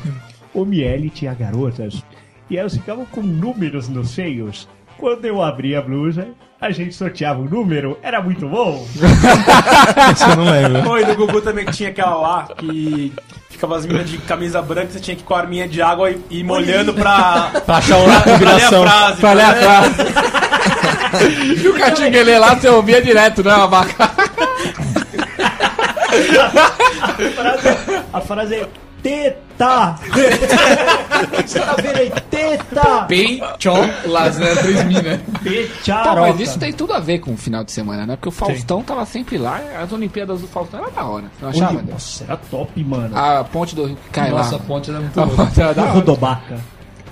O 0.53 0.65
Miele 0.65 1.09
tinha 1.09 1.33
garotas 1.33 2.03
e 2.49 2.57
elas 2.57 2.73
ficavam 2.73 3.05
com 3.05 3.21
números 3.21 3.87
nos 3.87 4.09
seios. 4.09 4.67
Quando 4.97 5.25
eu 5.25 5.41
abria 5.43 5.79
a 5.79 5.81
blusa, 5.81 6.27
a 6.59 6.71
gente 6.71 6.95
sorteava 6.95 7.39
um 7.41 7.45
número, 7.45 7.97
era 8.01 8.21
muito 8.21 8.47
bom. 8.47 8.85
Esse 10.11 10.29
eu 10.29 10.35
não 10.35 10.45
lembro. 10.51 10.89
Oi, 10.91 11.05
do 11.05 11.15
Gugu 11.15 11.41
também 11.41 11.65
que 11.65 11.71
tinha 11.73 11.89
aquela 11.89 12.15
lá 12.15 12.47
que 12.57 13.11
ficava 13.55 13.77
as 13.77 13.85
meninas 13.85 14.09
de 14.09 14.17
camisa 14.19 14.61
branca, 14.61 14.91
você 14.91 14.99
tinha 14.99 15.15
que 15.15 15.21
ir 15.23 15.25
com 15.25 15.33
a 15.33 15.39
arminha 15.39 15.67
de 15.67 15.81
água 15.81 16.11
e 16.11 16.19
ir 16.39 16.43
molhando 16.43 16.93
pra, 16.93 17.51
Pra 17.65 17.77
achar 17.77 17.95
pra 17.97 18.03
uma 18.05 18.13
ler 18.25 18.33
a 18.33 18.37
vibração. 18.37 18.83
frase. 18.83 19.19
Pra 19.21 19.33
ler 19.33 19.43
a 19.43 19.53
frase. 19.55 19.95
E 21.63 21.67
o 21.67 21.73
Catinguelê 21.73 22.37
lá, 22.37 22.55
você 22.55 22.67
ouvia 22.69 23.01
direto, 23.01 23.43
né, 23.43 23.51
abaca? 23.51 24.11
A 27.01 27.07
frase, 27.29 27.77
a 28.13 28.21
frase 28.21 28.55
é 28.55 28.67
teta. 29.09 29.95
Você 31.45 31.59
tá 31.59 31.75
vendo 31.75 31.97
aí? 31.97 32.09
Teta. 32.29 33.05
Peitolas, 33.07 34.37
né? 34.37 34.55
3000, 34.55 35.01
né? 35.03 35.21
Pecharoca. 35.43 36.21
mas 36.21 36.39
isso 36.39 36.57
tem 36.59 36.73
tudo 36.73 36.93
a 36.93 36.99
ver 36.99 37.19
com 37.19 37.33
o 37.33 37.37
final 37.37 37.63
de 37.63 37.71
semana, 37.71 38.05
né? 38.05 38.15
Porque 38.15 38.29
o 38.29 38.31
Faustão 38.31 38.81
tava 38.81 39.05
sempre 39.05 39.37
lá, 39.37 39.61
as 39.81 39.91
Olimpíadas 39.91 40.41
do 40.41 40.47
Faustão 40.47 40.79
era 40.81 40.89
da 40.91 41.05
hora. 41.05 41.25
Você 41.39 41.43
não 41.43 41.49
achava? 41.67 41.81
Nossa, 41.83 42.23
era 42.23 42.37
top, 42.37 42.83
mano. 42.83 43.15
A 43.17 43.43
ponte 43.43 43.75
do 43.75 43.85
Rio 43.85 43.95
que 43.95 44.09
cai 44.09 44.31
Nossa, 44.31 44.55
a 44.55 44.57
lá. 44.57 44.63
ponte 44.65 44.89
era 44.89 44.99
muito 44.99 45.21
A 45.21 45.25
boa. 45.25 45.37
ponte 45.45 45.61
era 45.61 45.73
da 45.73 45.81
Da 45.81 45.87
hora. 45.89 45.93
Rodobaca. 45.99 46.57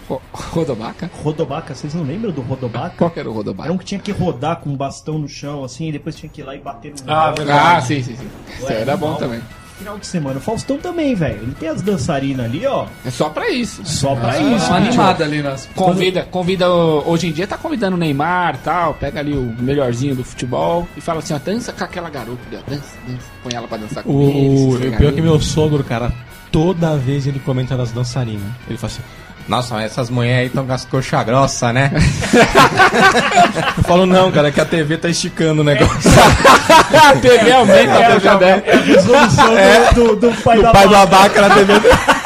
Ro- 0.10 0.22
Rodobaca? 0.34 1.12
Rodobaca, 1.24 1.76
vocês 1.76 1.94
não 1.94 2.04
lembram 2.04 2.32
do 2.32 2.41
Rodobaca? 2.41 2.96
Qual 2.98 3.10
que 3.10 3.20
era 3.20 3.30
o 3.30 3.32
Era 3.32 3.38
Rodobaca? 3.38 3.72
um 3.72 3.78
que 3.78 3.86
tinha 3.86 4.00
que 4.02 4.12
rodar 4.12 4.58
com 4.58 4.70
um 4.72 4.76
bastão 4.76 5.18
no 5.18 5.30
chão, 5.30 5.64
assim, 5.64 5.88
e 5.89 5.91
depois 5.94 6.16
tinha 6.16 6.30
que 6.30 6.41
ir 6.41 6.44
lá 6.44 6.56
e 6.56 6.60
bater 6.60 6.91
no 7.06 7.12
Ah, 7.14 7.32
verdade. 7.32 7.78
Ah, 7.78 7.82
sim, 7.82 8.02
sim, 8.04 8.16
sim. 8.18 8.28
Isso 8.58 8.68
aí 8.68 8.82
era 8.82 8.98
bom 8.98 9.14
também. 9.16 9.39
Final 9.78 9.97
de 9.97 10.05
semana. 10.05 10.38
O 10.38 10.41
Faustão 10.41 10.78
também, 10.78 11.15
velho. 11.15 11.39
Ele 11.41 11.55
tem 11.59 11.67
as 11.69 11.82
dançarinas 11.82 12.45
ali, 12.45 12.65
ó. 12.65 12.86
É 13.05 13.09
só 13.11 13.30
pra 13.30 13.49
isso. 13.49 13.82
Só 13.86 14.15
pra 14.15 14.32
Ah, 14.34 14.38
isso. 14.39 14.67
uma 14.67 14.80
né, 14.80 14.88
animada 14.88 15.24
ali 15.24 15.41
nas. 15.41 15.67
Convida, 15.76 16.24
convida, 16.30 16.69
hoje 16.71 17.28
em 17.28 17.32
dia 17.32 17.47
tá 17.47 17.57
convidando 17.57 17.95
o 17.95 17.99
Neymar 17.99 18.57
tal, 18.63 18.93
pega 18.93 19.19
ali 19.19 19.34
o 19.34 19.55
melhorzinho 19.59 20.15
do 20.15 20.24
futebol 20.24 20.88
e 20.95 21.01
fala 21.01 21.19
assim, 21.19 21.34
ó, 21.34 21.39
dança 21.39 21.74
com 21.74 21.84
aquela 21.84 22.09
garota 22.09 22.39
ali, 22.47 22.57
ó, 22.57 22.69
dança, 22.69 22.84
dança, 23.07 23.24
põe 23.43 23.53
ela 23.53 23.67
pra 23.67 23.78
dançar 23.78 24.03
com 24.03 24.11
O, 24.11 24.78
ele. 24.78 24.89
o 24.89 24.97
pior 24.97 25.09
é 25.09 25.11
que 25.11 25.21
meu 25.21 25.39
sogro, 25.41 25.84
cara, 25.84 26.13
toda 26.51 26.95
vez 26.95 27.26
ele 27.28 27.39
comenta 27.39 27.76
das 27.76 27.91
dançarinas. 27.91 28.43
Ele 28.67 28.78
fala 28.78 28.93
assim: 28.93 29.01
Nossa, 29.48 29.74
mas 29.76 29.86
essas 29.91 30.10
mulheres 30.10 30.39
aí 30.39 30.46
estão 30.48 30.66
com 30.66 30.72
as 30.74 30.86
coxas 30.86 31.26
grossas, 31.26 31.74
né? 31.74 31.91
eu 33.78 33.84
falo, 33.84 34.06
não, 34.06 34.32
cara, 34.32 34.48
é 34.48 34.52
que 34.52 34.62
a 34.62 34.66
TV 34.66 34.98
tá 34.98 35.10
esticando 35.10 35.62
o 35.62 35.64
negócio. 35.66 36.10
a 37.10 37.14
TV 37.18 37.52
aumenta 37.52 37.94
a 37.94 38.04
TV 38.20 38.38
dela. 38.38 38.64
É 38.66 38.74
a 38.74 38.78
resolução 38.82 39.56
do, 39.96 40.16
do, 40.16 40.30
do 40.30 40.41
pai 40.41 40.60
O 40.60 40.62
da 40.62 40.72
pai 40.72 40.84
do 40.88 40.94
vaca. 40.94 41.04
abaca 41.04 41.41
na 41.50 41.56
TV. 41.56 41.74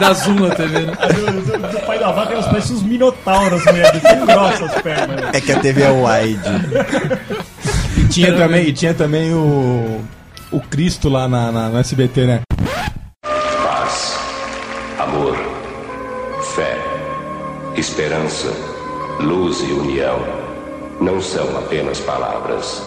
Da 0.00 0.12
Zoom 0.12 0.34
na 0.48 0.54
TV, 0.54 0.78
né? 0.80 0.92
Do, 0.96 1.42
do- 1.42 1.68
do 1.68 1.80
pai 1.86 1.98
da 2.00 2.10
vaca, 2.10 2.32
elas 2.32 2.46
parecem 2.46 2.74
uns 2.74 2.82
minotauros, 2.82 3.64
mulher. 3.66 4.00
Tão 4.00 4.26
grossas 4.26 4.62
as 4.74 4.82
pernas. 4.82 5.20
né? 5.20 5.30
É 5.34 5.40
que 5.40 5.52
a 5.52 5.60
TV 5.60 5.82
é 5.82 5.90
wide. 5.90 6.40
E 7.98 8.04
tinha 8.08 8.32
também, 8.34 8.66
e 8.68 8.72
tinha 8.72 8.92
também 8.94 9.32
o. 9.32 10.00
O 10.50 10.60
Cristo 10.60 11.08
lá 11.08 11.28
na, 11.28 11.52
na- 11.52 11.68
no 11.68 11.78
SBT, 11.78 12.24
né? 12.26 12.40
Esperança, 17.76 18.52
luz 19.20 19.60
e 19.60 19.72
união 19.72 20.18
não 21.00 21.20
são 21.20 21.58
apenas 21.58 22.00
palavras. 22.00 22.82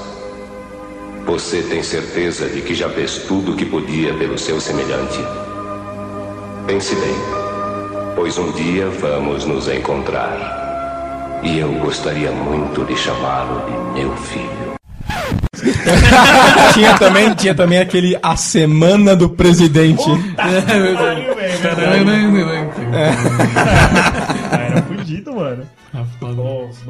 Você 1.26 1.62
tem 1.64 1.84
certeza 1.84 2.48
de 2.48 2.62
que 2.62 2.74
já 2.74 2.90
fez 2.90 3.18
tudo 3.28 3.52
o 3.52 3.56
que 3.56 3.66
podia 3.66 4.14
pelo 4.14 4.38
seu 4.38 4.62
semelhante? 4.62 5.20
Pense 6.66 6.96
bem, 6.96 7.16
pois 8.16 8.38
um 8.38 8.52
dia 8.54 8.90
vamos 8.90 9.46
nos 9.46 9.68
encontrar. 9.68 11.40
E 11.44 11.60
eu 11.60 11.72
gostaria 11.74 12.32
muito 12.32 12.86
de 12.86 12.96
chamá-lo 12.96 13.62
de 13.66 14.00
meu 14.00 14.16
filho. 14.18 14.78
tinha, 16.74 16.98
também, 16.98 17.34
tinha 17.34 17.56
também 17.56 17.80
aquele 17.80 18.18
A 18.22 18.36
Semana 18.36 19.16
do 19.16 19.30
Presidente. 19.30 20.04
Pariu, 20.36 20.98
velho. 20.98 21.38
Ah, 24.52 24.58
Era 24.58 24.82
fudido, 24.84 25.36
mano. 25.36 25.68
Pô, 26.20 26.28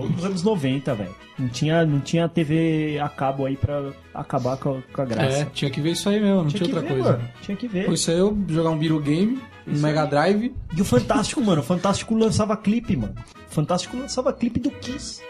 dos 0.08 0.26
anos 0.26 0.44
90, 0.44 0.96
velho. 0.96 1.16
Não 1.38 1.48
tinha, 1.50 1.86
não 1.86 2.00
tinha 2.00 2.28
TV 2.28 3.00
a 3.02 3.08
cabo 3.10 3.46
aí 3.46 3.56
pra 3.56 3.92
acabar 4.14 4.58
com 4.58 4.78
a, 4.78 4.82
com 4.94 5.02
a 5.02 5.06
graça. 5.06 5.38
É, 5.42 5.46
tinha 5.46 5.70
que 5.70 5.80
ver 5.82 5.92
isso 5.92 6.10
aí 6.10 6.20
mesmo, 6.20 6.44
não 6.44 6.48
tinha, 6.48 6.64
que 6.64 6.74
outra 6.74 6.82
ver, 6.82 6.88
coisa. 6.88 7.12
mano. 7.18 7.30
Tinha 7.42 7.58
que 7.58 7.68
ver. 7.68 7.86
Por 7.86 7.94
isso 7.94 8.10
aí 8.12 8.18
eu 8.18 8.38
jogar 8.48 8.70
um 8.72 8.78
Beetle 8.78 9.00
Game, 9.02 9.40
um 9.68 9.78
Mega 9.80 10.06
Drive. 10.06 10.54
E 10.76 10.82
o 10.82 10.86
Fantástico, 10.86 11.42
mano. 11.42 11.62
O 11.62 11.64
Fantástico 11.64 12.16
lançava 12.16 12.58
clipe, 12.58 12.96
mano. 12.96 13.14
O 13.50 13.54
Fantástico 13.54 13.98
lançava 13.98 14.34
clipe 14.34 14.60
do 14.60 14.72
Kiss. 14.72 15.22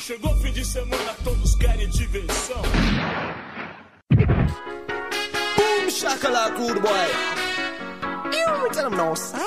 Chegou 0.00 0.34
fim 0.38 0.52
de 0.52 0.64
semana, 0.64 1.14
todos 1.24 1.54
querem 1.54 1.88
diversão. 1.88 2.62
Boom 6.12 6.18
shakalaka 6.18 6.58
rude 6.58 6.80
boy. 6.82 7.08
You 8.32 8.70
tell 8.72 8.90
them 8.90 8.96
no 8.96 9.14
sir. 9.14 9.38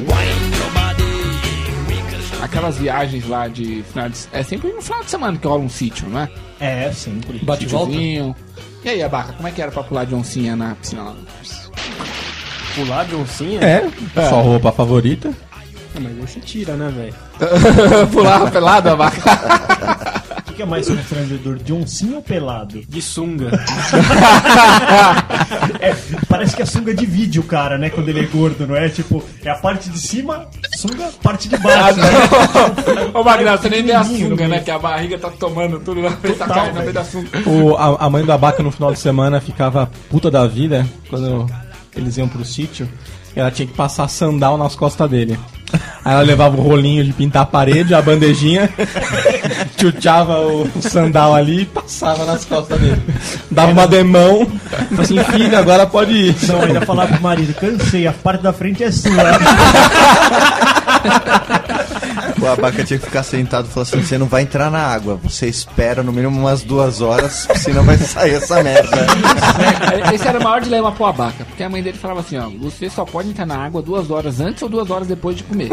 Wine 0.00 0.52
your 0.52 0.70
body. 0.74 2.42
Aquelas 2.42 2.76
viagens 2.76 3.26
lá 3.26 3.48
de 3.48 3.82
final 3.84 4.08
de... 4.10 4.18
É 4.32 4.42
sempre 4.42 4.72
no 4.72 4.82
final 4.82 5.02
de 5.02 5.10
semana 5.10 5.38
que 5.38 5.46
rola 5.46 5.62
um 5.62 5.68
sítio, 5.68 6.08
não 6.08 6.20
é? 6.20 6.28
É, 6.60 6.92
sempre. 6.92 7.38
Bate 7.38 7.64
e 7.64 7.68
volta. 7.68 7.92
E 7.94 8.34
aí, 8.84 9.02
Abaca, 9.02 9.32
como 9.32 9.48
é 9.48 9.50
que 9.50 9.62
era 9.62 9.70
pra 9.70 9.82
pular 9.82 10.04
de 10.04 10.14
oncinha 10.14 10.54
na 10.54 10.74
piscina 10.74 11.04
lá? 11.04 11.16
Pular 12.74 13.04
de 13.04 13.14
oncinha? 13.14 13.60
É, 13.60 13.90
sua 14.28 14.42
roupa 14.42 14.70
favorita. 14.72 15.32
Ah, 15.96 16.00
mas 16.00 16.16
você 16.16 16.40
tira, 16.40 16.74
né, 16.76 16.92
velho? 16.94 17.14
Pular 18.12 18.50
pelado, 18.50 18.90
Abaca? 18.90 19.20
O 20.58 20.60
que 20.60 20.62
é 20.64 20.66
mais 20.66 20.88
constrangedor? 20.88 21.54
De 21.58 21.72
oncinha 21.72 22.16
ou 22.16 22.22
pelado? 22.22 22.82
De 22.88 23.00
sunga. 23.00 23.50
É, 25.80 25.94
parece 26.28 26.56
que 26.56 26.62
é 26.62 26.66
sunga 26.66 26.92
de 26.92 27.06
vídeo, 27.06 27.42
cara, 27.44 27.78
né? 27.78 27.90
Quando 27.90 28.08
ele 28.08 28.20
é 28.20 28.24
gordo, 28.24 28.66
não 28.66 28.74
é? 28.74 28.88
Tipo, 28.88 29.22
é 29.44 29.50
a 29.50 29.54
parte 29.54 29.88
de 29.88 29.98
cima, 29.98 30.48
sunga, 30.76 31.10
parte 31.22 31.48
de 31.48 31.54
Ah, 31.54 31.58
baixo. 31.58 31.98
né? 32.00 32.08
Ô, 33.14 33.22
Magnão, 33.22 33.56
você 33.56 33.68
nem 33.68 33.82
vê 33.84 33.92
a 33.92 34.02
sunga, 34.02 34.48
né? 34.48 34.60
Que 34.60 34.70
a 34.70 34.78
barriga 34.78 35.18
tá 35.18 35.30
tomando 35.30 35.78
tudo 35.78 36.02
na 36.02 36.10
frente, 36.10 36.38
tá 36.38 36.46
Total, 36.46 36.62
caindo 36.64 36.74
na 36.74 36.82
frente 36.82 36.94
da 36.94 37.04
sunga. 37.04 37.28
O, 37.48 37.76
a, 37.76 38.06
a 38.06 38.10
mãe 38.10 38.24
do 38.24 38.32
Abaca 38.32 38.62
no 38.62 38.72
final 38.72 38.92
de 38.92 38.98
semana 38.98 39.40
ficava 39.40 39.88
puta 40.10 40.30
da 40.30 40.46
vida 40.46 40.86
quando 41.08 41.46
eles 41.94 42.16
iam 42.16 42.28
pro 42.28 42.44
sítio. 42.44 42.88
E 43.36 43.40
ela 43.40 43.50
tinha 43.50 43.68
que 43.68 43.74
passar 43.74 44.08
sandal 44.08 44.58
nas 44.58 44.74
costas 44.74 45.08
dele. 45.08 45.38
Aí 46.04 46.14
ela 46.14 46.22
levava 46.22 46.56
o 46.56 46.62
rolinho 46.62 47.04
de 47.04 47.12
pintar 47.12 47.42
a 47.42 47.46
parede, 47.46 47.94
a 47.94 48.00
bandejinha, 48.00 48.70
chuchava 49.78 50.40
o, 50.40 50.62
o 50.62 50.82
sandal 50.82 51.34
ali 51.34 51.62
e 51.62 51.66
passava 51.66 52.24
nas 52.24 52.44
costas 52.44 52.80
dele. 52.80 53.02
Dava 53.50 53.72
uma 53.72 53.86
demão, 53.86 54.46
falou 54.90 55.02
assim, 55.02 55.22
filho, 55.24 55.58
agora 55.58 55.86
pode 55.86 56.12
ir. 56.12 56.36
Não, 56.46 56.62
ainda 56.62 56.80
falava 56.82 57.12
pro 57.12 57.22
marido, 57.22 57.54
cansei, 57.54 58.06
a 58.06 58.12
parte 58.12 58.42
da 58.42 58.52
frente 58.52 58.84
é 58.84 58.90
sua. 58.90 59.12
O 62.40 62.46
abaca 62.46 62.84
tinha 62.84 62.98
que 62.98 63.06
ficar 63.06 63.22
sentado 63.22 63.66
e 63.66 63.68
falou 63.68 63.82
assim: 63.82 64.02
você 64.02 64.18
não 64.18 64.26
vai 64.26 64.42
entrar 64.42 64.70
na 64.70 64.80
água, 64.80 65.18
você 65.22 65.46
espera 65.46 66.02
no 66.02 66.12
mínimo 66.12 66.38
umas 66.38 66.62
duas 66.62 67.00
horas, 67.00 67.48
senão 67.56 67.82
vai 67.84 67.96
sair 67.98 68.34
essa 68.34 68.62
merda. 68.62 69.06
Esse 70.12 70.26
era 70.28 70.38
o 70.38 70.42
maior 70.42 70.60
dilema 70.60 70.92
pro 70.92 71.06
Abaca, 71.06 71.44
porque 71.44 71.62
a 71.62 71.68
mãe 71.68 71.82
dele 71.82 71.98
falava 71.98 72.20
assim, 72.20 72.38
ó, 72.38 72.48
você 72.60 72.88
só 72.88 73.04
pode 73.04 73.28
entrar 73.28 73.46
na 73.46 73.56
água 73.56 73.82
duas 73.82 74.10
horas 74.10 74.40
antes 74.40 74.62
ou 74.62 74.68
duas 74.68 74.90
horas 74.90 75.08
depois 75.08 75.36
de 75.36 75.42
comer. 75.44 75.70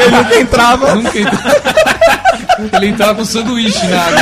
Ele 0.00 0.16
nunca 0.16 0.36
entrava. 0.40 0.94
Nunca 0.94 1.18
entrava. 1.18 1.62
Ele 2.72 2.86
entrava 2.86 3.14
com 3.14 3.24
sanduíche 3.24 3.86
na 3.86 4.00
água. 4.00 4.18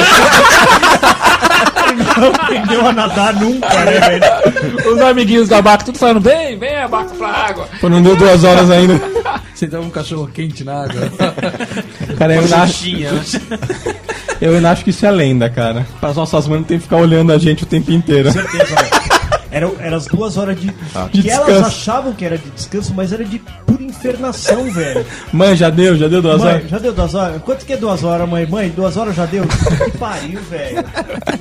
Não 1.95 2.29
aprendeu 2.29 2.87
a 2.87 2.93
nadar 2.93 3.35
nunca, 3.35 3.85
né, 3.85 4.01
velho? 4.01 4.93
Os 4.93 5.01
amiguinhos 5.01 5.49
do 5.49 5.55
Abaca 5.55 5.85
tudo 5.85 5.99
falando, 5.99 6.21
vem, 6.21 6.59
vem 6.59 6.77
Abaca 6.77 7.15
pra 7.15 7.29
água. 7.29 7.69
Pô, 7.81 7.89
não 7.89 8.03
deu 8.03 8.17
duas 8.17 8.45
horas 8.45 8.71
ainda. 8.71 8.95
Você 9.55 9.67
entrava 9.67 9.85
um 9.85 9.91
cachorro 9.91 10.29
quente 10.33 10.65
na 10.65 10.85
água. 10.85 11.13
Cara, 12.19 12.35
eu 12.35 12.41
ainda, 12.43 12.63
acho, 12.63 12.87
eu 14.41 14.55
ainda 14.55 14.71
acho 14.71 14.85
que 14.85 14.91
isso 14.91 15.07
é 15.07 15.11
lenda, 15.11 15.49
cara. 15.49 15.87
As 16.01 16.17
nossas 16.17 16.49
mães 16.49 16.67
tem 16.67 16.79
que 16.79 16.85
ficar 16.85 16.97
olhando 16.97 17.33
a 17.33 17.39
gente 17.39 17.63
o 17.63 17.67
tempo 17.67 17.93
inteiro. 17.93 18.33
certeza, 18.33 18.65
velho. 18.65 19.13
Era, 19.51 19.71
era 19.81 19.97
as 19.97 20.07
duas 20.07 20.37
horas 20.39 20.59
de. 20.59 20.69
De 21.13 21.23
que 21.23 21.31
elas 21.31 21.47
descanso. 21.47 21.67
achavam 21.67 22.13
que 22.15 22.25
era 22.25 22.39
de 22.39 22.51
descanso, 22.51 22.95
mas 22.95 23.13
era 23.13 23.25
de 23.25 23.39
pura 23.39 23.82
infernação, 23.93 24.71
velho. 24.71 25.07
Mãe, 25.33 25.55
já 25.57 25.71
deu, 25.71 25.97
já 25.97 26.09
deu 26.09 26.21
duas 26.23 26.41
Mãe, 26.41 26.55
horas. 26.55 26.71
já 26.71 26.79
deu 26.79 26.93
duas 26.93 27.15
horas? 27.15 27.43
Quanto 27.43 27.65
que 27.65 27.73
é 27.73 27.77
duas 27.77 28.03
horas, 28.03 28.29
mãe? 28.29 28.47
Mãe, 28.47 28.69
duas 28.71 28.97
horas 28.97 29.15
já 29.15 29.27
deu? 29.27 29.45
Que 29.47 29.99
pariu, 29.99 30.41
velho. 30.43 30.85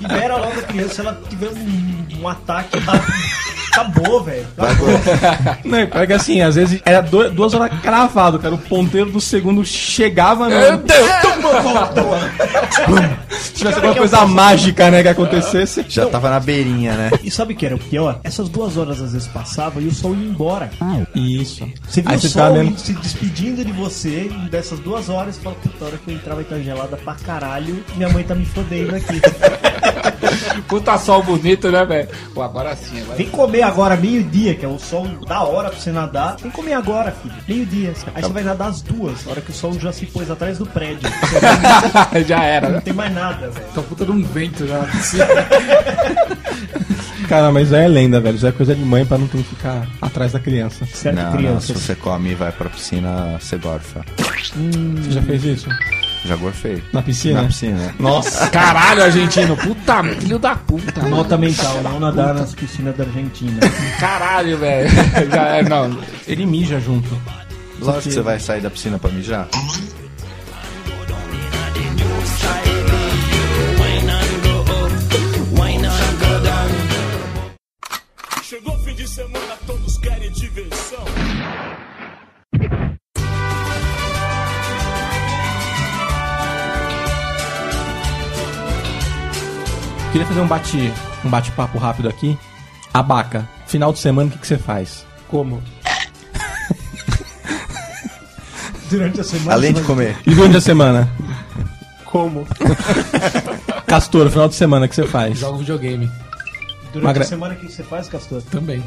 Libera 0.02 0.38
logo 0.38 0.60
a 0.60 0.64
criança, 0.64 0.93
se 0.95 1.02
ela 1.02 1.22
tiver 1.30 1.49
um, 1.49 2.22
um 2.22 2.28
ataque 2.28 2.80
lá. 2.86 2.93
Acabou, 3.72 4.24
velho. 4.24 4.45
Acabou. 4.57 4.88
Não, 5.63 5.78
é 5.80 6.07
que 6.07 6.13
assim, 6.13 6.41
às 6.41 6.55
vezes 6.55 6.82
era 6.86 7.01
do- 7.01 7.32
duas 7.32 7.53
horas 7.53 7.80
cravado, 7.82 8.38
cara. 8.39 8.53
O 8.53 8.57
ponteiro 8.57 9.09
do 9.11 9.22
segundo 9.22 9.63
chegava 9.65 10.49
Deus! 10.49 11.11
Se 13.30 13.53
tivesse 13.53 13.76
alguma 13.78 13.95
coisa 13.95 14.26
mágica, 14.26 14.91
né, 14.91 15.01
que 15.01 15.07
acontecesse. 15.09 15.86
Já 15.88 16.05
tava 16.07 16.30
na 16.30 16.39
beirinha, 16.39 16.93
né? 16.93 17.11
E 17.24 17.32
sabe 17.32 17.53
o 17.53 17.55
que 17.57 17.65
era 17.65 17.76
o 17.76 17.80
pior? 17.80 18.19
Essas 18.24 18.49
duas 18.49 18.78
horas 18.78 19.01
às 19.01 19.13
vezes 19.13 19.28
passavam 19.28 19.82
e 19.82 19.88
o 19.88 19.93
sol 19.93 20.13
ia 20.15 20.28
embora. 20.28 20.69
Isso. 21.15 21.67
Você 21.88 22.01
viu 22.01 22.11
Aí 22.11 22.17
o 22.17 22.19
você 22.19 22.30
sol 22.30 22.41
tá 22.43 22.49
vendo. 22.49 22.78
se 22.80 22.93
despedindo 22.93 23.63
de 23.65 23.72
você 23.72 24.30
e 24.32 24.49
dessas 24.49 24.80
duas 24.80 25.09
horas 25.09 25.38
e 25.38 25.39
fala, 25.39 25.55
puta, 25.55 25.86
a 25.86 25.88
hora 25.88 25.97
que 25.97 26.11
eu 26.11 26.15
entrar 26.15 26.36
vai 26.36 26.43
estar 26.43 26.59
gelada 26.59 26.97
pra 26.97 27.15
caralho 27.15 27.84
minha 27.95 28.09
mãe 28.09 28.24
tá 28.24 28.36
me 28.36 28.45
fodendo 28.45 28.95
aqui. 28.95 29.22
Puta 30.67 30.97
sol 30.97 31.23
bonito, 31.23 31.69
né, 31.71 31.85
velho? 31.85 32.09
Pô, 32.33 32.41
agora 32.41 32.75
sim, 32.75 33.01
agora 33.01 33.17
Vem 33.17 33.29
comer 33.29 33.61
agora, 33.63 33.95
meio-dia, 33.95 34.55
que 34.55 34.65
é 34.65 34.67
o 34.67 34.79
sol 34.79 35.07
da 35.27 35.43
hora 35.43 35.69
pra 35.69 35.79
você 35.79 35.91
nadar. 35.91 36.37
Vem 36.41 36.51
comer 36.51 36.73
agora, 36.73 37.11
filho. 37.11 37.33
Meio-dia. 37.47 37.93
Aí 38.15 38.21
você 38.23 38.31
vai 38.31 38.43
nadar 38.43 38.69
às 38.69 38.81
duas, 38.81 39.27
a 39.27 39.31
hora 39.31 39.41
que 39.41 39.51
o 39.51 39.53
sol 39.53 39.73
já 39.79 39.91
se 39.91 40.05
pôs 40.05 40.29
atrás 40.31 40.57
do 40.57 40.65
prédio. 40.65 41.09
Já 42.27 42.43
era, 42.43 42.67
não 42.67 42.75
né? 42.75 42.81
tem 42.81 42.93
mais 42.93 43.13
nada, 43.13 43.49
velho. 43.49 43.65
Tá 43.73 43.81
puta 43.81 44.05
de 44.05 44.11
um 44.11 44.21
vento 44.23 44.67
já. 44.67 44.81
Cara, 47.27 47.51
mas 47.51 47.71
é 47.71 47.87
lenda, 47.87 48.19
velho. 48.19 48.35
Isso 48.35 48.47
é 48.47 48.51
coisa 48.51 48.75
de 48.75 48.83
mãe 48.83 49.05
pra 49.05 49.17
não 49.17 49.27
ter 49.27 49.37
que 49.37 49.43
ficar 49.45 49.87
atrás 50.01 50.33
da 50.33 50.39
criança. 50.39 50.85
Certo, 50.85 51.15
Não, 51.15 51.33
não, 51.39 51.61
se 51.61 51.71
você 51.73 51.95
come 51.95 52.31
e 52.31 52.35
vai 52.35 52.51
pra 52.51 52.69
piscina, 52.69 53.37
você 53.39 53.57
gorfa. 53.57 54.01
Você 54.17 55.11
já 55.11 55.21
fez 55.21 55.43
isso? 55.45 55.69
Já 56.24 56.36
gorfei. 56.36 56.84
Na 56.93 57.01
piscina? 57.01 57.41
Na 57.41 57.47
piscina. 57.47 57.95
Nossa. 57.99 58.47
Caralho, 58.49 59.03
argentino. 59.03 59.57
Puta, 59.57 60.03
filho 60.03 60.38
da 60.38 60.55
puta. 60.55 61.01
Nota 61.03 61.38
mental, 61.38 61.82
não 61.82 61.99
nadar 61.99 62.34
nas 62.34 62.53
piscinas 62.53 62.95
da 62.95 63.03
Argentina. 63.03 63.59
Caralho, 63.99 64.57
velho. 64.57 64.89
É, 65.32 65.63
não. 65.63 65.97
Ele 66.28 66.45
mija 66.45 66.80
junto. 66.80 67.09
Lógico 67.80 68.03
que 68.03 68.11
você 68.13 68.22
vai 68.22 68.39
sair 68.39 68.61
da 68.61 68.69
piscina 68.69 68.99
pra 68.99 69.09
mijar. 69.11 69.47
Chegou 78.43 78.77
fim 78.80 78.93
de 78.93 79.07
semana, 79.07 79.57
todos 79.65 79.98
querem 79.98 80.30
diversão. 80.31 81.06
Queria 90.11 90.27
fazer 90.27 90.41
um 90.41 90.47
bate 90.47 90.93
um 91.23 91.29
bate-papo 91.29 91.77
rápido 91.77 92.09
aqui. 92.09 92.38
Abaca, 92.93 93.47
final 93.65 93.93
de 93.93 93.99
semana 93.99 94.27
o 94.27 94.31
que, 94.31 94.39
que 94.39 94.47
você 94.47 94.57
faz? 94.57 95.05
Como? 95.29 95.61
Durante 98.89 99.21
a 99.21 99.23
semana. 99.23 99.53
Além 99.53 99.73
de 99.73 99.81
comer. 99.83 100.17
E 100.27 100.35
durante 100.35 100.57
a 100.57 100.61
semana? 100.61 101.09
Como? 102.03 102.45
Castor, 103.88 104.29
final 104.29 104.49
de 104.49 104.55
semana 104.55 104.85
o 104.85 104.89
que 104.89 104.95
você 104.95 105.07
faz? 105.07 105.39
Jogo 105.39 105.59
videogame. 105.59 106.11
Durante 106.91 107.05
Magra- 107.05 107.23
a 107.23 107.27
semana 107.27 107.53
o 107.53 107.57
que 107.57 107.71
você 107.71 107.83
faz, 107.83 108.09
Castor? 108.09 108.41
Também. 108.51 108.83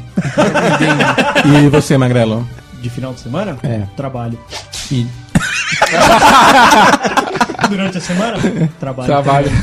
E 1.65 1.69
você, 1.69 1.97
Magrelo? 1.97 2.47
De 2.79 2.89
final 2.91 3.15
de 3.15 3.21
semana? 3.21 3.57
É. 3.63 3.87
Trabalho. 3.97 4.37
E 4.91 5.07
Durante 7.69 7.97
a 7.97 8.01
semana? 8.01 8.37
Trabalho. 8.79 9.07
Trabalho. 9.07 9.51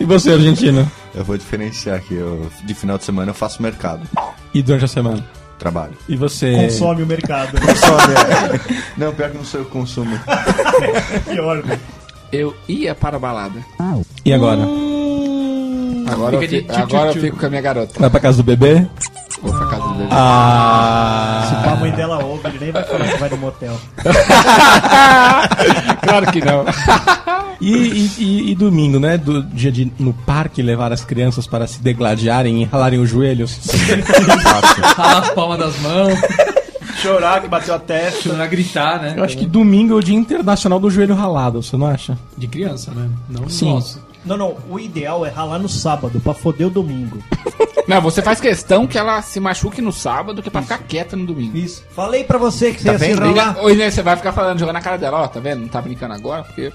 E 0.00 0.04
você, 0.04 0.32
argentino? 0.32 0.90
Eu 1.14 1.22
vou 1.24 1.36
diferenciar 1.36 1.96
aqui. 1.96 2.14
Eu, 2.14 2.50
de 2.64 2.74
final 2.74 2.96
de 2.98 3.04
semana 3.04 3.30
eu 3.30 3.34
faço 3.34 3.62
mercado. 3.62 4.00
E 4.52 4.62
durante 4.62 4.84
a 4.86 4.88
semana? 4.88 5.24
Trabalho. 5.58 5.92
E 6.08 6.16
você? 6.16 6.54
Consome 6.64 7.02
o 7.02 7.06
mercado. 7.06 7.52
Consome. 7.60 8.78
não, 8.96 9.12
pior 9.14 9.30
que 9.30 9.36
não 9.36 9.44
sou 9.44 9.60
eu 9.60 9.66
que 9.66 9.72
consumo. 9.72 10.18
Pior, 11.28 11.62
velho. 11.62 11.80
Eu 12.32 12.56
ia 12.66 12.94
para 12.94 13.16
a 13.16 13.20
balada. 13.20 13.60
E 14.24 14.32
agora? 14.32 14.62
Agora, 16.10 16.36
eu, 16.36 16.40
fi- 16.40 16.62
tchu, 16.62 16.72
tchu, 16.72 16.80
agora 16.82 17.10
eu 17.12 17.20
fico 17.20 17.36
com 17.38 17.46
a 17.46 17.50
minha 17.50 17.62
garota. 17.62 18.00
Vai 18.00 18.10
pra 18.10 18.20
casa 18.20 18.38
do 18.38 18.42
bebê? 18.42 18.86
Vou 19.44 19.52
pra 19.52 19.66
casa 19.66 19.82
do 19.82 19.94
bebê. 19.94 20.08
Se 20.08 20.14
a 20.14 21.72
Ah. 21.72 21.76
mãe 21.78 21.90
dela 21.92 22.24
ouve, 22.24 22.48
ele 22.48 22.58
nem 22.60 22.72
vai 22.72 22.82
falar 22.84 23.06
que 23.08 23.18
vai 23.18 23.28
no 23.30 23.36
motel. 23.36 23.78
claro 26.02 26.26
que 26.32 26.40
não. 26.44 26.64
E, 27.60 27.72
e- 27.72 28.10
e- 28.18 28.50
e 28.50 28.54
domingo, 28.54 28.98
né? 28.98 29.16
Do 29.16 29.42
dia 29.42 29.70
de 29.70 29.92
no 29.98 30.12
parque 30.12 30.62
levar 30.62 30.92
as 30.92 31.04
crianças 31.04 31.46
para 31.46 31.66
se 31.66 31.80
degladiarem 31.80 32.62
e 32.62 32.64
ralarem 32.64 32.98
os 33.00 33.08
joelhos. 33.10 33.58
Ralar 34.96 35.18
as 35.18 35.30
palmas 35.30 35.58
das 35.58 35.78
mãos, 35.80 36.18
Chorar 37.00 37.40
que 37.42 37.48
bateu 37.48 37.74
a 37.74 37.78
testa. 37.78 38.22
chorar, 38.22 38.46
gritar, 38.46 39.00
né? 39.00 39.14
Eu 39.16 39.24
acho 39.24 39.36
que 39.36 39.46
domingo 39.46 39.94
é 39.94 39.96
o 39.96 40.00
dia 40.02 40.16
internacional 40.16 40.80
do 40.80 40.90
joelho 40.90 41.14
ralado, 41.14 41.62
você 41.62 41.76
não 41.76 41.86
acha? 41.86 42.16
De 42.36 42.46
criança, 42.48 42.90
né? 42.92 43.08
Não 43.28 43.48
Sim. 43.48 43.74
nosso. 43.74 44.00
Não, 44.24 44.36
não. 44.36 44.56
O 44.70 44.78
ideal 44.80 45.24
é 45.26 45.28
ralar 45.30 45.58
no 45.58 45.68
sábado, 45.68 46.20
pra 46.20 46.32
foder 46.34 46.66
o 46.66 46.70
domingo. 46.70 47.18
Não, 47.86 48.00
você 48.00 48.22
faz 48.22 48.40
questão 48.40 48.86
que 48.86 48.96
ela 48.96 49.20
se 49.20 49.38
machuque 49.38 49.82
no 49.82 49.92
sábado 49.92 50.42
que 50.42 50.48
é 50.48 50.50
pra 50.50 50.62
ficar 50.62 50.78
quieta 50.78 51.14
no 51.16 51.26
domingo. 51.26 51.54
Isso. 51.56 51.84
Falei 51.94 52.24
pra 52.24 52.38
você 52.38 52.72
que 52.72 52.80
você 52.80 52.86
Tá 52.86 52.92
ia 52.94 52.98
se 52.98 53.04
vendo? 53.06 53.20
ralar. 53.34 53.58
Hoje 53.62 53.76
né, 53.76 53.90
você 53.90 54.02
vai 54.02 54.16
ficar 54.16 54.32
falando, 54.32 54.58
jogando 54.58 54.74
na 54.76 54.80
cara 54.80 54.96
dela, 54.96 55.20
ó, 55.22 55.28
tá 55.28 55.38
vendo? 55.38 55.60
Não 55.60 55.68
tá 55.68 55.82
brincando 55.82 56.14
agora, 56.14 56.42
porque 56.44 56.72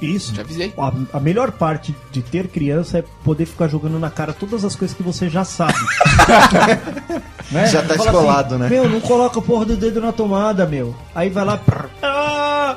Isso. 0.00 0.34
já 0.34 0.40
avisei. 0.40 0.72
A, 0.78 0.92
a 1.18 1.20
melhor 1.20 1.52
parte 1.52 1.94
de 2.10 2.22
ter 2.22 2.48
criança 2.48 2.98
é 2.98 3.04
poder 3.22 3.44
ficar 3.44 3.68
jogando 3.68 3.98
na 3.98 4.08
cara 4.08 4.32
todas 4.32 4.64
as 4.64 4.74
coisas 4.74 4.96
que 4.96 5.02
você 5.02 5.28
já 5.28 5.44
sabe. 5.44 5.74
Né? 7.48 7.64
Já 7.68 7.80
tá 7.80 7.94
Fala 7.94 8.10
escolado, 8.10 8.58
né? 8.58 8.68
Meu, 8.68 8.88
não 8.88 9.00
coloca 9.00 9.38
a 9.38 9.42
porra 9.42 9.64
do 9.66 9.76
dedo 9.76 10.00
na 10.00 10.10
tomada, 10.10 10.66
meu. 10.66 10.96
Aí 11.14 11.30
vai 11.30 11.44
lá. 11.44 11.56
prr, 11.56 11.84
ah! 12.02 12.74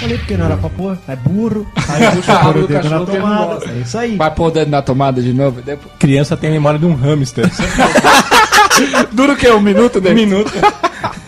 Falei 0.00 0.18
porque 0.18 0.36
não 0.36 0.46
era 0.46 0.56
pra 0.56 0.70
pôr. 0.70 0.98
É 1.08 1.16
burro. 1.16 1.66
Aí 1.88 2.10
puxa 2.16 2.32
Ah, 2.32 2.44
pôr 2.44 2.56
o 2.56 2.64
o 2.64 2.66
dedo 2.66 2.90
na 2.90 3.04
tomada. 3.04 3.70
É 3.70 3.78
isso 3.80 3.98
aí. 3.98 4.16
Vai 4.16 4.30
pôr 4.34 4.46
o 4.46 4.50
dedo 4.50 4.70
na 4.70 4.82
tomada 4.82 5.22
de 5.22 5.32
novo. 5.32 5.62
Depois... 5.62 5.94
Criança 5.98 6.36
tem 6.36 6.50
a 6.50 6.52
memória 6.52 6.78
de 6.78 6.86
um 6.86 6.94
hamster. 6.94 7.50
Dura 9.12 9.32
o 9.34 9.36
quê? 9.36 9.50
Um 9.50 9.60
minuto, 9.60 9.98
Um 9.98 10.14
minuto. 10.14 10.52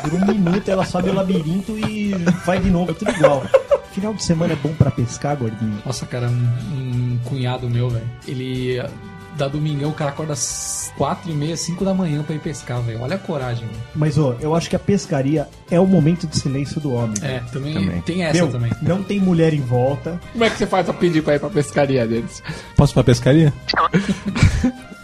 Por 0.02 0.14
um 0.14 0.26
minuto 0.26 0.68
ela 0.68 0.84
sobe 0.84 1.10
o 1.10 1.14
labirinto 1.14 1.78
e 1.78 2.14
vai 2.44 2.58
de 2.58 2.70
novo, 2.70 2.92
tudo 2.94 3.10
igual. 3.12 3.42
Final 3.92 4.14
de 4.14 4.22
semana 4.24 4.52
é 4.52 4.56
bom 4.56 4.72
pra 4.74 4.90
pescar, 4.90 5.36
gordinho. 5.36 5.78
Nossa, 5.84 6.04
cara, 6.06 6.28
um, 6.28 6.32
um 6.76 7.18
cunhado 7.24 7.68
meu, 7.70 7.88
velho. 7.88 8.04
Ele. 8.26 8.82
Da 9.36 9.48
domingão, 9.48 9.90
o 9.90 9.92
cara 9.92 10.10
acorda 10.10 10.32
às 10.32 10.90
4 10.96 11.30
e 11.30 11.34
meia, 11.34 11.56
5 11.58 11.84
da 11.84 11.92
manhã 11.92 12.22
pra 12.22 12.34
ir 12.34 12.38
pescar, 12.38 12.80
velho. 12.80 13.02
Olha 13.02 13.16
a 13.16 13.18
coragem, 13.18 13.66
velho. 13.66 13.80
Mas, 13.94 14.16
ó, 14.16 14.34
eu 14.40 14.54
acho 14.54 14.70
que 14.70 14.76
a 14.76 14.78
pescaria 14.78 15.46
é 15.70 15.78
o 15.78 15.86
momento 15.86 16.26
de 16.26 16.38
silêncio 16.38 16.80
do 16.80 16.94
homem. 16.94 17.14
É, 17.20 17.40
também, 17.52 17.74
Também. 17.74 18.00
tem 18.00 18.24
essa 18.24 18.38
Meu, 18.38 18.48
também. 18.48 18.72
não 18.80 19.02
tem 19.02 19.20
mulher 19.20 19.52
em 19.52 19.60
volta. 19.60 20.18
Como 20.32 20.42
é 20.42 20.48
que 20.48 20.56
você 20.56 20.66
faz 20.66 20.86
pra 20.86 20.94
pedir 20.94 21.22
pra 21.22 21.34
ir 21.36 21.38
pra 21.38 21.50
pescaria 21.50 22.06
deles? 22.06 22.42
Posso 22.76 22.92
ir 22.92 22.94
pra 22.94 23.04
pescaria? 23.04 23.52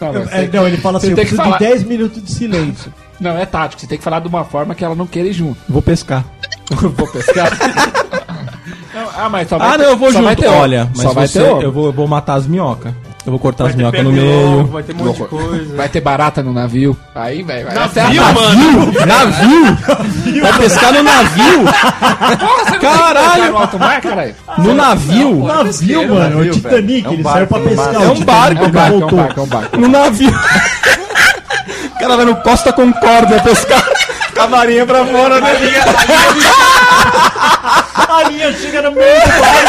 Não, 0.01 0.11
mas 0.13 0.31
É, 0.33 0.47
não, 0.51 0.67
ele 0.67 0.75
fala 0.77 0.97
assim, 0.97 1.11
eu 1.11 1.15
tem 1.15 1.23
que 1.23 1.29
preciso 1.29 1.43
falar- 1.43 1.57
de 1.59 1.65
10 1.65 1.83
minutos 1.83 2.21
de 2.21 2.29
silêncio. 2.29 2.93
Não, 3.21 3.37
é 3.37 3.45
tático. 3.45 3.79
Você 3.79 3.87
tem 3.87 3.97
que 3.97 4.03
falar 4.03 4.19
de 4.19 4.27
uma 4.27 4.43
forma 4.43 4.75
que 4.75 4.83
ela 4.83 4.95
não 4.95 5.07
queira 5.07 5.29
ir 5.29 5.33
junto. 5.33 5.57
Vou 5.69 5.81
pescar. 5.81 6.25
Vou 6.69 7.07
pescar. 7.07 7.49
Não, 8.93 9.09
ah, 9.15 9.29
mas 9.29 9.47
só 9.49 9.57
vai 9.57 9.67
Ah, 9.69 9.71
ter- 9.71 9.77
não, 9.83 9.89
eu 9.91 9.97
vou 9.97 10.11
junto. 10.11 10.35
ter. 10.35 10.47
Olha, 10.47 10.85
mas 10.95 11.01
só 11.03 11.13
vai 11.13 11.27
você, 11.27 11.39
ter 11.41 11.63
eu 11.63 11.71
vou, 11.71 11.85
eu 11.87 11.91
vou 11.93 12.07
matar 12.07 12.35
as 12.35 12.45
minhocas. 12.45 12.93
Eu 13.25 13.31
vou 13.31 13.39
cortar 13.39 13.67
as 13.67 13.69
Vai 13.69 13.73
ter 13.73 13.77
minhocas 13.77 14.03
no 14.03 14.11
meio. 14.11 14.65
vai 14.67 14.83
ter 14.83 14.93
um 14.93 14.97
monte 15.05 15.21
de 15.21 15.27
coisa. 15.29 15.75
Vai 15.77 15.87
ter 15.87 16.01
barata 16.01 16.43
no 16.43 16.51
navio. 16.51 16.97
Aí, 17.15 17.41
velho. 17.41 17.65
vai 17.67 17.75
é 17.75 17.79
a 17.79 17.87
Viu, 17.87 18.21
tática. 18.21 18.33
mano? 18.33 18.91
Navio? 19.05 19.77
Vai 20.41 20.53
pescar 20.59 20.91
no 20.93 21.03
navio? 21.03 21.63
Porra, 22.39 22.79
Caralho! 22.79 23.53
no 24.57 24.73
navio? 24.75 25.45
Navio, 25.45 26.09
mano, 26.09 26.35
navio, 26.37 26.51
o 26.51 26.55
Titanic. 26.55 27.05
É 27.05 27.09
um 27.09 27.13
ele 27.13 27.23
barco, 27.23 27.37
saiu 27.37 27.47
pra 27.47 27.57
é 27.57 27.61
pescar. 27.63 27.93
É 28.03 28.07
um 28.09 28.19
barco, 28.25 28.65
É 28.65 28.67
barco, 28.67 28.93
é 28.93 28.97
um 28.97 28.99
voltou. 28.99 29.17
barco, 29.19 29.39
é 29.39 29.43
um 29.43 29.47
barco. 29.47 29.77
No 29.77 29.87
navio. 29.87 30.33
O 31.95 31.99
cara 31.99 32.17
vai 32.17 32.25
no 32.25 32.35
Costa 32.37 32.73
Concórdia 32.73 33.39
pescar 33.41 33.85
com 34.35 34.41
a 34.41 34.47
varinha 34.47 34.85
pra 34.85 35.05
fora, 35.05 35.39
né? 35.39 35.51
A 38.09 38.23
linha 38.29 38.51
chega 38.51 38.81
no 38.81 38.91
meio 38.91 39.21
do 39.21 39.27
barco. 39.27 39.63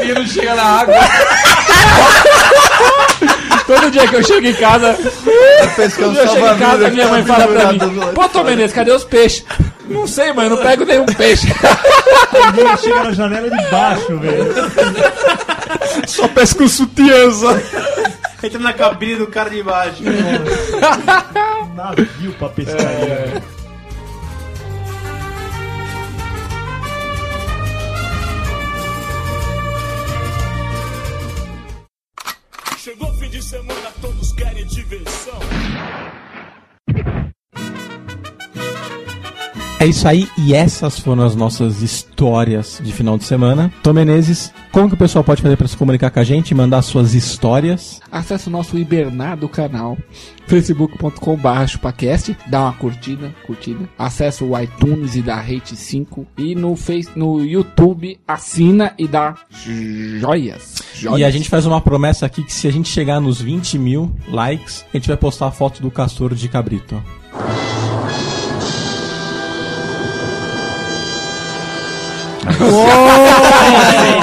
Linha 0.00 0.14
não 0.14 0.26
chega 0.26 0.54
na 0.54 0.62
água. 0.62 0.94
Todo 3.66 3.90
dia 3.90 4.08
que 4.08 4.16
eu 4.16 4.24
chego 4.24 4.46
em 4.46 4.54
casa, 4.54 4.98
Pescando 5.76 6.18
eu 6.18 6.28
chego 6.28 6.46
em 6.46 6.58
casa, 6.58 6.90
minha 6.90 7.08
mãe 7.08 7.24
fala 7.24 7.46
pra 7.46 7.72
mim: 7.72 7.78
Pô, 8.14 8.28
Tom 8.28 8.44
Menezes, 8.44 8.74
cadê 8.74 8.92
os 8.92 9.04
peixes? 9.04 9.44
Não 9.88 10.06
sei, 10.06 10.32
mãe, 10.32 10.46
eu 10.46 10.50
não 10.50 10.56
pego 10.56 10.84
nenhum 10.84 11.06
peixe. 11.06 11.46
Linha 12.54 12.76
chega 12.76 13.04
na 13.04 13.12
janela 13.12 13.50
de 13.50 13.70
baixo, 13.70 14.18
velho. 14.18 14.54
Só 16.06 16.28
pesca 16.28 16.58
com 16.58 16.68
sutiãza. 16.68 17.62
Entra 18.42 18.58
na 18.58 18.72
cabine 18.72 19.16
do 19.16 19.26
cara 19.26 19.50
de 19.50 19.62
baixo. 19.62 20.02
Navio 21.74 22.32
pra 22.38 22.48
pescaria. 22.48 23.42
Chegou 23.42 23.61
diversão. 34.64 35.61
É 39.82 39.86
isso 39.86 40.06
aí, 40.06 40.28
e 40.38 40.54
essas 40.54 41.00
foram 41.00 41.24
as 41.24 41.34
nossas 41.34 41.82
histórias 41.82 42.80
de 42.80 42.92
final 42.92 43.18
de 43.18 43.24
semana. 43.24 43.72
Tom 43.82 43.92
Menezes, 43.92 44.52
como 44.70 44.86
que 44.86 44.94
o 44.94 44.96
pessoal 44.96 45.24
pode 45.24 45.42
fazer 45.42 45.56
para 45.56 45.66
se 45.66 45.76
comunicar 45.76 46.08
com 46.08 46.20
a 46.20 46.22
gente, 46.22 46.54
mandar 46.54 46.82
suas 46.82 47.14
histórias? 47.14 48.00
Acesse 48.08 48.46
o 48.46 48.50
nosso 48.52 48.78
hibernado 48.78 49.48
canal, 49.48 49.98
facebook.com.br 50.46 51.66
chupacast, 51.66 52.36
dá 52.46 52.60
uma 52.60 52.72
curtida, 52.74 53.34
curtida. 53.44 53.88
Acesse 53.98 54.44
o 54.44 54.56
iTunes 54.56 55.16
e 55.16 55.20
dá 55.20 55.34
rate 55.40 55.74
5. 55.74 56.28
E 56.38 56.54
no, 56.54 56.76
face, 56.76 57.10
no 57.16 57.44
YouTube, 57.44 58.20
assina 58.24 58.94
e 58.96 59.08
dá 59.08 59.34
joias. 59.50 60.80
joias. 60.94 61.18
E 61.18 61.24
a 61.24 61.30
gente 61.32 61.50
faz 61.50 61.66
uma 61.66 61.80
promessa 61.80 62.24
aqui 62.24 62.44
que 62.44 62.52
se 62.52 62.68
a 62.68 62.70
gente 62.70 62.88
chegar 62.88 63.20
nos 63.20 63.42
20 63.42 63.80
mil 63.80 64.14
likes, 64.28 64.84
a 64.94 64.96
gente 64.96 65.08
vai 65.08 65.16
postar 65.16 65.48
a 65.48 65.50
foto 65.50 65.82
do 65.82 65.90
castor 65.90 66.36
de 66.36 66.48
cabrito. 66.48 67.02
Sim. 72.42 74.22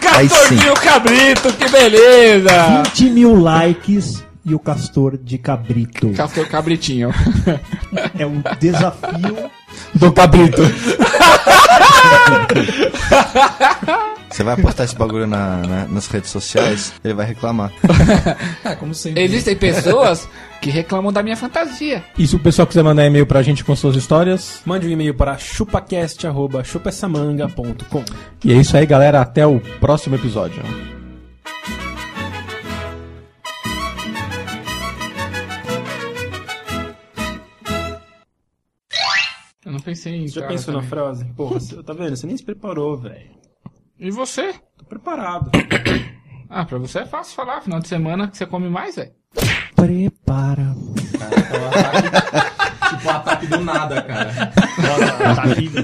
Castorzinho 0.00 0.74
cabrito, 0.74 1.52
que 1.52 1.68
beleza! 1.68 2.82
20 2.84 3.10
mil 3.10 3.34
likes 3.34 4.24
e 4.44 4.54
o 4.54 4.58
castor 4.58 5.16
de 5.16 5.38
cabrito. 5.38 6.10
Castor 6.12 6.46
cabritinho. 6.48 7.10
É 8.18 8.24
um 8.24 8.42
desafio. 8.60 9.50
Do 9.94 10.12
cabrito. 10.12 10.62
Você 14.30 14.42
vai 14.44 14.56
postar 14.56 14.84
esse 14.84 14.94
bagulho 14.94 15.26
na- 15.26 15.56
na- 15.58 15.86
nas 15.88 16.06
redes 16.08 16.30
sociais, 16.30 16.92
ele 17.02 17.14
vai 17.14 17.24
reclamar. 17.26 17.72
Ah, 18.64 18.74
como 18.76 18.92
sempre. 18.94 19.22
Existem 19.22 19.54
pessoas 19.56 20.26
que 20.60 20.68
reclamam 20.70 21.10
da 21.12 21.22
minha 21.22 21.36
fantasia. 21.36 22.02
E 22.18 22.26
se 22.26 22.34
o 22.36 22.38
pessoal 22.38 22.66
quiser 22.66 22.82
mandar 22.82 23.06
e-mail 23.06 23.24
pra 23.26 23.40
gente 23.42 23.62
com 23.64 23.74
suas 23.76 23.96
histórias? 23.96 24.60
Mande 24.66 24.86
um 24.86 24.90
e-mail 24.90 25.14
para 25.14 25.38
chupacast.chupessamanga.com. 25.38 28.04
E 28.44 28.52
é 28.52 28.56
isso 28.56 28.76
aí, 28.76 28.84
galera. 28.84 29.20
Até 29.22 29.46
o 29.46 29.58
próximo 29.80 30.16
episódio. 30.16 30.62
Eu 39.66 39.72
não 39.72 39.80
pensei 39.80 40.14
em 40.14 40.28
Você 40.28 40.38
já 40.40 40.46
pensou 40.46 40.72
na 40.72 40.78
também. 40.80 40.90
frase? 40.90 41.24
Porra, 41.36 41.58
você- 41.60 41.82
tá 41.82 41.92
vendo? 41.92 42.16
Você 42.16 42.26
nem 42.26 42.36
se 42.36 42.44
preparou, 42.44 42.96
velho. 42.96 43.30
E 43.98 44.10
você? 44.12 44.52
Tô 44.78 44.84
preparado. 44.88 45.50
Ah, 46.48 46.64
pra 46.64 46.78
você 46.78 47.00
é 47.00 47.06
fácil 47.06 47.34
falar. 47.34 47.60
Final 47.62 47.80
de 47.80 47.88
semana 47.88 48.28
que 48.28 48.36
você 48.36 48.46
come 48.46 48.68
mais, 48.68 48.94
velho. 48.94 49.10
Prepara. 49.74 50.72
tipo, 52.90 53.06
um 53.06 53.10
ataque 53.10 53.46
do 53.48 53.60
nada, 53.64 54.02
cara. 54.02 54.32
Tá 55.34 55.42
rindo. 55.54 55.80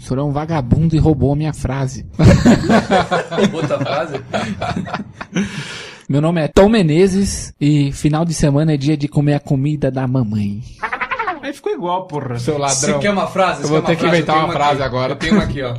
O 0.00 0.02
senhor 0.02 0.20
é 0.20 0.24
um 0.24 0.32
vagabundo 0.32 0.96
e 0.96 0.98
roubou 0.98 1.32
a 1.32 1.36
minha 1.36 1.52
frase. 1.54 2.04
Outra 3.54 3.78
frase? 3.78 4.14
Meu 6.08 6.20
nome 6.20 6.40
é 6.42 6.48
Tom 6.48 6.68
Menezes 6.68 7.54
e 7.60 7.92
final 7.92 8.24
de 8.24 8.34
semana 8.34 8.74
é 8.74 8.76
dia 8.76 8.96
de 8.96 9.06
comer 9.08 9.34
a 9.34 9.40
comida 9.40 9.90
da 9.90 10.06
mamãe. 10.08 10.62
Ficou 11.54 11.72
igual, 11.72 12.06
porra. 12.06 12.38
Seu 12.38 12.58
ladrão. 12.58 12.76
Você 12.76 12.98
quer 12.98 13.10
uma 13.10 13.26
frase? 13.26 13.62
Eu 13.62 13.68
vou 13.68 13.82
ter 13.82 13.96
que 13.96 14.06
inventar 14.06 14.36
uma 14.44 14.52
frase 14.52 14.74
aqui. 14.74 14.82
agora. 14.82 15.12
Eu 15.12 15.16
tenho 15.16 15.34
uma 15.34 15.44
aqui, 15.44 15.62
ó. 15.62 15.74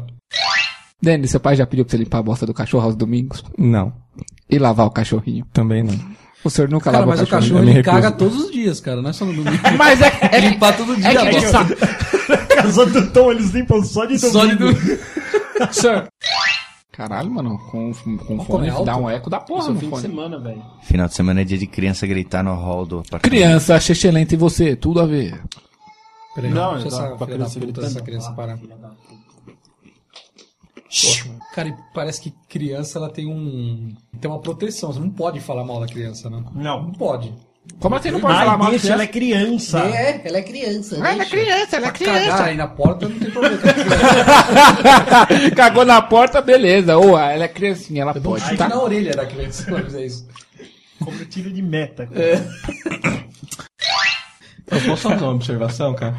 Denis, 1.01 1.29
seu 1.31 1.39
pai 1.39 1.55
já 1.55 1.67
pediu 1.67 1.85
pra 1.85 1.91
você 1.91 1.97
limpar 1.97 2.19
a 2.19 2.23
bosta 2.23 2.45
do 2.45 2.53
cachorro 2.53 2.85
aos 2.85 2.95
domingos? 2.95 3.43
Não, 3.57 3.93
E 4.49 4.57
lavar 4.57 4.87
o 4.87 4.91
cachorrinho? 4.91 5.45
também 5.53 5.83
não. 5.83 5.93
O 6.43 6.49
senhor 6.49 6.69
nunca 6.69 6.85
Cara, 6.85 6.99
lava 6.99 7.11
mas 7.11 7.19
o 7.21 7.23
o 7.23 7.27
cachorrinho? 7.27 7.53
cachorro 7.55 7.59
Eu 7.69 7.73
me 7.73 7.79
ele 7.79 7.83
caga 7.83 8.11
todos 8.11 8.45
os 8.45 8.51
dias, 8.51 8.79
cara. 8.79 9.01
Não 9.01 9.09
é 9.09 9.13
só 9.13 9.25
no 9.25 9.33
domingo. 9.33 9.57
Mas 9.77 9.99
é, 10.01 10.07
é, 10.21 10.29
que- 10.29 10.47
Limpar 10.49 10.77
todo 10.77 10.95
dia. 10.95 11.07
é 11.09 11.15
que 11.31 11.39
de 11.39 11.45
sábado. 11.47 11.75
Casa 12.55 12.85
do 12.85 13.11
Tom, 13.11 13.31
eles 13.31 13.49
limpam 13.51 13.83
só 13.83 14.05
de 14.05 14.17
domingo. 14.17 14.31
Só 14.39 14.45
de 14.45 14.55
domingo. 14.55 14.79
Senhor. 15.71 16.07
Caralho, 16.91 17.29
mano, 17.29 17.57
com, 17.71 17.91
com 18.25 18.39
fone 18.45 18.71
dá 18.85 18.95
um 18.95 19.09
eco 19.09 19.29
da 19.29 19.39
porra 19.41 19.65
é 19.65 19.69
o 19.71 19.73
no 19.73 19.79
fim 19.79 19.85
de 19.87 19.89
fone. 19.91 20.01
semana, 20.03 20.39
velho. 20.39 20.61
Final 20.83 21.07
de 21.07 21.13
semana 21.15 21.41
é 21.41 21.43
dia 21.43 21.57
de 21.57 21.67
criança 21.67 22.07
gritar 22.07 22.41
no 22.41 22.53
hall 22.53 22.85
do 22.85 22.99
apartamento. 22.99 23.23
Criança, 23.23 23.75
excelente 23.75 24.33
e 24.33 24.37
você, 24.37 24.75
tudo 24.77 25.01
a 25.01 25.05
ver. 25.05 25.41
Peraí, 26.35 26.51
Não, 26.51 26.73
deixa 26.73 26.89
dá 26.89 26.95
essa 27.05 27.15
pra 27.15 27.25
filha 27.25 27.37
da 27.37 27.45
criança 27.45 27.53
puta, 27.53 27.65
gritando. 27.65 27.87
essa 27.87 28.01
criança 28.01 28.31
parar. 28.33 28.59
Cara, 31.53 31.69
e 31.69 31.75
parece 31.93 32.21
que 32.21 32.33
criança 32.49 32.99
ela 32.99 33.09
tem 33.09 33.27
um. 33.27 33.93
tem 34.19 34.29
uma 34.29 34.39
proteção. 34.39 34.91
Você 34.93 34.99
não 34.99 35.09
pode 35.09 35.39
falar 35.39 35.63
mal 35.63 35.79
da 35.79 35.87
criança, 35.87 36.29
né? 36.29 36.43
Não. 36.53 36.83
Não 36.83 36.91
pode. 36.91 37.33
Como 37.79 37.95
assim 37.95 38.11
não 38.11 38.19
pode 38.19 38.37
falar 38.37 38.57
mal 38.57 38.69
deixa, 38.69 38.85
de 38.85 38.91
ela 38.91 39.03
é 39.03 39.07
criança. 39.07 39.79
É, 39.79 40.21
ela 40.23 40.37
é 40.37 40.41
criança. 40.43 40.95
Ela 40.97 41.23
é 41.23 41.25
criança, 41.25 41.75
ela 41.77 41.87
é 41.87 41.91
Cagar 41.91 41.93
criança. 42.21 42.43
aí 42.43 42.55
na 42.55 42.67
porta 42.67 43.09
não 43.09 43.17
tem 43.19 43.31
problema. 43.31 43.57
Cagou 45.55 45.83
na 45.83 46.01
porta, 46.01 46.41
beleza. 46.41 46.95
Ou 46.97 47.17
ela 47.17 47.45
é 47.45 47.47
criancinha, 47.47 48.03
ela 48.03 48.11
Eu 48.13 48.19
um 48.19 48.23
pode, 48.23 48.55
tá? 48.55 48.69
na 48.69 48.79
orelha 48.81 49.13
da 49.13 49.25
criança 49.25 49.63
se 49.63 49.69
ela 49.69 49.81
fizer 49.83 50.05
isso. 50.05 50.27
Como 51.03 51.25
tiro 51.25 51.51
de 51.51 51.61
meta. 51.61 52.07
Eu 54.71 54.81
posso 54.81 55.03
só 55.03 55.09
fazer 55.09 55.23
uma 55.23 55.33
observação, 55.33 55.93
cara? 55.93 56.15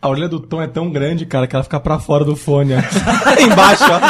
A 0.00 0.08
orelha 0.08 0.28
do 0.28 0.40
Tom 0.40 0.60
é 0.62 0.66
tão 0.66 0.90
grande, 0.90 1.24
cara, 1.26 1.46
que 1.46 1.54
ela 1.54 1.62
fica 1.62 1.78
pra 1.78 1.98
fora 1.98 2.24
do 2.24 2.34
fone. 2.34 2.74
ó. 2.74 2.78
Embaixo, 3.40 3.84
ó. 3.84 4.00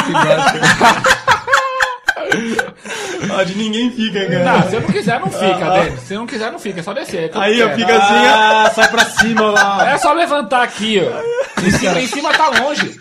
Onde 3.41 3.55
ninguém 3.57 3.91
fica, 3.91 4.21
Não, 4.29 4.45
cara. 4.45 4.69
se 4.71 4.77
eu 4.77 4.81
não 4.81 4.89
quiser, 4.89 5.21
não 5.21 5.31
fica, 5.31 5.71
Denis. 5.71 6.01
Se 6.01 6.15
não 6.15 6.27
quiser, 6.27 6.53
não 6.53 6.59
fica. 6.59 6.81
É 6.81 6.83
só 6.83 6.93
descer. 6.93 7.31
é 7.35 7.39
Aí 7.39 7.59
eu 7.61 7.71
fico 7.75 7.91
assim, 7.91 8.27
ah, 8.27 8.73
sai 8.75 8.89
pra 8.89 9.05
cima 9.05 9.51
lá. 9.51 9.91
É 9.91 9.99
só 9.99 10.13
levantar 10.13 10.63
aqui, 10.63 11.01
ó. 11.01 11.63
Em 11.63 11.71
cima, 11.71 12.01
em 12.01 12.07
cima 12.07 12.33
tá 12.33 12.49
longe. 12.49 12.97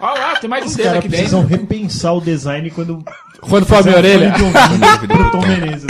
Olha 0.00 0.20
lá, 0.20 0.36
tem 0.36 0.48
mais 0.48 0.64
Os 0.64 0.72
um 0.72 0.76
dedo 0.76 0.98
aqui 0.98 1.08
precisam 1.08 1.42
dentro. 1.44 1.56
repensar 1.60 2.12
o 2.14 2.20
design 2.20 2.70
quando 2.70 3.04
Quando 3.40 3.66
for 3.66 3.76
a 3.78 3.82
minha 3.82 3.96
orelha. 3.96 4.32
pro 5.06 5.30
Tom 5.30 5.46
Menezes. 5.46 5.86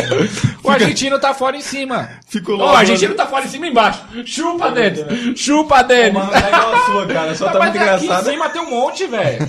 O 0.62 0.70
argentino 0.70 1.18
tá 1.18 1.34
fora 1.34 1.56
em 1.56 1.60
cima. 1.60 2.08
Ficou 2.28 2.58
Ô, 2.58 2.64
o 2.64 2.68
argentino 2.76 3.14
tá 3.14 3.26
fora 3.26 3.44
em 3.44 3.48
cima 3.48 3.66
e 3.66 3.70
embaixo. 3.70 4.02
Chupa, 4.24 4.70
Denis. 4.70 5.04
Chupa, 5.38 5.82
Denis. 5.82 6.14
Mano, 6.14 6.32
é 6.34 6.48
igual 6.48 6.74
a 6.74 6.84
sua, 6.86 7.06
cara. 7.06 7.34
Só 7.34 7.46
tá 7.50 7.58
muito 7.58 7.68
aqui 7.76 7.78
engraçado. 7.78 8.28
em 8.28 8.32
cima 8.32 8.48
tem 8.48 8.62
um 8.62 8.70
monte, 8.70 9.06
velho. 9.06 9.48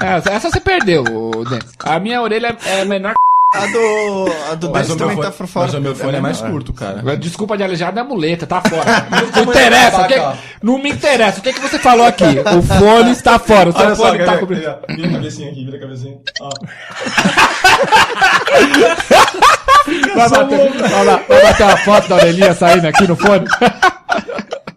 É, 0.00 0.32
essa 0.34 0.50
você 0.50 0.60
perdeu, 0.60 1.04
Denis. 1.48 1.72
A 1.80 1.98
minha 1.98 2.22
orelha 2.22 2.56
é 2.66 2.84
menor 2.84 3.14
A 3.50 3.66
do, 3.66 4.26
a 4.50 4.54
do 4.56 4.70
Mas 4.70 4.88
também 4.88 5.16
fone, 5.16 5.22
tá 5.22 5.30
por 5.32 5.46
fora. 5.46 5.66
mas 5.68 5.74
o 5.74 5.80
meu 5.80 5.94
fone 5.94 6.16
é 6.18 6.20
mais 6.20 6.38
menor. 6.42 6.52
curto, 6.52 6.72
cara. 6.74 7.16
Desculpa 7.16 7.56
de 7.56 7.62
aleijado 7.62 7.98
é 7.98 8.02
muleta, 8.02 8.46
tá 8.46 8.60
fora. 8.60 9.06
Não 9.34 9.42
interessa. 9.44 10.02
o 10.02 10.06
que- 10.06 10.38
não 10.62 10.78
me 10.78 10.90
interessa. 10.90 11.38
O 11.40 11.42
que, 11.42 11.54
que 11.54 11.60
você 11.60 11.78
falou 11.78 12.04
aqui? 12.06 12.24
O 12.24 12.62
fone 12.62 13.10
está 13.12 13.38
fora. 13.38 13.70
O 13.70 13.72
seu 13.72 13.86
Olha 13.86 13.94
só, 13.94 14.06
fone 14.08 14.18
quer 14.18 14.26
tá 14.26 14.36
cobrindo. 14.38 14.60
Vira 14.62 14.80
vira 14.90 15.08
a 15.08 15.12
cabecinha 15.12 15.50
aqui, 15.50 15.64
vira 15.64 15.76
a 15.78 15.80
cabecinha. 15.80 16.18
Ó. 16.42 16.50
Vai 20.14 20.28
bater, 20.28 20.72
vai 20.90 21.04
lá, 21.06 21.20
vai 21.26 21.42
bater 21.42 21.62
uma 21.64 21.76
foto 21.78 22.08
da 22.08 22.16
orelhinha 22.16 22.52
saindo 22.52 22.86
aqui 22.86 23.06
no 23.08 23.16
fone. 23.16 23.46